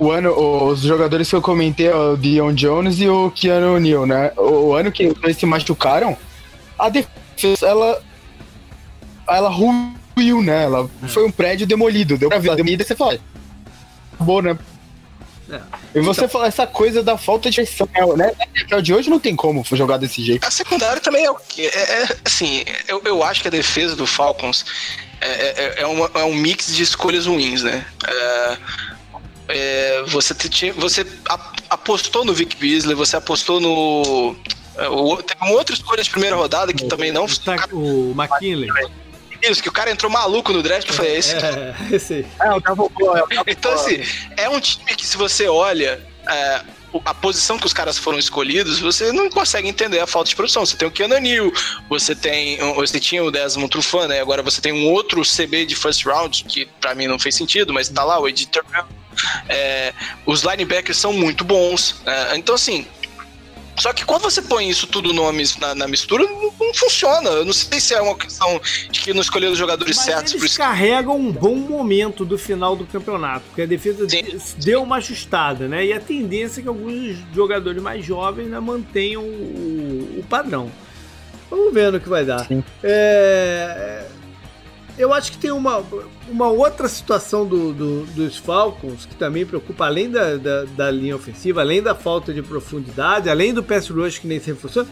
o 0.01 0.09
ano, 0.09 0.31
os 0.31 0.81
jogadores 0.81 1.29
que 1.29 1.35
eu 1.35 1.43
comentei, 1.43 1.87
o 1.87 2.17
Dion 2.17 2.55
Jones 2.55 2.99
e 2.99 3.07
o 3.07 3.29
Keanu 3.29 3.79
Neal, 3.79 4.07
né? 4.07 4.31
O, 4.35 4.73
ano 4.73 4.91
que 4.91 5.03
eles 5.03 5.37
se 5.37 5.45
machucaram, 5.45 6.17
a 6.77 6.89
defesa, 6.89 7.67
ela 7.67 8.01
ela 9.29 9.49
ruiu, 9.49 10.41
né? 10.41 10.63
Ela 10.63 10.89
é. 11.03 11.07
foi 11.07 11.23
um 11.23 11.29
prédio 11.29 11.67
demolido, 11.67 12.17
deu 12.17 12.29
pra 12.29 12.39
ver 12.39 12.49
a 12.49 12.55
demolida 12.55 12.81
e 12.81 12.85
você 12.87 12.95
fala, 12.95 13.19
acabou, 14.15 14.41
né? 14.41 14.57
É. 15.51 15.61
E 15.93 16.01
você 16.01 16.21
então, 16.21 16.29
fala 16.29 16.47
essa 16.47 16.65
coisa 16.65 17.03
da 17.03 17.15
falta 17.15 17.51
de 17.51 17.61
ação, 17.61 17.87
né? 18.17 18.31
O 18.73 18.81
de 18.81 18.95
hoje 18.95 19.07
não 19.07 19.19
tem 19.19 19.35
como 19.35 19.63
jogar 19.71 19.97
desse 19.97 20.23
jeito. 20.23 20.43
A 20.43 20.49
secundária 20.49 20.99
também 20.99 21.25
é 21.25 21.29
o 21.29 21.35
que? 21.35 21.67
É, 21.67 21.79
é, 21.79 22.07
assim, 22.25 22.63
eu, 22.87 23.03
eu 23.05 23.23
acho 23.23 23.43
que 23.43 23.49
a 23.49 23.51
defesa 23.51 23.95
do 23.95 24.07
Falcons 24.07 24.65
é, 25.21 25.27
é, 25.27 25.81
é, 25.81 25.85
uma, 25.85 26.09
é 26.15 26.23
um 26.23 26.33
mix 26.33 26.73
de 26.75 26.81
escolhas 26.81 27.27
ruins, 27.27 27.61
né? 27.61 27.85
É, 28.07 28.57
é, 29.53 30.03
você, 30.07 30.33
te, 30.33 30.71
você 30.71 31.05
apostou 31.69 32.25
no 32.25 32.33
Vic 32.33 32.55
Beasley, 32.57 32.95
você 32.95 33.15
apostou 33.15 33.59
no. 33.59 34.35
É, 34.75 34.83
teve 35.23 35.41
uma 35.41 35.51
outra 35.51 35.75
escolha 35.75 36.03
de 36.03 36.09
primeira 36.09 36.35
rodada 36.35 36.73
que 36.73 36.85
o, 36.85 36.87
também 36.87 37.11
não. 37.11 37.25
O, 37.71 38.11
o 38.11 38.15
McKinley. 38.15 38.69
Isso, 39.41 39.61
que 39.61 39.69
o 39.69 39.71
cara 39.71 39.89
entrou 39.89 40.11
maluco 40.11 40.53
no 40.53 40.61
draft, 40.61 40.91
foi 40.91 41.15
esse. 41.15 41.35
É, 41.41 41.75
esse 41.95 42.13
aí. 42.13 42.25
É, 42.39 42.47
eu 42.49 42.61
tava 42.61 42.87
boa, 42.87 43.27
Então, 43.47 43.73
assim, 43.73 44.01
é 44.37 44.47
um 44.49 44.59
time 44.59 44.95
que 44.95 45.05
se 45.05 45.17
você 45.17 45.47
olha. 45.47 45.99
É, 46.27 46.61
a 47.05 47.13
posição 47.13 47.57
que 47.57 47.65
os 47.65 47.73
caras 47.73 47.97
foram 47.97 48.19
escolhidos, 48.19 48.79
você 48.79 49.11
não 49.11 49.29
consegue 49.29 49.67
entender 49.67 49.99
a 49.99 50.07
falta 50.07 50.29
de 50.29 50.35
produção. 50.35 50.65
Você 50.65 50.75
tem 50.75 50.87
o 50.87 50.91
Keanu 50.91 51.17
Neal, 51.19 51.51
você 51.89 52.15
tem. 52.15 52.57
Você 52.75 52.99
tinha 52.99 53.23
o 53.23 53.31
Desmond 53.31 53.69
Trufant, 53.69 54.07
né? 54.07 54.19
Agora 54.19 54.41
você 54.41 54.61
tem 54.61 54.73
um 54.73 54.89
outro 54.91 55.21
CB 55.21 55.65
de 55.65 55.75
first 55.75 56.05
round, 56.05 56.43
que 56.45 56.65
para 56.79 56.95
mim 56.95 57.07
não 57.07 57.19
fez 57.19 57.35
sentido, 57.35 57.73
mas 57.73 57.89
tá 57.89 58.03
lá, 58.03 58.19
o 58.19 58.27
editor. 58.27 58.63
É, 59.49 59.93
os 60.25 60.41
linebackers 60.41 60.97
são 60.97 61.13
muito 61.13 61.43
bons. 61.43 62.01
É, 62.05 62.37
então, 62.37 62.55
assim, 62.55 62.87
só 63.77 63.93
que 63.93 64.05
quando 64.05 64.23
você 64.23 64.41
põe 64.41 64.69
isso 64.69 64.87
tudo 64.87 65.13
no, 65.13 65.31
na, 65.59 65.75
na, 65.75 65.87
mistura, 65.87 66.23
não, 66.23 66.53
não, 66.59 66.73
funciona. 66.73 67.29
Eu 67.29 67.45
não 67.45 67.53
sei 67.53 67.79
se 67.79 67.93
é 67.93 68.01
uma 68.01 68.15
questão 68.15 68.59
de 68.89 68.99
que 68.99 69.13
não 69.13 69.21
escolheram 69.21 69.53
os 69.53 69.59
jogadores 69.59 69.97
Mas 69.97 70.05
certos. 70.05 70.33
Eles 70.33 70.57
carregam 70.57 71.17
um 71.17 71.31
bom 71.31 71.55
momento 71.55 72.25
do 72.25 72.37
final 72.37 72.75
do 72.75 72.85
campeonato, 72.85 73.45
porque 73.47 73.61
a 73.61 73.65
defesa 73.65 74.07
Sim. 74.07 74.23
deu 74.57 74.83
uma 74.83 74.97
ajustada, 74.97 75.67
né? 75.67 75.85
E 75.85 75.93
a 75.93 75.99
tendência 75.99 76.59
é 76.59 76.63
que 76.63 76.69
alguns 76.69 77.17
jogadores 77.33 77.81
mais 77.81 78.05
jovens 78.05 78.47
né, 78.47 78.59
mantenham 78.59 79.23
o, 79.23 80.19
o 80.19 80.25
padrão. 80.29 80.71
Vamos 81.49 81.73
ver 81.73 81.91
no 81.91 81.99
que 81.99 82.07
vai 82.07 82.23
dar. 82.23 82.47
É, 82.81 84.05
eu 84.97 85.13
acho 85.13 85.31
que 85.31 85.37
tem 85.37 85.51
uma, 85.51 85.83
uma 86.27 86.47
outra 86.47 86.87
situação 86.87 87.45
do, 87.45 87.73
do, 87.73 88.05
dos 88.07 88.37
Falcons 88.37 89.05
que 89.05 89.15
também 89.15 89.45
preocupa, 89.45 89.85
além 89.85 90.09
da, 90.09 90.37
da, 90.37 90.63
da, 90.65 90.91
linha 90.91 91.15
ofensiva, 91.15 91.61
além 91.61 91.81
da 91.81 91.95
falta 91.95 92.33
de 92.33 92.41
profundidade, 92.41 93.29
além 93.29 93.53
do 93.53 93.63
pass 93.63 93.89
rush 93.89 94.19
que 94.19 94.27
nem 94.27 94.39
sempre 94.39 94.61
funciona, 94.61 94.87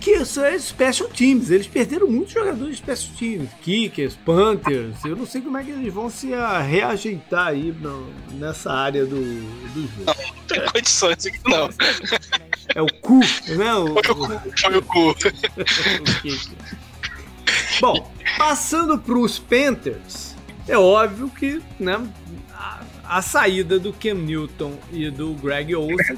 que 0.00 0.24
são 0.24 0.42
os 0.54 0.64
special 0.64 1.08
teams. 1.10 1.50
Eles 1.50 1.66
perderam 1.66 2.08
muitos 2.08 2.32
jogadores 2.32 2.76
de 2.76 2.82
special 2.82 3.14
teams, 3.16 3.50
kickers, 3.60 4.16
punters. 4.16 5.04
Eu 5.04 5.14
não 5.14 5.26
sei 5.26 5.42
como 5.42 5.58
é 5.58 5.64
que 5.64 5.70
eles 5.70 5.92
vão 5.92 6.08
se 6.08 6.30
reajeitar 6.66 7.48
aí 7.48 7.72
no, 7.72 8.10
nessa 8.32 8.72
área 8.72 9.04
do, 9.04 9.20
do 9.20 9.82
jogo. 9.82 10.04
Não, 10.06 10.14
não 10.14 10.44
tem 10.48 10.66
condições 10.72 11.26
aqui, 11.26 11.38
não. 11.44 11.68
É 12.74 12.80
o 12.80 12.86
cu, 13.00 13.20
né? 13.56 13.74
O, 13.74 13.94
foi 14.56 14.76
o 14.76 14.82
cu. 14.82 15.16
Foi 15.76 15.96
o 15.98 16.12
cu. 16.12 16.20
o 16.79 16.79
Bom, 17.78 18.10
passando 18.38 18.98
para 18.98 19.18
os 19.18 19.38
Panthers, 19.38 20.34
é 20.66 20.76
óbvio 20.76 21.28
que 21.28 21.62
né, 21.78 22.00
a, 22.52 22.80
a, 23.04 23.22
saída 23.22 23.78
do 23.78 23.92
Cam 23.92 24.14
Newton 24.14 24.74
e 24.92 25.10
do 25.10 25.34
Greg 25.34 25.74
Olsen 25.74 26.16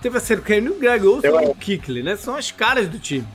teve 0.00 0.16
a 0.16 0.20
ser 0.20 0.38
o 0.38 0.42
Cam 0.42 0.60
Newton, 0.60 0.76
o 0.76 0.80
Greg 0.80 1.06
Olsen 1.06 1.30
e 1.30 1.48
o 1.48 1.54
Kickley, 1.54 2.02
né? 2.02 2.16
São 2.16 2.34
as 2.34 2.50
caras 2.50 2.88
do 2.88 2.98
time. 2.98 3.26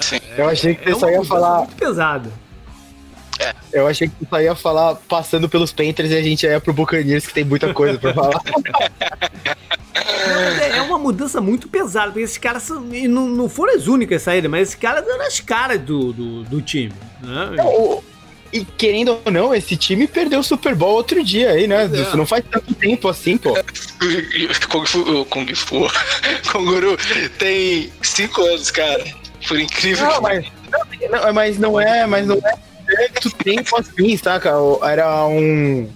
Sim. 0.00 0.20
É, 0.36 0.40
eu 0.40 0.48
achei 0.48 0.74
que 0.74 0.88
é, 0.88 0.92
você 0.92 1.00
só 1.00 1.10
ia 1.10 1.24
falar. 1.24 1.58
Muito 1.58 1.76
pesado. 1.76 2.32
É. 3.38 3.54
Eu 3.72 3.86
achei 3.86 4.08
que 4.08 4.14
você 4.18 4.26
só 4.28 4.40
ia 4.40 4.54
falar 4.54 4.94
passando 5.08 5.48
pelos 5.48 5.72
Panthers 5.72 6.10
e 6.10 6.16
a 6.16 6.22
gente 6.22 6.46
ia 6.46 6.60
pro 6.60 6.72
Buccaneers, 6.72 7.26
que 7.26 7.34
tem 7.34 7.44
muita 7.44 7.72
coisa 7.74 7.98
pra 7.98 8.14
falar. 8.14 8.40
É, 10.60 10.78
é 10.78 10.82
uma 10.82 10.98
mudança 10.98 11.40
muito 11.40 11.68
pesada, 11.68 12.08
porque 12.08 12.24
esses 12.24 12.38
caras 12.38 12.62
são, 12.62 12.80
não, 12.80 13.26
não 13.28 13.48
foram 13.48 13.74
as 13.74 13.86
únicas 13.86 14.22
saídas, 14.22 14.50
mas 14.50 14.68
esses 14.68 14.74
caras 14.74 15.06
eram 15.06 15.26
as 15.26 15.40
caras 15.40 15.80
do, 15.80 16.12
do, 16.12 16.42
do 16.44 16.62
time. 16.62 16.92
Né? 17.22 17.56
E 18.52 18.64
querendo 18.64 19.20
ou 19.24 19.32
não, 19.32 19.54
esse 19.54 19.76
time 19.76 20.06
perdeu 20.06 20.40
o 20.40 20.44
Super 20.44 20.74
Bowl 20.74 20.94
outro 20.94 21.22
dia 21.22 21.50
aí, 21.50 21.66
né? 21.66 21.90
É. 21.92 22.00
Isso 22.00 22.16
não 22.16 22.24
faz 22.24 22.44
tanto 22.50 22.74
tempo 22.74 23.08
assim, 23.08 23.36
pô. 23.36 23.54
Kung 24.68 24.86
Fu, 24.86 25.04
Kung 25.28 25.54
Fu, 25.54 25.88
tem 27.38 27.92
cinco 28.02 28.42
anos, 28.42 28.70
cara. 28.70 29.04
Por 29.46 29.60
incrível 29.60 30.06
não, 30.06 30.14
que 30.14 30.22
mas, 30.22 30.46
não, 31.10 31.32
mas 31.32 31.58
não 31.58 31.80
é, 31.80 32.06
mas 32.06 32.26
não 32.26 32.36
é 32.36 32.65
tanto 32.86 33.30
tempo 33.36 33.76
assim, 33.78 34.16
saca? 34.16 34.52
Era 34.82 35.26
um 35.26 35.88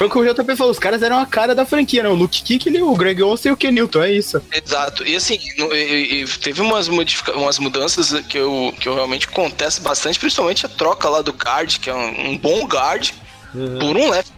foi 0.00 0.06
o 0.06 0.10
que 0.10 0.18
o 0.18 0.34
JP 0.34 0.56
falou, 0.56 0.72
os 0.72 0.78
caras 0.78 1.02
eram 1.02 1.18
a 1.18 1.26
cara 1.26 1.54
da 1.54 1.66
franquia, 1.66 2.02
né? 2.02 2.08
O 2.08 2.14
Luke 2.14 2.42
Kick, 2.42 2.70
o 2.80 2.96
Greg 2.96 3.22
Olsen 3.22 3.50
e 3.50 3.52
o 3.52 3.56
Ken 3.56 3.70
Newton, 3.70 4.02
é 4.02 4.10
isso. 4.10 4.40
Exato. 4.50 5.06
E 5.06 5.14
assim, 5.14 5.38
e, 5.58 6.22
e 6.22 6.26
teve 6.38 6.62
umas, 6.62 6.88
modifica 6.88 7.36
umas 7.36 7.58
mudanças 7.58 8.18
que 8.26 8.38
eu, 8.38 8.72
que 8.80 8.88
eu 8.88 8.94
realmente 8.94 9.28
contesto 9.28 9.82
bastante, 9.82 10.18
principalmente 10.18 10.64
a 10.64 10.70
troca 10.70 11.06
lá 11.06 11.20
do 11.20 11.32
guard, 11.32 11.78
que 11.78 11.90
é 11.90 11.94
um, 11.94 12.30
um 12.30 12.38
bom 12.38 12.64
guard, 12.64 13.10
uhum. 13.54 13.78
por 13.78 13.96
um 13.98 14.08
left 14.08 14.32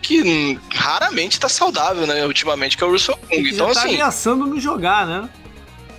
que 0.00 0.58
raramente 0.74 1.38
tá 1.38 1.48
saudável, 1.48 2.06
né? 2.06 2.24
Ultimamente, 2.24 2.78
que 2.78 2.82
é 2.82 2.86
o 2.86 2.90
Russell 2.90 3.18
Kung. 3.28 3.48
Então, 3.48 3.66
tá 3.70 3.80
assim. 3.80 3.94
ameaçando 3.94 4.46
não 4.46 4.58
jogar, 4.58 5.06
né? 5.06 5.28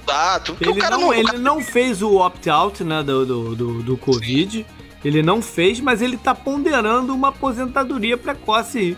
Exato. 0.07 0.57
Ele, 0.59 0.71
o 0.71 0.75
cara 0.75 0.97
não, 0.97 1.07
não 1.07 1.13
ele 1.13 1.37
não 1.37 1.61
fez 1.61 2.01
o 2.01 2.15
opt-out, 2.15 2.83
né, 2.83 3.03
do, 3.03 3.25
do, 3.25 3.55
do, 3.55 3.83
do 3.83 3.97
Covid. 3.97 4.57
Sim. 4.57 4.65
Ele 5.03 5.21
não 5.21 5.41
fez, 5.41 5.79
mas 5.79 6.01
ele 6.01 6.17
tá 6.17 6.33
ponderando 6.33 7.13
uma 7.13 7.29
aposentadoria 7.29 8.17
precoce 8.17 8.97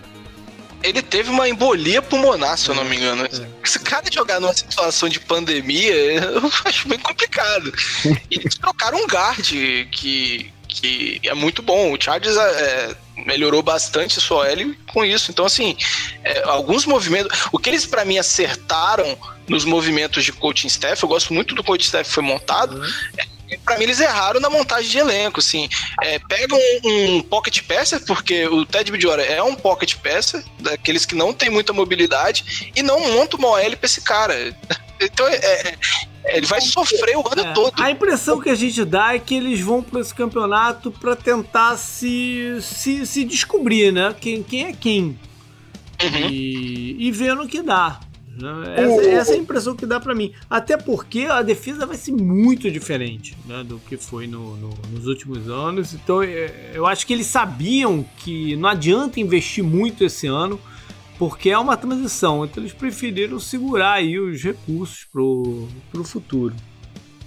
Ele 0.83 1.01
teve 1.01 1.29
uma 1.31 1.49
embolia 1.49 2.01
pulmonar, 2.01 2.57
se 2.57 2.69
eu 2.69 2.75
não 2.75 2.85
me 2.85 2.95
engano. 2.95 3.25
É. 3.25 3.67
Se 3.67 3.79
cara 3.79 4.05
jogar 4.11 4.39
numa 4.39 4.53
situação 4.53 5.09
de 5.09 5.19
pandemia, 5.19 5.93
eu 6.21 6.51
acho 6.65 6.87
bem 6.87 6.99
complicado. 6.99 7.73
e 8.29 8.35
eles 8.35 8.55
trocaram 8.55 8.99
um 8.99 9.07
guard 9.07 9.49
que, 9.91 10.51
que 10.67 11.21
é 11.23 11.33
muito 11.33 11.63
bom. 11.63 11.91
O 11.91 11.99
Chargers 11.99 12.37
é, 12.37 12.95
melhorou 13.25 13.63
bastante 13.63 14.21
sua 14.21 14.47
L 14.47 14.77
com 14.93 15.03
isso. 15.03 15.31
Então, 15.31 15.45
assim, 15.45 15.75
é, 16.23 16.43
alguns 16.43 16.85
movimentos. 16.85 17.47
O 17.51 17.57
que 17.57 17.69
eles, 17.69 17.85
para 17.85 18.05
mim, 18.05 18.17
acertaram 18.17 19.17
nos 19.47 19.65
movimentos 19.65 20.23
de 20.23 20.31
coaching 20.31 20.67
staff, 20.67 21.01
eu 21.01 21.09
gosto 21.09 21.33
muito 21.33 21.55
do 21.55 21.63
coaching 21.63 21.85
staff 21.85 22.07
que 22.07 22.13
foi 22.13 22.23
montado. 22.23 22.77
Uhum. 22.77 22.93
É, 23.17 23.34
para 23.63 23.77
mim 23.77 23.83
eles 23.83 23.99
erraram 23.99 24.39
na 24.39 24.49
montagem 24.49 24.89
de 24.89 24.97
elenco, 24.97 25.39
assim. 25.39 25.69
É, 26.01 26.19
pega 26.19 26.55
um, 26.55 27.17
um, 27.17 27.21
pocket 27.21 27.61
passer, 27.63 28.03
porque 28.05 28.45
o 28.47 28.65
Ted 28.65 28.91
Bridgewater 28.91 29.31
é 29.31 29.41
um 29.41 29.55
pocket 29.55 29.95
passer, 29.95 30.43
daqueles 30.59 31.05
que 31.05 31.15
não 31.15 31.33
tem 31.33 31.49
muita 31.49 31.73
mobilidade, 31.73 32.71
e 32.75 32.81
não 32.81 32.99
monta 33.13 33.37
uma 33.37 33.49
OL 33.49 33.77
pra 33.77 33.85
esse 33.85 34.01
cara. 34.01 34.55
Então, 34.97 35.27
é, 35.27 35.35
é, 35.35 35.77
ele 36.37 36.45
vai 36.45 36.61
sofrer 36.61 37.17
o 37.17 37.27
ano 37.29 37.41
é, 37.41 37.53
todo. 37.53 37.73
A 37.81 37.91
impressão 37.91 38.39
que 38.39 38.49
a 38.49 38.55
gente 38.55 38.85
dá 38.85 39.13
é 39.13 39.19
que 39.19 39.35
eles 39.35 39.59
vão 39.59 39.83
para 39.83 39.99
esse 39.99 40.15
campeonato 40.15 40.89
para 40.89 41.17
tentar 41.17 41.75
se, 41.75 42.57
se, 42.61 43.05
se 43.05 43.25
descobrir, 43.25 43.91
né? 43.91 44.15
Quem, 44.19 44.41
quem 44.41 44.67
é 44.67 44.73
quem. 44.73 45.19
Uhum. 46.01 46.29
E, 46.29 47.07
e 47.07 47.11
ver 47.11 47.35
no 47.35 47.45
que 47.45 47.61
dá. 47.61 47.99
Essa, 48.75 49.09
essa, 49.09 49.31
é 49.31 49.35
a 49.35 49.37
impressão 49.37 49.75
que 49.75 49.85
dá 49.85 49.99
para 49.99 50.13
mim. 50.13 50.33
Até 50.49 50.75
porque 50.75 51.21
a 51.21 51.41
defesa 51.41 51.85
vai 51.85 51.95
ser 51.95 52.11
muito 52.11 52.69
diferente 52.69 53.35
né, 53.45 53.63
do 53.63 53.79
que 53.79 53.97
foi 53.97 54.27
no, 54.27 54.57
no, 54.57 54.69
nos 54.91 55.07
últimos 55.07 55.49
anos. 55.49 55.93
Então 55.93 56.21
é, 56.21 56.71
eu 56.73 56.85
acho 56.85 57.07
que 57.07 57.13
eles 57.13 57.27
sabiam 57.27 58.05
que 58.17 58.55
não 58.57 58.69
adianta 58.69 59.19
investir 59.19 59.63
muito 59.63 60.03
esse 60.03 60.27
ano, 60.27 60.59
porque 61.17 61.49
é 61.49 61.57
uma 61.57 61.77
transição. 61.77 62.43
Então 62.43 62.61
eles 62.61 62.73
preferiram 62.73 63.39
segurar 63.39 63.93
aí 63.93 64.19
os 64.19 64.41
recursos 64.43 65.05
pro, 65.11 65.67
pro 65.91 66.03
futuro. 66.03 66.53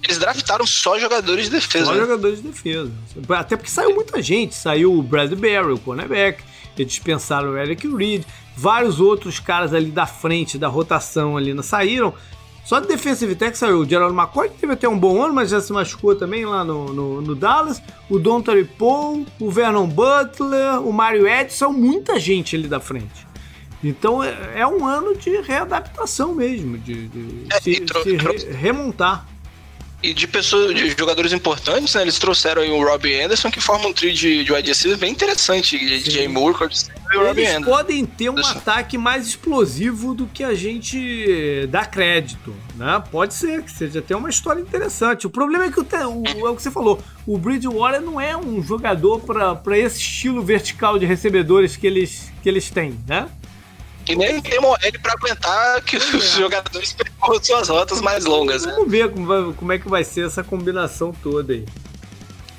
Eles 0.03 0.17
draftaram 0.17 0.65
só 0.65 0.97
jogadores 0.97 1.45
de 1.45 1.51
defesa. 1.51 1.85
Só 1.85 1.93
né? 1.93 1.99
jogadores 1.99 2.41
de 2.41 2.47
defesa. 2.47 2.91
Até 3.29 3.57
porque 3.57 3.69
saiu 3.71 3.93
muita 3.93 4.21
gente. 4.21 4.55
Saiu 4.55 4.93
o 4.93 5.03
Bradbury, 5.03 5.73
o 5.73 5.77
cornerback. 5.77 6.43
Eles 6.77 6.93
dispensaram 6.93 7.49
o 7.49 7.57
Eric 7.57 7.87
Reed 7.87 8.23
vários 8.59 8.99
outros 8.99 9.39
caras 9.39 9.73
ali 9.73 9.89
da 9.89 10.05
frente, 10.05 10.57
da 10.57 10.67
rotação 10.67 11.37
ali, 11.37 11.53
não 11.53 11.63
saíram. 11.63 12.13
Só 12.65 12.79
de 12.79 12.87
defensive 12.87 13.33
tech 13.35 13.57
saiu 13.57 13.79
o 13.79 13.85
Gerald 13.85 14.15
McCoy, 14.15 14.49
que 14.49 14.57
teve 14.57 14.73
até 14.73 14.87
um 14.87 14.99
bom 14.99 15.23
ano, 15.23 15.33
mas 15.33 15.49
já 15.49 15.59
se 15.59 15.73
machucou 15.73 16.15
também 16.15 16.45
lá 16.45 16.63
no, 16.63 16.93
no, 16.93 17.21
no 17.21 17.35
Dallas. 17.35 17.81
O 18.09 18.19
Dontary 18.19 18.65
Paul, 18.65 19.25
o 19.39 19.49
Vernon 19.49 19.87
Butler, 19.87 20.79
o 20.85 20.93
Mario 20.93 21.27
Edson, 21.27 21.71
muita 21.71 22.19
gente 22.19 22.55
ali 22.55 22.67
da 22.67 22.79
frente. 22.79 23.27
Então 23.83 24.21
é, 24.21 24.35
é 24.55 24.67
um 24.67 24.85
ano 24.85 25.15
de 25.15 25.41
readaptação 25.41 26.35
mesmo, 26.35 26.77
de, 26.77 27.07
de 27.07 27.45
é, 27.49 27.59
se, 27.61 27.85
se 28.03 28.15
re, 28.17 28.51
remontar. 28.51 29.25
E 30.01 30.13
de 30.13 30.25
pessoas, 30.27 30.73
de 30.73 30.89
jogadores 30.97 31.33
importantes, 31.33 31.93
né? 31.93 32.03
Eles 32.03 32.17
trouxeram 32.17 32.61
aí 32.61 32.71
o 32.71 32.81
Robbie 32.81 33.21
Anderson, 33.21 33.51
que 33.51 33.59
forma 33.59 33.85
um 33.87 33.91
trio 33.93 34.13
de, 34.13 34.45
de 34.45 34.53
wide 34.53 34.69
receiver 34.69 34.97
bem 34.97 35.11
interessante. 35.11 35.77
DJ 35.77 36.27
Moore, 36.29 36.55
e 37.11 37.17
o 37.17 37.25
Robbie 37.25 37.41
Eles 37.41 37.55
Anderson. 37.55 37.69
podem 37.75 38.05
ter 38.05 38.29
um 38.29 38.37
ataque 38.45 38.97
mais 38.97 39.27
explosivo 39.27 40.13
do 40.13 40.25
que 40.25 40.41
a 40.41 40.55
gente 40.55 41.67
dá 41.69 41.83
crédito, 41.85 42.55
né? 42.75 43.03
Pode 43.11 43.33
ser 43.33 43.61
que 43.63 43.71
seja 43.71 43.99
até 43.99 44.15
uma 44.15 44.29
história 44.29 44.61
interessante. 44.61 45.27
O 45.27 45.29
problema 45.29 45.65
é 45.65 45.71
que 45.71 45.79
o, 45.81 45.83
o- 45.83 46.47
é 46.47 46.49
o 46.49 46.55
que 46.55 46.61
você 46.61 46.71
falou, 46.71 47.01
o 47.27 47.37
Bridgewater 47.37 47.99
não 48.01 48.21
é 48.21 48.37
um 48.37 48.63
jogador 48.63 49.19
para 49.19 49.77
esse 49.77 49.99
estilo 49.99 50.41
vertical 50.41 50.97
de 50.97 51.05
recebedores 51.05 51.75
que 51.75 51.85
eles, 51.85 52.31
que 52.41 52.47
eles 52.47 52.69
têm, 52.69 52.97
né? 53.05 53.27
E 54.09 54.15
nem 54.15 54.37
OL 54.37 54.77
pra 55.01 55.13
aguentar 55.13 55.81
que 55.83 55.95
os 55.97 56.31
jogadores 56.31 56.91
percorram 56.93 57.43
suas 57.43 57.69
rotas 57.69 58.01
mais 58.01 58.25
longas, 58.25 58.65
né? 58.65 58.73
Vamos 58.73 58.89
ver 58.91 59.11
como, 59.11 59.25
vai- 59.27 59.53
como 59.53 59.71
é 59.71 59.77
que 59.79 59.87
vai 59.87 60.03
ser 60.03 60.25
essa 60.25 60.43
combinação 60.43 61.13
toda 61.23 61.53
aí. 61.53 61.65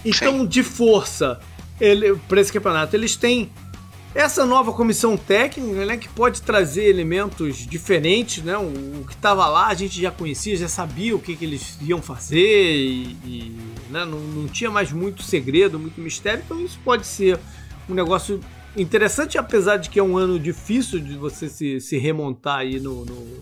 Então, 0.05 0.47
de 0.47 0.63
força, 0.63 1.41
ele, 1.81 2.15
para 2.29 2.41
esse 2.41 2.53
campeonato, 2.53 2.95
eles 2.97 3.17
têm 3.17 3.51
essa 4.15 4.45
nova 4.47 4.73
comissão 4.73 5.17
técnica, 5.17 5.85
né, 5.87 5.97
que 5.97 6.09
pode 6.09 6.43
trazer 6.43 6.85
elementos 6.89 7.59
diferentes, 7.67 8.43
né? 8.43 8.57
O, 8.57 8.63
o 9.01 9.05
que 9.07 9.13
estava 9.15 9.47
lá 9.47 9.67
a 9.69 9.75
gente 9.75 10.01
já 10.01 10.11
conhecia, 10.11 10.57
já 10.57 10.69
sabia 10.69 11.15
o 11.15 11.19
que, 11.21 11.37
que 11.37 11.45
eles 11.45 11.77
iam 11.83 12.01
fazer 12.03 12.37
e, 12.77 13.17
e, 13.25 13.57
né, 13.91 14.05
não, 14.05 14.19
não 14.19 14.49
tinha 14.49 14.71
mais 14.71 14.91
muito 14.93 15.23
segredo, 15.23 15.79
muito 15.79 16.01
mistério. 16.01 16.43
Então, 16.45 16.61
isso 16.61 16.79
pode 16.85 17.07
ser 17.07 17.39
um 17.89 17.95
negócio 17.95 18.41
interessante, 18.77 19.37
apesar 19.39 19.77
de 19.77 19.91
que 19.91 19.99
é 19.99 20.03
um 20.03 20.17
ano 20.17 20.39
difícil 20.39 21.01
de 21.01 21.17
você 21.17 21.49
se, 21.49 21.81
se 21.81 21.99
remontar 21.99 22.59
aí 22.59 22.79
no, 22.81 23.05
no- 23.05 23.41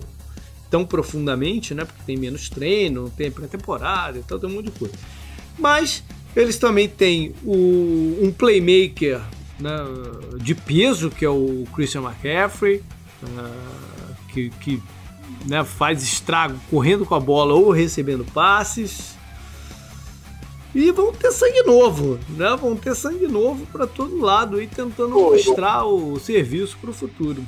tão 0.71 0.85
profundamente, 0.85 1.75
né? 1.75 1.85
Porque 1.85 2.03
tem 2.07 2.17
menos 2.17 2.49
treino, 2.49 3.03
não 3.03 3.11
tem 3.11 3.31
pré-temporada 3.31 4.19
e 4.19 4.23
tal, 4.23 4.39
tem 4.39 4.49
um 4.51 4.55
monte 4.55 4.67
de 4.67 4.73
coisa. 4.73 4.95
Mas 5.59 6.03
eles 6.37 6.57
também 6.59 6.89
têm 6.89 7.35
o, 7.45 8.19
um 8.23 8.31
playmaker 8.31 9.21
né, 9.59 9.71
de 10.41 10.55
peso, 10.55 11.11
que 11.11 11.25
é 11.25 11.29
o 11.31 11.65
Christian 11.75 12.03
McCaffrey, 12.03 12.83
ah, 13.25 14.15
que, 14.33 14.51
que 14.61 14.83
né, 15.47 15.65
faz 15.65 16.03
estrago 16.03 16.59
correndo 16.71 17.05
com 17.05 17.15
a 17.15 17.21
bola 17.21 17.55
ou 17.55 17.71
recebendo 17.71 18.25
passes. 18.33 19.17
E 20.75 20.91
vão 20.93 21.13
ter 21.13 21.33
sangue 21.33 21.63
novo, 21.63 22.21
né? 22.31 22.57
Vão 22.61 22.77
ter 22.77 22.95
sangue 22.95 23.27
novo 23.27 23.67
para 23.67 23.87
todo 23.87 24.21
lado 24.21 24.59
aí 24.59 24.67
tentando 24.67 25.15
Pô, 25.15 25.33
mostrar 25.33 25.85
o 25.85 26.19
serviço 26.19 26.77
para 26.79 26.91
o 26.91 26.93
futuro. 26.93 27.45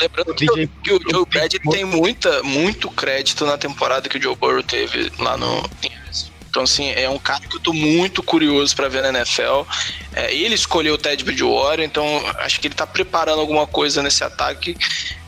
Lembrando 0.00 0.34
que, 0.34 0.46
DJ 0.46 0.70
que 0.82 0.92
o 0.92 1.00
Joe 1.10 1.24
Brady 1.26 1.60
tem 1.60 1.84
muita, 1.84 2.42
muito 2.42 2.90
crédito 2.90 3.46
na 3.46 3.56
temporada 3.56 4.08
que 4.08 4.18
o 4.18 4.22
Joe 4.22 4.34
Burrow 4.34 4.62
teve 4.62 5.12
lá 5.18 5.36
no. 5.36 5.62
Então, 6.50 6.64
assim, 6.64 6.90
é 6.90 7.08
um 7.08 7.18
cara 7.18 7.40
que 7.40 7.56
eu 7.56 7.60
tô 7.60 7.72
muito 7.72 8.22
curioso 8.22 8.76
pra 8.76 8.88
ver 8.88 9.02
na 9.02 9.08
NFL. 9.08 9.62
É, 10.12 10.34
ele 10.34 10.54
escolheu 10.54 10.94
o 10.94 10.98
Ted 10.98 11.24
Bridgewater, 11.24 11.82
então 11.82 12.04
acho 12.40 12.60
que 12.60 12.66
ele 12.66 12.74
tá 12.74 12.86
preparando 12.86 13.40
alguma 13.40 13.66
coisa 13.66 14.02
nesse 14.02 14.22
ataque. 14.22 14.76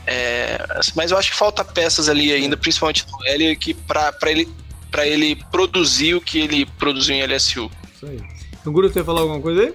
É, 0.05 0.63
mas 0.95 1.09
eu 1.09 1.17
acho 1.17 1.31
que 1.31 1.37
falta 1.37 1.65
peças 1.65 2.09
ali 2.09 2.31
ainda, 2.31 2.55
principalmente 2.55 3.05
no 3.11 3.25
L, 3.25 3.55
que 3.55 3.73
pra, 3.73 4.11
pra, 4.11 4.29
ele, 4.29 4.47
pra 4.95 5.05
ele 5.05 5.35
produzir 5.51 6.15
o 6.15 6.21
que 6.21 6.39
ele 6.39 6.65
produziu 6.65 7.15
em 7.15 7.21
LSU. 7.21 7.69
Isso 7.93 8.05
aí. 8.05 8.17
Canguru, 8.63 8.87
você 8.87 8.99
ia 8.99 9.05
falar 9.05 9.21
alguma 9.21 9.41
coisa 9.41 9.61
aí? 9.61 9.73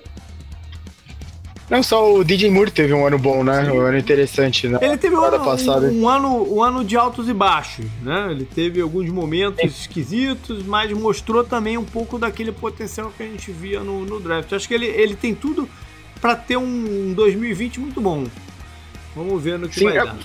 Não, 1.68 1.82
só 1.82 2.14
o 2.14 2.24
DJ 2.24 2.50
Moore 2.50 2.70
teve 2.70 2.94
um 2.94 3.06
ano 3.06 3.18
bom, 3.18 3.44
né? 3.44 3.70
Um 3.70 3.80
ano 3.80 3.98
interessante, 3.98 4.66
né? 4.66 4.78
Ele 4.80 4.96
teve 4.96 5.14
um 5.14 5.22
ano, 5.22 5.44
passada. 5.44 5.88
um, 5.88 6.00
um 6.02 6.08
ano, 6.08 6.54
um 6.54 6.62
ano 6.62 6.82
de 6.82 6.96
altos 6.96 7.28
e 7.28 7.34
baixos, 7.34 7.84
né? 8.02 8.28
Ele 8.30 8.46
teve 8.46 8.80
alguns 8.80 9.10
momentos 9.10 9.62
esquisitos, 9.62 10.64
mas 10.64 10.90
mostrou 10.90 11.44
também 11.44 11.76
um 11.76 11.84
pouco 11.84 12.18
daquele 12.18 12.50
potencial 12.50 13.12
que 13.14 13.22
a 13.22 13.26
gente 13.26 13.52
via 13.52 13.80
no, 13.80 14.06
no 14.06 14.18
draft. 14.18 14.52
Acho 14.54 14.66
que 14.66 14.74
ele, 14.74 14.86
ele 14.86 15.14
tem 15.14 15.34
tudo 15.34 15.68
para 16.18 16.34
ter 16.34 16.56
um 16.56 17.12
2020 17.12 17.78
muito 17.78 18.00
bom. 18.00 18.26
Vamos 19.14 19.40
ver 19.40 19.58
no 19.58 19.68
que 19.68 19.80
Sim, 19.80 19.84
vai 19.84 19.98
é- 19.98 20.04
dar. 20.06 20.16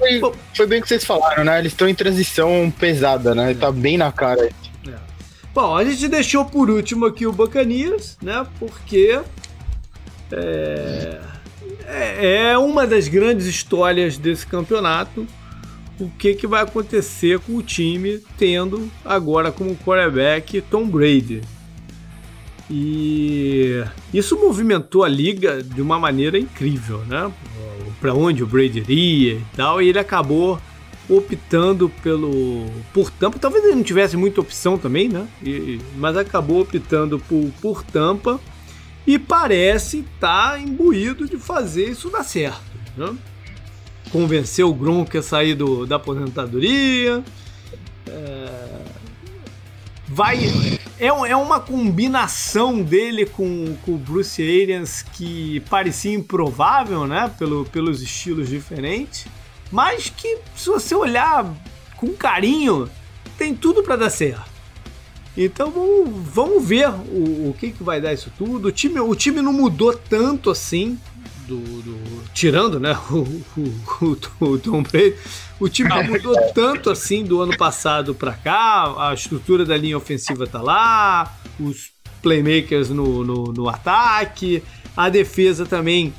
Foi, 0.00 0.32
foi 0.56 0.66
bem 0.66 0.80
o 0.80 0.82
que 0.82 0.88
vocês 0.88 1.04
falaram, 1.04 1.44
né? 1.44 1.58
Eles 1.58 1.72
estão 1.72 1.88
em 1.88 1.94
transição 1.94 2.72
pesada, 2.78 3.34
né? 3.34 3.54
Tá 3.54 3.70
bem 3.70 3.96
na 3.96 4.10
cara. 4.10 4.48
É. 4.86 4.94
Bom, 5.54 5.76
a 5.76 5.84
gente 5.84 6.08
deixou 6.08 6.44
por 6.44 6.70
último 6.70 7.06
aqui 7.06 7.26
o 7.26 7.32
Buccaneers, 7.32 8.16
né? 8.22 8.46
Porque 8.58 9.20
é, 10.32 11.20
é 11.86 12.50
é 12.50 12.58
uma 12.58 12.86
das 12.86 13.08
grandes 13.08 13.46
histórias 13.46 14.16
desse 14.16 14.46
campeonato. 14.46 15.26
O 15.98 16.08
que, 16.08 16.34
que 16.34 16.46
vai 16.46 16.62
acontecer 16.62 17.38
com 17.40 17.56
o 17.56 17.62
time 17.62 18.20
tendo 18.38 18.90
agora 19.04 19.52
como 19.52 19.76
quarterback 19.76 20.62
Tom 20.62 20.86
Brady? 20.86 21.42
E 22.70 23.84
isso 24.14 24.36
movimentou 24.36 25.02
a 25.02 25.08
liga 25.08 25.62
de 25.62 25.82
uma 25.82 25.98
maneira 25.98 26.38
incrível, 26.38 26.98
né? 27.06 27.30
Para 28.00 28.14
onde 28.14 28.42
o 28.42 28.46
Brady 28.46 28.78
iria 28.78 29.34
e 29.34 29.44
tal, 29.56 29.80
e 29.82 29.88
ele 29.88 29.98
acabou 29.98 30.60
optando 31.08 31.88
pelo 32.02 32.66
por 32.94 33.10
Tampa. 33.10 33.38
Talvez 33.38 33.64
ele 33.64 33.74
não 33.74 33.82
tivesse 33.82 34.16
muita 34.16 34.40
opção 34.40 34.78
também, 34.78 35.08
né? 35.08 35.26
E- 35.42 35.80
mas 35.96 36.16
acabou 36.16 36.60
optando 36.60 37.18
por, 37.18 37.50
por 37.60 37.82
Tampa 37.82 38.40
e 39.06 39.18
parece 39.18 39.98
estar 40.14 40.60
imbuído 40.60 41.26
de 41.26 41.36
fazer 41.36 41.90
isso 41.90 42.08
dar 42.10 42.22
certo. 42.22 42.60
Né? 42.96 43.12
Convenceu 44.10 44.68
o 44.70 44.74
Gronk 44.74 45.16
a 45.18 45.22
sair 45.22 45.54
do, 45.54 45.84
da 45.86 45.96
aposentadoria. 45.96 47.22
É, 48.06 48.58
Vai. 50.10 50.38
É, 50.98 51.06
é 51.06 51.36
uma 51.36 51.60
combinação 51.60 52.82
dele 52.82 53.24
com, 53.24 53.76
com 53.82 53.92
o 53.94 53.98
Bruce 53.98 54.42
Arians 54.42 55.02
que 55.02 55.60
parecia 55.70 56.12
improvável, 56.12 57.06
né? 57.06 57.30
Pelo, 57.38 57.64
pelos 57.64 58.02
estilos 58.02 58.48
diferentes 58.48 59.26
mas 59.70 60.10
que 60.14 60.38
se 60.56 60.68
você 60.68 60.94
olhar 60.94 61.46
com 61.96 62.12
carinho, 62.14 62.90
tem 63.38 63.54
tudo 63.54 63.82
para 63.82 63.96
dar 63.96 64.10
certo. 64.10 64.50
Então 65.36 65.70
vamos, 65.70 66.28
vamos 66.28 66.66
ver 66.66 66.88
o, 66.88 67.50
o 67.50 67.56
que, 67.58 67.70
que 67.70 67.82
vai 67.82 68.00
dar 68.00 68.12
isso 68.12 68.32
tudo. 68.36 68.68
O 68.68 68.72
time, 68.72 68.98
o 68.98 69.14
time 69.14 69.40
não 69.40 69.52
mudou 69.52 69.92
tanto 69.94 70.50
assim, 70.50 70.98
do, 71.56 71.82
do- 71.82 72.22
tirando 72.32 72.78
né, 72.78 72.96
o, 73.10 73.18
o, 73.56 74.16
o, 74.40 74.58
Tom 74.58 74.82
Brady. 74.82 75.14
O 75.58 75.68
time 75.68 75.88
não 75.88 76.04
mudou 76.04 76.34
tanto 76.54 76.90
assim 76.90 77.24
do 77.24 77.40
ano 77.42 77.56
passado 77.56 78.14
para 78.14 78.32
cá. 78.32 78.94
A 79.10 79.12
estrutura 79.14 79.64
da 79.64 79.76
linha 79.76 79.96
ofensiva 79.96 80.46
tá 80.46 80.62
lá, 80.62 81.36
os 81.58 81.90
playmakers 82.22 82.88
no, 82.90 83.24
no, 83.24 83.44
no 83.52 83.68
ataque, 83.68 84.62
a 84.96 85.08
defesa 85.08 85.64
também 85.66 86.12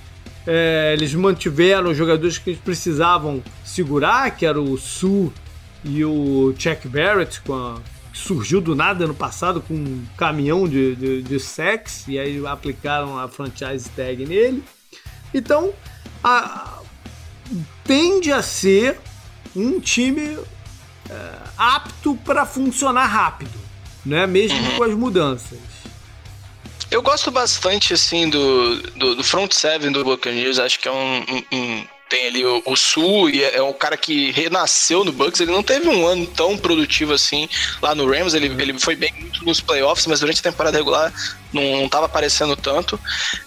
é, 0.48 0.94
eles 0.98 1.14
mantiveram 1.14 1.92
os 1.92 1.98
jogadores 1.98 2.38
que 2.38 2.50
eles 2.52 2.62
precisavam 2.62 3.42
segurar, 3.64 4.32
que 4.36 4.46
era 4.46 4.60
o 4.60 4.78
Su 4.78 5.32
e 5.84 6.04
o 6.04 6.54
Chuck 6.58 6.88
Barrett, 6.88 7.42
com 7.42 7.54
a- 7.54 7.80
que 8.12 8.18
surgiu 8.18 8.60
do 8.60 8.76
nada 8.76 9.06
ano 9.06 9.14
passado 9.14 9.62
com 9.62 9.74
um 9.74 10.04
caminhão 10.18 10.68
de, 10.68 10.96
de, 10.96 11.22
de 11.22 11.40
sacks, 11.40 12.06
e 12.08 12.20
aí 12.20 12.46
aplicaram 12.46 13.18
a 13.18 13.28
franchise 13.28 13.90
tag 13.96 14.26
nele. 14.26 14.62
Então, 15.34 15.74
a- 16.24 16.80
tende 17.84 18.32
a 18.32 18.42
ser 18.42 19.00
um 19.56 19.80
time 19.80 20.38
é, 21.10 21.34
apto 21.58 22.16
para 22.24 22.46
funcionar 22.46 23.06
rápido, 23.06 23.52
né? 24.06 24.26
mesmo 24.26 24.58
com 24.78 24.84
as 24.84 24.94
mudanças. 24.94 25.60
Eu 26.90 27.02
gosto 27.02 27.32
bastante, 27.32 27.94
assim, 27.94 28.30
do, 28.30 28.82
do, 28.98 29.16
do 29.16 29.24
front 29.24 29.52
seven 29.54 29.92
do 29.92 30.04
Buccaneers. 30.04 30.60
Acho 30.60 30.80
que 30.80 30.88
é 30.88 30.92
um... 30.92 31.20
um- 31.22 31.44
um- 31.58 31.86
tem 32.12 32.28
ali 32.28 32.46
o, 32.46 32.62
o 32.66 32.76
Sul 32.76 33.30
e 33.30 33.42
é, 33.42 33.56
é 33.56 33.64
um 33.64 33.72
cara 33.72 33.96
que 33.96 34.32
renasceu 34.32 35.06
no 35.06 35.14
Bucks. 35.14 35.40
Ele 35.40 35.52
não 35.52 35.64
teve 35.64 35.88
um 35.88 36.06
ano 36.06 36.28
tão 36.28 36.58
produtivo 36.58 37.14
assim 37.14 37.48
lá 37.82 37.96
no 37.96 38.06
Rams. 38.06 38.34
Ele, 38.34 38.48
ele 38.62 38.78
foi 38.78 38.98
bem 38.98 39.14
nos 39.44 39.62
playoffs, 39.62 40.06
mas 40.06 40.20
durante 40.20 40.42
a 40.42 40.44
temporada 40.44 40.78
regular 40.78 41.14
não, 41.54 41.64
não 41.78 41.88
tava 41.88 42.08
aparecendo 42.08 42.54
tanto. 42.58 43.00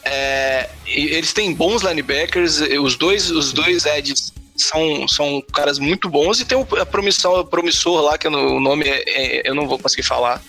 É, 0.03 0.71
eles 0.87 1.35
têm 1.35 1.53
bons 1.53 1.83
linebackers. 1.83 2.59
Os 2.83 2.97
dois, 2.97 3.31
os 3.31 3.53
dois 3.53 3.85
edges 3.85 4.33
são, 4.57 5.07
são 5.07 5.43
caras 5.53 5.79
muito 5.79 6.09
bons 6.09 6.41
e 6.41 6.47
tem 6.47 6.57
o 6.57 6.63
o 6.63 7.45
promissor 7.45 8.01
lá, 8.01 8.17
que 8.17 8.31
não- 8.31 8.57
o 8.57 8.61
nome 8.61 8.89
é- 8.89 9.03
é- 9.07 9.43
eu 9.45 9.55
não 9.55 9.69
vou 9.69 9.79
conseguir 9.79 10.05
falar. 10.05 10.43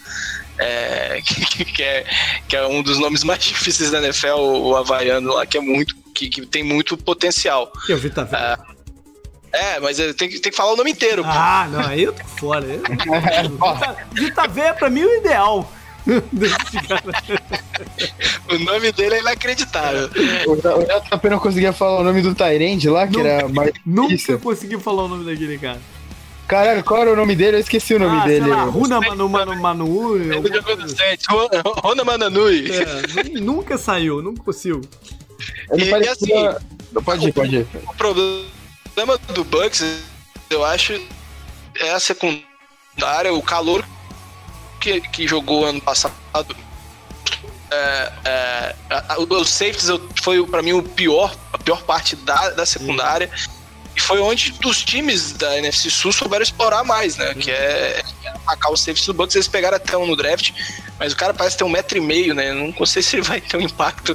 É, 0.57 1.19
que, 1.27 1.65
que 1.65 1.83
é, 1.83 2.05
que 2.47 2.55
é 2.55 2.65
um 2.65 2.81
dos 2.81 2.97
nomes 2.97 3.25
mais 3.25 3.43
difíceis 3.43 3.91
da 3.91 4.01
NFL, 4.01 4.37
o 4.39 4.73
Havaiano 4.77 5.33
lá, 5.33 5.45
que 5.45 5.57
é 5.57 5.61
muito. 5.61 6.04
Que, 6.15 6.29
que 6.29 6.45
tem 6.45 6.63
muito 6.63 6.95
potencial. 6.97 7.69
Que 7.85 7.91
é 7.91 7.95
o 7.95 7.97
Vita 7.99 8.23
Vea. 8.23 8.57
É, 9.51 9.79
mas 9.79 9.99
eu 9.99 10.13
tenho, 10.13 10.31
que- 10.31 10.39
tem 10.39 10.51
que 10.51 10.57
falar 10.57 10.73
o 10.73 10.75
nome 10.77 10.91
inteiro. 10.91 11.23
pô. 11.23 11.29
Ah, 11.29 11.67
não, 11.69 11.79
aí 11.81 12.03
eu 12.03 12.13
tô 12.13 12.23
fora. 12.39 12.65
Eu- 12.65 12.81
Vita, 13.51 13.97
Vita 14.13 14.47
Vea 14.47 14.73
pra 14.73 14.89
mim 14.89 15.01
é 15.01 15.05
o 15.05 15.17
ideal. 15.17 15.71
Desse 16.31 16.55
cara. 16.87 17.03
O 18.49 18.57
nome 18.59 18.91
dele 18.91 19.15
é 19.15 19.19
inacreditável. 19.21 20.09
O 20.47 21.15
JP 21.17 21.29
não 21.29 21.39
conseguia 21.39 21.73
falar 21.73 21.99
o 21.99 22.03
nome 22.03 22.21
do 22.21 22.33
Tyrande 22.33 22.89
lá, 22.89 23.07
que 23.07 23.17
Nunca- 23.17 23.29
era 23.29 23.47
mais 23.49 23.71
Nunca 23.85 24.37
consegui 24.37 24.79
falar 24.79 25.03
o 25.03 25.07
nome 25.07 25.25
daquele 25.25 25.57
cara. 25.57 25.79
Caralho, 26.47 26.83
qual 26.83 27.01
era 27.01 27.11
o 27.11 27.15
nome 27.15 27.35
dele? 27.35 27.57
Eu 27.57 27.61
esqueci 27.61 27.95
o 27.95 27.99
nome 27.99 28.19
ah, 28.21 28.25
dele. 28.25 28.47
Lá, 28.47 28.65
Runa 28.65 29.01
Manu 29.01 29.27
Manu 29.27 29.55
Manu. 29.55 30.15
Ele 30.17 30.53
jogou 30.53 30.77
no 30.77 30.87
7, 30.87 31.25
Runa 31.83 32.03
Mananui. 32.03 32.69
É, 32.71 33.39
nunca 33.41 33.77
saiu, 33.79 34.21
nunca 34.21 34.43
consigo. 34.43 34.81
Ele 35.71 35.85
e, 35.85 35.89
parecia... 35.89 36.11
assim, 36.11 37.01
pode 37.03 37.27
ir, 37.27 37.33
pode 37.33 37.55
ir. 37.57 37.67
O 37.87 37.93
problema 37.95 39.17
do 39.33 39.43
Bucks, 39.43 39.83
eu 40.49 40.63
acho, 40.63 40.93
é 41.79 41.91
a 41.91 41.99
secundária, 41.99 43.33
o 43.33 43.41
calor 43.41 43.85
que, 44.79 45.01
que 45.01 45.27
jogou 45.27 45.65
ano 45.65 45.81
passado. 45.81 46.13
É, 47.71 48.11
é, 48.25 48.75
os 49.17 49.49
safeties 49.49 49.89
foi 50.21 50.45
para 50.45 50.61
mim 50.61 50.73
o 50.73 50.83
pior, 50.83 51.35
a 51.51 51.57
pior 51.57 51.81
parte 51.83 52.15
da, 52.15 52.51
da 52.51 52.65
secundária. 52.65 53.29
E 53.95 54.01
foi 54.01 54.19
onde 54.19 54.53
os 54.65 54.83
times 54.83 55.31
da 55.33 55.57
NFC 55.57 55.89
Sul 55.89 56.11
souberam 56.11 56.43
explorar 56.43 56.83
mais, 56.83 57.15
né? 57.17 57.33
Que 57.33 57.49
é, 57.49 58.01
é 58.23 58.29
atacar 58.29 58.71
os 58.71 58.81
safeties 58.81 59.05
do 59.07 59.13
Bucks. 59.13 59.35
Eles 59.35 59.47
pegaram 59.47 59.77
até 59.77 59.97
um 59.97 60.05
no 60.05 60.15
draft, 60.15 60.51
mas 60.99 61.13
o 61.13 61.15
cara 61.15 61.33
parece 61.33 61.57
ter 61.57 61.63
um 61.63 61.69
metro 61.69 61.97
e 61.97 62.01
meio, 62.01 62.33
né? 62.33 62.53
Não 62.53 62.85
sei 62.85 63.01
se 63.01 63.15
ele 63.15 63.23
vai 63.23 63.39
ter 63.41 63.57
um 63.57 63.61
impacto 63.61 64.13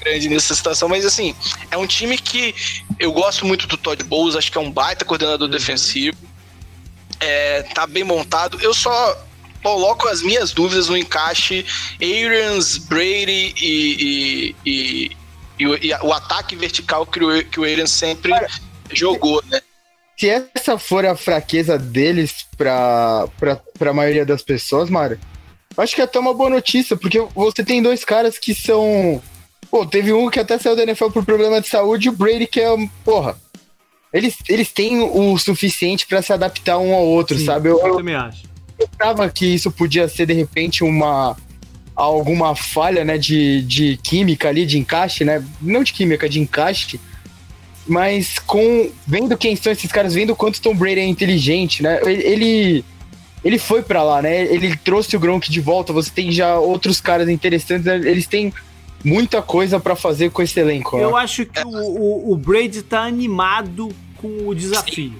grande 0.00 0.28
nessa 0.28 0.54
situação, 0.54 0.88
mas 0.88 1.04
assim, 1.04 1.34
é 1.70 1.76
um 1.76 1.86
time 1.86 2.18
que 2.18 2.54
eu 2.98 3.12
gosto 3.12 3.46
muito 3.46 3.66
do 3.66 3.76
Todd 3.76 4.02
Bowles, 4.04 4.34
acho 4.34 4.50
que 4.50 4.58
é 4.58 4.60
um 4.60 4.70
baita 4.70 5.04
coordenador 5.04 5.46
uhum. 5.46 5.52
defensivo. 5.52 6.16
É, 7.20 7.62
tá 7.74 7.86
bem 7.86 8.02
montado. 8.02 8.58
Eu 8.62 8.72
só 8.72 9.26
coloco 9.62 10.08
as 10.08 10.22
minhas 10.22 10.52
dúvidas 10.52 10.88
no 10.88 10.96
encaixe 10.96 11.66
Arians, 12.00 12.78
Brady 12.78 13.54
e, 13.60 14.54
e, 14.64 15.10
e, 15.58 15.66
e 15.82 15.94
o, 16.02 16.12
ataque 16.12 16.56
vertical 16.56 17.04
que 17.06 17.22
o, 17.22 17.44
que 17.44 17.60
o 17.60 17.64
Arians 17.64 17.90
sempre 17.90 18.32
Cara, 18.32 18.48
jogou, 18.92 19.42
né? 19.48 19.60
Se 20.18 20.28
essa 20.28 20.78
for 20.78 21.06
a 21.06 21.16
fraqueza 21.16 21.78
deles 21.78 22.46
pra, 22.56 23.26
pra, 23.38 23.56
pra 23.78 23.94
maioria 23.94 24.24
das 24.26 24.42
pessoas, 24.42 24.90
Mário, 24.90 25.18
acho 25.76 25.94
que 25.94 26.02
é 26.02 26.04
até 26.04 26.18
uma 26.18 26.34
boa 26.34 26.50
notícia, 26.50 26.94
porque 26.94 27.20
você 27.34 27.64
tem 27.64 27.82
dois 27.82 28.04
caras 28.04 28.38
que 28.38 28.54
são. 28.54 29.22
Pô, 29.70 29.86
teve 29.86 30.12
um 30.12 30.28
que 30.28 30.40
até 30.40 30.58
saiu 30.58 30.76
da 30.76 30.82
NFL 30.82 31.10
por 31.10 31.24
problema 31.24 31.60
de 31.60 31.68
saúde 31.68 32.08
e 32.08 32.10
o 32.10 32.12
Brady 32.12 32.46
que 32.46 32.60
é. 32.60 32.68
Porra. 33.04 33.36
Eles, 34.12 34.36
eles 34.48 34.72
têm 34.72 35.00
o 35.00 35.38
suficiente 35.38 36.04
para 36.04 36.20
se 36.20 36.32
adaptar 36.32 36.78
um 36.78 36.92
ao 36.92 37.06
outro, 37.06 37.38
Sim, 37.38 37.44
sabe? 37.44 37.68
Eu, 37.68 37.78
eu 37.78 37.96
também 37.96 38.16
acho 38.16 38.50
pensava 38.80 39.28
que 39.28 39.46
isso 39.46 39.70
podia 39.70 40.08
ser, 40.08 40.26
de 40.26 40.32
repente, 40.32 40.82
uma 40.82 41.36
alguma 41.94 42.56
falha, 42.56 43.04
né, 43.04 43.18
de, 43.18 43.60
de 43.62 43.98
química 43.98 44.48
ali, 44.48 44.64
de 44.64 44.78
encaixe, 44.78 45.22
né? 45.22 45.44
Não 45.60 45.82
de 45.82 45.92
química, 45.92 46.28
de 46.28 46.40
encaixe. 46.40 46.98
Mas 47.86 48.38
com 48.38 48.90
vendo 49.06 49.36
quem 49.36 49.54
são 49.54 49.70
esses 49.70 49.92
caras, 49.92 50.14
vendo 50.14 50.34
quanto 50.34 50.62
Tom 50.62 50.74
Brady 50.74 51.00
é 51.00 51.06
inteligente, 51.06 51.82
né? 51.82 52.00
Ele 52.06 52.84
ele 53.44 53.58
foi 53.58 53.82
para 53.82 54.02
lá, 54.02 54.22
né? 54.22 54.42
Ele 54.44 54.74
trouxe 54.76 55.16
o 55.16 55.20
Gronk 55.20 55.50
de 55.50 55.60
volta. 55.60 55.92
Você 55.92 56.10
tem 56.10 56.30
já 56.30 56.58
outros 56.58 57.00
caras 57.00 57.28
interessantes. 57.28 57.84
Né? 57.84 57.96
Eles 57.96 58.26
têm 58.26 58.52
muita 59.04 59.42
coisa 59.42 59.80
para 59.80 59.96
fazer 59.96 60.30
com 60.30 60.42
esse 60.42 60.58
elenco. 60.58 60.98
Eu 60.98 61.12
né? 61.12 61.22
acho 61.22 61.46
que 61.46 61.60
o, 61.60 61.68
o, 61.68 62.32
o 62.32 62.36
Brady 62.36 62.82
tá 62.82 63.02
animado 63.02 63.90
com 64.16 64.48
o 64.48 64.54
desafio. 64.54 65.14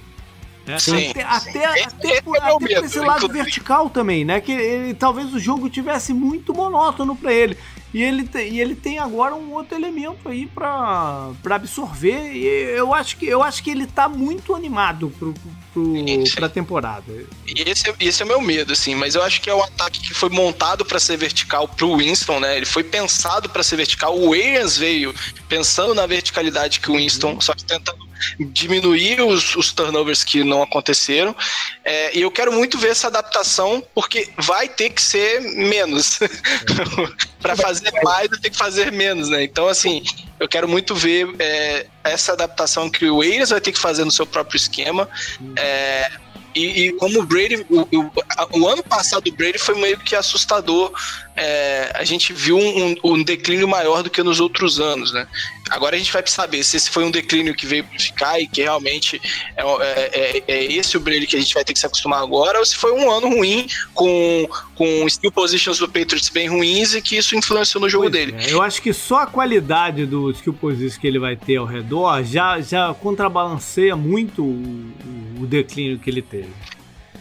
É, 0.67 0.77
Sim. 0.77 1.09
Até, 1.09 1.23
até, 1.23 1.83
até, 1.83 2.21
por, 2.21 2.35
é 2.35 2.39
até 2.39 2.57
por 2.57 2.69
esse 2.85 2.99
lado 2.99 3.27
vertical 3.27 3.89
também, 3.89 4.23
né? 4.23 4.39
Que 4.39 4.51
ele, 4.51 4.93
talvez 4.93 5.33
o 5.33 5.39
jogo 5.39 5.69
tivesse 5.69 6.13
muito 6.13 6.53
monótono 6.53 7.15
para 7.15 7.33
ele. 7.33 7.57
E 7.93 8.01
ele, 8.01 8.29
e 8.35 8.61
ele 8.61 8.73
tem 8.73 8.99
agora 8.99 9.35
um 9.35 9.51
outro 9.53 9.75
elemento 9.75 10.29
aí 10.29 10.47
para 10.47 11.33
absorver. 11.49 12.33
E 12.33 12.45
eu 12.45 12.93
acho 12.93 13.17
que 13.17 13.25
eu 13.25 13.43
acho 13.43 13.61
que 13.61 13.69
ele 13.69 13.85
tá 13.85 14.07
muito 14.07 14.55
animado 14.55 15.11
pro, 15.19 15.33
pro, 15.73 15.93
pra 16.35 16.47
temporada. 16.47 17.11
E 17.45 17.69
esse, 17.69 17.93
esse 17.99 18.21
é 18.21 18.25
o 18.25 18.27
meu 18.27 18.41
medo, 18.41 18.71
assim, 18.71 18.95
mas 18.95 19.15
eu 19.15 19.23
acho 19.23 19.41
que 19.41 19.49
é 19.49 19.55
um 19.55 19.61
ataque 19.61 19.99
que 19.99 20.13
foi 20.13 20.29
montado 20.29 20.85
para 20.85 20.99
ser 20.99 21.17
vertical 21.17 21.67
pro 21.67 21.97
Winston, 21.97 22.39
né? 22.39 22.57
Ele 22.57 22.65
foi 22.65 22.83
pensado 22.83 23.49
para 23.49 23.61
ser 23.61 23.75
vertical. 23.75 24.17
O 24.17 24.29
Williams 24.29 24.77
veio 24.77 25.13
pensando 25.49 25.93
na 25.93 26.05
verticalidade 26.05 26.79
que 26.79 26.89
o 26.89 26.95
Winston, 26.95 27.33
uhum. 27.33 27.41
só 27.41 27.53
que 27.53 27.65
tentando 27.65 28.10
diminuir 28.39 29.21
os, 29.21 29.55
os 29.55 29.71
turnovers 29.71 30.23
que 30.23 30.43
não 30.43 30.61
aconteceram. 30.63 31.35
É, 31.83 32.17
e 32.17 32.21
eu 32.21 32.31
quero 32.31 32.51
muito 32.51 32.77
ver 32.77 32.89
essa 32.89 33.07
adaptação, 33.07 33.83
porque 33.93 34.29
vai 34.37 34.67
ter 34.67 34.89
que 34.89 35.01
ser 35.01 35.41
menos. 35.41 36.19
para 37.41 37.55
fazer 37.55 37.91
mais, 38.03 38.29
vai 38.29 38.39
ter 38.39 38.49
que 38.49 38.57
fazer 38.57 38.91
menos, 38.91 39.29
né? 39.29 39.43
Então, 39.43 39.67
assim, 39.67 40.03
eu 40.39 40.47
quero 40.47 40.67
muito 40.67 40.93
ver 40.93 41.27
é, 41.39 41.87
essa 42.03 42.33
adaptação 42.33 42.89
que 42.89 43.05
o 43.09 43.17
Williams 43.17 43.49
vai 43.49 43.61
ter 43.61 43.71
que 43.71 43.79
fazer 43.79 44.05
no 44.05 44.11
seu 44.11 44.25
próprio 44.25 44.57
esquema. 44.57 45.09
É, 45.55 46.11
e, 46.53 46.87
e, 46.87 46.93
como 46.93 47.19
o 47.19 47.25
Brady, 47.25 47.65
o, 47.69 47.81
o, 47.81 48.59
o, 48.59 48.67
ano 48.67 48.83
passado 48.83 49.23
do 49.23 49.31
Brady 49.31 49.57
foi 49.57 49.75
meio 49.75 49.97
que 49.99 50.15
assustador. 50.15 50.91
É, 51.35 51.91
a 51.95 52.03
gente 52.03 52.33
viu 52.33 52.57
um, 52.57 52.95
um, 53.03 53.23
declínio 53.23 53.67
maior 53.67 54.03
do 54.03 54.09
que 54.09 54.21
nos 54.21 54.39
outros 54.39 54.79
anos, 54.79 55.13
né? 55.13 55.25
Agora 55.69 55.95
a 55.95 55.99
gente 55.99 56.11
vai 56.11 56.21
saber 56.25 56.61
se 56.63 56.75
esse 56.75 56.89
foi 56.89 57.05
um 57.05 57.11
declínio 57.11 57.55
que 57.55 57.65
veio 57.65 57.85
para 57.85 57.97
ficar 57.97 58.39
e 58.41 58.47
que 58.47 58.61
realmente 58.61 59.21
é, 59.55 59.63
é, 59.63 60.09
é, 60.13 60.43
é, 60.45 60.63
esse 60.65 60.97
o 60.97 60.99
Brady 60.99 61.25
que 61.25 61.37
a 61.37 61.39
gente 61.39 61.53
vai 61.53 61.63
ter 61.63 61.71
que 61.71 61.79
se 61.79 61.85
acostumar 61.85 62.21
agora, 62.21 62.59
ou 62.59 62.65
se 62.65 62.75
foi 62.75 62.91
um 62.91 63.09
ano 63.09 63.29
ruim 63.29 63.65
com, 63.93 64.49
com 64.75 65.07
skill 65.07 65.31
positions 65.31 65.77
do 65.77 65.87
Patriots 65.87 66.27
bem 66.27 66.49
ruins 66.49 66.93
e 66.93 67.01
que 67.01 67.15
isso 67.15 67.35
influenciou 67.35 67.81
no 67.81 67.89
jogo 67.89 68.09
pois 68.09 68.13
dele. 68.13 68.35
É, 68.37 68.51
eu 68.51 68.61
acho 68.61 68.81
que 68.81 68.91
só 68.91 69.19
a 69.19 69.27
qualidade 69.27 70.05
do 70.05 70.31
skill 70.31 70.53
positions 70.53 70.97
que 70.97 71.07
ele 71.07 71.19
vai 71.19 71.37
ter 71.37 71.55
ao 71.55 71.65
redor 71.65 72.23
já, 72.23 72.59
já 72.59 72.93
contrabalanceia 72.93 73.95
muito 73.95 74.43
o, 74.43 74.91
o 75.39 75.47
declínio 75.47 75.97
que 75.97 76.09
ele 76.09 76.21
teve. 76.21 76.49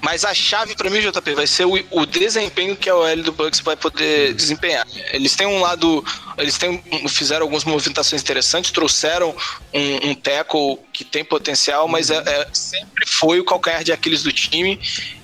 Mas 0.03 0.24
a 0.24 0.32
chave 0.32 0.74
para 0.74 0.88
mim, 0.88 1.01
JP, 1.01 1.34
vai 1.34 1.46
ser 1.46 1.66
o, 1.66 1.78
o, 1.90 2.07
desempenho 2.07 2.74
que 2.74 2.88
a 2.88 2.96
OL 2.96 3.22
do 3.22 3.32
Bucks 3.32 3.61
vai 3.61 3.76
poder 3.76 4.32
desempenhar. 4.34 4.86
Eles 5.12 5.36
têm 5.36 5.46
um 5.46 5.61
lado. 5.61 6.05
Eles 6.38 6.57
têm, 6.57 6.82
fizeram 7.09 7.42
algumas 7.42 7.64
movimentações 7.64 8.22
interessantes, 8.22 8.70
trouxeram 8.70 9.34
um, 9.72 10.11
um 10.11 10.14
tackle 10.14 10.78
que 10.92 11.05
tem 11.05 11.24
potencial, 11.24 11.86
mas 11.86 12.11
é, 12.11 12.16
é, 12.16 12.48
sempre 12.53 13.07
foi 13.07 13.40
o 13.40 13.44
calcanhar 13.44 13.84
de 13.84 13.92
Aquiles 13.92 14.22
do 14.22 14.32
time. 14.32 14.80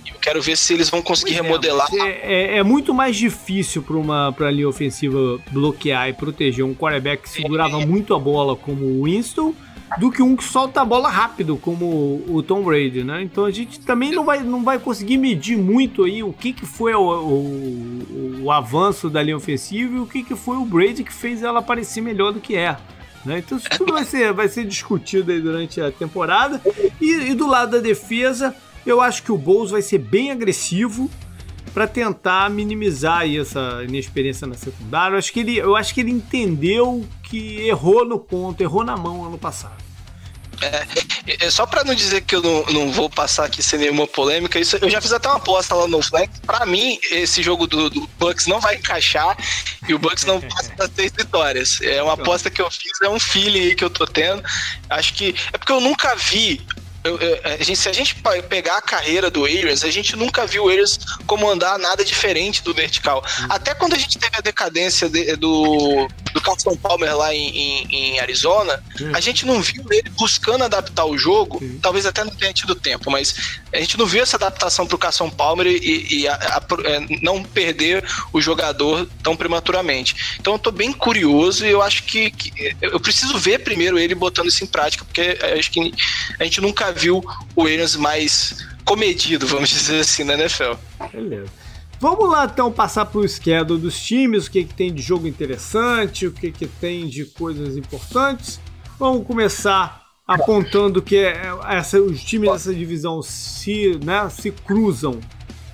Eu 0.07 0.21
quero 0.21 0.43
ver 0.43 0.57
se 0.57 0.75
eles 0.75 0.91
vão 0.91 1.01
conseguir 1.01 1.35
é, 1.35 1.43
remodelar. 1.43 1.89
É, 1.95 2.09
é, 2.09 2.59
é, 2.59 2.63
muito 2.63 2.93
mais 2.93 3.17
difícil 3.17 3.83
para 3.83 3.97
uma 3.97 4.33
pra 4.33 4.51
linha 4.51 4.69
ofensiva 4.69 5.41
bloquear 5.51 6.09
e 6.09 6.13
proteger 6.13 6.65
um 6.65 6.75
quarterback 6.75 7.23
que 7.23 7.31
segurava 7.31 7.81
é. 7.81 7.87
muito 7.87 8.15
a 8.15 8.19
bola 8.19 8.55
como 8.55 8.85
o 8.85 9.05
Winston 9.05 9.55
do 9.99 10.11
que 10.11 10.23
um 10.23 10.37
que 10.37 10.45
solta 10.45 10.83
a 10.83 10.85
bola 10.85 11.09
rápido, 11.09 11.57
como 11.57 12.23
o 12.29 12.43
Tom 12.43 12.63
Brady, 12.63 13.05
né? 13.05 13.23
Então 13.23 13.45
a 13.45 13.51
gente 13.51 13.81
também 13.81 14.11
não 14.11 14.25
vai, 14.25 14.41
não 14.41 14.63
vai 14.65 14.79
conseguir 14.79 15.17
medir 15.17 15.57
muito 15.57 16.05
aí 16.05 16.23
o 16.23 16.33
que, 16.33 16.53
que 16.53 16.67
foi 16.67 16.93
o, 16.95 17.01
o, 17.01 18.43
o 18.43 18.51
avanço 18.51 19.09
da 19.09 19.23
linha 19.23 19.37
ofensiva 19.37 19.97
e 19.97 20.01
o 20.01 20.07
que, 20.07 20.23
que 20.23 20.35
foi 20.35 20.57
o 20.57 20.65
Brady 20.65 21.05
que 21.05 21.13
fez 21.13 21.43
ela 21.43 21.63
parecer 21.63 22.01
melhor 22.01 22.33
do 22.33 22.41
que 22.41 22.57
é. 22.57 22.77
Né? 23.25 23.39
Então 23.39 23.59
isso 23.59 23.69
tudo 23.71 23.93
vai 23.93 24.05
ser, 24.05 24.33
vai 24.33 24.49
ser 24.49 24.65
discutido 24.65 25.33
aí 25.33 25.41
durante 25.41 25.81
a 25.81 25.91
temporada. 25.91 26.61
E, 27.01 27.31
e 27.31 27.35
do 27.35 27.47
lado 27.47 27.73
da 27.73 27.79
defesa, 27.79 28.55
eu 28.85 29.01
acho 29.01 29.23
que 29.23 29.33
o 29.33 29.39
Bulls 29.39 29.71
vai 29.71 29.83
ser 29.83 29.99
bem 29.99 30.31
agressivo 30.31 31.11
para 31.73 31.87
tentar 31.87 32.49
minimizar 32.49 33.29
essa 33.29 33.85
inexperiência 33.87 34.47
na 34.47 34.55
secundária. 34.55 35.15
Eu 35.15 35.19
acho, 35.19 35.33
que 35.33 35.41
ele, 35.41 35.57
eu 35.59 35.77
acho 35.77 35.93
que 35.93 36.01
ele 36.01 36.11
entendeu 36.11 37.05
que 37.29 37.67
errou 37.67 38.05
no 38.05 38.19
ponto, 38.19 38.61
errou 38.61 38.85
na 38.85 38.97
mão 38.97 39.25
ano 39.25 39.39
passado. 39.39 39.87
É, 40.63 41.47
é 41.47 41.51
só 41.51 41.67
para 41.67 41.85
não 41.85 41.95
dizer 41.95 42.23
que 42.23 42.35
eu 42.35 42.43
não, 42.43 42.65
não 42.67 42.91
vou 42.91 43.11
passar 43.11 43.45
aqui 43.45 43.63
sem 43.63 43.79
nenhuma 43.79 44.07
polêmica, 44.07 44.59
isso, 44.59 44.79
eu 44.81 44.89
já 44.89 45.01
fiz 45.01 45.13
até 45.13 45.29
uma 45.29 45.37
aposta 45.37 45.75
lá 45.75 45.87
no 45.87 46.03
Flex. 46.03 46.39
Para 46.41 46.65
mim, 46.65 46.99
esse 47.11 47.43
jogo 47.43 47.67
do, 47.67 47.91
do, 47.91 48.09
Bucks 48.19 48.47
não 48.47 48.61
vai 48.61 48.77
encaixar 48.77 49.37
e 49.87 49.93
o 49.93 49.99
Bucks 49.99 50.25
não 50.25 50.41
passa 50.41 50.75
das 50.75 50.89
três 50.91 51.13
vitórias. 51.13 51.81
É 51.83 52.03
uma 52.03 52.15
aposta 52.15 52.51
que 52.51 52.63
eu 52.63 52.71
fiz, 52.71 52.93
é 53.03 53.09
um 53.09 53.21
feeling 53.21 53.61
aí 53.61 53.75
que 53.75 53.85
eu 53.85 53.91
tô 53.91 54.07
tendo. 54.07 54.43
Acho 54.89 55.13
que 55.15 55.35
é 55.53 55.59
porque 55.59 55.73
eu 55.73 55.81
nunca 55.81 56.15
vi 56.15 56.65
eu, 57.07 57.19
eu, 57.19 57.41
a 57.45 57.63
gente, 57.63 57.77
se 57.77 57.89
a 57.89 57.93
gente 57.93 58.17
pegar 58.49 58.79
a 58.79 58.83
carreira 58.83 59.31
do 59.31 59.45
Ayers, 59.45 59.85
a 59.85 59.91
gente 59.91 60.17
nunca 60.17 60.47
viu 60.47 60.65
o 60.65 60.69
Ayers 60.69 60.99
comandar 61.27 61.79
nada 61.79 62.05
diferente 62.05 62.63
do 62.63 62.75
vertical. 62.75 63.25
Uhum. 63.41 63.47
Até 63.51 63.75
quando 63.75 63.95
a 63.95 63.99
gente 63.99 64.19
teve 64.19 64.37
a 64.37 64.41
decadência 64.41 65.09
de, 65.09 65.37
do, 65.37 66.09
do 66.33 66.41
Carson 66.41 66.77
Palmer 66.77 67.17
lá 67.17 67.35
em, 67.35 67.49
em, 67.49 67.95
em 67.95 68.21
Arizona, 68.21 68.83
uhum. 69.01 69.13
a 69.15 69.21
gente 69.21 69.47
não 69.47 69.63
viu 69.63 69.85
ele 69.91 70.11
buscando 70.11 70.65
adaptar 70.65 71.05
o 71.05 71.17
jogo, 71.17 71.59
uhum. 71.63 71.79
talvez 71.81 72.07
até 72.07 72.25
não 72.25 72.35
tenha 72.35 72.53
tido 72.53 72.75
tempo, 72.75 73.11
mas 73.11 73.35
a 73.73 73.79
gente 73.79 73.99
não 73.99 74.07
viu 74.07 74.23
essa 74.23 74.37
adaptação 74.37 74.87
para 74.87 74.97
o 74.97 74.99
Carson 74.99 75.31
Palmer 75.31 75.67
e, 75.67 76.07
e 76.11 76.29
a, 76.29 76.35
a, 76.35 76.63
é, 76.85 77.01
não 77.23 77.43
perder 77.43 78.05
o 78.33 78.41
jogador 78.41 79.09
tão 79.23 79.37
prematuramente. 79.37 80.37
Então 80.41 80.55
eu 80.55 80.59
tô 80.59 80.71
bem 80.71 80.93
curioso 80.93 81.65
e 81.65 81.71
eu 81.71 81.83
acho 81.83 82.05
que, 82.05 82.31
que 82.31 82.77
eu 82.81 82.99
preciso 83.01 83.39
ver 83.39 83.61
primeiro 83.61 83.99
ele 83.99 84.15
botando 84.15 84.49
isso 84.49 84.65
em 84.65 84.67
prática, 84.67 85.05
porque 85.05 85.39
acho 85.59 85.71
que 85.71 85.93
a 86.39 86.45
gente 86.45 86.61
nunca 86.61 86.93
viu 86.97 87.25
o 87.55 87.63
Williams 87.63 87.97
mais 87.97 88.67
comedido, 88.85 89.47
vamos 89.47 89.69
dizer 89.69 90.01
assim, 90.01 90.25
na 90.25 90.35
NFL. 90.35 90.75
Beleza. 91.13 91.51
Vamos 91.99 92.29
lá 92.31 92.45
então 92.45 92.71
passar 92.71 93.07
para 93.07 93.21
o 93.21 93.29
schedule 93.29 93.81
dos 93.81 93.99
times, 93.99 94.47
o 94.47 94.51
que, 94.51 94.65
que 94.65 94.75
tem 94.75 94.93
de 94.93 95.01
jogo 95.01 95.27
interessante, 95.27 96.27
o 96.27 96.33
que, 96.33 96.51
que 96.53 96.67
tem 96.67 97.07
de 97.07 97.25
coisas 97.25 97.77
importantes. 97.77 98.61
Vamos 98.99 99.27
começar 99.27 100.05
apontando 100.27 101.01
que 101.01 101.17
é, 101.17 101.43
essa, 101.69 102.01
os 102.01 102.23
times 102.23 102.51
dessa 102.51 102.75
divisão 102.75 103.23
se, 103.23 103.99
né, 104.05 104.29
se 104.29 104.51
cruzam 104.51 105.21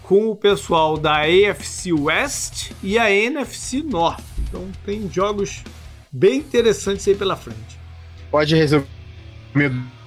com 0.03 0.31
o 0.31 0.37
pessoal 0.37 0.97
da 0.97 1.23
AFC 1.23 1.93
West 1.93 2.73
e 2.83 2.99
a 2.99 3.11
NFC 3.11 3.83
North. 3.83 4.23
Então 4.39 4.69
tem 4.85 5.11
jogos 5.11 5.65
bem 6.13 6.39
interessantes 6.39 7.07
aí 7.09 7.15
pela 7.15 7.35
frente. 7.35 7.81
Pode 8.31 8.55
resumir 8.55 8.87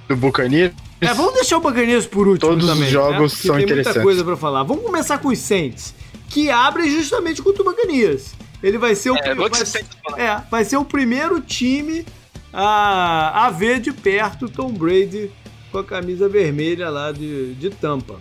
do 0.08 0.16
Buccaneers? 0.16 0.74
É, 1.02 1.14
vamos 1.14 1.34
deixar 1.34 1.58
o 1.58 1.62
Buccaneers 1.62 2.06
por 2.06 2.28
último 2.28 2.52
Todos 2.52 2.68
também, 2.68 2.86
os 2.86 2.92
jogos 2.92 3.34
né? 3.34 3.40
são 3.42 3.56
tem 3.56 3.66
interessantes. 3.66 4.02
muita 4.02 4.04
coisa 4.04 4.24
para 4.24 4.38
falar. 4.38 4.64
Vamos 4.64 4.84
começar 4.84 5.18
com 5.18 5.28
os 5.28 5.40
Saints, 5.40 5.94
que 6.30 6.50
abrem 6.50 6.90
justamente 6.90 7.42
contra 7.42 7.62
o 7.62 7.66
Buccaneers. 7.66 8.34
Ele 8.64 8.78
vai 8.78 8.96
ser 8.96 9.12
o, 9.12 9.18
É, 9.18 9.36
vai, 9.36 9.50
tem 9.50 9.84
é, 10.18 10.42
vai 10.50 10.64
ser 10.66 10.78
o 10.78 10.86
primeiro 10.86 11.42
time 11.42 12.06
a, 12.52 13.46
a 13.46 13.52
ver 13.52 13.80
de 13.80 13.92
perto 13.92 14.50
Tom 14.50 14.72
Brady 14.72 15.30
com 15.72 15.80
a 15.80 15.84
camisa 15.84 16.30
vermelha 16.30 16.90
lá 16.90 17.12
de, 17.12 17.54
de 17.56 17.70
Tampa. 17.70 18.20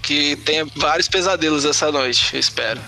Que 0.00 0.36
tenha 0.36 0.64
vários 0.76 1.08
pesadelos 1.08 1.64
essa 1.64 1.90
noite, 1.90 2.34
eu 2.34 2.40
espero. 2.40 2.80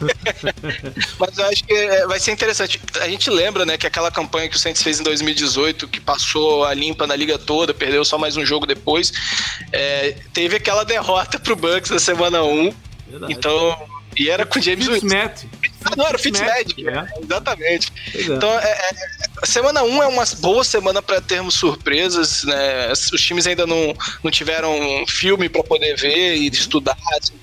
Mas 1.18 1.38
eu 1.38 1.46
acho 1.46 1.64
que 1.64 1.72
é, 1.72 2.06
vai 2.06 2.20
ser 2.20 2.32
interessante. 2.32 2.80
A 3.00 3.08
gente 3.08 3.30
lembra, 3.30 3.64
né, 3.64 3.76
que 3.76 3.86
aquela 3.86 4.10
campanha 4.10 4.48
que 4.48 4.56
o 4.56 4.58
Saints 4.58 4.82
fez 4.82 5.00
em 5.00 5.02
2018, 5.02 5.88
que 5.88 6.00
passou 6.00 6.64
a 6.64 6.74
limpa 6.74 7.06
na 7.06 7.16
liga 7.16 7.38
toda, 7.38 7.72
perdeu 7.72 8.04
só 8.04 8.18
mais 8.18 8.36
um 8.36 8.44
jogo 8.44 8.66
depois, 8.66 9.12
é, 9.72 10.16
teve 10.32 10.56
aquela 10.56 10.84
derrota 10.84 11.38
pro 11.38 11.56
Bucks 11.56 11.90
na 11.90 11.98
semana 11.98 12.42
1. 12.42 12.72
Verdade. 13.08 13.32
Então, 13.32 13.76
e 14.16 14.30
era 14.30 14.46
com 14.46 14.58
o 14.58 14.62
James 14.62 14.86
Winston. 14.86 15.38
Ah, 15.84 15.94
não, 15.96 16.06
era 16.06 16.16
o 16.16 16.20
Fitzmagic. 16.20 16.88
É. 16.88 17.06
Exatamente. 17.22 17.92
É. 18.14 18.22
Então, 18.22 18.50
é, 18.50 18.70
é, 18.70 18.90
a 19.42 19.46
semana 19.46 19.82
1 19.82 20.02
é 20.02 20.06
uma 20.06 20.24
boa 20.40 20.64
semana 20.64 21.02
para 21.02 21.20
termos 21.20 21.54
surpresas, 21.54 22.44
né? 22.44 22.90
Os 22.92 23.20
times 23.20 23.46
ainda 23.46 23.66
não, 23.66 23.94
não 24.22 24.30
tiveram 24.30 25.04
filme 25.06 25.48
para 25.48 25.62
poder 25.62 25.94
ver 25.96 26.36
e 26.36 26.46
estudar, 26.48 26.96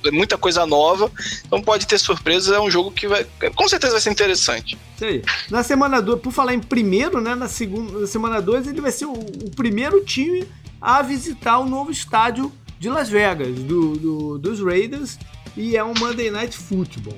é 0.05 0.11
muita 0.11 0.37
coisa 0.37 0.65
nova. 0.65 1.11
Então 1.45 1.61
pode 1.61 1.85
ter 1.87 1.97
surpresas, 1.99 2.53
é 2.53 2.59
um 2.59 2.69
jogo 2.71 2.91
que 2.91 3.07
vai, 3.07 3.25
com 3.55 3.67
certeza 3.67 3.93
vai 3.93 4.01
ser 4.01 4.09
interessante. 4.11 4.77
Isso 4.95 5.05
aí. 5.05 5.21
Na 5.49 5.63
semana 5.63 6.01
2, 6.01 6.19
por 6.21 6.31
falar 6.33 6.53
em 6.53 6.59
primeiro, 6.59 7.21
né? 7.21 7.35
Na, 7.35 7.47
segunda, 7.47 7.99
na 7.99 8.07
semana 8.07 8.41
2, 8.41 8.67
ele 8.67 8.81
vai 8.81 8.91
ser 8.91 9.05
o, 9.05 9.13
o 9.13 9.51
primeiro 9.55 10.03
time 10.03 10.47
a 10.81 11.01
visitar 11.01 11.59
o 11.59 11.65
novo 11.65 11.91
estádio 11.91 12.51
de 12.79 12.89
Las 12.89 13.07
Vegas, 13.07 13.47
do, 13.59 13.95
do- 13.95 14.37
dos 14.37 14.59
Raiders, 14.59 15.17
e 15.55 15.77
é 15.77 15.83
um 15.83 15.93
Monday 15.97 16.29
Night 16.29 16.57
Football. 16.57 17.17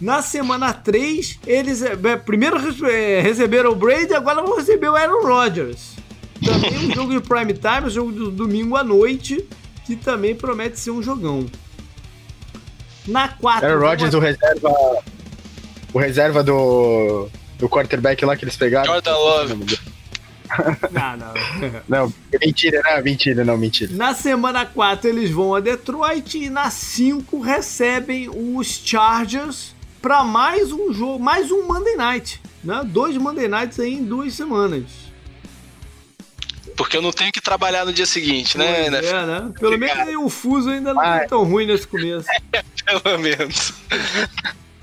Na 0.00 0.20
semana 0.20 0.74
3, 0.74 1.40
eles 1.46 1.82
é, 1.82 1.96
primeiro 2.16 2.56
é, 2.86 3.20
receberam 3.20 3.70
o 3.70 3.74
Brady, 3.74 4.12
agora 4.12 4.42
vão 4.42 4.56
receber 4.56 4.90
o 4.90 4.96
Aaron 4.96 5.26
Rodgers. 5.26 5.94
Também 6.44 6.90
um 6.90 6.94
jogo 6.94 7.12
de 7.12 7.20
prime 7.26 7.54
time, 7.54 7.86
um 7.86 7.90
jogo 7.90 8.12
do 8.12 8.30
domingo 8.30 8.76
à 8.76 8.84
noite, 8.84 9.48
que 9.86 9.96
também 9.96 10.34
promete 10.34 10.78
ser 10.78 10.90
um 10.90 11.02
jogão. 11.02 11.46
Na 13.06 13.28
4. 13.28 13.66
Aaron 13.66 13.80
Rodgers, 13.80 14.14
o 14.14 14.18
reserva. 14.18 14.70
O 15.94 15.98
reserva 15.98 16.42
do. 16.42 17.28
Do 17.58 17.70
quarterback 17.70 18.22
lá 18.22 18.36
que 18.36 18.44
eles 18.44 18.56
pegaram. 18.56 18.92
Jordan 18.92 19.16
Love. 19.16 19.78
Não, 20.92 21.16
não. 21.16 21.34
Não, 21.88 22.14
mentira, 22.40 22.80
não, 22.84 23.02
mentira, 23.02 23.44
não, 23.44 23.56
mentira. 23.56 23.92
Na 23.94 24.14
semana 24.14 24.64
4 24.64 25.08
eles 25.08 25.30
vão 25.30 25.54
a 25.54 25.60
Detroit 25.60 26.36
e 26.36 26.50
na 26.50 26.70
5 26.70 27.40
recebem 27.40 28.28
os 28.28 28.68
Chargers 28.84 29.75
para 30.00 30.24
mais 30.24 30.72
um 30.72 30.92
jogo, 30.92 31.22
mais 31.22 31.50
um 31.50 31.66
Monday 31.66 31.96
Night, 31.96 32.40
né? 32.62 32.82
Dois 32.84 33.16
Monday 33.16 33.48
Nights 33.48 33.80
aí 33.80 33.94
em 33.94 34.04
duas 34.04 34.34
semanas. 34.34 34.84
Porque 36.76 36.96
eu 36.96 37.02
não 37.02 37.10
tenho 37.10 37.32
que 37.32 37.40
trabalhar 37.40 37.86
no 37.86 37.92
dia 37.92 38.04
seguinte, 38.04 38.58
né? 38.58 38.90
Né? 38.90 38.98
é, 38.98 39.26
né? 39.26 39.52
Pelo 39.58 39.78
menos 39.78 39.98
aí 39.98 40.16
o 40.16 40.28
fuso 40.28 40.68
ainda 40.68 40.92
não 40.92 41.02
é 41.02 41.20
Ai. 41.20 41.26
tão 41.26 41.42
ruim 41.42 41.66
nesse 41.66 41.86
começo. 41.86 42.28
Pelo 42.84 43.18
menos. 43.18 43.72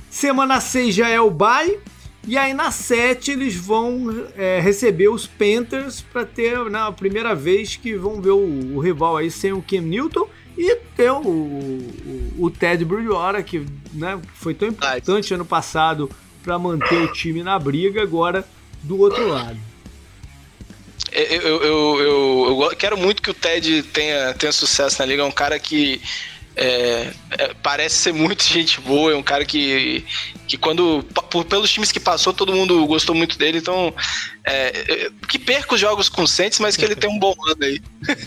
Semana 0.10 0.60
6 0.60 0.96
já 0.96 1.08
é 1.08 1.22
o 1.22 1.30
bye. 1.30 1.80
E 2.26 2.38
aí 2.38 2.54
na 2.54 2.72
7 2.72 3.32
eles 3.32 3.56
vão 3.56 4.28
é, 4.38 4.60
receber 4.60 5.10
os 5.10 5.28
Panthers 5.28 6.02
para 6.02 6.26
ter 6.26 6.58
né, 6.70 6.80
a 6.80 6.92
primeira 6.92 7.36
vez 7.36 7.76
que 7.76 7.96
vão 7.96 8.22
ver 8.22 8.32
o, 8.32 8.76
o 8.76 8.80
rival 8.80 9.18
aí 9.18 9.30
sem 9.30 9.52
o 9.52 9.62
Cam 9.62 9.82
Newton 9.82 10.28
e 10.58 10.76
ter 10.96 11.12
o, 11.12 11.18
o, 11.28 12.34
o 12.40 12.50
Ted 12.52 12.84
Bridgewater, 12.86 13.44
que 13.44 13.66
né, 13.94 14.20
foi 14.36 14.54
tão 14.54 14.68
importante 14.68 15.34
ano 15.34 15.46
passado 15.46 16.10
para 16.44 16.60
manter 16.60 16.96
o 17.02 17.12
time 17.12 17.42
na 17.42 17.58
briga, 17.58 18.02
agora 18.02 18.46
do 18.84 19.00
outro 19.00 19.28
lado. 19.28 19.58
Eu, 21.12 21.24
eu, 21.42 21.64
eu, 21.64 22.62
eu- 22.62 22.76
quero 22.76 22.98
muito 22.98 23.22
que 23.22 23.30
o 23.30 23.34
Ted 23.34 23.84
tenha, 23.84 24.34
tenha 24.34 24.52
sucesso 24.52 25.00
na 25.00 25.06
liga. 25.06 25.22
É 25.22 25.26
um 25.26 25.32
cara 25.32 25.60
que 25.60 26.02
é, 26.56 27.14
é, 27.32 27.54
parece 27.62 27.96
ser 27.98 28.14
muito 28.14 28.44
gente 28.46 28.82
boa. 28.82 29.12
É 29.12 29.16
um 29.16 29.24
cara 29.24 29.46
que, 29.46 30.06
que 30.48 30.58
quando. 30.58 31.04
por- 31.30 31.46
pelos 31.46 31.72
times 31.72 31.92
que 31.92 32.00
passou, 32.00 32.34
todo 32.34 32.54
mundo 32.54 32.86
gostou 32.88 33.16
muito 33.16 33.38
dele. 33.38 33.60
Então, 33.60 33.94
é, 34.46 35.06
é, 35.06 35.12
que 35.30 35.40
perca 35.40 35.74
os 35.74 35.80
jogos 35.80 36.10
com 36.10 36.28
Saints, 36.28 36.60
mas 36.60 36.76
que 36.76 36.84
ele 36.84 36.96
tem 36.96 37.10
um 37.10 37.18
bom 37.18 37.34
ano 37.48 37.64
aí. 37.64 37.82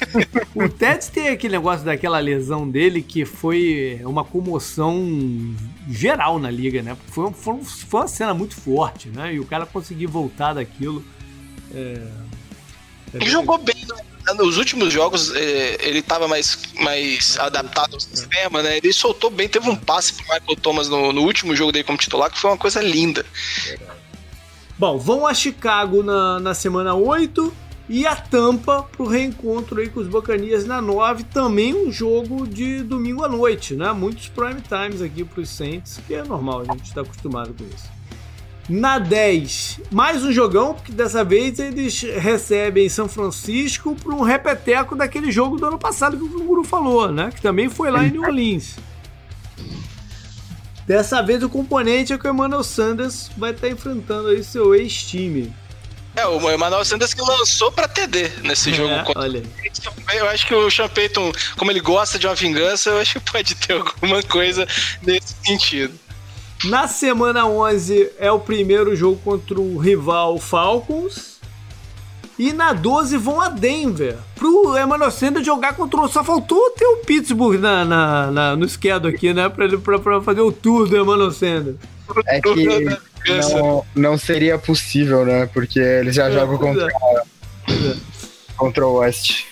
O 0.54 0.68
Ted 0.70 1.10
tem 1.10 1.28
aquele 1.28 1.52
negócio 1.52 1.84
daquela 1.84 2.18
lesão 2.18 2.68
dele 2.68 3.02
que 3.02 3.26
foi 3.26 4.00
uma 4.02 4.24
comoção 4.24 5.54
geral 5.90 6.38
na 6.38 6.50
liga, 6.50 6.82
né? 6.82 6.96
Foi, 7.08 7.30
foi, 7.32 7.62
foi 7.62 8.00
uma 8.00 8.08
cena 8.08 8.32
muito 8.32 8.54
forte, 8.54 9.08
né? 9.10 9.34
E 9.34 9.40
o 9.40 9.44
cara 9.44 9.66
conseguir 9.66 10.06
voltar 10.06 10.54
daquilo. 10.54 11.04
É... 11.74 12.00
é 13.12 13.16
Ele 13.16 13.28
jogou 13.28 13.58
bem. 13.58 13.76
né? 13.86 14.32
Nos 14.34 14.56
últimos 14.56 14.92
jogos, 14.92 15.32
é, 15.34 15.76
ele 15.86 15.98
estava 15.98 16.26
mais, 16.26 16.58
mais 16.80 17.38
adaptado 17.38 17.94
ao 17.94 18.00
sistema, 18.00 18.62
né? 18.62 18.78
Ele 18.78 18.92
soltou 18.94 19.28
bem. 19.28 19.46
Teve 19.46 19.68
um 19.68 19.76
passe 19.76 20.14
pro 20.14 20.22
Michael 20.22 20.56
Thomas 20.62 20.88
no, 20.88 21.12
no 21.12 21.20
último 21.20 21.54
jogo 21.54 21.70
dele 21.70 21.84
como 21.84 21.98
titular, 21.98 22.30
que 22.30 22.38
foi 22.38 22.50
uma 22.50 22.56
coisa 22.56 22.80
linda. 22.80 23.24
Bom, 24.78 24.98
vão 24.98 25.26
a 25.26 25.32
Chicago 25.32 26.02
na, 26.02 26.38
na 26.38 26.52
semana 26.52 26.94
8 26.94 27.50
e 27.88 28.06
a 28.06 28.14
Tampa 28.14 28.82
pro 28.82 29.06
reencontro 29.06 29.80
aí 29.80 29.88
com 29.88 30.00
os 30.00 30.08
Bacanias 30.08 30.66
na 30.66 30.82
9. 30.82 31.24
Também 31.24 31.74
um 31.74 31.90
jogo 31.90 32.46
de 32.46 32.82
domingo 32.82 33.24
à 33.24 33.28
noite, 33.28 33.74
né? 33.74 33.90
Muitos 33.92 34.28
prime 34.28 34.60
times 34.60 35.00
aqui 35.00 35.24
pros 35.24 35.48
Saints, 35.48 35.98
que 36.06 36.14
é 36.14 36.22
normal, 36.22 36.60
a 36.60 36.64
gente 36.64 36.84
está 36.84 37.00
acostumado 37.00 37.54
com 37.54 37.64
isso. 37.64 37.96
Na 38.68 38.98
10, 38.98 39.80
mais 39.92 40.24
um 40.24 40.32
jogão, 40.32 40.74
porque 40.74 40.92
dessa 40.92 41.24
vez 41.24 41.58
eles 41.58 42.02
recebem 42.02 42.88
São 42.88 43.08
Francisco 43.08 43.94
para 43.94 44.12
um 44.12 44.22
repeteco 44.22 44.94
daquele 44.94 45.30
jogo 45.30 45.56
do 45.56 45.66
ano 45.66 45.78
passado 45.78 46.18
que 46.18 46.24
o 46.24 46.44
Guru 46.44 46.64
falou, 46.64 47.10
né? 47.10 47.30
Que 47.34 47.40
também 47.40 47.70
foi 47.70 47.90
lá 47.90 48.04
em 48.04 48.10
New 48.10 48.22
Orleans. 48.22 48.76
Dessa 50.86 51.20
vez 51.22 51.42
o 51.42 51.48
componente 51.48 52.12
é 52.12 52.18
que 52.18 52.26
o 52.26 52.30
Emmanuel 52.30 52.62
Sanders 52.62 53.30
vai 53.36 53.50
estar 53.50 53.68
enfrentando 53.68 54.28
aí 54.28 54.42
seu 54.44 54.74
ex-time. 54.74 55.52
É, 56.14 56.26
o 56.26 56.50
Emmanuel 56.50 56.84
Sanders 56.84 57.12
que 57.12 57.20
lançou 57.20 57.70
pra 57.72 57.86
TD 57.88 58.30
nesse 58.42 58.72
jogo. 58.72 58.90
É, 58.94 59.02
contra- 59.02 59.22
olha. 59.22 59.42
Eu 60.14 60.28
acho 60.30 60.46
que 60.46 60.54
o 60.54 60.70
Sean 60.70 60.88
Payton, 60.88 61.30
como 61.58 61.70
ele 61.70 61.80
gosta 61.80 62.18
de 62.18 62.26
uma 62.26 62.34
vingança, 62.34 62.90
eu 62.90 62.98
acho 63.00 63.20
que 63.20 63.30
pode 63.32 63.54
ter 63.56 63.74
alguma 63.74 64.22
coisa 64.22 64.66
nesse 65.02 65.34
sentido. 65.44 65.92
Na 66.64 66.88
semana 66.88 67.46
11 67.46 68.12
é 68.18 68.30
o 68.32 68.38
primeiro 68.40 68.96
jogo 68.96 69.20
contra 69.22 69.60
o 69.60 69.76
rival 69.76 70.38
Falcons. 70.38 71.35
E 72.38 72.52
na 72.52 72.72
12 72.74 73.16
vão 73.16 73.40
a 73.40 73.48
Denver. 73.48 74.16
Pro 74.34 74.76
Emmanuel 74.78 75.10
Sanders 75.10 75.46
jogar 75.46 75.74
contra 75.74 76.00
o. 76.00 76.08
Só 76.08 76.22
faltou 76.22 76.70
ter 76.72 76.84
o 76.84 76.98
Pittsburgh 76.98 77.58
na, 77.58 77.84
na, 77.84 78.30
na- 78.30 78.56
no 78.56 78.68
schedule 78.68 79.14
aqui, 79.14 79.32
né? 79.32 79.48
Pra, 79.48 79.64
ele, 79.64 79.78
pra, 79.78 79.98
pra 79.98 80.20
fazer 80.20 80.42
o 80.42 80.52
tour 80.52 80.86
do 80.86 80.96
Emmanuel 80.96 81.30
Sanders. 81.30 81.76
É 82.26 82.40
que 82.40 82.84
não, 83.54 83.84
não 83.94 84.18
seria 84.18 84.58
possível, 84.58 85.24
né? 85.24 85.46
Porque 85.46 85.80
eles 85.80 86.14
já 86.14 86.28
É, 86.28 86.32
jogam 86.32 86.58
pois 86.58 86.70
contra, 86.76 86.88
é. 86.88 87.96
contra 88.56 88.86
o 88.86 88.94
West. 88.98 89.44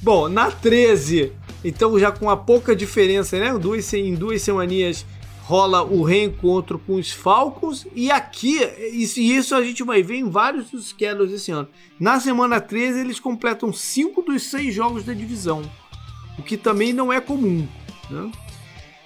Bom, 0.00 0.28
na 0.28 0.50
13, 0.50 1.32
então 1.64 1.96
já 1.98 2.10
com 2.10 2.28
a 2.28 2.36
pouca 2.36 2.74
diferença, 2.74 3.38
né? 3.38 3.56
Duas, 3.58 3.92
em 3.94 4.14
duas 4.14 4.42
semaninhas 4.42 5.06
rola 5.52 5.82
o 5.82 6.02
reencontro 6.02 6.78
com 6.78 6.94
os 6.94 7.12
Falcons. 7.12 7.86
E 7.94 8.10
aqui, 8.10 8.58
isso, 8.94 9.20
isso 9.20 9.54
a 9.54 9.62
gente 9.62 9.84
vai 9.84 10.02
ver 10.02 10.16
em 10.16 10.30
vários 10.30 10.70
dos 10.70 10.88
schedules 10.88 11.30
esse 11.30 11.50
ano. 11.50 11.68
Na 12.00 12.18
semana 12.18 12.58
13, 12.58 13.00
eles 13.00 13.20
completam 13.20 13.70
cinco 13.70 14.22
dos 14.22 14.44
seis 14.44 14.74
jogos 14.74 15.04
da 15.04 15.12
divisão. 15.12 15.60
O 16.38 16.42
que 16.42 16.56
também 16.56 16.94
não 16.94 17.12
é 17.12 17.20
comum. 17.20 17.68
Né? 18.08 18.32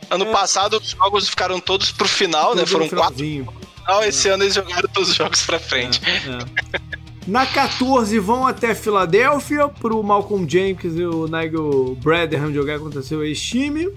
Ano 0.08 0.26
passado 0.26 0.76
os 0.76 0.90
jogos 0.90 1.28
ficaram 1.28 1.58
todos 1.58 1.90
pro 1.90 2.06
final, 2.06 2.54
né? 2.54 2.60
Todo 2.60 2.68
Foram 2.68 2.86
no 2.86 2.90
quatro. 2.92 3.16
Final, 3.16 4.04
esse 4.04 4.28
ano 4.28 4.44
eles 4.44 4.54
jogaram 4.54 4.88
todos 4.88 5.10
os 5.10 5.16
jogos 5.16 5.42
pra 5.42 5.58
frente. 5.58 6.00
É, 6.04 6.76
é. 6.76 6.80
Na 7.26 7.44
14 7.44 8.16
vão 8.20 8.46
até 8.46 8.72
Filadélfia 8.72 9.66
pro 9.66 10.00
Malcolm 10.00 10.48
Jenkins 10.48 10.94
e 10.94 11.04
o 11.04 11.26
Nigel 11.26 11.98
Bradham 12.00 12.52
jogar 12.52 12.78
contra 12.78 13.02
seu 13.02 13.24
ex-time. 13.24 13.92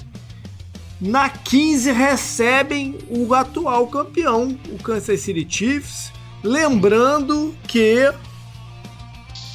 Na 1.02 1.30
15 1.30 1.92
recebem 1.94 2.98
o 3.08 3.34
atual 3.34 3.88
campeão, 3.88 4.58
o 4.70 4.78
Kansas 4.84 5.22
City 5.22 5.48
Chiefs. 5.50 6.12
Lembrando 6.44 7.56
que 7.68 8.12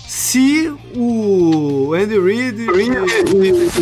se 0.06 0.72
o 0.96 1.92
Andy 1.92 2.18
Reid 2.18 2.66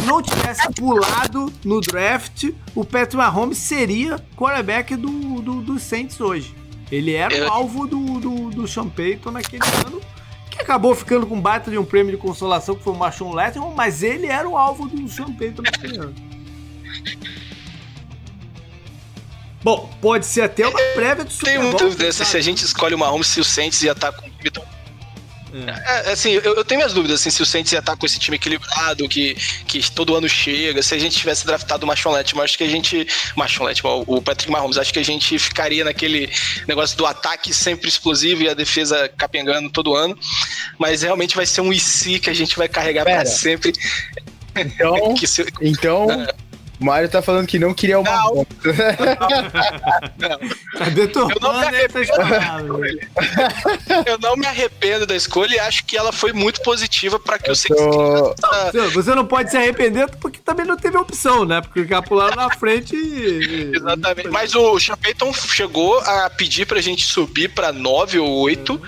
não 0.06 0.20
tivesse 0.20 0.72
pulado 0.72 1.52
no 1.64 1.80
draft, 1.80 2.50
o 2.74 2.84
Patrick 2.84 3.16
Mahomes 3.16 3.58
seria 3.58 4.18
quarterback 4.36 4.96
do, 4.96 5.40
do, 5.40 5.60
do 5.60 5.78
Saints 5.78 6.20
hoje. 6.20 6.56
Ele 6.90 7.12
era 7.12 7.46
o 7.46 7.52
alvo 7.52 7.86
do, 7.86 8.18
do, 8.18 8.50
do 8.50 8.66
Sean 8.66 8.88
Payton 8.88 9.30
naquele 9.30 9.62
ano, 9.86 10.00
que 10.50 10.60
acabou 10.60 10.94
ficando 10.96 11.26
com 11.26 11.40
baita 11.40 11.70
de 11.70 11.78
um 11.78 11.84
prêmio 11.84 12.10
de 12.12 12.18
consolação, 12.18 12.74
que 12.74 12.82
foi 12.82 12.92
o 12.92 12.96
Marshawn 12.96 13.32
Letterman, 13.32 13.72
mas 13.76 14.02
ele 14.02 14.26
era 14.26 14.48
o 14.48 14.56
alvo 14.56 14.88
do 14.88 15.08
Sean 15.08 15.32
Payton 15.32 15.62
naquele 15.62 15.98
ano. 15.98 16.14
Bom, 19.62 19.88
pode 20.00 20.26
ser 20.26 20.42
até 20.42 20.66
uma 20.66 20.80
prévia 20.94 21.24
do 21.24 21.30
Super 21.30 21.58
Bowl. 21.58 21.60
Tem 21.60 21.70
muita 21.70 21.84
dúvida 21.84 22.12
se 22.12 22.36
a 22.36 22.40
gente 22.40 22.64
escolhe 22.64 22.94
o 22.94 22.98
Mahomes, 22.98 23.28
se 23.28 23.40
o 23.40 23.44
Saints 23.44 23.82
ia 23.82 23.92
estar 23.92 24.12
com 24.12 24.26
o 24.26 24.32
é. 25.54 26.08
é. 26.08 26.12
assim, 26.12 26.30
eu, 26.30 26.54
eu, 26.54 26.64
tenho 26.64 26.78
minhas 26.78 26.94
dúvidas 26.94 27.20
assim, 27.20 27.30
se 27.30 27.42
o 27.42 27.46
Saints 27.46 27.70
ia 27.72 27.80
estar 27.80 27.94
com 27.96 28.06
esse 28.06 28.18
time 28.18 28.36
equilibrado, 28.36 29.06
que, 29.08 29.34
que 29.66 29.90
todo 29.90 30.14
ano 30.14 30.28
chega, 30.28 30.82
se 30.82 30.94
a 30.94 30.98
gente 30.98 31.18
tivesse 31.18 31.44
draftado 31.46 31.84
o 31.84 31.86
Marshawn 31.86 32.12
Letman, 32.12 32.44
acho 32.44 32.56
que 32.56 32.64
a 32.64 32.68
gente. 32.68 33.06
Marshawn 33.36 33.66
Letman, 33.66 34.04
o 34.06 34.22
Patrick 34.22 34.50
Mahomes, 34.50 34.78
acho 34.78 34.92
que 34.92 34.98
a 34.98 35.04
gente 35.04 35.38
ficaria 35.38 35.84
naquele 35.84 36.30
negócio 36.66 36.96
do 36.96 37.04
ataque 37.04 37.52
sempre 37.52 37.88
explosivo 37.88 38.42
e 38.42 38.48
a 38.48 38.54
defesa 38.54 39.08
capengando 39.16 39.68
todo 39.68 39.94
ano. 39.94 40.18
Mas 40.78 41.02
realmente 41.02 41.36
vai 41.36 41.44
ser 41.44 41.60
um 41.60 41.72
IC 41.72 42.20
que 42.20 42.30
a 42.30 42.34
gente 42.34 42.56
vai 42.56 42.68
carregar 42.68 43.04
para 43.04 43.26
sempre. 43.26 43.72
Então, 44.56 45.14
se... 45.26 45.46
então 45.60 46.10
é. 46.10 46.41
Mário 46.82 47.08
tá 47.08 47.22
falando 47.22 47.46
que 47.46 47.58
não 47.58 47.74
queria 47.74 47.98
uma 47.98 48.10
não. 48.10 48.34
Não, 48.34 48.46
não. 50.18 50.38
Tá 50.72 50.86
detonando 50.86 51.34
eu 51.34 51.40
não, 51.40 52.78
me 52.78 53.00
eu 54.06 54.18
não 54.18 54.36
me 54.36 54.46
arrependo 54.46 55.06
da 55.06 55.14
escolha 55.14 55.54
e 55.54 55.58
acho 55.58 55.84
que 55.84 55.96
ela 55.96 56.12
foi 56.12 56.32
muito 56.32 56.62
positiva 56.62 57.20
para 57.20 57.38
que 57.38 57.50
eu, 57.50 57.54
eu 57.76 58.34
tô... 58.34 58.90
Você 58.90 59.14
não 59.14 59.26
pode 59.26 59.50
se 59.50 59.56
arrepender 59.56 60.08
porque 60.18 60.38
também 60.38 60.64
não 60.64 60.76
teve 60.76 60.96
opção, 60.96 61.44
né? 61.44 61.60
Porque 61.60 61.86
pularam 62.02 62.36
na 62.36 62.50
frente 62.50 62.96
e... 62.96 63.72
Exatamente. 63.76 64.28
Mas 64.28 64.54
o 64.54 64.78
Champeyton 64.78 65.32
chegou 65.32 65.98
a 66.00 66.30
pedir 66.30 66.66
pra 66.66 66.80
gente 66.80 67.04
subir 67.04 67.48
para 67.48 67.72
9 67.72 68.18
ou 68.18 68.30
8 68.40 68.80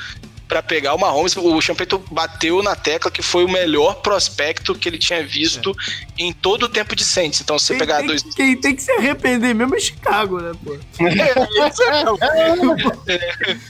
para 0.49 0.63
pegar 0.63 0.95
o 0.95 0.99
Mahomes. 0.99 1.37
O 1.37 1.61
Champeito 1.61 1.99
bateu 2.11 2.63
na 2.63 2.77
tecla 2.77 3.11
que 3.11 3.23
foi 3.23 3.45
o 3.45 3.49
melhor 3.49 3.97
prospecto 3.97 4.75
que 4.75 4.89
ele 4.89 4.99
tinha 4.99 5.25
visto 5.25 5.71
é. 6.19 6.23
em 6.23 6.33
todo 6.33 6.65
o 6.65 6.69
tempo 6.69 6.95
de 6.95 7.05
Saints. 7.05 7.41
Então, 7.41 7.59
se 7.59 7.67
você 7.67 7.77
pegar 7.77 7.99
tem, 7.99 8.07
dois. 8.07 8.23
Quem 8.23 8.57
tem 8.57 8.75
que 8.75 8.83
se 8.83 8.93
arrepender 8.93 9.55
mesmo 9.55 9.75
é 9.75 9.81
Chicago, 9.81 10.41
né, 10.41 10.53
pô? 10.63 10.75
É, 11.05 11.35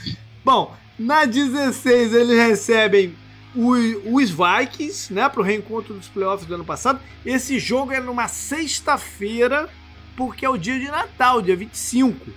Bom, 0.45 0.77
na 0.99 1.25
16 1.25 2.13
eles 2.13 2.37
recebem 2.37 3.15
os 3.57 4.31
Vikings, 4.31 5.13
né, 5.13 5.29
pro 5.29 5.43
reencontro 5.43 5.95
dos 5.95 6.09
playoffs 6.09 6.47
do 6.47 6.55
ano 6.55 6.65
passado. 6.65 7.01
Esse 7.25 7.59
jogo 7.59 7.93
é 7.93 8.01
numa 8.01 8.27
sexta-feira, 8.27 9.69
porque 10.17 10.45
é 10.45 10.51
o 10.51 10.57
dia 10.57 10.79
de 10.79 10.87
Natal, 10.87 11.41
dia 11.41 11.57
25. 11.57 12.33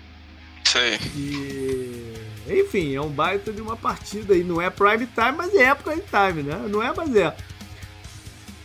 Sei. 0.63 0.99
E 1.15 2.13
enfim, 2.49 2.95
é 2.95 3.01
um 3.01 3.09
baita 3.09 3.51
de 3.51 3.61
uma 3.61 3.75
partida 3.75 4.33
aí. 4.33 4.43
Não 4.43 4.61
é 4.61 4.69
prime 4.69 5.07
time, 5.07 5.31
mas 5.35 5.53
é 5.55 5.73
prime 5.73 6.01
time, 6.01 6.43
né? 6.43 6.67
Não 6.69 6.81
é, 6.81 6.93
mas 6.95 7.15
é. 7.15 7.35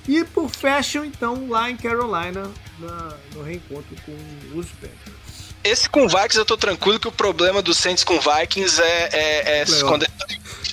E 0.08 0.24
por 0.24 0.50
fashion, 0.50 1.04
então, 1.04 1.48
lá 1.48 1.70
em 1.70 1.76
Carolina, 1.76 2.50
na, 2.78 3.16
no 3.34 3.42
reencontro 3.42 3.96
com 4.04 4.58
os 4.58 4.66
Panthers. 4.66 5.22
Esse 5.64 5.88
com 5.88 6.08
Vikings 6.08 6.38
eu 6.38 6.44
tô 6.44 6.56
tranquilo 6.56 6.98
que 6.98 7.06
o 7.06 7.12
problema 7.12 7.62
do 7.62 7.72
Saints 7.72 8.02
com 8.02 8.18
Vikings 8.18 8.82
é, 8.82 9.08
é, 9.12 9.62
é 9.62 9.64
quando 9.86 10.04
é, 10.04 10.08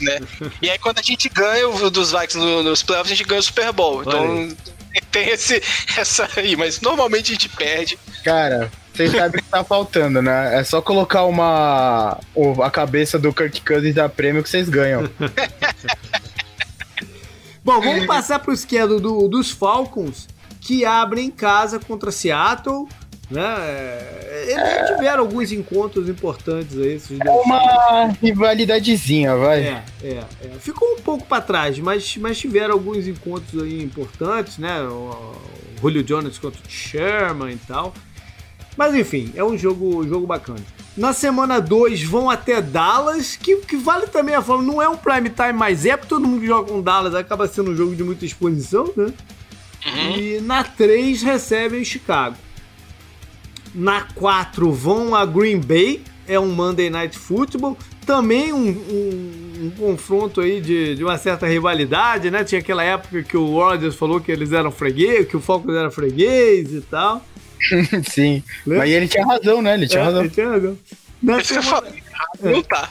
né? 0.02 0.20
E 0.62 0.70
aí 0.70 0.80
quando 0.80 0.98
a 0.98 1.04
gente 1.04 1.30
ganha 1.30 1.70
o 1.70 1.90
dos 1.92 2.12
Vikings 2.12 2.38
nos 2.38 2.82
playoffs, 2.82 3.12
a 3.12 3.16
gente 3.16 3.28
ganha 3.28 3.40
o 3.40 3.44
Super 3.44 3.72
Bowl. 3.72 4.02
Então 4.02 4.50
tem 5.12 5.30
esse, 5.30 5.62
essa 5.96 6.28
aí, 6.36 6.56
mas 6.56 6.82
normalmente 6.82 7.32
a 7.32 7.34
gente 7.36 7.50
perde. 7.50 8.00
Cara, 8.24 8.72
vocês 9.00 9.12
sabem 9.12 9.40
o 9.40 9.44
que 9.44 9.50
tá 9.50 9.64
faltando, 9.64 10.22
né? 10.22 10.60
É 10.60 10.64
só 10.64 10.82
colocar 10.82 11.24
uma. 11.24 12.20
a 12.62 12.70
cabeça 12.70 13.18
do 13.18 13.34
Kirk 13.34 13.62
Cousins 13.62 13.96
da 13.96 14.10
prêmio 14.10 14.44
que 14.44 14.50
vocês 14.50 14.68
ganham. 14.68 15.10
Bom, 17.64 17.80
vamos 17.80 18.06
passar 18.06 18.40
pro 18.40 18.52
esquerdo 18.52 19.00
do, 19.00 19.30
dos 19.30 19.52
Falcons, 19.52 20.28
que 20.60 20.84
abrem 20.84 21.28
em 21.28 21.32
casa 21.32 21.80
contra 21.80 22.12
Seattle. 22.12 22.90
Né? 23.32 23.42
É, 23.42 24.44
eles 24.48 24.58
é... 24.58 24.96
tiveram 24.96 25.24
alguns 25.24 25.52
encontros 25.52 26.10
importantes 26.10 26.76
aí. 26.78 26.96
Esses 26.96 27.20
é 27.20 27.30
uma 27.30 28.08
rivalidadezinha, 28.22 29.36
vai. 29.36 29.62
É, 29.62 29.84
é, 30.04 30.24
é. 30.44 30.50
Ficou 30.60 30.96
um 30.96 31.02
pouco 31.02 31.26
para 31.26 31.42
trás, 31.42 31.80
mas, 31.80 32.18
mas 32.18 32.38
tiveram 32.40 32.74
alguns 32.74 33.08
encontros 33.08 33.64
aí 33.64 33.82
importantes, 33.84 34.58
né? 34.58 34.82
O, 34.82 34.94
o 34.94 35.36
Julio 35.80 36.04
Jones 36.04 36.40
contra 36.40 36.60
o 36.60 36.70
Sherman 36.70 37.54
e 37.54 37.58
tal. 37.58 37.94
Mas 38.80 38.96
enfim, 38.96 39.30
é 39.36 39.44
um 39.44 39.58
jogo, 39.58 40.08
jogo 40.08 40.26
bacana. 40.26 40.62
Na 40.96 41.12
semana 41.12 41.60
2 41.60 42.02
vão 42.04 42.30
até 42.30 42.62
Dallas, 42.62 43.36
que, 43.36 43.58
que 43.58 43.76
vale 43.76 44.08
também 44.08 44.34
a 44.34 44.42
forma, 44.42 44.64
não 44.64 44.82
é 44.82 44.88
um 44.88 44.96
prime 44.96 45.30
time, 45.30 45.52
mas 45.52 45.86
é 45.86 45.98
porque 45.98 46.08
todo 46.08 46.26
mundo 46.26 46.40
que 46.40 46.48
joga 46.48 46.72
com 46.72 46.82
Dallas 46.82 47.14
acaba 47.14 47.46
sendo 47.46 47.72
um 47.72 47.76
jogo 47.76 47.94
de 47.94 48.06
muita 48.06 48.24
exposição, 48.24 48.86
né? 48.96 49.12
Uhum. 49.86 50.18
E 50.18 50.40
na 50.40 50.64
3 50.64 51.22
recebem 51.24 51.84
Chicago. 51.84 52.38
Na 53.76 54.04
4 54.16 54.72
vão 54.72 55.14
a 55.14 55.26
Green 55.26 55.60
Bay, 55.60 56.02
é 56.26 56.40
um 56.40 56.48
Monday 56.48 56.90
Night 56.90 57.20
Football. 57.20 57.78
Também 58.06 58.54
um, 58.54 58.70
um, 58.70 59.62
um 59.66 59.70
confronto 59.72 60.40
aí 60.40 60.62
de, 60.62 60.96
de, 60.96 61.04
uma 61.04 61.18
certa 61.18 61.46
rivalidade, 61.46 62.32
né? 62.32 62.46
Tinha 62.46 62.60
aquela 62.60 62.82
época 62.82 63.24
que 63.24 63.36
o 63.36 63.46
Rodgers 63.56 63.96
falou 63.96 64.22
que 64.22 64.32
eles 64.32 64.54
eram 64.54 64.72
freguês, 64.72 65.28
que 65.28 65.36
o 65.36 65.42
Falcons 65.42 65.76
era 65.76 65.92
freguês 65.92 66.74
e 66.74 66.80
tal. 66.80 67.22
Sim. 68.10 68.44
Lembra? 68.66 68.86
Mas 68.86 68.92
ele 68.92 69.08
tinha 69.08 69.26
razão, 69.26 69.62
né? 69.62 69.74
Ele 69.74 69.88
tinha 69.88 70.02
é, 70.02 70.06
razão. 70.06 70.22
Ele 70.22 70.30
tinha 70.30 70.50
razão. 70.50 70.78
Na 71.22 71.44
semana... 71.44 71.88
Não 72.42 72.64
tá. 72.64 72.90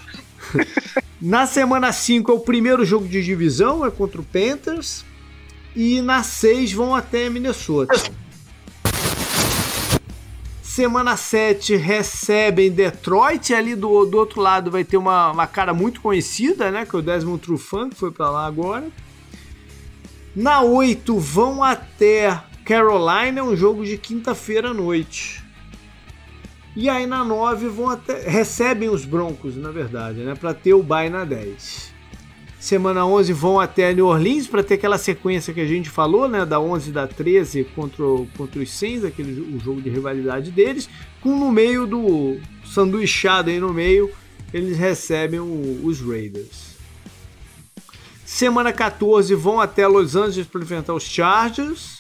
Na 1.20 1.46
semana 1.46 1.92
5 1.92 2.30
é 2.30 2.34
o 2.34 2.40
primeiro 2.40 2.84
jogo 2.84 3.08
de 3.08 3.22
divisão, 3.22 3.84
é 3.84 3.90
contra 3.90 4.20
o 4.20 4.24
Panthers. 4.24 5.04
E 5.74 6.00
na 6.00 6.22
6 6.22 6.72
vão 6.72 6.94
até 6.94 7.28
Minnesota. 7.28 8.00
Semana 10.62 11.16
7 11.16 11.74
recebem 11.76 12.70
Detroit. 12.70 13.52
Ali 13.52 13.74
do, 13.74 14.04
do 14.04 14.16
outro 14.16 14.40
lado 14.40 14.70
vai 14.70 14.84
ter 14.84 14.96
uma, 14.96 15.32
uma 15.32 15.46
cara 15.46 15.74
muito 15.74 16.00
conhecida, 16.00 16.70
né? 16.70 16.86
Que 16.86 16.94
é 16.94 16.98
o 16.98 17.02
Desmond 17.02 17.42
Trufant, 17.42 17.90
que 17.90 17.96
foi 17.96 18.12
para 18.12 18.30
lá 18.30 18.46
agora. 18.46 18.86
Na 20.36 20.62
8 20.62 21.18
vão 21.18 21.64
até 21.64 22.40
Carolina 22.68 23.40
é 23.40 23.42
um 23.42 23.56
jogo 23.56 23.82
de 23.82 23.96
quinta-feira 23.96 24.68
à 24.68 24.74
noite. 24.74 25.42
E 26.76 26.86
aí 26.86 27.06
na 27.06 27.24
9 27.24 27.66
vão 27.66 27.88
até, 27.88 28.28
recebem 28.28 28.90
os 28.90 29.06
Broncos, 29.06 29.56
na 29.56 29.70
verdade, 29.70 30.20
né, 30.20 30.34
para 30.34 30.52
ter 30.52 30.74
o 30.74 30.82
bye 30.82 31.08
na 31.08 31.24
10. 31.24 31.94
Semana 32.60 33.06
11 33.06 33.32
vão 33.32 33.58
até 33.58 33.94
New 33.94 34.04
Orleans 34.04 34.46
para 34.46 34.62
ter 34.62 34.74
aquela 34.74 34.98
sequência 34.98 35.54
que 35.54 35.62
a 35.62 35.66
gente 35.66 35.88
falou, 35.88 36.28
né, 36.28 36.44
da 36.44 36.60
11 36.60 36.90
e 36.90 36.92
da 36.92 37.06
13 37.06 37.64
contra, 37.74 38.04
contra 38.36 38.60
os 38.60 38.70
Saints, 38.70 39.02
aquele 39.02 39.56
o 39.56 39.58
jogo 39.58 39.80
de 39.80 39.88
rivalidade 39.88 40.50
deles, 40.50 40.90
com 41.22 41.38
no 41.38 41.50
meio 41.50 41.86
do 41.86 42.36
sanduichado 42.66 43.48
aí 43.48 43.58
no 43.58 43.72
meio, 43.72 44.10
eles 44.52 44.76
recebem 44.76 45.40
o, 45.40 45.80
os 45.84 46.02
Raiders. 46.02 46.76
Semana 48.26 48.74
14 48.74 49.34
vão 49.34 49.58
até 49.58 49.86
Los 49.86 50.14
Angeles 50.14 50.46
para 50.46 50.60
enfrentar 50.60 50.92
os 50.92 51.04
Chargers. 51.04 51.97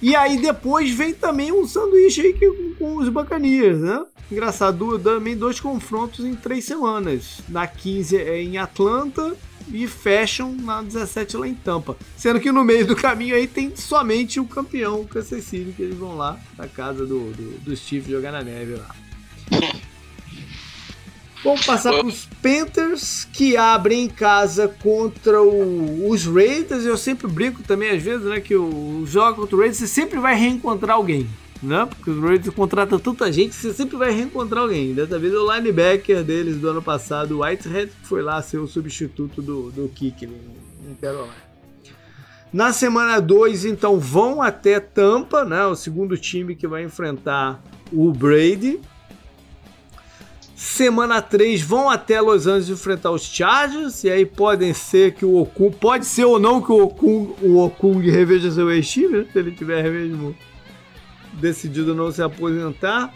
E 0.00 0.14
aí 0.14 0.40
depois 0.40 0.90
vem 0.90 1.12
também 1.12 1.52
um 1.52 1.66
sanduíche 1.66 2.20
aí 2.20 2.34
com, 2.34 2.74
com 2.74 2.96
os 2.96 3.08
bacanias, 3.08 3.80
né? 3.80 4.04
Engraçado, 4.30 4.98
também 4.98 5.36
dois 5.36 5.58
confrontos 5.58 6.24
em 6.24 6.34
três 6.34 6.64
semanas. 6.64 7.40
Na 7.48 7.66
15 7.66 8.16
é 8.16 8.42
em 8.42 8.58
Atlanta 8.58 9.34
e 9.72 9.86
fecham 9.86 10.54
na 10.54 10.82
17 10.82 11.36
lá 11.36 11.48
em 11.48 11.54
Tampa. 11.54 11.96
Sendo 12.16 12.38
que 12.38 12.52
no 12.52 12.62
meio 12.62 12.86
do 12.86 12.94
caminho 12.94 13.34
aí 13.34 13.46
tem 13.46 13.74
somente 13.74 14.38
o 14.38 14.44
campeão, 14.44 15.00
o 15.00 15.08
Kansas 15.08 15.44
City, 15.44 15.72
que 15.72 15.82
eles 15.82 15.96
vão 15.96 16.16
lá 16.16 16.38
na 16.56 16.68
casa 16.68 17.06
do, 17.06 17.30
do, 17.32 17.58
do 17.60 17.76
Steve 17.76 18.10
jogar 18.10 18.32
na 18.32 18.42
neve 18.42 18.74
lá. 18.76 18.94
Vamos 21.48 21.64
passar 21.64 21.94
para 21.94 22.06
os 22.06 22.28
Panthers, 22.42 23.24
que 23.32 23.56
abrem 23.56 24.04
em 24.04 24.08
casa 24.08 24.68
contra 24.68 25.42
o, 25.42 26.10
os 26.10 26.26
Raiders. 26.26 26.84
Eu 26.84 26.98
sempre 26.98 27.26
brinco 27.26 27.62
também, 27.62 27.88
às 27.88 28.02
vezes, 28.02 28.26
né? 28.26 28.38
Que 28.38 28.54
o 28.54 29.06
jogo 29.06 29.40
contra 29.40 29.56
o 29.56 29.58
Raiders, 29.58 29.78
você 29.78 29.86
sempre 29.86 30.18
vai 30.18 30.36
reencontrar 30.36 30.96
alguém. 30.96 31.26
Né? 31.62 31.86
Porque 31.86 32.10
os 32.10 32.22
Raiders 32.22 32.54
contratam 32.54 32.98
tanta 32.98 33.32
gente 33.32 33.56
que 33.56 33.62
você 33.62 33.72
sempre 33.72 33.96
vai 33.96 34.10
reencontrar 34.12 34.64
alguém. 34.64 34.92
Dessa 34.92 35.18
vez 35.18 35.32
o 35.32 35.50
linebacker 35.50 36.22
deles 36.22 36.58
do 36.58 36.68
ano 36.68 36.82
passado, 36.82 37.38
o 37.38 37.42
Whitehead, 37.42 37.92
que 37.98 38.06
foi 38.06 38.20
lá 38.20 38.42
ser 38.42 38.58
o 38.58 38.66
substituto 38.66 39.40
do, 39.40 39.70
do 39.70 39.88
Kick 39.88 40.26
em 40.26 40.94
Carolina. 41.00 41.32
Na 42.52 42.74
semana 42.74 43.20
2, 43.20 43.64
então, 43.64 43.98
vão 43.98 44.42
até 44.42 44.80
Tampa, 44.80 45.46
né? 45.46 45.64
O 45.64 45.74
segundo 45.74 46.14
time 46.18 46.54
que 46.54 46.68
vai 46.68 46.84
enfrentar 46.84 47.58
o 47.90 48.12
Brady. 48.12 48.80
Semana 50.58 51.22
3 51.22 51.62
vão 51.62 51.88
até 51.88 52.20
Los 52.20 52.48
Angeles 52.48 52.68
enfrentar 52.68 53.12
os 53.12 53.22
Chargers. 53.22 54.02
E 54.02 54.10
aí 54.10 54.26
podem 54.26 54.74
ser 54.74 55.14
que 55.14 55.24
o 55.24 55.36
Okung. 55.36 55.70
Pode 55.70 56.04
ser 56.04 56.24
ou 56.24 56.40
não 56.40 56.60
que 56.60 56.72
o 56.72 56.82
Okung, 56.82 57.32
o 57.42 57.64
Okung 57.64 58.00
reveja 58.10 58.50
seu 58.50 58.68
ex-time, 58.68 59.18
né? 59.18 59.26
se 59.32 59.38
ele 59.38 59.52
tiver 59.52 59.88
mesmo 59.88 60.34
decidido 61.34 61.94
não 61.94 62.10
se 62.10 62.20
aposentar. 62.20 63.14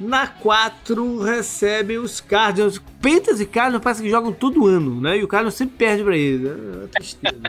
Na 0.00 0.26
4 0.26 1.20
recebem 1.20 1.98
os 1.98 2.20
Cardinals. 2.20 2.82
Panthers 3.00 3.38
e 3.38 3.46
Cardinals 3.46 3.84
parece 3.84 4.02
que 4.02 4.10
jogam 4.10 4.32
todo 4.32 4.66
ano, 4.66 5.00
né? 5.00 5.18
E 5.18 5.22
o 5.22 5.28
Cardinals 5.28 5.54
sempre 5.54 5.76
perde 5.76 6.02
pra 6.02 6.16
eles. 6.16 6.44
É 6.44 6.54
uma 6.54 6.88
tristeza. 6.88 7.42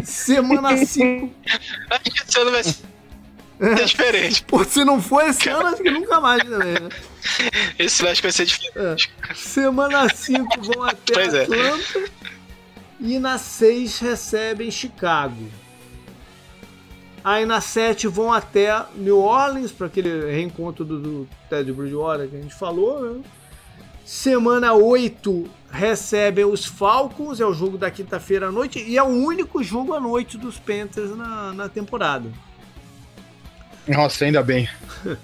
Semana 0.02 0.74
5. 0.74 1.30
Acho 1.90 2.02
que 2.02 2.22
esse 2.22 2.40
ano 2.40 2.50
vai 2.50 2.64
ser 2.64 2.93
é 3.60 3.84
diferente. 3.84 4.44
Pô, 4.44 4.64
se 4.64 4.84
não 4.84 5.00
for 5.00 5.22
esse 5.24 5.48
ano, 5.48 5.68
acho 5.68 5.82
que 5.82 5.90
nunca 5.90 6.20
mais 6.20 6.42
também, 6.42 6.74
né? 6.74 6.88
Esse 7.78 8.02
ano 8.02 8.10
acho 8.10 8.20
que 8.20 8.26
vai 8.26 8.32
ser 8.32 8.46
diferente. 8.46 9.12
É. 9.30 9.34
Semana 9.34 10.08
5 10.08 10.62
vão 10.62 10.82
até 10.82 11.14
Pois 11.14 11.34
é. 11.34 11.42
Atlanta. 11.42 12.10
E 13.00 13.18
na 13.18 13.38
6 13.38 13.98
recebem 13.98 14.70
Chicago. 14.70 15.48
Aí 17.22 17.46
na 17.46 17.60
7 17.60 18.06
vão 18.06 18.32
até 18.32 18.84
New 18.94 19.18
Orleans 19.18 19.72
para 19.72 19.86
aquele 19.86 20.30
reencontro 20.30 20.84
do, 20.84 21.00
do 21.00 21.28
Ted 21.48 21.72
Bridgewater 21.72 22.28
que 22.28 22.36
a 22.36 22.40
gente 22.40 22.54
falou. 22.54 23.00
Né? 23.00 23.22
Semana 24.04 24.74
8 24.74 25.48
recebem 25.70 26.44
os 26.44 26.66
Falcons, 26.66 27.40
é 27.40 27.46
o 27.46 27.54
jogo 27.54 27.78
da 27.78 27.90
quinta-feira 27.90 28.48
à 28.48 28.52
noite 28.52 28.78
e 28.78 28.98
é 28.98 29.02
o 29.02 29.06
único 29.06 29.62
jogo 29.62 29.94
à 29.94 30.00
noite 30.00 30.36
dos 30.36 30.58
Panthers 30.58 31.16
na, 31.16 31.54
na 31.54 31.68
temporada. 31.68 32.30
Nossa, 33.88 34.24
ainda 34.24 34.42
bem. 34.42 34.68
É, 35.06 35.16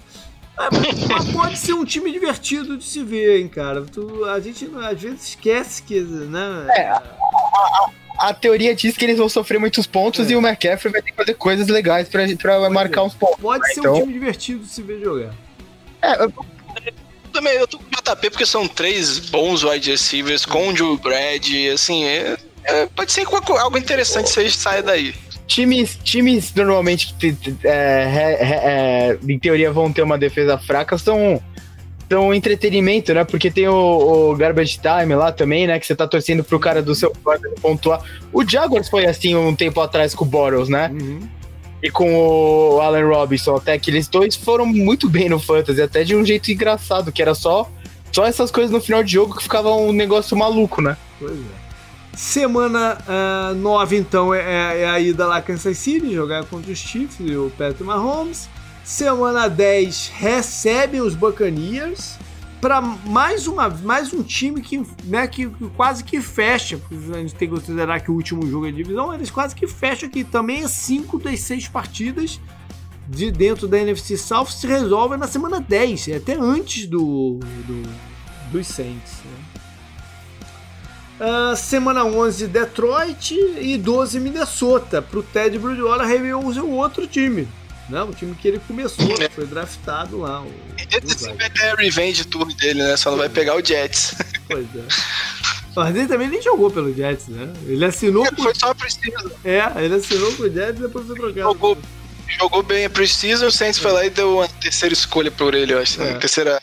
mas 1.09 1.25
pode 1.33 1.57
ser 1.57 1.73
um 1.73 1.85
time 1.85 2.11
divertido 2.11 2.77
de 2.77 2.83
se 2.83 3.03
ver, 3.03 3.39
hein, 3.39 3.47
cara. 3.47 3.81
Tu, 3.83 4.25
a 4.25 4.39
gente 4.39 4.69
às 4.83 5.01
vezes 5.01 5.29
esquece 5.29 5.81
que, 5.83 5.99
né? 6.01 6.67
É, 6.77 6.93
a 8.19 8.33
teoria 8.33 8.75
diz 8.75 8.95
que 8.95 9.05
eles 9.05 9.17
vão 9.17 9.27
sofrer 9.29 9.57
muitos 9.59 9.87
pontos 9.87 10.29
É. 10.29 10.33
e 10.33 10.35
o 10.35 10.39
McCaffrey 10.39 10.91
vai 10.91 11.01
ter 11.01 11.11
que 11.11 11.17
fazer 11.17 11.33
coisas 11.33 11.67
legais 11.67 12.07
pra, 12.07 12.21
pra 12.37 12.69
marcar 12.69 13.03
uns 13.03 13.15
pontos. 13.15 13.39
Pode 13.39 13.63
né? 13.67 13.73
ser 13.73 13.79
Então- 13.79 13.95
um 13.95 13.99
time 14.01 14.13
divertido 14.13 14.63
de 14.63 14.69
se 14.69 14.81
ver 14.83 15.01
jogar. 15.01 15.33
É, 16.01 16.23
eu- 16.23 16.33
Também, 17.33 17.53
eu 17.53 17.65
tô 17.65 17.77
com 17.79 17.85
o 17.85 17.89
JP 18.15 18.29
porque 18.29 18.45
são 18.45 18.67
três 18.67 19.17
bons 19.17 19.63
wide 19.63 19.89
receivers 19.89 20.45
com 20.45 20.67
o 20.67 20.75
Joe 20.75 20.97
Brad, 20.97 21.47
assim, 21.73 22.03
é- 22.03 22.37
é, 22.65 22.85
pode 22.87 23.11
ser 23.11 23.25
que 23.25 23.33
algo 23.53 23.77
interessante 23.77 24.29
seja 24.29 24.53
saia 24.55 24.83
daí. 24.83 25.15
Times, 25.51 25.99
times 26.03 26.53
normalmente 26.53 27.13
que 27.13 27.35
é, 27.63 27.69
é, 27.71 29.19
em 29.27 29.37
teoria 29.37 29.71
vão 29.71 29.91
ter 29.91 30.01
uma 30.01 30.17
defesa 30.17 30.57
fraca 30.57 30.97
são, 30.97 31.41
são 32.09 32.33
entretenimento, 32.33 33.13
né? 33.13 33.23
Porque 33.25 33.51
tem 33.51 33.67
o, 33.67 34.31
o 34.31 34.35
Garbage 34.35 34.79
Time 34.79 35.13
lá 35.13 35.31
também, 35.31 35.67
né? 35.67 35.77
Que 35.77 35.85
você 35.85 35.95
tá 35.95 36.07
torcendo 36.07 36.43
pro 36.43 36.59
cara 36.59 36.81
do 36.81 36.95
seu 36.95 37.11
pontuar. 37.61 38.01
O 38.31 38.47
Jaguars 38.47 38.87
foi 38.87 39.05
assim 39.05 39.35
um 39.35 39.53
tempo 39.53 39.81
atrás 39.81 40.15
com 40.15 40.23
o 40.23 40.27
Bottles, 40.27 40.69
né? 40.69 40.89
Uhum. 40.93 41.19
E 41.83 41.89
com 41.89 42.13
o 42.15 42.79
Allen 42.79 43.05
Robinson, 43.05 43.55
até 43.55 43.77
que 43.77 43.89
eles 43.89 44.07
dois 44.07 44.35
foram 44.35 44.65
muito 44.65 45.09
bem 45.09 45.27
no 45.27 45.39
Fantasy, 45.39 45.81
até 45.81 46.03
de 46.03 46.15
um 46.15 46.23
jeito 46.23 46.51
engraçado, 46.51 47.11
que 47.11 47.21
era 47.21 47.33
só, 47.33 47.69
só 48.11 48.25
essas 48.25 48.51
coisas 48.51 48.71
no 48.71 48.79
final 48.79 49.03
de 49.03 49.11
jogo 49.11 49.35
que 49.35 49.43
ficava 49.43 49.73
um 49.73 49.91
negócio 49.91 50.37
maluco, 50.37 50.81
né? 50.81 50.95
Pois 51.19 51.33
é. 51.33 51.60
Semana 52.13 52.97
9, 53.55 53.97
então, 53.97 54.33
é, 54.33 54.81
é 54.81 54.89
a 54.89 54.99
ida 54.99 55.25
lá 55.25 55.41
Kansas 55.41 55.77
City, 55.77 56.13
jogar 56.13 56.45
contra 56.45 56.71
os 56.71 56.77
Chiefs 56.77 57.17
e 57.19 57.35
o 57.35 57.49
Patrick 57.57 57.83
Mahomes. 57.83 58.49
Semana 58.83 59.47
10, 59.47 60.11
recebem 60.15 61.01
os 61.01 61.15
Buccaneers 61.15 62.17
para 62.59 62.81
mais, 62.81 63.47
mais 63.83 64.13
um 64.13 64.21
time 64.21 64.61
que, 64.61 64.85
né, 65.05 65.25
que 65.25 65.47
quase 65.75 66.03
que 66.03 66.21
fecha. 66.21 66.79
A 67.13 67.17
gente 67.17 67.33
tem 67.35 67.49
que 67.49 67.55
considerar 67.55 67.99
que 68.01 68.11
o 68.11 68.13
último 68.13 68.45
jogo 68.47 68.67
é 68.67 68.71
divisão, 68.71 69.13
eles 69.13 69.31
quase 69.31 69.55
que 69.55 69.65
fecham 69.65 70.07
aqui. 70.07 70.23
Também 70.23 70.63
é 70.63 70.67
5 70.67 71.17
das 71.19 71.39
6 71.39 71.69
partidas 71.69 72.39
de 73.07 73.31
dentro 73.31 73.67
da 73.67 73.79
NFC 73.79 74.15
South 74.15 74.47
se 74.47 74.67
resolvem 74.67 75.17
na 75.17 75.27
semana 75.27 75.59
10, 75.59 76.07
é 76.09 76.15
até 76.17 76.35
antes 76.35 76.85
do, 76.85 77.39
do 77.39 78.11
dos 78.51 78.67
Saints. 78.67 79.13
Né? 79.25 79.50
Ah, 81.23 81.55
semana 81.55 82.03
11, 82.03 82.47
Detroit 82.47 83.35
e 83.59 83.77
12, 83.77 84.19
Minnesota. 84.19 85.01
Pro 85.03 85.21
Ted 85.21 85.57
Bridgewater 85.59 86.07
rever 86.07 86.35
o 86.37 86.51
seu 86.53 86.67
outro 86.69 87.05
time. 87.05 87.47
Né? 87.89 88.01
O 88.01 88.11
time 88.13 88.33
que 88.35 88.47
ele 88.47 88.59
começou, 88.67 89.07
que 89.13 89.29
foi 89.29 89.45
draftado 89.45 90.19
lá. 90.21 90.41
O, 90.41 90.51
Esse 90.77 91.29
o- 91.29 91.35
ter 91.35 91.63
a 91.69 91.75
revenge 91.75 92.25
tour 92.25 92.45
dele, 92.55 92.81
né? 92.81 92.97
Só 92.97 93.11
não 93.11 93.17
vai 93.17 93.29
pegar 93.29 93.55
o 93.55 93.63
Jets. 93.63 94.15
Pois 94.47 94.65
é. 94.75 94.83
Mas 95.75 95.95
ele 95.95 96.07
também 96.07 96.27
nem 96.29 96.41
jogou 96.41 96.71
pelo 96.71 96.93
Jets, 96.93 97.27
né? 97.27 97.51
Ele 97.67 97.85
assinou 97.85 98.25
com, 98.33 98.43
Foi 98.43 98.55
só 98.55 98.71
a 98.71 98.75
Precision. 98.75 99.29
é, 99.45 99.63
ele 99.83 99.95
assinou 99.95 100.33
com 100.35 100.43
o 100.43 100.49
Jets 100.51 100.79
e 100.79 100.83
depois 100.83 101.05
foi 101.05 101.15
trocado. 101.15 101.39
Jogou, 101.41 101.77
jogou 102.39 102.63
bem 102.63 102.85
a 102.85 102.89
Precision, 102.89 103.47
o 103.47 103.51
Saints 103.51 103.79
foi 103.79 103.91
lá 103.91 104.05
e 104.05 104.09
deu 104.09 104.37
uma 104.37 104.47
terceira 104.47 104.93
escolha 104.93 105.29
por 105.31 105.53
ele, 105.53 105.73
eu 105.73 105.79
acho. 105.79 106.01
É. 106.01 106.13
Né? 106.13 106.17
Terceira, 106.19 106.59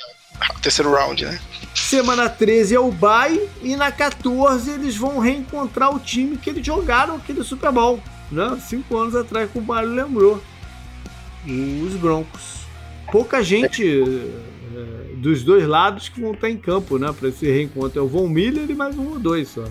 terceiro 0.62 0.92
round, 0.92 1.24
né? 1.24 1.38
Semana 1.82 2.28
13 2.28 2.74
é 2.74 2.80
o 2.80 2.90
bye 2.90 3.48
e 3.62 3.74
na 3.76 3.90
14 3.90 4.70
eles 4.70 4.96
vão 4.96 5.18
reencontrar 5.18 5.94
o 5.94 5.98
time 5.98 6.36
que 6.36 6.50
eles 6.50 6.64
jogaram 6.64 7.16
aquele 7.16 7.42
Super 7.42 7.72
Bowl, 7.72 7.98
né? 8.30 8.58
Cinco 8.68 8.96
anos 8.96 9.14
atrás, 9.14 9.50
que 9.50 9.58
o 9.58 9.62
Mário 9.62 9.88
lembrou. 9.90 10.42
Os 11.46 11.94
Broncos. 11.94 12.58
Pouca 13.10 13.42
gente 13.42 13.82
eh, 13.82 15.14
dos 15.16 15.42
dois 15.42 15.66
lados 15.66 16.10
que 16.10 16.20
vão 16.20 16.32
estar 16.34 16.50
em 16.50 16.58
campo, 16.58 16.98
né? 16.98 17.10
Para 17.18 17.28
esse 17.30 17.46
reencontro. 17.46 17.98
É 17.98 18.02
o 18.02 18.08
Von 18.08 18.28
Miller 18.28 18.70
e 18.70 18.74
mais 18.74 18.96
um 18.98 19.12
ou 19.12 19.18
dois 19.18 19.48
só. 19.48 19.64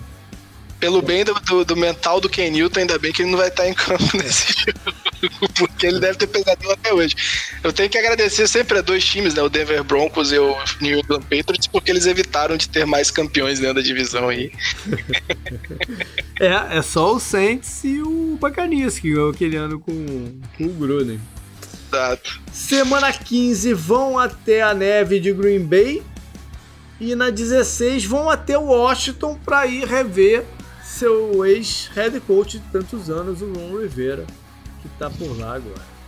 Pelo 0.80 1.00
bem 1.02 1.24
do, 1.24 1.34
do- 1.34 1.64
do 1.64 1.76
mental 1.76 2.20
do 2.20 2.28
Ken 2.28 2.50
Newton, 2.50 2.80
ainda 2.80 2.98
bem 2.98 3.12
que 3.12 3.22
ele 3.22 3.30
não 3.30 3.38
vai 3.38 3.48
estar 3.48 3.68
em 3.68 3.74
campo 3.74 4.04
nesse 4.18 4.54
jogo, 4.54 4.96
porque 5.56 5.86
ele 5.86 6.00
deve 6.00 6.18
ter 6.18 6.26
pesadelo 6.26 6.72
até 6.72 6.92
hoje. 6.92 7.14
Eu 7.62 7.72
tenho 7.72 7.88
que 7.88 7.98
agradecer 7.98 8.46
sempre 8.48 8.78
a 8.78 8.82
dois 8.82 9.04
times, 9.04 9.34
né? 9.34 9.42
O 9.42 9.48
Denver 9.48 9.82
Broncos 9.84 10.32
e 10.32 10.38
o 10.38 10.56
New 10.80 10.98
England 10.98 11.22
Patriots, 11.22 11.66
porque 11.66 11.90
eles 11.90 12.06
evitaram 12.06 12.56
de 12.56 12.68
ter 12.68 12.86
mais 12.86 13.10
campeões 13.10 13.58
dentro 13.58 13.76
da 13.76 13.82
divisão 13.82 14.28
aí. 14.28 14.52
É, 16.40 16.78
é 16.78 16.82
só 16.82 17.16
o 17.16 17.18
Saints 17.18 17.82
e 17.82 18.00
o 18.00 18.38
Buccaneers 18.40 19.00
que 19.00 19.10
ganhou 19.10 19.30
aquele 19.30 19.56
ano 19.56 19.80
com, 19.80 20.40
com 20.56 20.64
o 20.66 20.68
Gruden. 20.68 21.20
Exato. 21.88 22.40
Semana 22.52 23.12
15 23.12 23.74
vão 23.74 24.16
até 24.16 24.62
a 24.62 24.72
neve 24.72 25.18
de 25.18 25.32
Green 25.32 25.64
Bay 25.64 26.00
e 27.00 27.16
na 27.16 27.30
16 27.30 28.04
vão 28.04 28.30
até 28.30 28.56
Washington 28.56 29.36
para 29.44 29.66
ir 29.66 29.84
rever 29.84 30.44
seu 30.84 31.44
ex-head 31.44 32.18
coach 32.20 32.58
de 32.58 32.64
tantos 32.72 33.08
anos, 33.08 33.40
o 33.40 33.52
Ron 33.52 33.80
Rivera, 33.80 34.26
tá 34.98 35.10
por 35.10 35.38
lá 35.38 35.54
agora. 35.54 35.98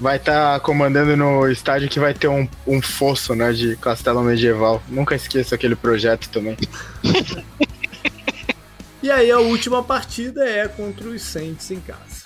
Vai 0.00 0.16
estar 0.16 0.58
comandando 0.60 1.16
no 1.16 1.48
estádio 1.48 1.88
que 1.88 2.00
vai 2.00 2.14
ter 2.14 2.28
um, 2.28 2.48
um 2.66 2.80
fosso, 2.82 3.34
né, 3.34 3.52
de 3.52 3.76
castelo 3.76 4.22
medieval. 4.22 4.82
Nunca 4.88 5.14
esqueço 5.14 5.54
aquele 5.54 5.76
projeto 5.76 6.28
também. 6.28 6.56
E 9.02 9.10
aí 9.10 9.32
a 9.32 9.40
última 9.40 9.82
partida 9.82 10.48
é 10.48 10.68
contra 10.68 11.08
os 11.08 11.22
Saints 11.22 11.68
em 11.72 11.80
casa. 11.80 12.22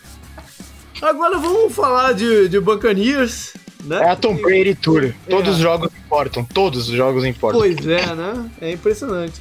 Agora 1.01 1.39
vamos 1.39 1.75
falar 1.75 2.13
de, 2.13 2.51
de 2.51 2.61
Buccaneers, 2.61 3.55
né? 3.83 4.03
É 4.03 4.11
a 4.11 4.17
Tom 4.17 4.37
Brady 4.37 4.75
Tour. 4.75 5.05
É. 5.05 5.15
Todos 5.31 5.57
os 5.57 5.63
jogos 5.63 5.91
importam. 5.95 6.45
Todos 6.45 6.89
os 6.91 6.95
jogos 6.95 7.25
importam. 7.25 7.61
Pois 7.61 7.87
é, 7.87 8.15
né? 8.15 8.51
É 8.61 8.73
impressionante. 8.73 9.41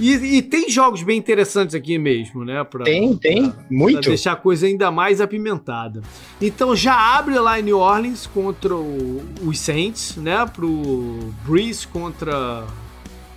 E, 0.00 0.38
e 0.38 0.42
tem 0.42 0.70
jogos 0.70 1.02
bem 1.02 1.18
interessantes 1.18 1.74
aqui 1.74 1.98
mesmo, 1.98 2.44
né? 2.44 2.64
Pra, 2.64 2.84
Tem, 2.84 3.14
tem. 3.16 3.50
pra 3.50 3.64
Muito. 3.70 4.00
deixar 4.08 4.32
a 4.32 4.36
coisa 4.36 4.66
ainda 4.66 4.90
mais 4.90 5.20
apimentada. 5.20 6.00
Então 6.40 6.74
já 6.74 6.94
abre 7.18 7.38
lá 7.38 7.60
em 7.60 7.62
New 7.62 7.78
Orleans 7.78 8.26
contra 8.26 8.74
o- 8.74 9.22
os 9.42 9.58
Saints, 9.60 10.16
né? 10.16 10.46
Pro 10.46 11.32
Breeze 11.46 11.86
contra 11.86 12.64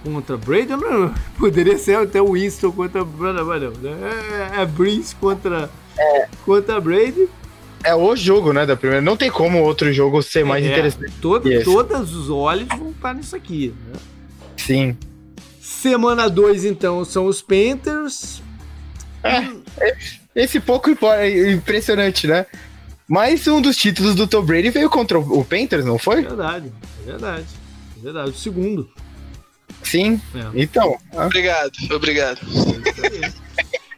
contra 0.03 0.38
Brady. 0.38 0.70
Não, 0.76 1.14
poderia 1.38 1.78
ser 1.78 1.97
até 1.97 2.22
o 2.22 2.34
Winston 2.34 2.72
contra 2.72 3.03
mas 3.05 3.61
não, 3.61 3.72
né? 3.72 3.97
É, 4.57 4.61
é 4.61 4.66
Breeze 4.66 5.16
contra 5.16 5.70
contra 6.45 6.80
Brady. 6.82 7.28
É 7.86 7.93
o 7.93 8.16
jogo, 8.16 8.53
né, 8.53 8.66
da 8.66 8.78
primeira. 8.78 9.01
Não 9.01 9.18
tem 9.18 9.30
como 9.30 9.61
outro 9.61 9.91
jogo 9.91 10.22
ser 10.24 10.45
mais 10.45 10.66
É, 10.66 10.70
interessante. 10.72 11.11
todo- 11.22 11.49
Yes. 11.49 11.66
Todos 11.66 12.16
os 12.16 12.30
olhos 12.30 12.68
vão 12.70 12.91
estar 12.91 13.14
nisso 13.14 13.36
aqui, 13.36 13.74
né? 13.91 13.99
Sim. 14.55 14.95
Semana 15.84 16.29
2, 16.29 16.63
então, 16.63 17.03
são 17.03 17.25
os 17.25 17.41
Panthers. 17.41 18.41
Esse 20.34 20.57
pouco 20.61 20.89
é 21.07 21.51
impressionante, 21.51 22.25
né? 22.25 22.45
Mas 23.05 23.45
um 23.49 23.59
dos 23.59 23.75
títulos 23.75 24.15
do 24.15 24.25
Tom 24.25 24.43
Brady 24.43 24.69
veio 24.69 24.89
contra 24.89 25.19
o 25.19 25.43
Panthers, 25.43 25.84
não 25.84 25.99
foi? 25.99 26.21
Verdade, 26.21 26.71
é 27.01 27.11
verdade. 27.11 27.45
É 27.97 28.01
verdade. 28.01 28.29
O 28.29 28.34
segundo. 28.34 28.89
Sim. 29.84 30.21
É. 30.34 30.61
Então, 30.61 30.97
ah, 31.17 31.25
Obrigado, 31.25 31.73
obrigado. 31.91 32.39
É 32.39 33.34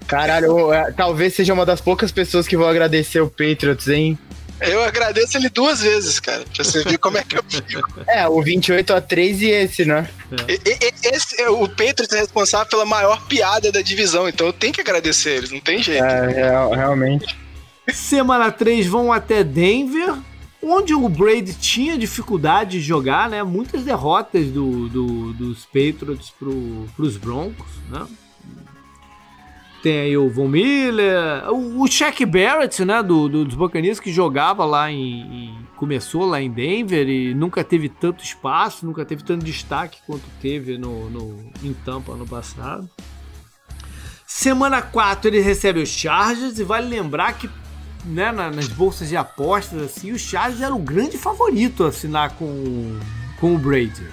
caralho, 0.08 0.74
é, 0.74 0.92
talvez 0.92 1.36
seja 1.36 1.54
uma 1.54 1.68
das 1.68 1.82
poucas 1.82 2.12
pessoas 2.12 2.48
que 2.48 2.58
vão 2.58 2.68
agradecer 2.68 3.22
o 3.22 3.30
Patriots, 3.30 3.88
hein? 3.90 4.18
Eu 4.62 4.84
agradeço 4.84 5.38
ele 5.38 5.50
duas 5.50 5.82
vezes, 5.82 6.20
cara, 6.20 6.44
pra 6.54 6.64
você 6.64 6.84
ver 6.84 6.98
como 6.98 7.18
é 7.18 7.24
que 7.24 7.38
eu 7.38 7.44
fico. 7.48 7.86
É, 8.08 8.28
o 8.28 8.42
28 8.42 8.94
a 8.94 9.02
3 9.02 9.42
e 9.42 9.50
esse, 9.50 9.84
né? 9.84 10.08
É. 10.48 11.16
Esse, 11.16 11.42
o 11.48 11.68
Patriots 11.68 12.12
é 12.14 12.20
responsável 12.20 12.68
pela 12.68 12.86
maior 12.86 13.26
piada 13.26 13.72
da 13.72 13.82
divisão, 13.82 14.30
então 14.30 14.48
eu 14.48 14.54
tenho 14.54 14.74
que 14.74 14.82
agradecer 14.82 15.32
eles, 15.32 15.52
não 15.52 15.60
tem 15.60 15.82
jeito. 15.82 16.04
É, 16.04 16.28
real, 16.28 16.72
realmente. 16.72 17.36
Semana 17.94 18.52
3 18.52 18.88
vão 18.88 19.12
até 19.12 19.44
Denver, 19.44 20.16
onde 20.62 20.94
o 20.94 21.08
Brady 21.10 21.54
tinha 21.54 21.98
dificuldade 21.98 22.80
de 22.80 22.82
jogar, 22.82 23.30
né? 23.30 23.44
Muitas 23.44 23.84
derrotas 23.84 24.48
do, 24.48 24.88
do 24.90 25.34
dos 25.34 25.66
Patriots 25.66 26.32
pro, 26.38 26.88
pros 26.96 27.18
Broncos, 27.18 27.68
né? 27.90 28.06
Tem 29.86 30.00
aí 30.00 30.18
o 30.18 30.28
Von 30.28 30.48
Miller, 30.48 31.48
o, 31.52 31.84
o 31.84 31.88
Shaq 31.88 32.26
Barrett, 32.26 32.84
né, 32.84 33.04
do, 33.04 33.30
do, 33.30 33.46
dos 33.46 33.54
Buccaneers, 33.54 34.00
que 34.00 34.12
jogava 34.12 34.66
lá 34.66 34.92
em, 34.92 35.22
em, 35.22 35.68
Começou 35.76 36.26
lá 36.26 36.42
em 36.42 36.50
Denver 36.50 37.08
e 37.08 37.36
nunca 37.36 37.64
teve 37.64 37.88
tanto 37.88 38.24
espaço, 38.24 38.84
nunca 38.84 39.06
teve 39.06 39.24
tanto 39.24 39.46
destaque 39.46 40.00
quanto 40.08 40.24
teve 40.42 40.80
no, 40.80 41.08
no, 41.12 41.52
em 41.62 41.72
Tampa 41.72 42.14
ano 42.14 42.26
passado. 42.26 42.90
Semana 44.26 44.82
4 44.82 45.30
ele 45.30 45.40
recebe 45.40 45.80
os 45.80 45.90
Chargers 45.90 46.58
e 46.58 46.64
vale 46.64 46.88
lembrar 46.88 47.34
que 47.34 47.48
né, 48.06 48.32
nas 48.32 48.68
bolsas 48.68 49.08
de 49.08 49.16
apostas, 49.16 49.84
assim, 49.84 50.12
os 50.12 50.22
Chargers 50.22 50.62
eram 50.62 50.78
o 50.78 50.82
grande 50.82 51.16
favorito 51.16 51.84
a 51.84 51.90
assinar 51.90 52.32
com, 52.32 52.98
com 53.40 53.54
o 53.54 53.60
Brady. 53.60 54.08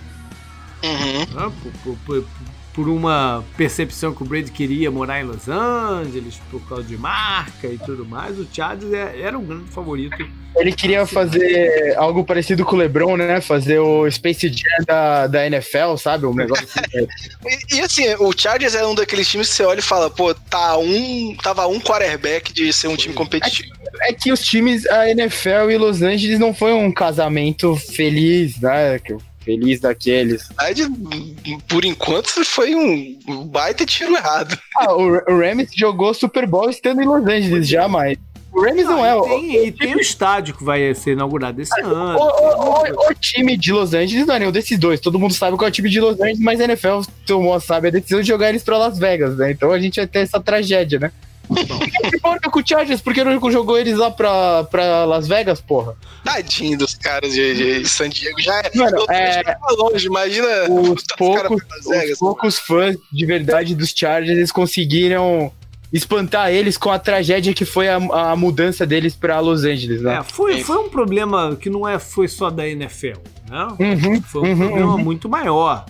Uhum. 0.85 1.35
Né, 1.35 1.53
por, 1.63 1.97
por, 1.97 1.97
por 2.05 2.42
uma 2.81 3.45
percepção 3.57 4.15
que 4.15 4.23
o 4.23 4.27
Brady 4.27 4.51
queria 4.51 4.91
morar 4.91 5.21
em 5.21 5.25
Los 5.25 5.49
Angeles, 5.49 6.41
por 6.51 6.61
causa 6.69 6.85
de 6.85 6.97
marca 6.97 7.67
e 7.67 7.79
tudo 7.79 8.05
mais, 8.05 8.39
o 8.39 8.47
Chargers 8.51 8.93
é, 8.93 9.21
era 9.21 9.39
um 9.39 9.45
grande 9.45 9.71
favorito. 9.71 10.17
Ele 10.57 10.73
queria 10.73 11.07
fazer 11.07 11.95
algo 11.97 12.25
parecido 12.25 12.65
com 12.65 12.77
o 12.77 12.79
LeBron, 12.79 13.17
né? 13.17 13.41
Fazer 13.41 13.79
o 13.79 14.11
Space 14.11 14.49
Jam 14.49 14.85
da, 14.87 15.27
da 15.27 15.47
NFL, 15.47 15.97
sabe? 15.97 16.27
Um 16.27 16.35
negócio 16.35 16.67
assim. 16.67 17.07
e, 17.73 17.77
e, 17.77 17.81
assim, 17.81 18.15
o 18.19 18.33
Chargers 18.37 18.75
é 18.75 18.87
um 18.87 18.95
daqueles 18.95 19.29
times 19.29 19.49
que 19.49 19.55
você 19.55 19.65
olha 19.65 19.79
e 19.79 19.83
fala, 19.83 20.11
pô, 20.11 20.35
tá 20.35 20.77
um, 20.77 21.35
tava 21.43 21.67
um 21.67 21.81
quarterback 21.81 22.53
de 22.53 22.71
ser 22.73 22.89
um 22.89 22.97
time 22.97 23.15
competitivo. 23.15 23.73
É, 24.03 24.11
é 24.11 24.13
que 24.13 24.31
os 24.31 24.45
times, 24.45 24.87
a 24.87 25.09
NFL 25.11 25.71
e 25.71 25.79
Los 25.79 26.03
Angeles 26.03 26.39
não 26.39 26.53
foi 26.53 26.75
um 26.75 26.93
casamento 26.93 27.75
feliz, 27.75 28.61
né? 28.61 28.99
Feliz 29.45 29.81
daqueles. 29.81 30.49
Por 31.69 31.85
enquanto 31.85 32.45
foi 32.45 32.75
um 32.75 33.47
baita 33.47 33.85
tiro 33.85 34.15
errado. 34.15 34.59
Ah, 34.75 34.95
o, 34.95 35.05
o 35.05 35.39
Rams 35.39 35.69
jogou 35.77 36.15
Super 36.15 36.47
Bowl 36.47 36.71
estando 36.71 37.03
em 37.03 37.05
Los 37.05 37.27
Angeles 37.27 37.69
já, 37.69 37.87
mas. 37.87 38.17
O 38.51 38.63
Rams 38.63 38.85
não, 38.85 38.97
não 38.97 39.07
é. 39.07 39.29
Tem, 39.29 39.61
o, 39.61 39.67
e 39.67 39.73
tem 39.73 39.95
o 39.95 40.01
estádio 40.01 40.57
que 40.57 40.65
vai 40.65 40.95
ser 40.95 41.13
inaugurado 41.13 41.61
esse 41.61 41.79
ah, 41.81 41.87
ano. 41.87 42.19
O, 42.19 43.05
o, 43.05 43.11
o, 43.11 43.15
time 43.15 43.57
de 43.57 43.71
Los 43.71 43.93
Angeles 43.93 44.27
não 44.27 44.35
é 44.35 44.39
nenhum 44.39 44.51
desses 44.51 44.79
dois. 44.79 44.99
Todo 44.99 45.19
mundo 45.19 45.35
sabe 45.35 45.57
qual 45.57 45.67
é 45.67 45.71
o 45.71 45.73
time 45.73 45.91
de 45.91 46.01
Los 46.01 46.19
Angeles, 46.21 46.41
mas 46.41 46.61
a 46.61 46.65
NFL 46.65 47.01
tomou, 47.27 47.61
sabe, 47.61 47.89
a 47.89 47.91
decisão 47.91 48.23
de 48.23 48.29
jogar 48.29 48.49
eles 48.49 48.63
pra 48.63 48.79
Las 48.79 48.99
Vegas, 48.99 49.37
né? 49.37 49.53
Então 49.53 49.71
a 49.71 49.79
gente 49.79 49.97
vai 49.97 50.07
ter 50.07 50.21
essa 50.21 50.41
tragédia, 50.41 50.99
né? 50.99 51.13
Importa 52.15 52.51
com 52.51 52.61
o 52.61 52.67
Chargers, 52.67 53.01
porque 53.01 53.23
não 53.25 53.51
jogou 53.51 53.79
eles 53.79 53.97
lá 53.97 54.11
pra, 54.11 54.65
pra 54.65 55.05
Las 55.05 55.27
Vegas, 55.27 55.61
porra? 55.61 55.97
Tadinho 56.25 56.79
dos 56.79 56.95
caras 56.95 57.33
de, 57.33 57.81
de 57.81 57.89
San 57.89 58.09
Diego. 58.09 58.41
Já 58.41 58.61
é, 58.61 58.71
Mano, 58.75 59.05
é 59.09 59.57
longe, 59.77 60.07
imagina 60.07 60.47
os 60.71 61.05
poucos, 61.17 61.63
Vegas, 61.89 62.13
os 62.13 62.19
poucos 62.19 62.59
fãs 62.59 62.97
de 63.13 63.27
verdade 63.27 63.75
dos 63.75 63.93
Chargers, 63.95 64.37
eles 64.37 64.53
conseguiram 64.53 65.53
espantar 65.93 66.51
eles 66.51 66.79
com 66.79 66.91
a 66.91 66.99
tragédia 66.99 67.53
que 67.53 67.65
foi 67.65 67.89
a, 67.89 67.97
a 67.97 68.35
mudança 68.35 68.87
deles 68.87 69.15
para 69.15 69.39
Los 69.41 69.65
Angeles, 69.65 70.01
né? 70.01 70.19
É, 70.19 70.23
foi, 70.23 70.63
foi 70.63 70.79
um 70.79 70.89
problema 70.89 71.55
que 71.61 71.69
não 71.69 71.87
é, 71.87 71.99
foi 71.99 72.27
só 72.29 72.49
da 72.49 72.67
NFL, 72.67 73.19
né? 73.49 73.69
Uhum, 73.79 74.23
foi 74.23 74.43
um 74.43 74.53
uhum, 74.53 74.59
problema 74.59 74.95
uhum. 74.95 74.99
muito 74.99 75.29
maior. 75.29 75.85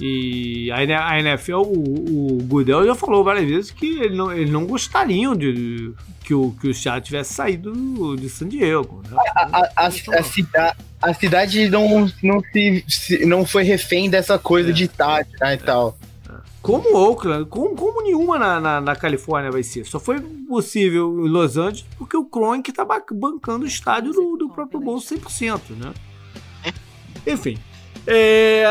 E 0.00 0.70
a 0.72 1.18
NFL, 1.18 1.56
o, 1.56 2.38
o 2.38 2.42
Goodell 2.44 2.86
já 2.86 2.94
falou 2.94 3.22
várias 3.22 3.46
vezes 3.46 3.70
que 3.70 4.00
ele 4.00 4.16
não, 4.16 4.32
eles 4.32 4.50
não 4.50 4.64
gostariam 4.64 5.36
de 5.36 5.92
que 6.24 6.32
o, 6.32 6.52
que 6.58 6.68
o 6.68 6.74
Chá 6.74 6.98
tivesse 7.00 7.34
saído 7.34 8.16
de 8.16 8.30
San 8.30 8.48
Diego. 8.48 9.02
Né? 9.10 9.16
A, 9.36 9.40
a, 9.42 9.70
a, 9.76 9.86
a, 9.86 10.22
cida, 10.22 10.76
a 11.02 11.12
cidade 11.12 11.68
não, 11.68 12.10
não, 12.22 12.42
se, 12.88 13.26
não 13.26 13.44
foi 13.44 13.62
refém 13.64 14.08
dessa 14.08 14.38
coisa 14.38 14.70
é, 14.70 14.72
de 14.72 14.84
estádio 14.84 15.32
né, 15.38 15.54
e 15.54 15.58
tal. 15.58 15.98
É. 16.26 16.32
Como 16.62 16.96
Oakland, 16.96 17.44
como, 17.46 17.76
como 17.76 18.02
nenhuma 18.02 18.38
na, 18.38 18.58
na, 18.58 18.80
na, 18.80 18.96
Califórnia 18.96 19.50
vai 19.50 19.62
ser. 19.62 19.84
Só 19.84 20.00
foi 20.00 20.20
possível 20.20 21.26
em 21.26 21.28
Los 21.28 21.58
Angeles 21.58 21.84
porque 21.98 22.16
o 22.16 22.24
Kroenke 22.24 22.72
tá 22.72 22.86
bancando 23.12 23.64
o 23.64 23.68
estádio 23.68 24.12
do, 24.12 24.36
do 24.36 24.48
próprio 24.48 24.80
bolso 24.80 25.14
100%, 25.14 25.60
né? 25.76 25.92
Enfim. 27.26 27.58
É, 28.06 28.64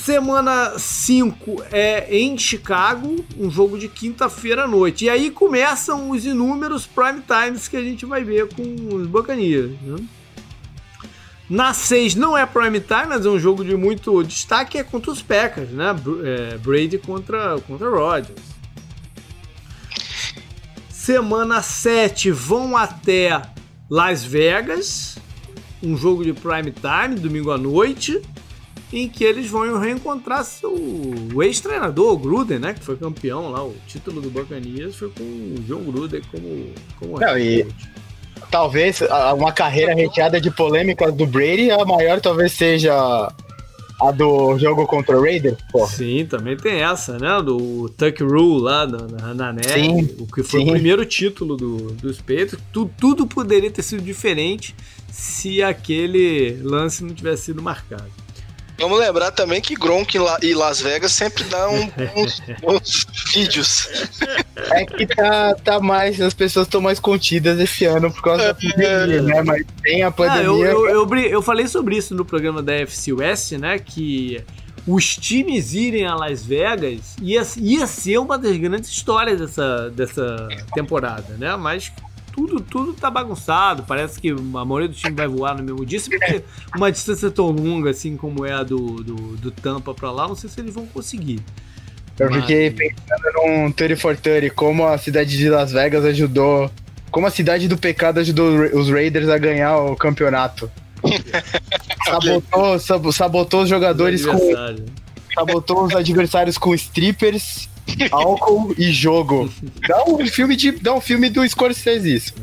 Semana 0.00 0.78
5 0.78 1.64
é 1.70 2.16
em 2.16 2.36
Chicago, 2.36 3.24
um 3.38 3.50
jogo 3.50 3.78
de 3.78 3.88
quinta-feira 3.88 4.64
à 4.64 4.68
noite. 4.68 5.04
E 5.04 5.10
aí 5.10 5.30
começam 5.30 6.10
os 6.10 6.24
inúmeros 6.24 6.86
prime 6.86 7.20
times 7.20 7.68
que 7.68 7.76
a 7.76 7.82
gente 7.82 8.04
vai 8.06 8.24
ver 8.24 8.48
com 8.54 8.62
os 8.94 9.06
Buccaneers. 9.06 9.70
Né? 9.82 9.96
Na 11.48 11.74
6 11.74 12.14
não 12.14 12.36
é 12.36 12.44
prime 12.46 12.80
time, 12.80 13.06
mas 13.10 13.26
é 13.26 13.28
um 13.28 13.38
jogo 13.38 13.64
de 13.64 13.76
muito 13.76 14.24
destaque, 14.24 14.78
é 14.78 14.82
contra 14.82 15.10
os 15.10 15.22
Packers, 15.22 15.68
né? 15.70 15.94
É, 16.24 16.58
Brady 16.58 16.98
contra, 16.98 17.60
contra 17.60 17.88
Rodgers. 17.88 18.40
Semana 20.88 21.60
7 21.60 22.30
vão 22.30 22.76
até 22.76 23.40
Las 23.90 24.24
Vegas, 24.24 25.16
um 25.82 25.96
jogo 25.96 26.24
de 26.24 26.32
prime 26.32 26.72
time, 26.72 27.20
domingo 27.20 27.50
à 27.50 27.58
noite 27.58 28.22
em 28.92 29.08
que 29.08 29.24
eles 29.24 29.48
vão 29.48 29.78
reencontrar 29.78 30.44
seu 30.44 30.72
ex-treinador, 31.42 32.12
o 32.12 32.18
Gruden, 32.18 32.58
né? 32.58 32.74
Que 32.74 32.84
foi 32.84 32.96
campeão 32.96 33.50
lá, 33.50 33.64
o 33.64 33.74
título 33.86 34.20
do 34.20 34.30
Buccaneers 34.30 34.96
foi 34.96 35.08
com 35.10 35.22
o 35.22 35.54
John 35.66 35.82
Gruden 35.90 36.22
como, 36.30 36.66
como 36.98 37.18
Não, 37.18 37.38
e 37.38 37.66
talvez 38.50 39.00
uma 39.34 39.50
carreira 39.50 39.94
recheada 39.94 40.40
de 40.40 40.50
polêmicas 40.50 41.14
do 41.14 41.26
Brady, 41.26 41.70
a 41.70 41.84
maior 41.84 42.20
talvez 42.20 42.52
seja 42.52 43.32
a 44.00 44.10
do 44.10 44.58
jogo 44.58 44.86
contra 44.86 45.16
o 45.18 45.22
Raiders, 45.22 45.56
pô. 45.70 45.86
Sim, 45.86 46.26
também 46.28 46.56
tem 46.56 46.82
essa, 46.82 47.18
né? 47.18 47.40
Do 47.42 47.88
Tuck 47.90 48.22
Rule 48.22 48.62
lá 48.62 48.86
na, 48.86 48.98
na, 49.06 49.34
na 49.34 49.52
net, 49.52 49.72
sim, 49.72 50.16
o 50.18 50.26
que 50.26 50.42
foi 50.42 50.60
sim. 50.60 50.68
o 50.68 50.72
primeiro 50.72 51.06
título 51.06 51.56
do, 51.56 51.92
dos 51.92 52.18
Patriots. 52.18 52.58
Tudo, 52.72 52.90
tudo 52.98 53.26
poderia 53.26 53.70
ter 53.70 53.82
sido 53.82 54.02
diferente 54.02 54.74
se 55.08 55.62
aquele 55.62 56.58
lance 56.62 57.04
não 57.04 57.14
tivesse 57.14 57.44
sido 57.44 57.62
marcado. 57.62 58.10
Vamos 58.82 58.98
lembrar 58.98 59.30
também 59.30 59.60
que 59.60 59.76
Gronk 59.76 60.18
e 60.42 60.54
Las 60.54 60.80
Vegas 60.80 61.12
sempre 61.12 61.44
dão 61.44 61.72
uns, 62.16 62.42
uns, 62.66 63.06
vídeos. 63.32 63.88
É 64.72 64.84
que 64.84 65.06
tá, 65.06 65.54
tá 65.54 65.78
mais, 65.78 66.20
as 66.20 66.34
pessoas 66.34 66.66
estão 66.66 66.80
mais 66.80 66.98
contidas 66.98 67.60
esse 67.60 67.84
ano 67.84 68.10
por 68.12 68.20
causa 68.20 68.48
da 68.48 68.54
pandemia, 68.54 69.22
né? 69.22 69.42
Mas 69.42 69.64
tem 69.84 70.02
a 70.02 70.10
pandemia. 70.10 70.40
Ah, 70.40 70.44
eu, 70.44 70.66
eu, 70.66 70.88
eu, 70.88 71.16
eu, 71.16 71.42
falei 71.42 71.68
sobre 71.68 71.96
isso 71.96 72.12
no 72.12 72.24
programa 72.24 72.60
da 72.60 72.72
FC 72.72 73.12
West, 73.12 73.52
né? 73.52 73.78
Que 73.78 74.44
os 74.84 75.16
times 75.16 75.74
irem 75.74 76.04
a 76.04 76.16
Las 76.16 76.44
Vegas 76.44 77.14
ia, 77.22 77.42
ia 77.58 77.86
ser 77.86 78.18
uma 78.18 78.36
das 78.36 78.56
grandes 78.56 78.90
histórias 78.90 79.38
dessa, 79.38 79.90
dessa 79.90 80.48
temporada, 80.74 81.36
né? 81.38 81.54
Mas 81.54 81.92
tudo, 82.32 82.60
tudo 82.60 82.92
tá 82.94 83.10
bagunçado. 83.10 83.84
Parece 83.84 84.20
que 84.20 84.30
a 84.30 84.64
maioria 84.64 84.88
do 84.88 84.94
time 84.94 85.14
vai 85.14 85.28
voar 85.28 85.56
no 85.56 85.62
mesmo 85.62 85.84
dia. 85.84 86.00
Porque 86.00 86.42
uma 86.74 86.90
distância 86.90 87.30
tão 87.30 87.50
longa 87.50 87.90
assim 87.90 88.16
como 88.16 88.44
é 88.44 88.52
a 88.52 88.62
do, 88.62 89.02
do, 89.02 89.14
do 89.36 89.50
Tampa 89.50 89.94
pra 89.94 90.10
lá, 90.10 90.26
não 90.26 90.34
sei 90.34 90.50
se 90.50 90.60
eles 90.60 90.74
vão 90.74 90.86
conseguir. 90.86 91.40
Eu 92.18 92.30
Mas... 92.30 92.40
fiquei 92.40 92.70
pensando 92.70 93.32
num 93.34 93.72
30 93.72 93.96
for 93.96 94.16
30, 94.16 94.54
como 94.54 94.86
a 94.86 94.98
cidade 94.98 95.36
de 95.36 95.48
Las 95.48 95.72
Vegas 95.72 96.04
ajudou. 96.04 96.70
Como 97.10 97.26
a 97.26 97.30
cidade 97.30 97.68
do 97.68 97.76
pecado 97.76 98.20
ajudou 98.20 98.64
os 98.74 98.88
Raiders 98.88 99.28
a 99.28 99.38
ganhar 99.38 99.76
o 99.78 99.94
campeonato. 99.94 100.70
sabotou, 102.06 103.12
sabotou 103.12 103.62
os 103.62 103.68
jogadores 103.68 104.24
com. 104.24 104.38
Sabotou 105.34 105.84
os 105.84 105.94
adversários 105.94 106.58
com 106.58 106.74
strippers 106.74 107.68
álcool 108.10 108.74
e 108.78 108.92
jogo. 108.92 109.52
Dá 109.86 110.04
um 110.04 110.26
filme 110.26 110.56
de, 110.56 110.72
dá 110.72 110.94
um 110.94 111.00
filme 111.00 111.28
do 111.30 111.46
Scorsese 111.48 112.14
isso. 112.14 112.34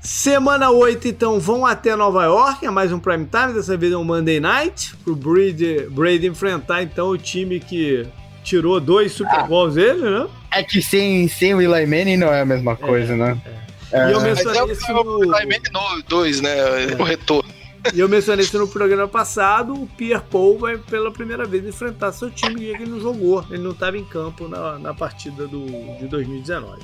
Semana 0.00 0.70
8, 0.70 1.08
então, 1.08 1.38
vão 1.38 1.66
até 1.66 1.94
Nova 1.94 2.24
York, 2.24 2.64
é 2.64 2.70
mais 2.70 2.90
um 2.90 2.98
prime 2.98 3.26
time, 3.26 3.52
dessa 3.52 3.76
vez 3.76 3.92
é 3.92 3.96
um 3.96 4.04
Monday 4.04 4.40
Night, 4.40 4.96
pro 5.04 5.14
Brady, 5.14 5.86
Brady 5.90 6.26
enfrentar, 6.26 6.82
então, 6.82 7.10
o 7.10 7.18
time 7.18 7.60
que 7.60 8.06
tirou 8.42 8.80
dois 8.80 9.12
Super 9.12 9.40
ah, 9.40 9.42
Bowls 9.44 9.74
dele, 9.74 10.00
né? 10.00 10.26
É 10.50 10.62
que 10.62 10.82
sem, 10.82 11.28
sem 11.28 11.54
o 11.54 11.60
Eli 11.60 11.86
Manning 11.86 12.16
não 12.16 12.32
é 12.32 12.40
a 12.40 12.46
mesma 12.46 12.74
coisa, 12.74 13.12
é, 13.12 13.16
né? 13.16 13.40
É. 13.44 13.60
É. 13.92 14.08
E 14.08 14.12
eu 14.12 14.20
mencionei 14.20 14.60
Mas 14.60 14.70
é 14.70 14.72
isso 14.72 14.92
no... 14.92 15.18
O 15.18 15.24
Eli 15.24 15.46
Manning 15.46 16.04
2, 16.08 16.40
né? 16.40 16.56
O 16.98 17.02
retorno. 17.02 17.59
E 17.94 18.00
eu 18.00 18.08
mencionei 18.08 18.44
isso 18.44 18.58
no 18.58 18.68
programa 18.68 19.08
passado, 19.08 19.74
o 19.74 19.86
Pierre 19.86 20.22
Paul 20.30 20.58
vai 20.58 20.78
pela 20.78 21.10
primeira 21.10 21.44
vez 21.44 21.64
enfrentar 21.64 22.12
seu 22.12 22.30
time 22.30 22.62
e 22.62 22.68
ele 22.68 22.86
não 22.86 23.00
jogou, 23.00 23.44
ele 23.50 23.62
não 23.62 23.72
estava 23.72 23.96
em 23.96 24.04
campo 24.04 24.46
na, 24.46 24.78
na 24.78 24.94
partida 24.94 25.46
do, 25.46 25.66
de 25.98 26.06
2019. 26.06 26.82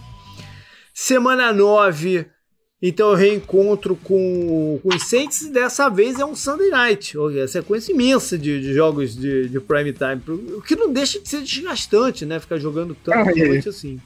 Semana 0.93 1.53
9 1.53 2.27
Então 2.81 3.11
eu 3.11 3.15
reencontro 3.15 3.95
com, 3.97 4.81
com 4.83 4.89
os 4.89 5.03
Saints 5.09 5.43
e 5.43 5.53
dessa 5.53 5.89
vez 5.89 6.19
é 6.19 6.25
um 6.25 6.35
Sunday 6.35 6.71
Night. 6.71 7.15
A 7.43 7.47
sequência 7.47 7.93
imensa 7.93 8.39
de, 8.39 8.61
de 8.61 8.73
jogos 8.73 9.15
de, 9.15 9.49
de, 9.49 9.61
prime 9.61 9.93
time. 9.93 10.23
O 10.57 10.63
que 10.63 10.75
não 10.75 10.93
deixa 10.93 11.21
de 11.21 11.29
ser 11.29 11.43
desgastante, 11.43 12.25
né? 12.25 12.41
Ficar 12.41 12.59
jogando 12.59 12.97
tanto 13.05 13.37
noite 13.37 13.69
assim. 13.69 14.01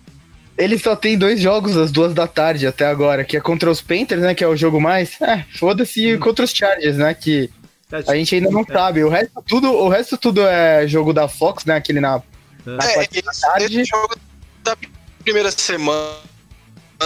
Ele 0.58 0.78
só 0.78 0.94
tem 0.94 1.16
dois 1.16 1.40
jogos 1.40 1.76
às 1.76 1.90
duas 1.90 2.12
da 2.12 2.26
tarde 2.26 2.66
até 2.66 2.86
agora, 2.86 3.24
que 3.24 3.36
é 3.36 3.40
contra 3.40 3.70
os 3.70 3.80
Panthers, 3.80 4.20
né? 4.20 4.34
Que 4.34 4.44
é 4.44 4.48
o 4.48 4.56
jogo 4.56 4.80
mais. 4.80 5.20
É, 5.20 5.44
foda-se 5.58 6.14
hum. 6.14 6.20
contra 6.20 6.44
os 6.44 6.50
Chargers, 6.50 6.96
né? 6.96 7.14
Que 7.14 7.50
tá 7.88 7.98
a 8.06 8.14
gente 8.14 8.34
ainda 8.34 8.50
não 8.50 8.62
é. 8.62 8.72
sabe. 8.72 9.04
O 9.04 9.08
resto 9.08 9.42
tudo, 9.46 9.72
o 9.72 9.88
resto 9.88 10.18
tudo 10.18 10.42
é 10.42 10.86
jogo 10.86 11.12
da 11.12 11.28
Fox, 11.28 11.64
né? 11.64 11.76
Aquele 11.76 12.00
na, 12.00 12.22
é. 12.66 12.70
na 12.70 12.84
é, 12.84 13.08
esse, 13.10 13.40
tarde. 13.40 13.64
Esse 13.64 13.84
jogo 13.84 14.16
da 14.62 14.76
primeira 15.22 15.50
semana 15.50 16.18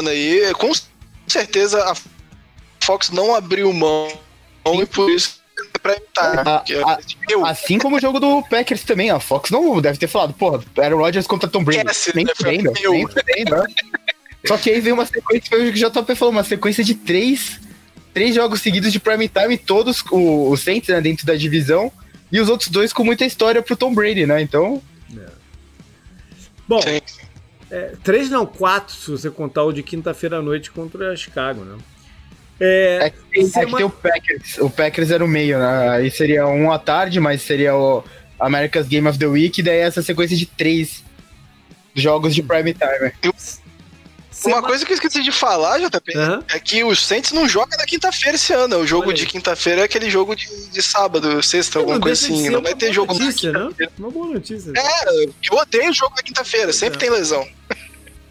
aí, 0.08 0.52
com 0.54 0.72
certeza 1.26 1.82
a 1.84 1.94
Fox 2.82 3.10
não 3.10 3.34
abriu 3.34 3.72
mão 3.72 4.08
e 4.66 4.86
por 4.86 5.10
isso 5.10 5.43
pra 5.84 5.92
evitar. 5.92 6.64
É 6.70 7.48
assim 7.48 7.78
como 7.78 7.96
o 7.96 8.00
jogo 8.00 8.18
do 8.18 8.42
Packers 8.42 8.82
também, 8.84 9.10
a 9.10 9.20
Fox 9.20 9.50
não 9.50 9.80
deve 9.82 9.98
ter 9.98 10.06
falado, 10.06 10.32
porra, 10.32 10.64
Aaron 10.78 10.96
Rodgers 10.96 11.26
contra 11.26 11.48
Tom 11.48 11.62
Brady. 11.62 11.86
Yes, 11.86 12.10
nem 12.14 12.24
treino, 12.24 12.72
nem 12.72 13.06
treino. 13.06 13.56
Né? 13.56 13.66
Só 14.46 14.56
que 14.56 14.70
aí 14.70 14.80
veio 14.80 14.94
uma 14.94 15.04
sequência, 15.04 15.48
foi 15.50 15.68
o 15.68 15.72
que 15.72 15.84
o 15.84 15.90
JP 15.90 16.14
falou, 16.14 16.32
uma 16.32 16.44
sequência 16.44 16.82
de 16.82 16.94
três, 16.94 17.60
três 18.14 18.34
jogos 18.34 18.62
seguidos 18.62 18.92
de 18.92 18.98
prime 18.98 19.28
time, 19.28 19.58
todos 19.58 20.02
o, 20.10 20.50
o 20.50 20.56
Saints 20.56 20.88
né, 20.88 21.00
dentro 21.02 21.26
da 21.26 21.34
divisão, 21.34 21.92
e 22.32 22.40
os 22.40 22.48
outros 22.48 22.70
dois 22.70 22.92
com 22.92 23.04
muita 23.04 23.26
história 23.26 23.62
pro 23.62 23.76
Tom 23.76 23.94
Brady, 23.94 24.26
né? 24.26 24.40
Então. 24.40 24.82
É. 25.16 25.26
Bom, 26.66 26.80
é, 27.70 27.92
três 28.02 28.30
não, 28.30 28.46
quatro, 28.46 28.94
se 28.94 29.10
você 29.10 29.30
contar 29.30 29.64
o 29.64 29.72
de 29.72 29.82
quinta-feira 29.82 30.38
à 30.38 30.42
noite 30.42 30.70
contra 30.70 31.14
Chicago, 31.14 31.62
né? 31.62 31.76
É, 32.60 33.06
é, 33.06 33.10
que, 33.10 33.44
semana... 33.46 33.62
é 33.62 33.70
que 33.70 33.76
tem 33.76 33.86
o 33.86 33.90
Packers. 33.90 34.58
O 34.58 34.70
Packers 34.70 35.10
era 35.10 35.24
o 35.24 35.28
meio, 35.28 35.58
né? 35.58 35.90
Aí 35.90 36.10
seria 36.10 36.46
um 36.46 36.70
à 36.70 36.78
tarde, 36.78 37.20
mas 37.20 37.42
seria 37.42 37.74
o 37.76 38.04
America's 38.38 38.86
Game 38.86 39.06
of 39.08 39.18
the 39.18 39.26
Week, 39.26 39.60
e 39.60 39.62
daí 39.62 39.78
essa 39.78 40.02
sequência 40.02 40.36
de 40.36 40.46
três 40.46 41.02
jogos 41.94 42.34
de 42.34 42.42
prime 42.42 42.74
time. 42.74 43.12
Eu, 43.22 43.34
uma 44.46 44.62
coisa 44.62 44.84
que 44.84 44.92
eu 44.92 44.94
esqueci 44.94 45.22
de 45.22 45.32
falar, 45.32 45.78
JP, 45.78 46.18
uhum. 46.18 46.42
é 46.48 46.60
que 46.60 46.84
o 46.84 46.94
Saints 46.94 47.32
não 47.32 47.48
joga 47.48 47.76
na 47.76 47.84
quinta-feira 47.84 48.36
esse 48.36 48.52
ano. 48.52 48.78
O 48.78 48.86
jogo 48.86 49.12
de 49.12 49.26
quinta-feira 49.26 49.82
é 49.82 49.84
aquele 49.84 50.10
jogo 50.10 50.34
de, 50.34 50.46
de 50.70 50.82
sábado, 50.82 51.42
sexta, 51.42 51.78
alguma 51.78 52.00
coisa 52.00 52.24
assim. 52.24 52.50
Não 52.50 52.62
vai 52.62 52.74
ter 52.74 52.92
jogo 52.92 53.14
notícia, 53.14 53.52
na 53.52 53.60
quinta-feira. 53.60 53.92
Uma 53.98 54.10
boa 54.10 54.26
notícia. 54.26 54.72
É, 54.76 55.24
eu 55.50 55.56
odeio 55.56 55.90
o 55.90 55.94
jogo 55.94 56.14
na 56.16 56.22
quinta-feira, 56.22 56.72
sempre 56.72 56.96
é. 56.96 57.00
tem 57.00 57.10
lesão. 57.10 57.46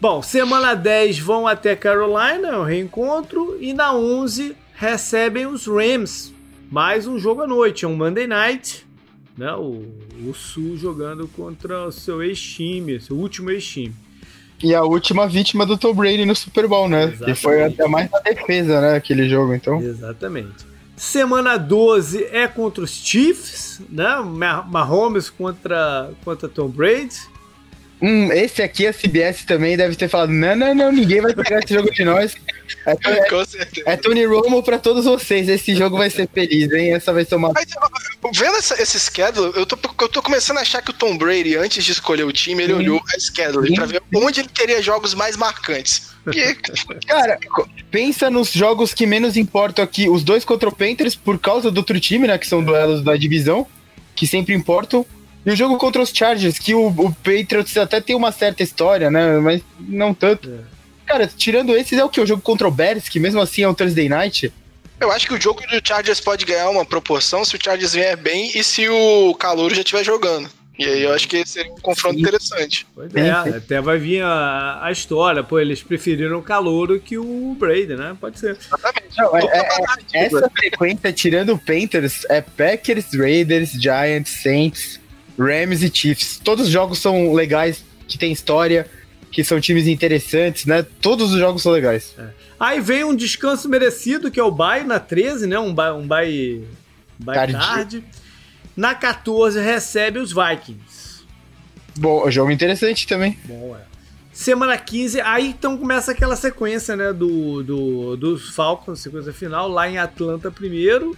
Bom, 0.04 0.20
semana 0.20 0.74
10 0.74 1.18
vão 1.18 1.46
até 1.46 1.74
Carolina, 1.74 2.58
o 2.58 2.62
reencontro, 2.62 3.56
e 3.58 3.72
na 3.72 3.94
11 3.94 4.54
recebem 4.74 5.46
os 5.46 5.66
Rams. 5.66 6.30
Mais 6.70 7.06
um 7.06 7.18
jogo 7.18 7.40
à 7.40 7.46
noite, 7.46 7.86
é 7.86 7.88
um 7.88 7.96
Monday 7.96 8.26
Night, 8.26 8.86
né? 9.34 9.50
O, 9.54 9.82
o 10.28 10.34
Sul 10.34 10.76
jogando 10.76 11.26
contra 11.28 11.86
o 11.86 11.90
seu 11.90 12.22
ex-time, 12.22 13.00
seu 13.00 13.16
último 13.16 13.50
ex-time. 13.50 13.94
E 14.62 14.74
a 14.74 14.82
última 14.82 15.26
vítima 15.26 15.64
do 15.64 15.78
Tom 15.78 15.94
Brady 15.94 16.26
no 16.26 16.36
Super 16.36 16.68
Bowl, 16.68 16.86
né? 16.86 17.04
Exatamente. 17.04 17.38
E 17.38 17.40
foi 17.40 17.64
até 17.64 17.88
mais 17.88 18.10
na 18.10 18.18
defesa, 18.18 18.82
né? 18.82 18.96
Aquele 18.96 19.26
jogo, 19.26 19.54
então. 19.54 19.80
Exatamente. 19.80 20.66
Semana 20.94 21.56
12 21.56 22.24
é 22.24 22.46
contra 22.46 22.84
os 22.84 22.90
Chiefs, 22.90 23.80
né? 23.88 24.16
Mahomes 24.68 25.30
contra, 25.30 26.10
contra 26.22 26.46
Tom 26.46 26.68
Brady. 26.68 27.32
Hum, 28.06 28.30
esse 28.32 28.60
aqui, 28.60 28.86
a 28.86 28.92
CBS 28.92 29.46
também 29.46 29.78
deve 29.78 29.96
ter 29.96 30.08
falado: 30.08 30.28
não, 30.28 30.54
não, 30.54 30.74
não, 30.74 30.92
ninguém 30.92 31.22
vai 31.22 31.34
pegar 31.34 31.60
esse 31.60 31.72
jogo 31.72 31.90
de 31.90 32.04
nós. 32.04 32.34
É, 32.84 32.90
é, 33.88 33.94
é 33.94 33.96
Tony 33.96 34.26
Romo 34.26 34.62
pra 34.62 34.78
todos 34.78 35.06
vocês. 35.06 35.48
Esse 35.48 35.74
jogo 35.74 35.96
vai 35.96 36.10
ser 36.10 36.28
feliz, 36.28 36.70
hein? 36.70 36.92
Essa 36.92 37.14
vai 37.14 37.24
ser 37.24 37.36
uma. 37.36 37.50
Mas, 37.54 37.66
vendo 38.38 38.56
essa, 38.56 38.82
esse 38.82 39.00
schedule, 39.00 39.52
eu 39.56 39.64
tô, 39.64 39.78
eu 40.02 40.08
tô 40.10 40.22
começando 40.22 40.58
a 40.58 40.60
achar 40.60 40.82
que 40.82 40.90
o 40.90 40.92
Tom 40.92 41.16
Brady, 41.16 41.56
antes 41.56 41.82
de 41.82 41.92
escolher 41.92 42.24
o 42.24 42.32
time, 42.32 42.64
ele 42.64 42.74
olhou 42.74 43.00
a 43.08 43.18
schedule 43.18 43.68
Sim. 43.68 43.74
pra 43.74 43.86
ver 43.86 44.02
onde 44.14 44.40
ele 44.40 44.50
teria 44.50 44.82
jogos 44.82 45.14
mais 45.14 45.34
marcantes. 45.34 46.10
Cara, 47.08 47.38
pensa 47.90 48.28
nos 48.28 48.52
jogos 48.52 48.92
que 48.92 49.06
menos 49.06 49.34
importam 49.34 49.82
aqui. 49.82 50.10
Os 50.10 50.22
dois 50.22 50.44
contra 50.44 50.68
o 50.68 50.76
Panthers, 50.76 51.14
por 51.14 51.38
causa 51.38 51.70
do 51.70 51.78
outro 51.78 51.98
time, 51.98 52.26
né? 52.26 52.36
Que 52.36 52.46
são 52.46 52.62
duelos 52.62 53.02
da 53.02 53.16
divisão, 53.16 53.66
que 54.14 54.26
sempre 54.26 54.54
importam. 54.54 55.06
E 55.44 55.50
o 55.50 55.56
jogo 55.56 55.76
contra 55.76 56.00
os 56.00 56.10
Chargers, 56.10 56.58
que 56.58 56.74
o, 56.74 56.86
o 56.86 57.14
Patriots 57.14 57.76
até 57.76 58.00
tem 58.00 58.16
uma 58.16 58.32
certa 58.32 58.62
história, 58.62 59.10
né? 59.10 59.38
Mas 59.38 59.62
não 59.78 60.14
tanto. 60.14 60.48
É. 60.48 60.74
Cara, 61.06 61.26
tirando 61.26 61.76
esses, 61.76 61.98
é 61.98 62.04
o 62.04 62.08
que? 62.08 62.20
O 62.20 62.26
jogo 62.26 62.40
contra 62.40 62.66
o 62.66 62.70
Bears, 62.70 63.08
que 63.08 63.20
mesmo 63.20 63.40
assim 63.40 63.62
é 63.62 63.68
um 63.68 63.74
Thursday 63.74 64.08
Night. 64.08 64.52
Eu 64.98 65.12
acho 65.12 65.26
que 65.26 65.34
o 65.34 65.40
jogo 65.40 65.60
do 65.66 65.86
Chargers 65.86 66.20
pode 66.20 66.46
ganhar 66.46 66.70
uma 66.70 66.84
proporção 66.84 67.44
se 67.44 67.56
o 67.56 67.58
Chargers 67.62 67.92
vier 67.92 68.16
bem 68.16 68.50
e 68.54 68.64
se 68.64 68.88
o 68.88 69.34
Calouro 69.34 69.74
já 69.74 69.82
estiver 69.82 70.04
jogando. 70.04 70.48
E 70.78 70.84
aí 70.84 71.02
eu 71.02 71.12
acho 71.12 71.28
que 71.28 71.46
seria 71.46 71.70
um 71.70 71.76
confronto 71.76 72.16
Sim. 72.16 72.22
interessante. 72.22 72.86
Pois 72.94 73.14
é, 73.14 73.30
até 73.30 73.80
vai 73.80 73.96
vir 73.96 74.22
a, 74.22 74.80
a 74.82 74.90
história. 74.90 75.42
Pô, 75.44 75.60
eles 75.60 75.82
preferiram 75.82 76.38
o 76.38 76.42
Calouro 76.42 76.98
que 76.98 77.16
o 77.16 77.56
Brady, 77.58 77.94
né? 77.94 78.16
Pode 78.20 78.40
ser. 78.40 78.56
Exatamente. 78.56 79.16
Não, 79.16 79.36
é, 79.36 79.42
é, 80.14 80.24
essa 80.24 80.50
frequência, 80.50 81.12
tirando 81.12 81.52
o 81.52 81.58
Panthers, 81.58 82.24
é 82.28 82.40
Packers, 82.40 83.06
Raiders, 83.14 83.70
Giants, 83.70 84.42
Saints, 84.42 85.00
Rams 85.38 85.82
e 85.82 85.90
Chiefs. 85.92 86.40
Todos 86.42 86.66
os 86.66 86.72
jogos 86.72 86.98
são 86.98 87.32
legais, 87.32 87.84
que 88.06 88.18
tem 88.18 88.32
história, 88.32 88.88
que 89.30 89.42
são 89.42 89.60
times 89.60 89.86
interessantes, 89.86 90.66
né? 90.66 90.84
Todos 91.00 91.32
os 91.32 91.38
jogos 91.38 91.62
são 91.62 91.72
legais. 91.72 92.14
É. 92.18 92.28
Aí 92.58 92.80
vem 92.80 93.04
um 93.04 93.14
descanso 93.14 93.68
merecido, 93.68 94.30
que 94.30 94.38
é 94.38 94.42
o 94.42 94.50
bye 94.50 94.84
na 94.84 95.00
13, 95.00 95.46
né? 95.46 95.58
Um 95.58 95.74
bye, 95.74 95.92
um 95.92 96.06
bye, 96.06 96.64
bye 97.18 97.34
tarde. 97.34 97.52
tarde. 97.52 98.04
Na 98.76 98.94
14 98.94 99.60
recebe 99.60 100.18
os 100.18 100.32
Vikings. 100.32 101.24
Bom, 101.96 102.28
jogo 102.30 102.50
interessante 102.50 103.06
também. 103.06 103.38
Bom, 103.44 103.76
é. 103.76 103.94
Semana 104.32 104.76
15, 104.76 105.20
aí 105.20 105.46
então 105.46 105.78
começa 105.78 106.10
aquela 106.10 106.34
sequência, 106.34 106.96
né, 106.96 107.12
do, 107.12 107.62
do, 107.62 108.16
dos 108.16 108.50
Falcons, 108.50 108.98
sequência 108.98 109.32
final, 109.32 109.68
lá 109.68 109.88
em 109.88 109.96
Atlanta 109.96 110.50
primeiro, 110.50 111.16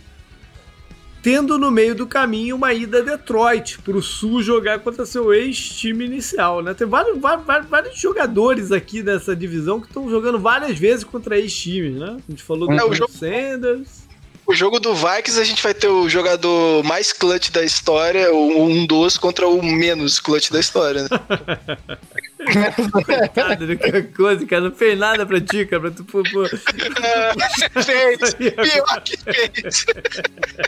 tendo 1.27 1.59
no 1.59 1.73
meio 1.73 1.93
do 1.93 2.07
caminho 2.07 2.55
uma 2.55 2.73
ida 2.73 3.01
a 3.01 3.03
Detroit 3.03 3.81
para 3.82 3.97
o 3.97 4.01
Sul 4.01 4.40
jogar 4.44 4.78
contra 4.78 5.05
seu 5.05 5.35
ex-time 5.35 6.05
inicial, 6.05 6.62
né? 6.62 6.73
Tem 6.73 6.86
vários, 6.86 7.19
vários, 7.19 7.69
vários, 7.69 7.98
jogadores 7.98 8.70
aqui 8.70 9.03
nessa 9.03 9.35
divisão 9.35 9.81
que 9.81 9.89
estão 9.89 10.09
jogando 10.09 10.39
várias 10.39 10.78
vezes 10.78 11.03
contra 11.03 11.36
ex-times, 11.36 11.97
né? 11.97 12.16
A 12.16 12.31
gente 12.31 12.44
falou 12.44 12.69
do 12.69 12.74
é. 12.74 13.09
Sanders. 13.09 14.06
O 14.47 14.55
jogo 14.55 14.78
do 14.78 14.94
Vikings 14.94 15.40
a 15.40 15.44
gente 15.44 15.62
vai 15.62 15.74
ter 15.74 15.89
o 15.89 16.09
jogador 16.09 16.85
mais 16.85 17.12
clutch 17.12 17.51
da 17.51 17.64
história, 17.64 18.32
o 18.32 18.62
um 18.62 18.86
dos 18.86 19.18
contra 19.18 19.48
o 19.48 19.60
menos 19.60 20.20
clutch 20.20 20.51
da 20.51 20.60
história, 20.60 21.02
né? 21.02 21.09
Coitado 23.05 23.66
do 23.66 23.77
coisa, 24.14 24.47
cara. 24.47 24.62
Não 24.62 24.73
fez 24.73 24.97
nada 24.97 25.27
pra 25.27 25.40
ti, 25.40 25.66
cara. 25.66 25.82
Pra 25.82 25.90
tu, 25.90 26.05
pô, 26.05 26.23
pô. 26.23 26.47
fez. 27.82 28.35
Pior 28.39 29.01
que 29.02 29.16
fez. 29.16 29.86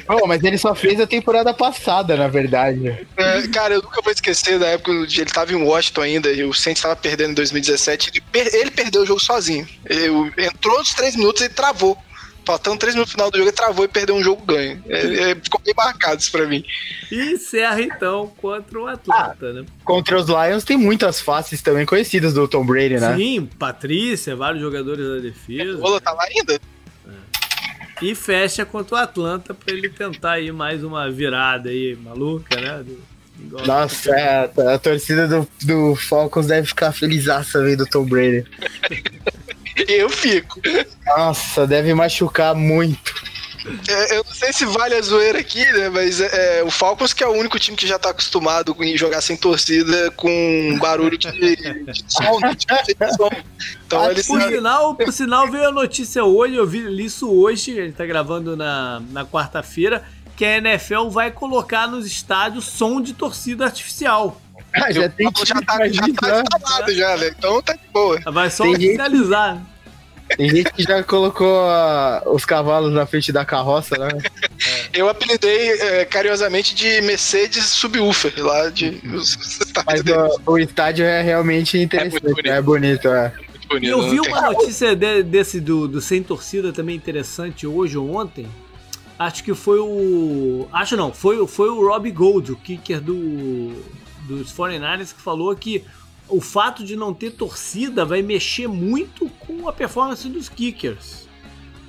Bom, 0.06 0.26
mas 0.26 0.42
ele 0.42 0.58
só 0.58 0.74
fez 0.74 1.00
a 1.00 1.06
temporada 1.06 1.54
passada, 1.54 2.16
na 2.16 2.26
verdade. 2.26 3.06
É, 3.16 3.46
cara, 3.48 3.74
eu 3.74 3.82
nunca 3.82 4.02
vou 4.02 4.12
esquecer 4.12 4.58
da 4.58 4.66
época 4.66 5.06
de 5.06 5.20
ele 5.20 5.30
tava 5.30 5.52
em 5.52 5.62
Washington 5.62 6.00
ainda 6.00 6.32
e 6.32 6.42
o 6.42 6.52
Saints 6.52 6.82
tava 6.82 6.96
perdendo 6.96 7.30
em 7.30 7.34
2017. 7.34 8.10
Ele, 8.10 8.20
per 8.20 8.54
ele 8.54 8.70
perdeu 8.72 9.02
o 9.02 9.06
jogo 9.06 9.20
sozinho. 9.20 9.68
Ele 9.84 10.32
entrou 10.38 10.78
nos 10.78 10.94
três 10.94 11.14
minutos 11.14 11.42
e 11.42 11.48
travou 11.48 11.96
faltando 12.48 12.78
três 12.78 12.94
minutos 12.94 13.12
no 13.12 13.16
final 13.18 13.30
do 13.30 13.36
jogo, 13.36 13.50
ele 13.50 13.54
travou 13.54 13.84
e 13.84 13.88
perdeu 13.88 14.14
um 14.14 14.22
jogo 14.22 14.42
ganho. 14.46 14.82
É, 14.88 15.32
é, 15.32 15.34
ficou 15.34 15.60
bem 15.62 15.74
marcado 15.76 16.18
isso 16.18 16.32
pra 16.32 16.46
mim. 16.46 16.64
E 17.12 17.32
encerra 17.32 17.82
então 17.82 18.32
contra 18.38 18.80
o 18.80 18.86
Atlanta, 18.86 19.36
ah, 19.50 19.52
né? 19.52 19.66
Contra 19.84 20.16
os 20.16 20.26
Lions 20.26 20.64
tem 20.64 20.78
muitas 20.78 21.20
faces 21.20 21.60
também 21.60 21.84
conhecidas 21.84 22.32
do 22.32 22.48
Tom 22.48 22.64
Brady, 22.64 22.98
né? 22.98 23.14
Sim, 23.14 23.44
Patrícia, 23.58 24.34
vários 24.34 24.62
jogadores 24.62 25.06
da 25.06 25.18
defesa. 25.18 25.76
O 25.76 25.80
Bola 25.82 26.00
tá 26.00 26.10
lá 26.12 26.24
ainda? 26.24 26.54
É. 26.54 28.04
E 28.04 28.14
fecha 28.14 28.64
contra 28.64 28.94
o 28.94 28.98
Atlanta 28.98 29.52
pra 29.52 29.74
ele 29.74 29.90
tentar 29.90 30.32
aí 30.32 30.50
mais 30.50 30.82
uma 30.82 31.10
virada 31.10 31.68
aí 31.68 31.94
maluca, 31.96 32.58
né? 32.58 32.82
Do, 33.36 33.66
Nossa, 33.66 34.10
é, 34.10 34.50
a 34.74 34.78
torcida 34.78 35.28
do, 35.28 35.46
do 35.62 35.94
Falcons 35.96 36.46
deve 36.46 36.66
ficar 36.66 36.92
feliz 36.92 37.26
vendo 37.26 37.82
o 37.82 37.86
Tom 37.86 38.06
Brady. 38.06 38.46
Eu 39.86 40.08
fico. 40.08 40.60
Nossa, 41.06 41.66
deve 41.66 41.94
machucar 41.94 42.54
muito. 42.54 43.14
É, 43.88 44.16
eu 44.16 44.24
não 44.24 44.32
sei 44.32 44.52
se 44.52 44.64
vale 44.64 44.94
a 44.94 45.02
zoeira 45.02 45.38
aqui, 45.38 45.64
né? 45.72 45.88
Mas 45.88 46.20
é, 46.20 46.62
o 46.62 46.70
Falcons 46.70 47.12
que 47.12 47.22
é 47.22 47.26
o 47.26 47.32
único 47.32 47.58
time 47.58 47.76
que 47.76 47.86
já 47.86 47.98
tá 47.98 48.10
acostumado 48.10 48.74
com 48.74 48.84
jogar 48.96 49.20
sem 49.20 49.36
torcida 49.36 50.10
com 50.12 50.78
barulho 50.80 51.18
de, 51.18 51.30
de 51.30 52.04
som, 52.06 52.40
né? 52.40 52.54
de 52.54 53.16
som. 53.16 53.30
Então, 53.86 54.04
ah, 54.04 54.08
por, 54.14 54.42
sinal, 54.42 54.94
por 54.94 55.12
sinal, 55.12 55.50
veio 55.50 55.68
a 55.68 55.72
notícia 55.72 56.24
hoje, 56.24 56.54
eu 56.54 56.66
vi 56.66 57.04
isso 57.04 57.30
hoje, 57.30 57.72
ele 57.72 57.92
tá 57.92 58.06
gravando 58.06 58.56
na, 58.56 59.00
na 59.10 59.26
quarta-feira, 59.26 60.04
que 60.36 60.44
a 60.44 60.58
NFL 60.58 61.08
vai 61.10 61.30
colocar 61.30 61.86
nos 61.86 62.06
estádios 62.06 62.64
som 62.64 63.00
de 63.00 63.12
torcida 63.12 63.64
artificial. 63.64 64.40
Ah, 64.72 64.92
já, 64.92 65.08
tem 65.08 65.28
já 65.44 65.54
tá, 65.62 65.88
já 65.88 66.02
tá 66.02 66.42
instalado 66.42 66.94
já, 66.94 67.16
né? 67.16 67.32
Então 67.36 67.62
tá 67.62 67.72
de 67.72 67.88
boa. 67.92 68.20
Vai 68.30 68.50
só 68.50 68.64
tem 68.64 68.74
oficializar. 68.74 69.54
Gente... 69.56 69.78
Tem 70.36 70.50
gente 70.50 70.72
que 70.72 70.82
já 70.82 71.02
colocou 71.02 71.68
a, 71.70 72.22
os 72.26 72.44
cavalos 72.44 72.92
na 72.92 73.06
frente 73.06 73.32
da 73.32 73.44
carroça, 73.44 73.96
né? 73.96 74.08
Eu 74.92 75.08
apelidei 75.08 75.70
é, 75.80 76.04
carinhosamente 76.04 76.74
de 76.74 77.00
Mercedes 77.02 77.64
Subwoofer 77.66 78.32
lá 78.38 78.68
de. 78.68 79.00
Mas 79.86 80.00
o, 80.00 80.52
o, 80.52 80.58
estádio 80.58 81.04
é 81.04 81.22
realmente 81.22 81.78
interessante, 81.78 82.48
é 82.48 82.60
bonito, 82.60 83.08
é. 83.08 83.32
Bonito, 83.68 83.86
eu 83.86 84.08
vi 84.08 84.18
uma 84.18 84.40
notícia 84.40 84.96
de, 84.96 85.22
desse 85.22 85.60
do, 85.60 85.86
do 85.86 86.00
Sem 86.00 86.22
Torcida 86.22 86.72
também 86.72 86.96
interessante 86.96 87.66
hoje 87.66 87.98
ou 87.98 88.16
ontem. 88.16 88.48
Acho 89.18 89.44
que 89.44 89.54
foi 89.54 89.78
o. 89.78 90.66
Acho 90.72 90.96
não, 90.96 91.12
foi, 91.12 91.46
foi 91.46 91.68
o 91.68 91.86
Rob 91.86 92.10
Gold, 92.10 92.52
o 92.52 92.56
kicker 92.56 93.00
do, 93.00 93.74
dos 94.36 94.52
49ers, 94.52 95.14
que 95.14 95.20
falou 95.20 95.54
que 95.56 95.84
o 96.28 96.40
fato 96.40 96.84
de 96.84 96.94
não 96.94 97.14
ter 97.14 97.30
torcida 97.30 98.04
vai 98.04 98.22
mexer 98.22 98.68
muito 98.68 99.28
com 99.30 99.68
a 99.68 99.72
performance 99.72 100.28
dos 100.28 100.48
kickers. 100.48 101.26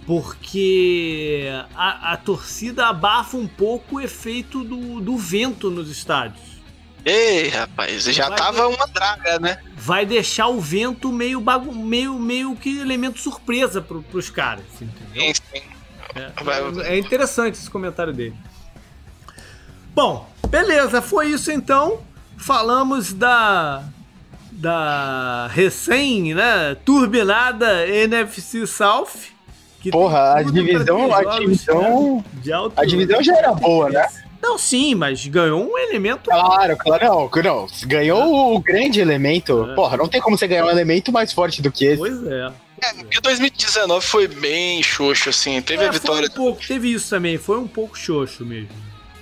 Porque 0.05 1.47
a, 1.75 2.13
a 2.13 2.17
torcida 2.17 2.87
abafa 2.87 3.37
um 3.37 3.47
pouco 3.47 3.97
o 3.97 4.01
efeito 4.01 4.63
do, 4.63 4.99
do 4.99 5.17
vento 5.17 5.69
nos 5.69 5.89
estádios. 5.89 6.59
Ei, 7.05 7.47
rapaz, 7.49 8.03
já 8.03 8.27
vai 8.27 8.37
tava 8.37 8.67
uma 8.67 8.87
draga, 8.87 9.39
né? 9.39 9.61
Vai 9.75 10.05
deixar 10.05 10.47
o 10.47 10.59
vento 10.59 11.11
meio, 11.11 11.39
bagu 11.39 11.73
meio, 11.73 12.17
meio 12.19 12.55
que 12.55 12.79
elemento 12.79 13.19
surpresa 13.19 13.81
pro, 13.81 14.01
pros 14.01 14.29
caras, 14.29 14.65
entendeu? 14.81 15.33
Sim, 15.33 15.33
sim. 15.33 15.61
É, 16.15 16.93
é 16.93 16.97
interessante 16.97 17.55
esse 17.55 17.69
comentário 17.69 18.11
dele. 18.11 18.35
Bom, 19.93 20.29
beleza, 20.49 21.01
foi 21.01 21.27
isso 21.27 21.51
então. 21.51 22.01
Falamos 22.39 23.13
da 23.13 23.83
da 24.51 25.47
recém, 25.47 26.33
né, 26.33 26.75
turbinada 26.83 27.87
NFC 27.87 28.65
South. 28.65 29.29
Porra, 29.91 30.35
a 30.35 30.43
divisão, 30.43 31.13
a 31.13 31.39
divisão, 31.39 32.25
a 32.75 32.85
divisão 32.85 33.23
já 33.23 33.37
era 33.37 33.53
boa, 33.53 33.89
né? 33.89 34.05
Não, 34.41 34.57
sim, 34.57 34.95
mas 34.95 35.25
ganhou 35.27 35.69
um 35.69 35.77
elemento. 35.77 36.29
Claro, 36.29 36.77
claro, 36.77 37.05
não, 37.05 37.29
não. 37.43 37.67
Ganhou 37.85 38.55
o 38.55 38.59
grande 38.59 38.99
elemento. 38.99 39.69
É. 39.71 39.75
Porra, 39.75 39.97
não 39.97 40.07
tem 40.07 40.21
como 40.21 40.37
você 40.37 40.47
ganhar 40.47 40.65
um 40.65 40.69
elemento 40.69 41.11
mais 41.11 41.31
forte 41.31 41.61
do 41.61 41.71
que 41.71 41.85
esse. 41.85 41.97
Pois 41.97 42.25
é. 42.25 42.51
É, 42.81 42.93
porque 42.93 43.19
2019 43.19 44.05
foi 44.05 44.27
bem 44.27 44.81
xoxo, 44.81 45.29
assim. 45.29 45.61
Teve 45.61 45.83
é, 45.83 45.87
a 45.87 45.91
vitória. 45.91 46.29
Um 46.29 46.33
pouco, 46.33 46.65
teve 46.65 46.91
isso 46.93 47.09
também, 47.09 47.37
foi 47.37 47.59
um 47.59 47.67
pouco 47.67 47.97
xoxo 47.97 48.45
mesmo. 48.45 48.69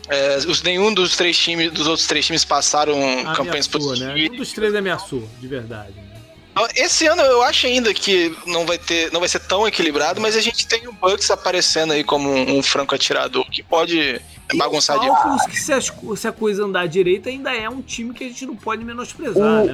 É, 0.09 0.37
os, 0.37 0.61
nenhum 0.63 0.93
dos 0.93 1.15
três 1.15 1.37
times, 1.37 1.71
dos 1.71 1.87
outros 1.87 2.07
três 2.07 2.25
times 2.25 2.45
passaram 2.45 2.93
ameaçou, 2.95 3.33
campanhas 3.35 3.67
positivas. 3.67 3.99
Né? 3.99 4.29
Um 4.31 4.37
dos 4.37 4.53
três 4.53 4.73
ameaçou, 4.73 5.27
de 5.39 5.47
verdade. 5.47 5.93
Né? 5.95 6.03
Então, 6.51 6.67
esse 6.75 7.05
ano 7.05 7.21
eu 7.21 7.43
acho 7.43 7.67
ainda 7.67 7.93
que 7.93 8.35
não 8.45 8.65
vai 8.65 8.77
ter, 8.77 9.11
não 9.11 9.19
vai 9.19 9.29
ser 9.29 9.39
tão 9.39 9.67
equilibrado, 9.67 10.19
mas 10.19 10.35
a 10.35 10.41
gente 10.41 10.67
tem 10.67 10.87
o 10.87 10.93
Bucks 10.93 11.29
aparecendo 11.29 11.93
aí 11.93 12.03
como 12.03 12.29
um, 12.29 12.57
um 12.57 12.63
franco 12.63 12.95
atirador 12.95 13.45
que 13.51 13.61
pode 13.61 14.21
e 14.51 14.57
bagunçar 14.57 14.97
de 14.99 15.07
que 15.51 15.59
se, 15.59 15.73
as, 15.73 15.91
se 16.15 16.27
a 16.27 16.31
coisa 16.31 16.63
andar 16.63 16.87
direito 16.87 17.27
ainda 17.27 17.53
é 17.53 17.69
um 17.69 17.81
time 17.81 18.13
que 18.13 18.23
a 18.23 18.27
gente 18.27 18.45
não 18.45 18.55
pode 18.55 18.83
menosprezar, 18.83 19.63
o, 19.63 19.67
né? 19.67 19.73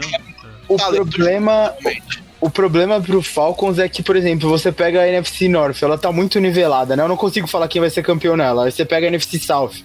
O 0.68 0.76
problema 0.76 1.74
o 2.42 2.50
problema 2.50 3.00
pro 3.00 3.22
Falcons 3.22 3.80
é 3.80 3.88
que, 3.88 4.04
por 4.04 4.18
exemplo, 4.18 4.50
você 4.50 4.70
pega 4.70 5.00
a 5.00 5.08
NFC 5.08 5.48
North, 5.48 5.82
ela 5.82 5.98
tá 5.98 6.12
muito 6.12 6.40
nivelada, 6.42 6.94
né? 6.94 7.04
Eu 7.04 7.08
não 7.08 7.16
consigo 7.16 7.48
falar 7.48 7.70
quem 7.70 7.80
vai 7.80 7.90
ser 7.90 8.04
campeão 8.04 8.36
nela. 8.36 8.66
Aí 8.66 8.72
você 8.72 8.84
pega 8.84 9.08
a 9.08 9.10
NFC 9.10 9.40
South. 9.40 9.76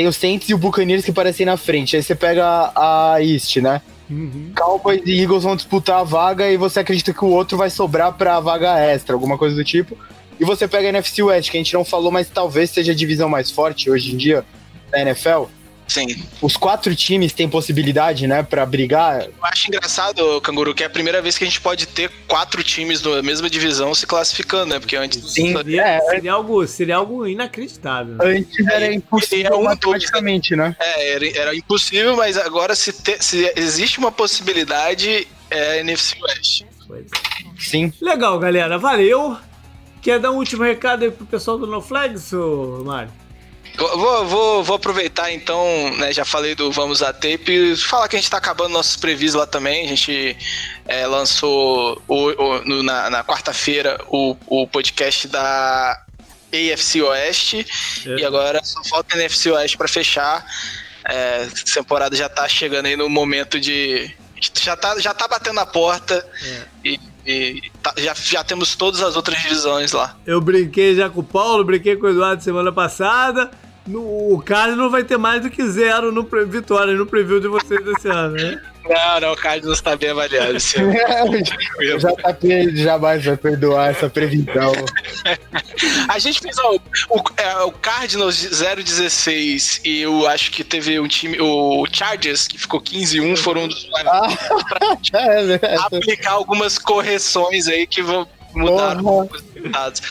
Tem 0.00 0.08
o 0.08 0.12
Saints 0.14 0.48
e 0.48 0.54
o 0.54 0.56
Buccaneers 0.56 1.04
que 1.04 1.12
parecem 1.12 1.44
na 1.44 1.58
frente. 1.58 1.94
Aí 1.94 2.02
você 2.02 2.14
pega 2.14 2.72
a 2.74 3.22
East, 3.22 3.56
né? 3.56 3.82
Uhum. 4.08 4.50
Cowboys 4.56 5.02
e 5.04 5.20
Eagles 5.20 5.42
vão 5.42 5.54
disputar 5.54 6.00
a 6.00 6.04
vaga 6.04 6.50
e 6.50 6.56
você 6.56 6.80
acredita 6.80 7.12
que 7.12 7.22
o 7.22 7.28
outro 7.28 7.58
vai 7.58 7.68
sobrar 7.68 8.10
pra 8.14 8.40
vaga 8.40 8.78
extra, 8.78 9.14
alguma 9.14 9.36
coisa 9.36 9.54
do 9.54 9.62
tipo. 9.62 9.98
E 10.40 10.44
você 10.46 10.66
pega 10.66 10.86
a 10.86 10.88
NFC 10.88 11.22
West, 11.22 11.50
que 11.50 11.58
a 11.58 11.60
gente 11.60 11.74
não 11.74 11.84
falou, 11.84 12.10
mas 12.10 12.30
talvez 12.30 12.70
seja 12.70 12.92
a 12.92 12.94
divisão 12.94 13.28
mais 13.28 13.50
forte 13.50 13.90
hoje 13.90 14.14
em 14.14 14.16
dia 14.16 14.42
da 14.90 15.02
NFL. 15.02 15.44
Sim. 15.90 16.06
Os 16.40 16.56
quatro 16.56 16.94
times 16.94 17.32
têm 17.32 17.48
possibilidade, 17.48 18.24
né, 18.24 18.44
para 18.44 18.64
brigar. 18.64 19.22
Eu 19.24 19.32
acho 19.42 19.66
engraçado, 19.66 20.40
Canguru, 20.40 20.72
que 20.72 20.84
é 20.84 20.86
a 20.86 20.90
primeira 20.90 21.20
vez 21.20 21.36
que 21.36 21.42
a 21.42 21.46
gente 21.48 21.60
pode 21.60 21.84
ter 21.86 22.08
quatro 22.28 22.62
times 22.62 23.02
da 23.02 23.20
mesma 23.24 23.50
divisão 23.50 23.92
se 23.92 24.06
classificando, 24.06 24.66
né? 24.66 24.78
Porque 24.78 24.94
antes. 24.94 25.32
Sim, 25.32 25.52
seria, 25.56 25.82
é, 25.82 26.00
seria, 26.02 26.32
algo, 26.32 26.64
seria 26.68 26.96
algo 26.96 27.26
inacreditável. 27.26 28.18
Antes 28.22 28.66
era 28.68 28.86
é, 28.86 28.92
impossível 28.94 29.58
um 29.58 29.64
matematicamente, 29.64 30.54
né? 30.54 30.76
É, 30.78 31.14
era, 31.14 31.38
era, 31.38 31.56
impossível, 31.56 32.16
mas 32.16 32.38
agora 32.38 32.76
se, 32.76 32.92
te, 32.92 33.20
se 33.20 33.52
existe 33.56 33.98
uma 33.98 34.12
possibilidade, 34.12 35.26
é 35.50 35.80
NFC 35.80 36.16
West. 36.22 36.62
Sim. 37.58 37.92
Legal, 38.00 38.38
galera. 38.38 38.78
Valeu. 38.78 39.36
Quer 40.00 40.20
dar 40.20 40.30
um 40.30 40.36
último 40.36 40.62
recado 40.62 41.02
aí 41.02 41.10
pro 41.10 41.26
pessoal 41.26 41.58
do 41.58 41.66
No 41.66 41.82
Flags, 41.82 42.30
Mário? 42.84 43.10
Vou, 43.76 44.26
vou, 44.26 44.64
vou, 44.64 44.76
aproveitar 44.76 45.32
então, 45.32 45.64
né? 45.96 46.12
Já 46.12 46.24
falei 46.24 46.54
do 46.54 46.70
Vamos 46.70 47.02
a 47.02 47.12
Tape. 47.12 47.76
Falar 47.76 48.08
que 48.08 48.16
a 48.16 48.18
gente 48.18 48.30
tá 48.30 48.36
acabando 48.36 48.72
nossos 48.72 48.96
previs 48.96 49.34
lá 49.34 49.46
também. 49.46 49.86
A 49.86 49.88
gente 49.88 50.36
é, 50.86 51.06
lançou 51.06 52.02
o, 52.06 52.14
o, 52.16 52.64
no, 52.64 52.82
na, 52.82 53.08
na 53.08 53.24
quarta-feira 53.24 53.98
o, 54.08 54.36
o 54.46 54.66
podcast 54.66 55.28
da 55.28 56.02
AFC 56.52 57.00
Oeste. 57.02 57.66
É. 58.06 58.20
E 58.20 58.24
agora 58.24 58.60
só 58.62 58.82
falta 58.84 59.14
a 59.14 59.18
NFC 59.18 59.50
Oeste 59.50 59.76
para 59.76 59.88
fechar. 59.88 60.44
É, 61.08 61.46
a 61.46 61.74
temporada 61.74 62.14
já 62.14 62.28
tá 62.28 62.46
chegando 62.48 62.86
aí 62.86 62.96
no 62.96 63.08
momento 63.08 63.58
de. 63.58 64.14
Já 64.54 64.76
tá, 64.76 64.98
já 64.98 65.14
tá 65.14 65.26
batendo 65.28 65.60
a 65.60 65.66
porta. 65.66 66.26
É. 66.42 66.66
E 66.84 67.00
e 67.30 67.70
tá, 67.82 67.94
já, 67.96 68.14
já 68.14 68.44
temos 68.44 68.74
todas 68.74 69.00
as 69.02 69.14
outras 69.14 69.40
divisões 69.40 69.92
lá. 69.92 70.16
Eu 70.26 70.40
brinquei 70.40 70.94
já 70.94 71.08
com 71.08 71.20
o 71.20 71.24
Paulo, 71.24 71.64
brinquei 71.64 71.96
com 71.96 72.06
o 72.06 72.10
Eduardo 72.10 72.42
semana 72.42 72.72
passada. 72.72 73.50
No, 73.86 74.34
o 74.34 74.42
Carlos 74.42 74.76
não 74.76 74.90
vai 74.90 75.04
ter 75.04 75.16
mais 75.16 75.42
do 75.42 75.50
que 75.50 75.66
zero 75.68 76.12
no 76.12 76.28
vitória 76.46 76.94
no 76.94 77.06
preview 77.06 77.40
de 77.40 77.48
vocês 77.48 77.82
desse 77.84 78.08
ano, 78.08 78.34
né? 78.34 78.60
Não, 78.88 79.20
não, 79.20 79.32
o 79.32 79.36
Cardinals 79.36 79.78
está 79.78 79.94
bem 79.96 80.10
avaliado 80.10 80.50
ano. 80.50 80.58
o 80.58 81.98
JP 81.98 82.76
jamais 82.76 83.24
vai 83.24 83.36
perdoar 83.36 83.90
essa 83.90 84.08
previsão. 84.08 84.72
A 86.08 86.18
gente 86.18 86.40
fez 86.40 86.58
ó, 86.58 86.76
o, 87.10 87.22
é, 87.36 87.58
o 87.62 87.72
Cardinals 87.72 88.42
016 88.42 89.82
e 89.84 90.00
eu 90.00 90.26
acho 90.26 90.50
que 90.50 90.64
teve 90.64 90.98
um 90.98 91.06
time, 91.06 91.40
o 91.40 91.84
Chargers, 91.92 92.48
que 92.48 92.58
ficou 92.58 92.80
15-1, 92.80 93.36
foram 93.36 93.64
um 93.64 93.68
dos 93.68 93.88
ah, 94.06 94.28
é 95.62 95.76
aplicar 95.76 96.32
algumas 96.32 96.78
correções 96.78 97.68
aí 97.68 97.86
que 97.86 98.02
vão 98.02 98.26
mudar 98.54 98.96
uhum. 98.96 99.22
os 99.22 99.42
resultados. 99.54 100.02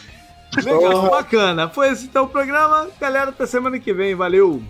Legal, 0.57 1.03
uhum. 1.03 1.09
bacana. 1.09 1.69
Foi 1.69 1.89
esse 1.91 2.05
então 2.05 2.25
o 2.25 2.27
programa. 2.27 2.89
Galera, 2.99 3.29
até 3.29 3.45
semana 3.45 3.79
que 3.79 3.93
vem. 3.93 4.15
Valeu! 4.15 4.63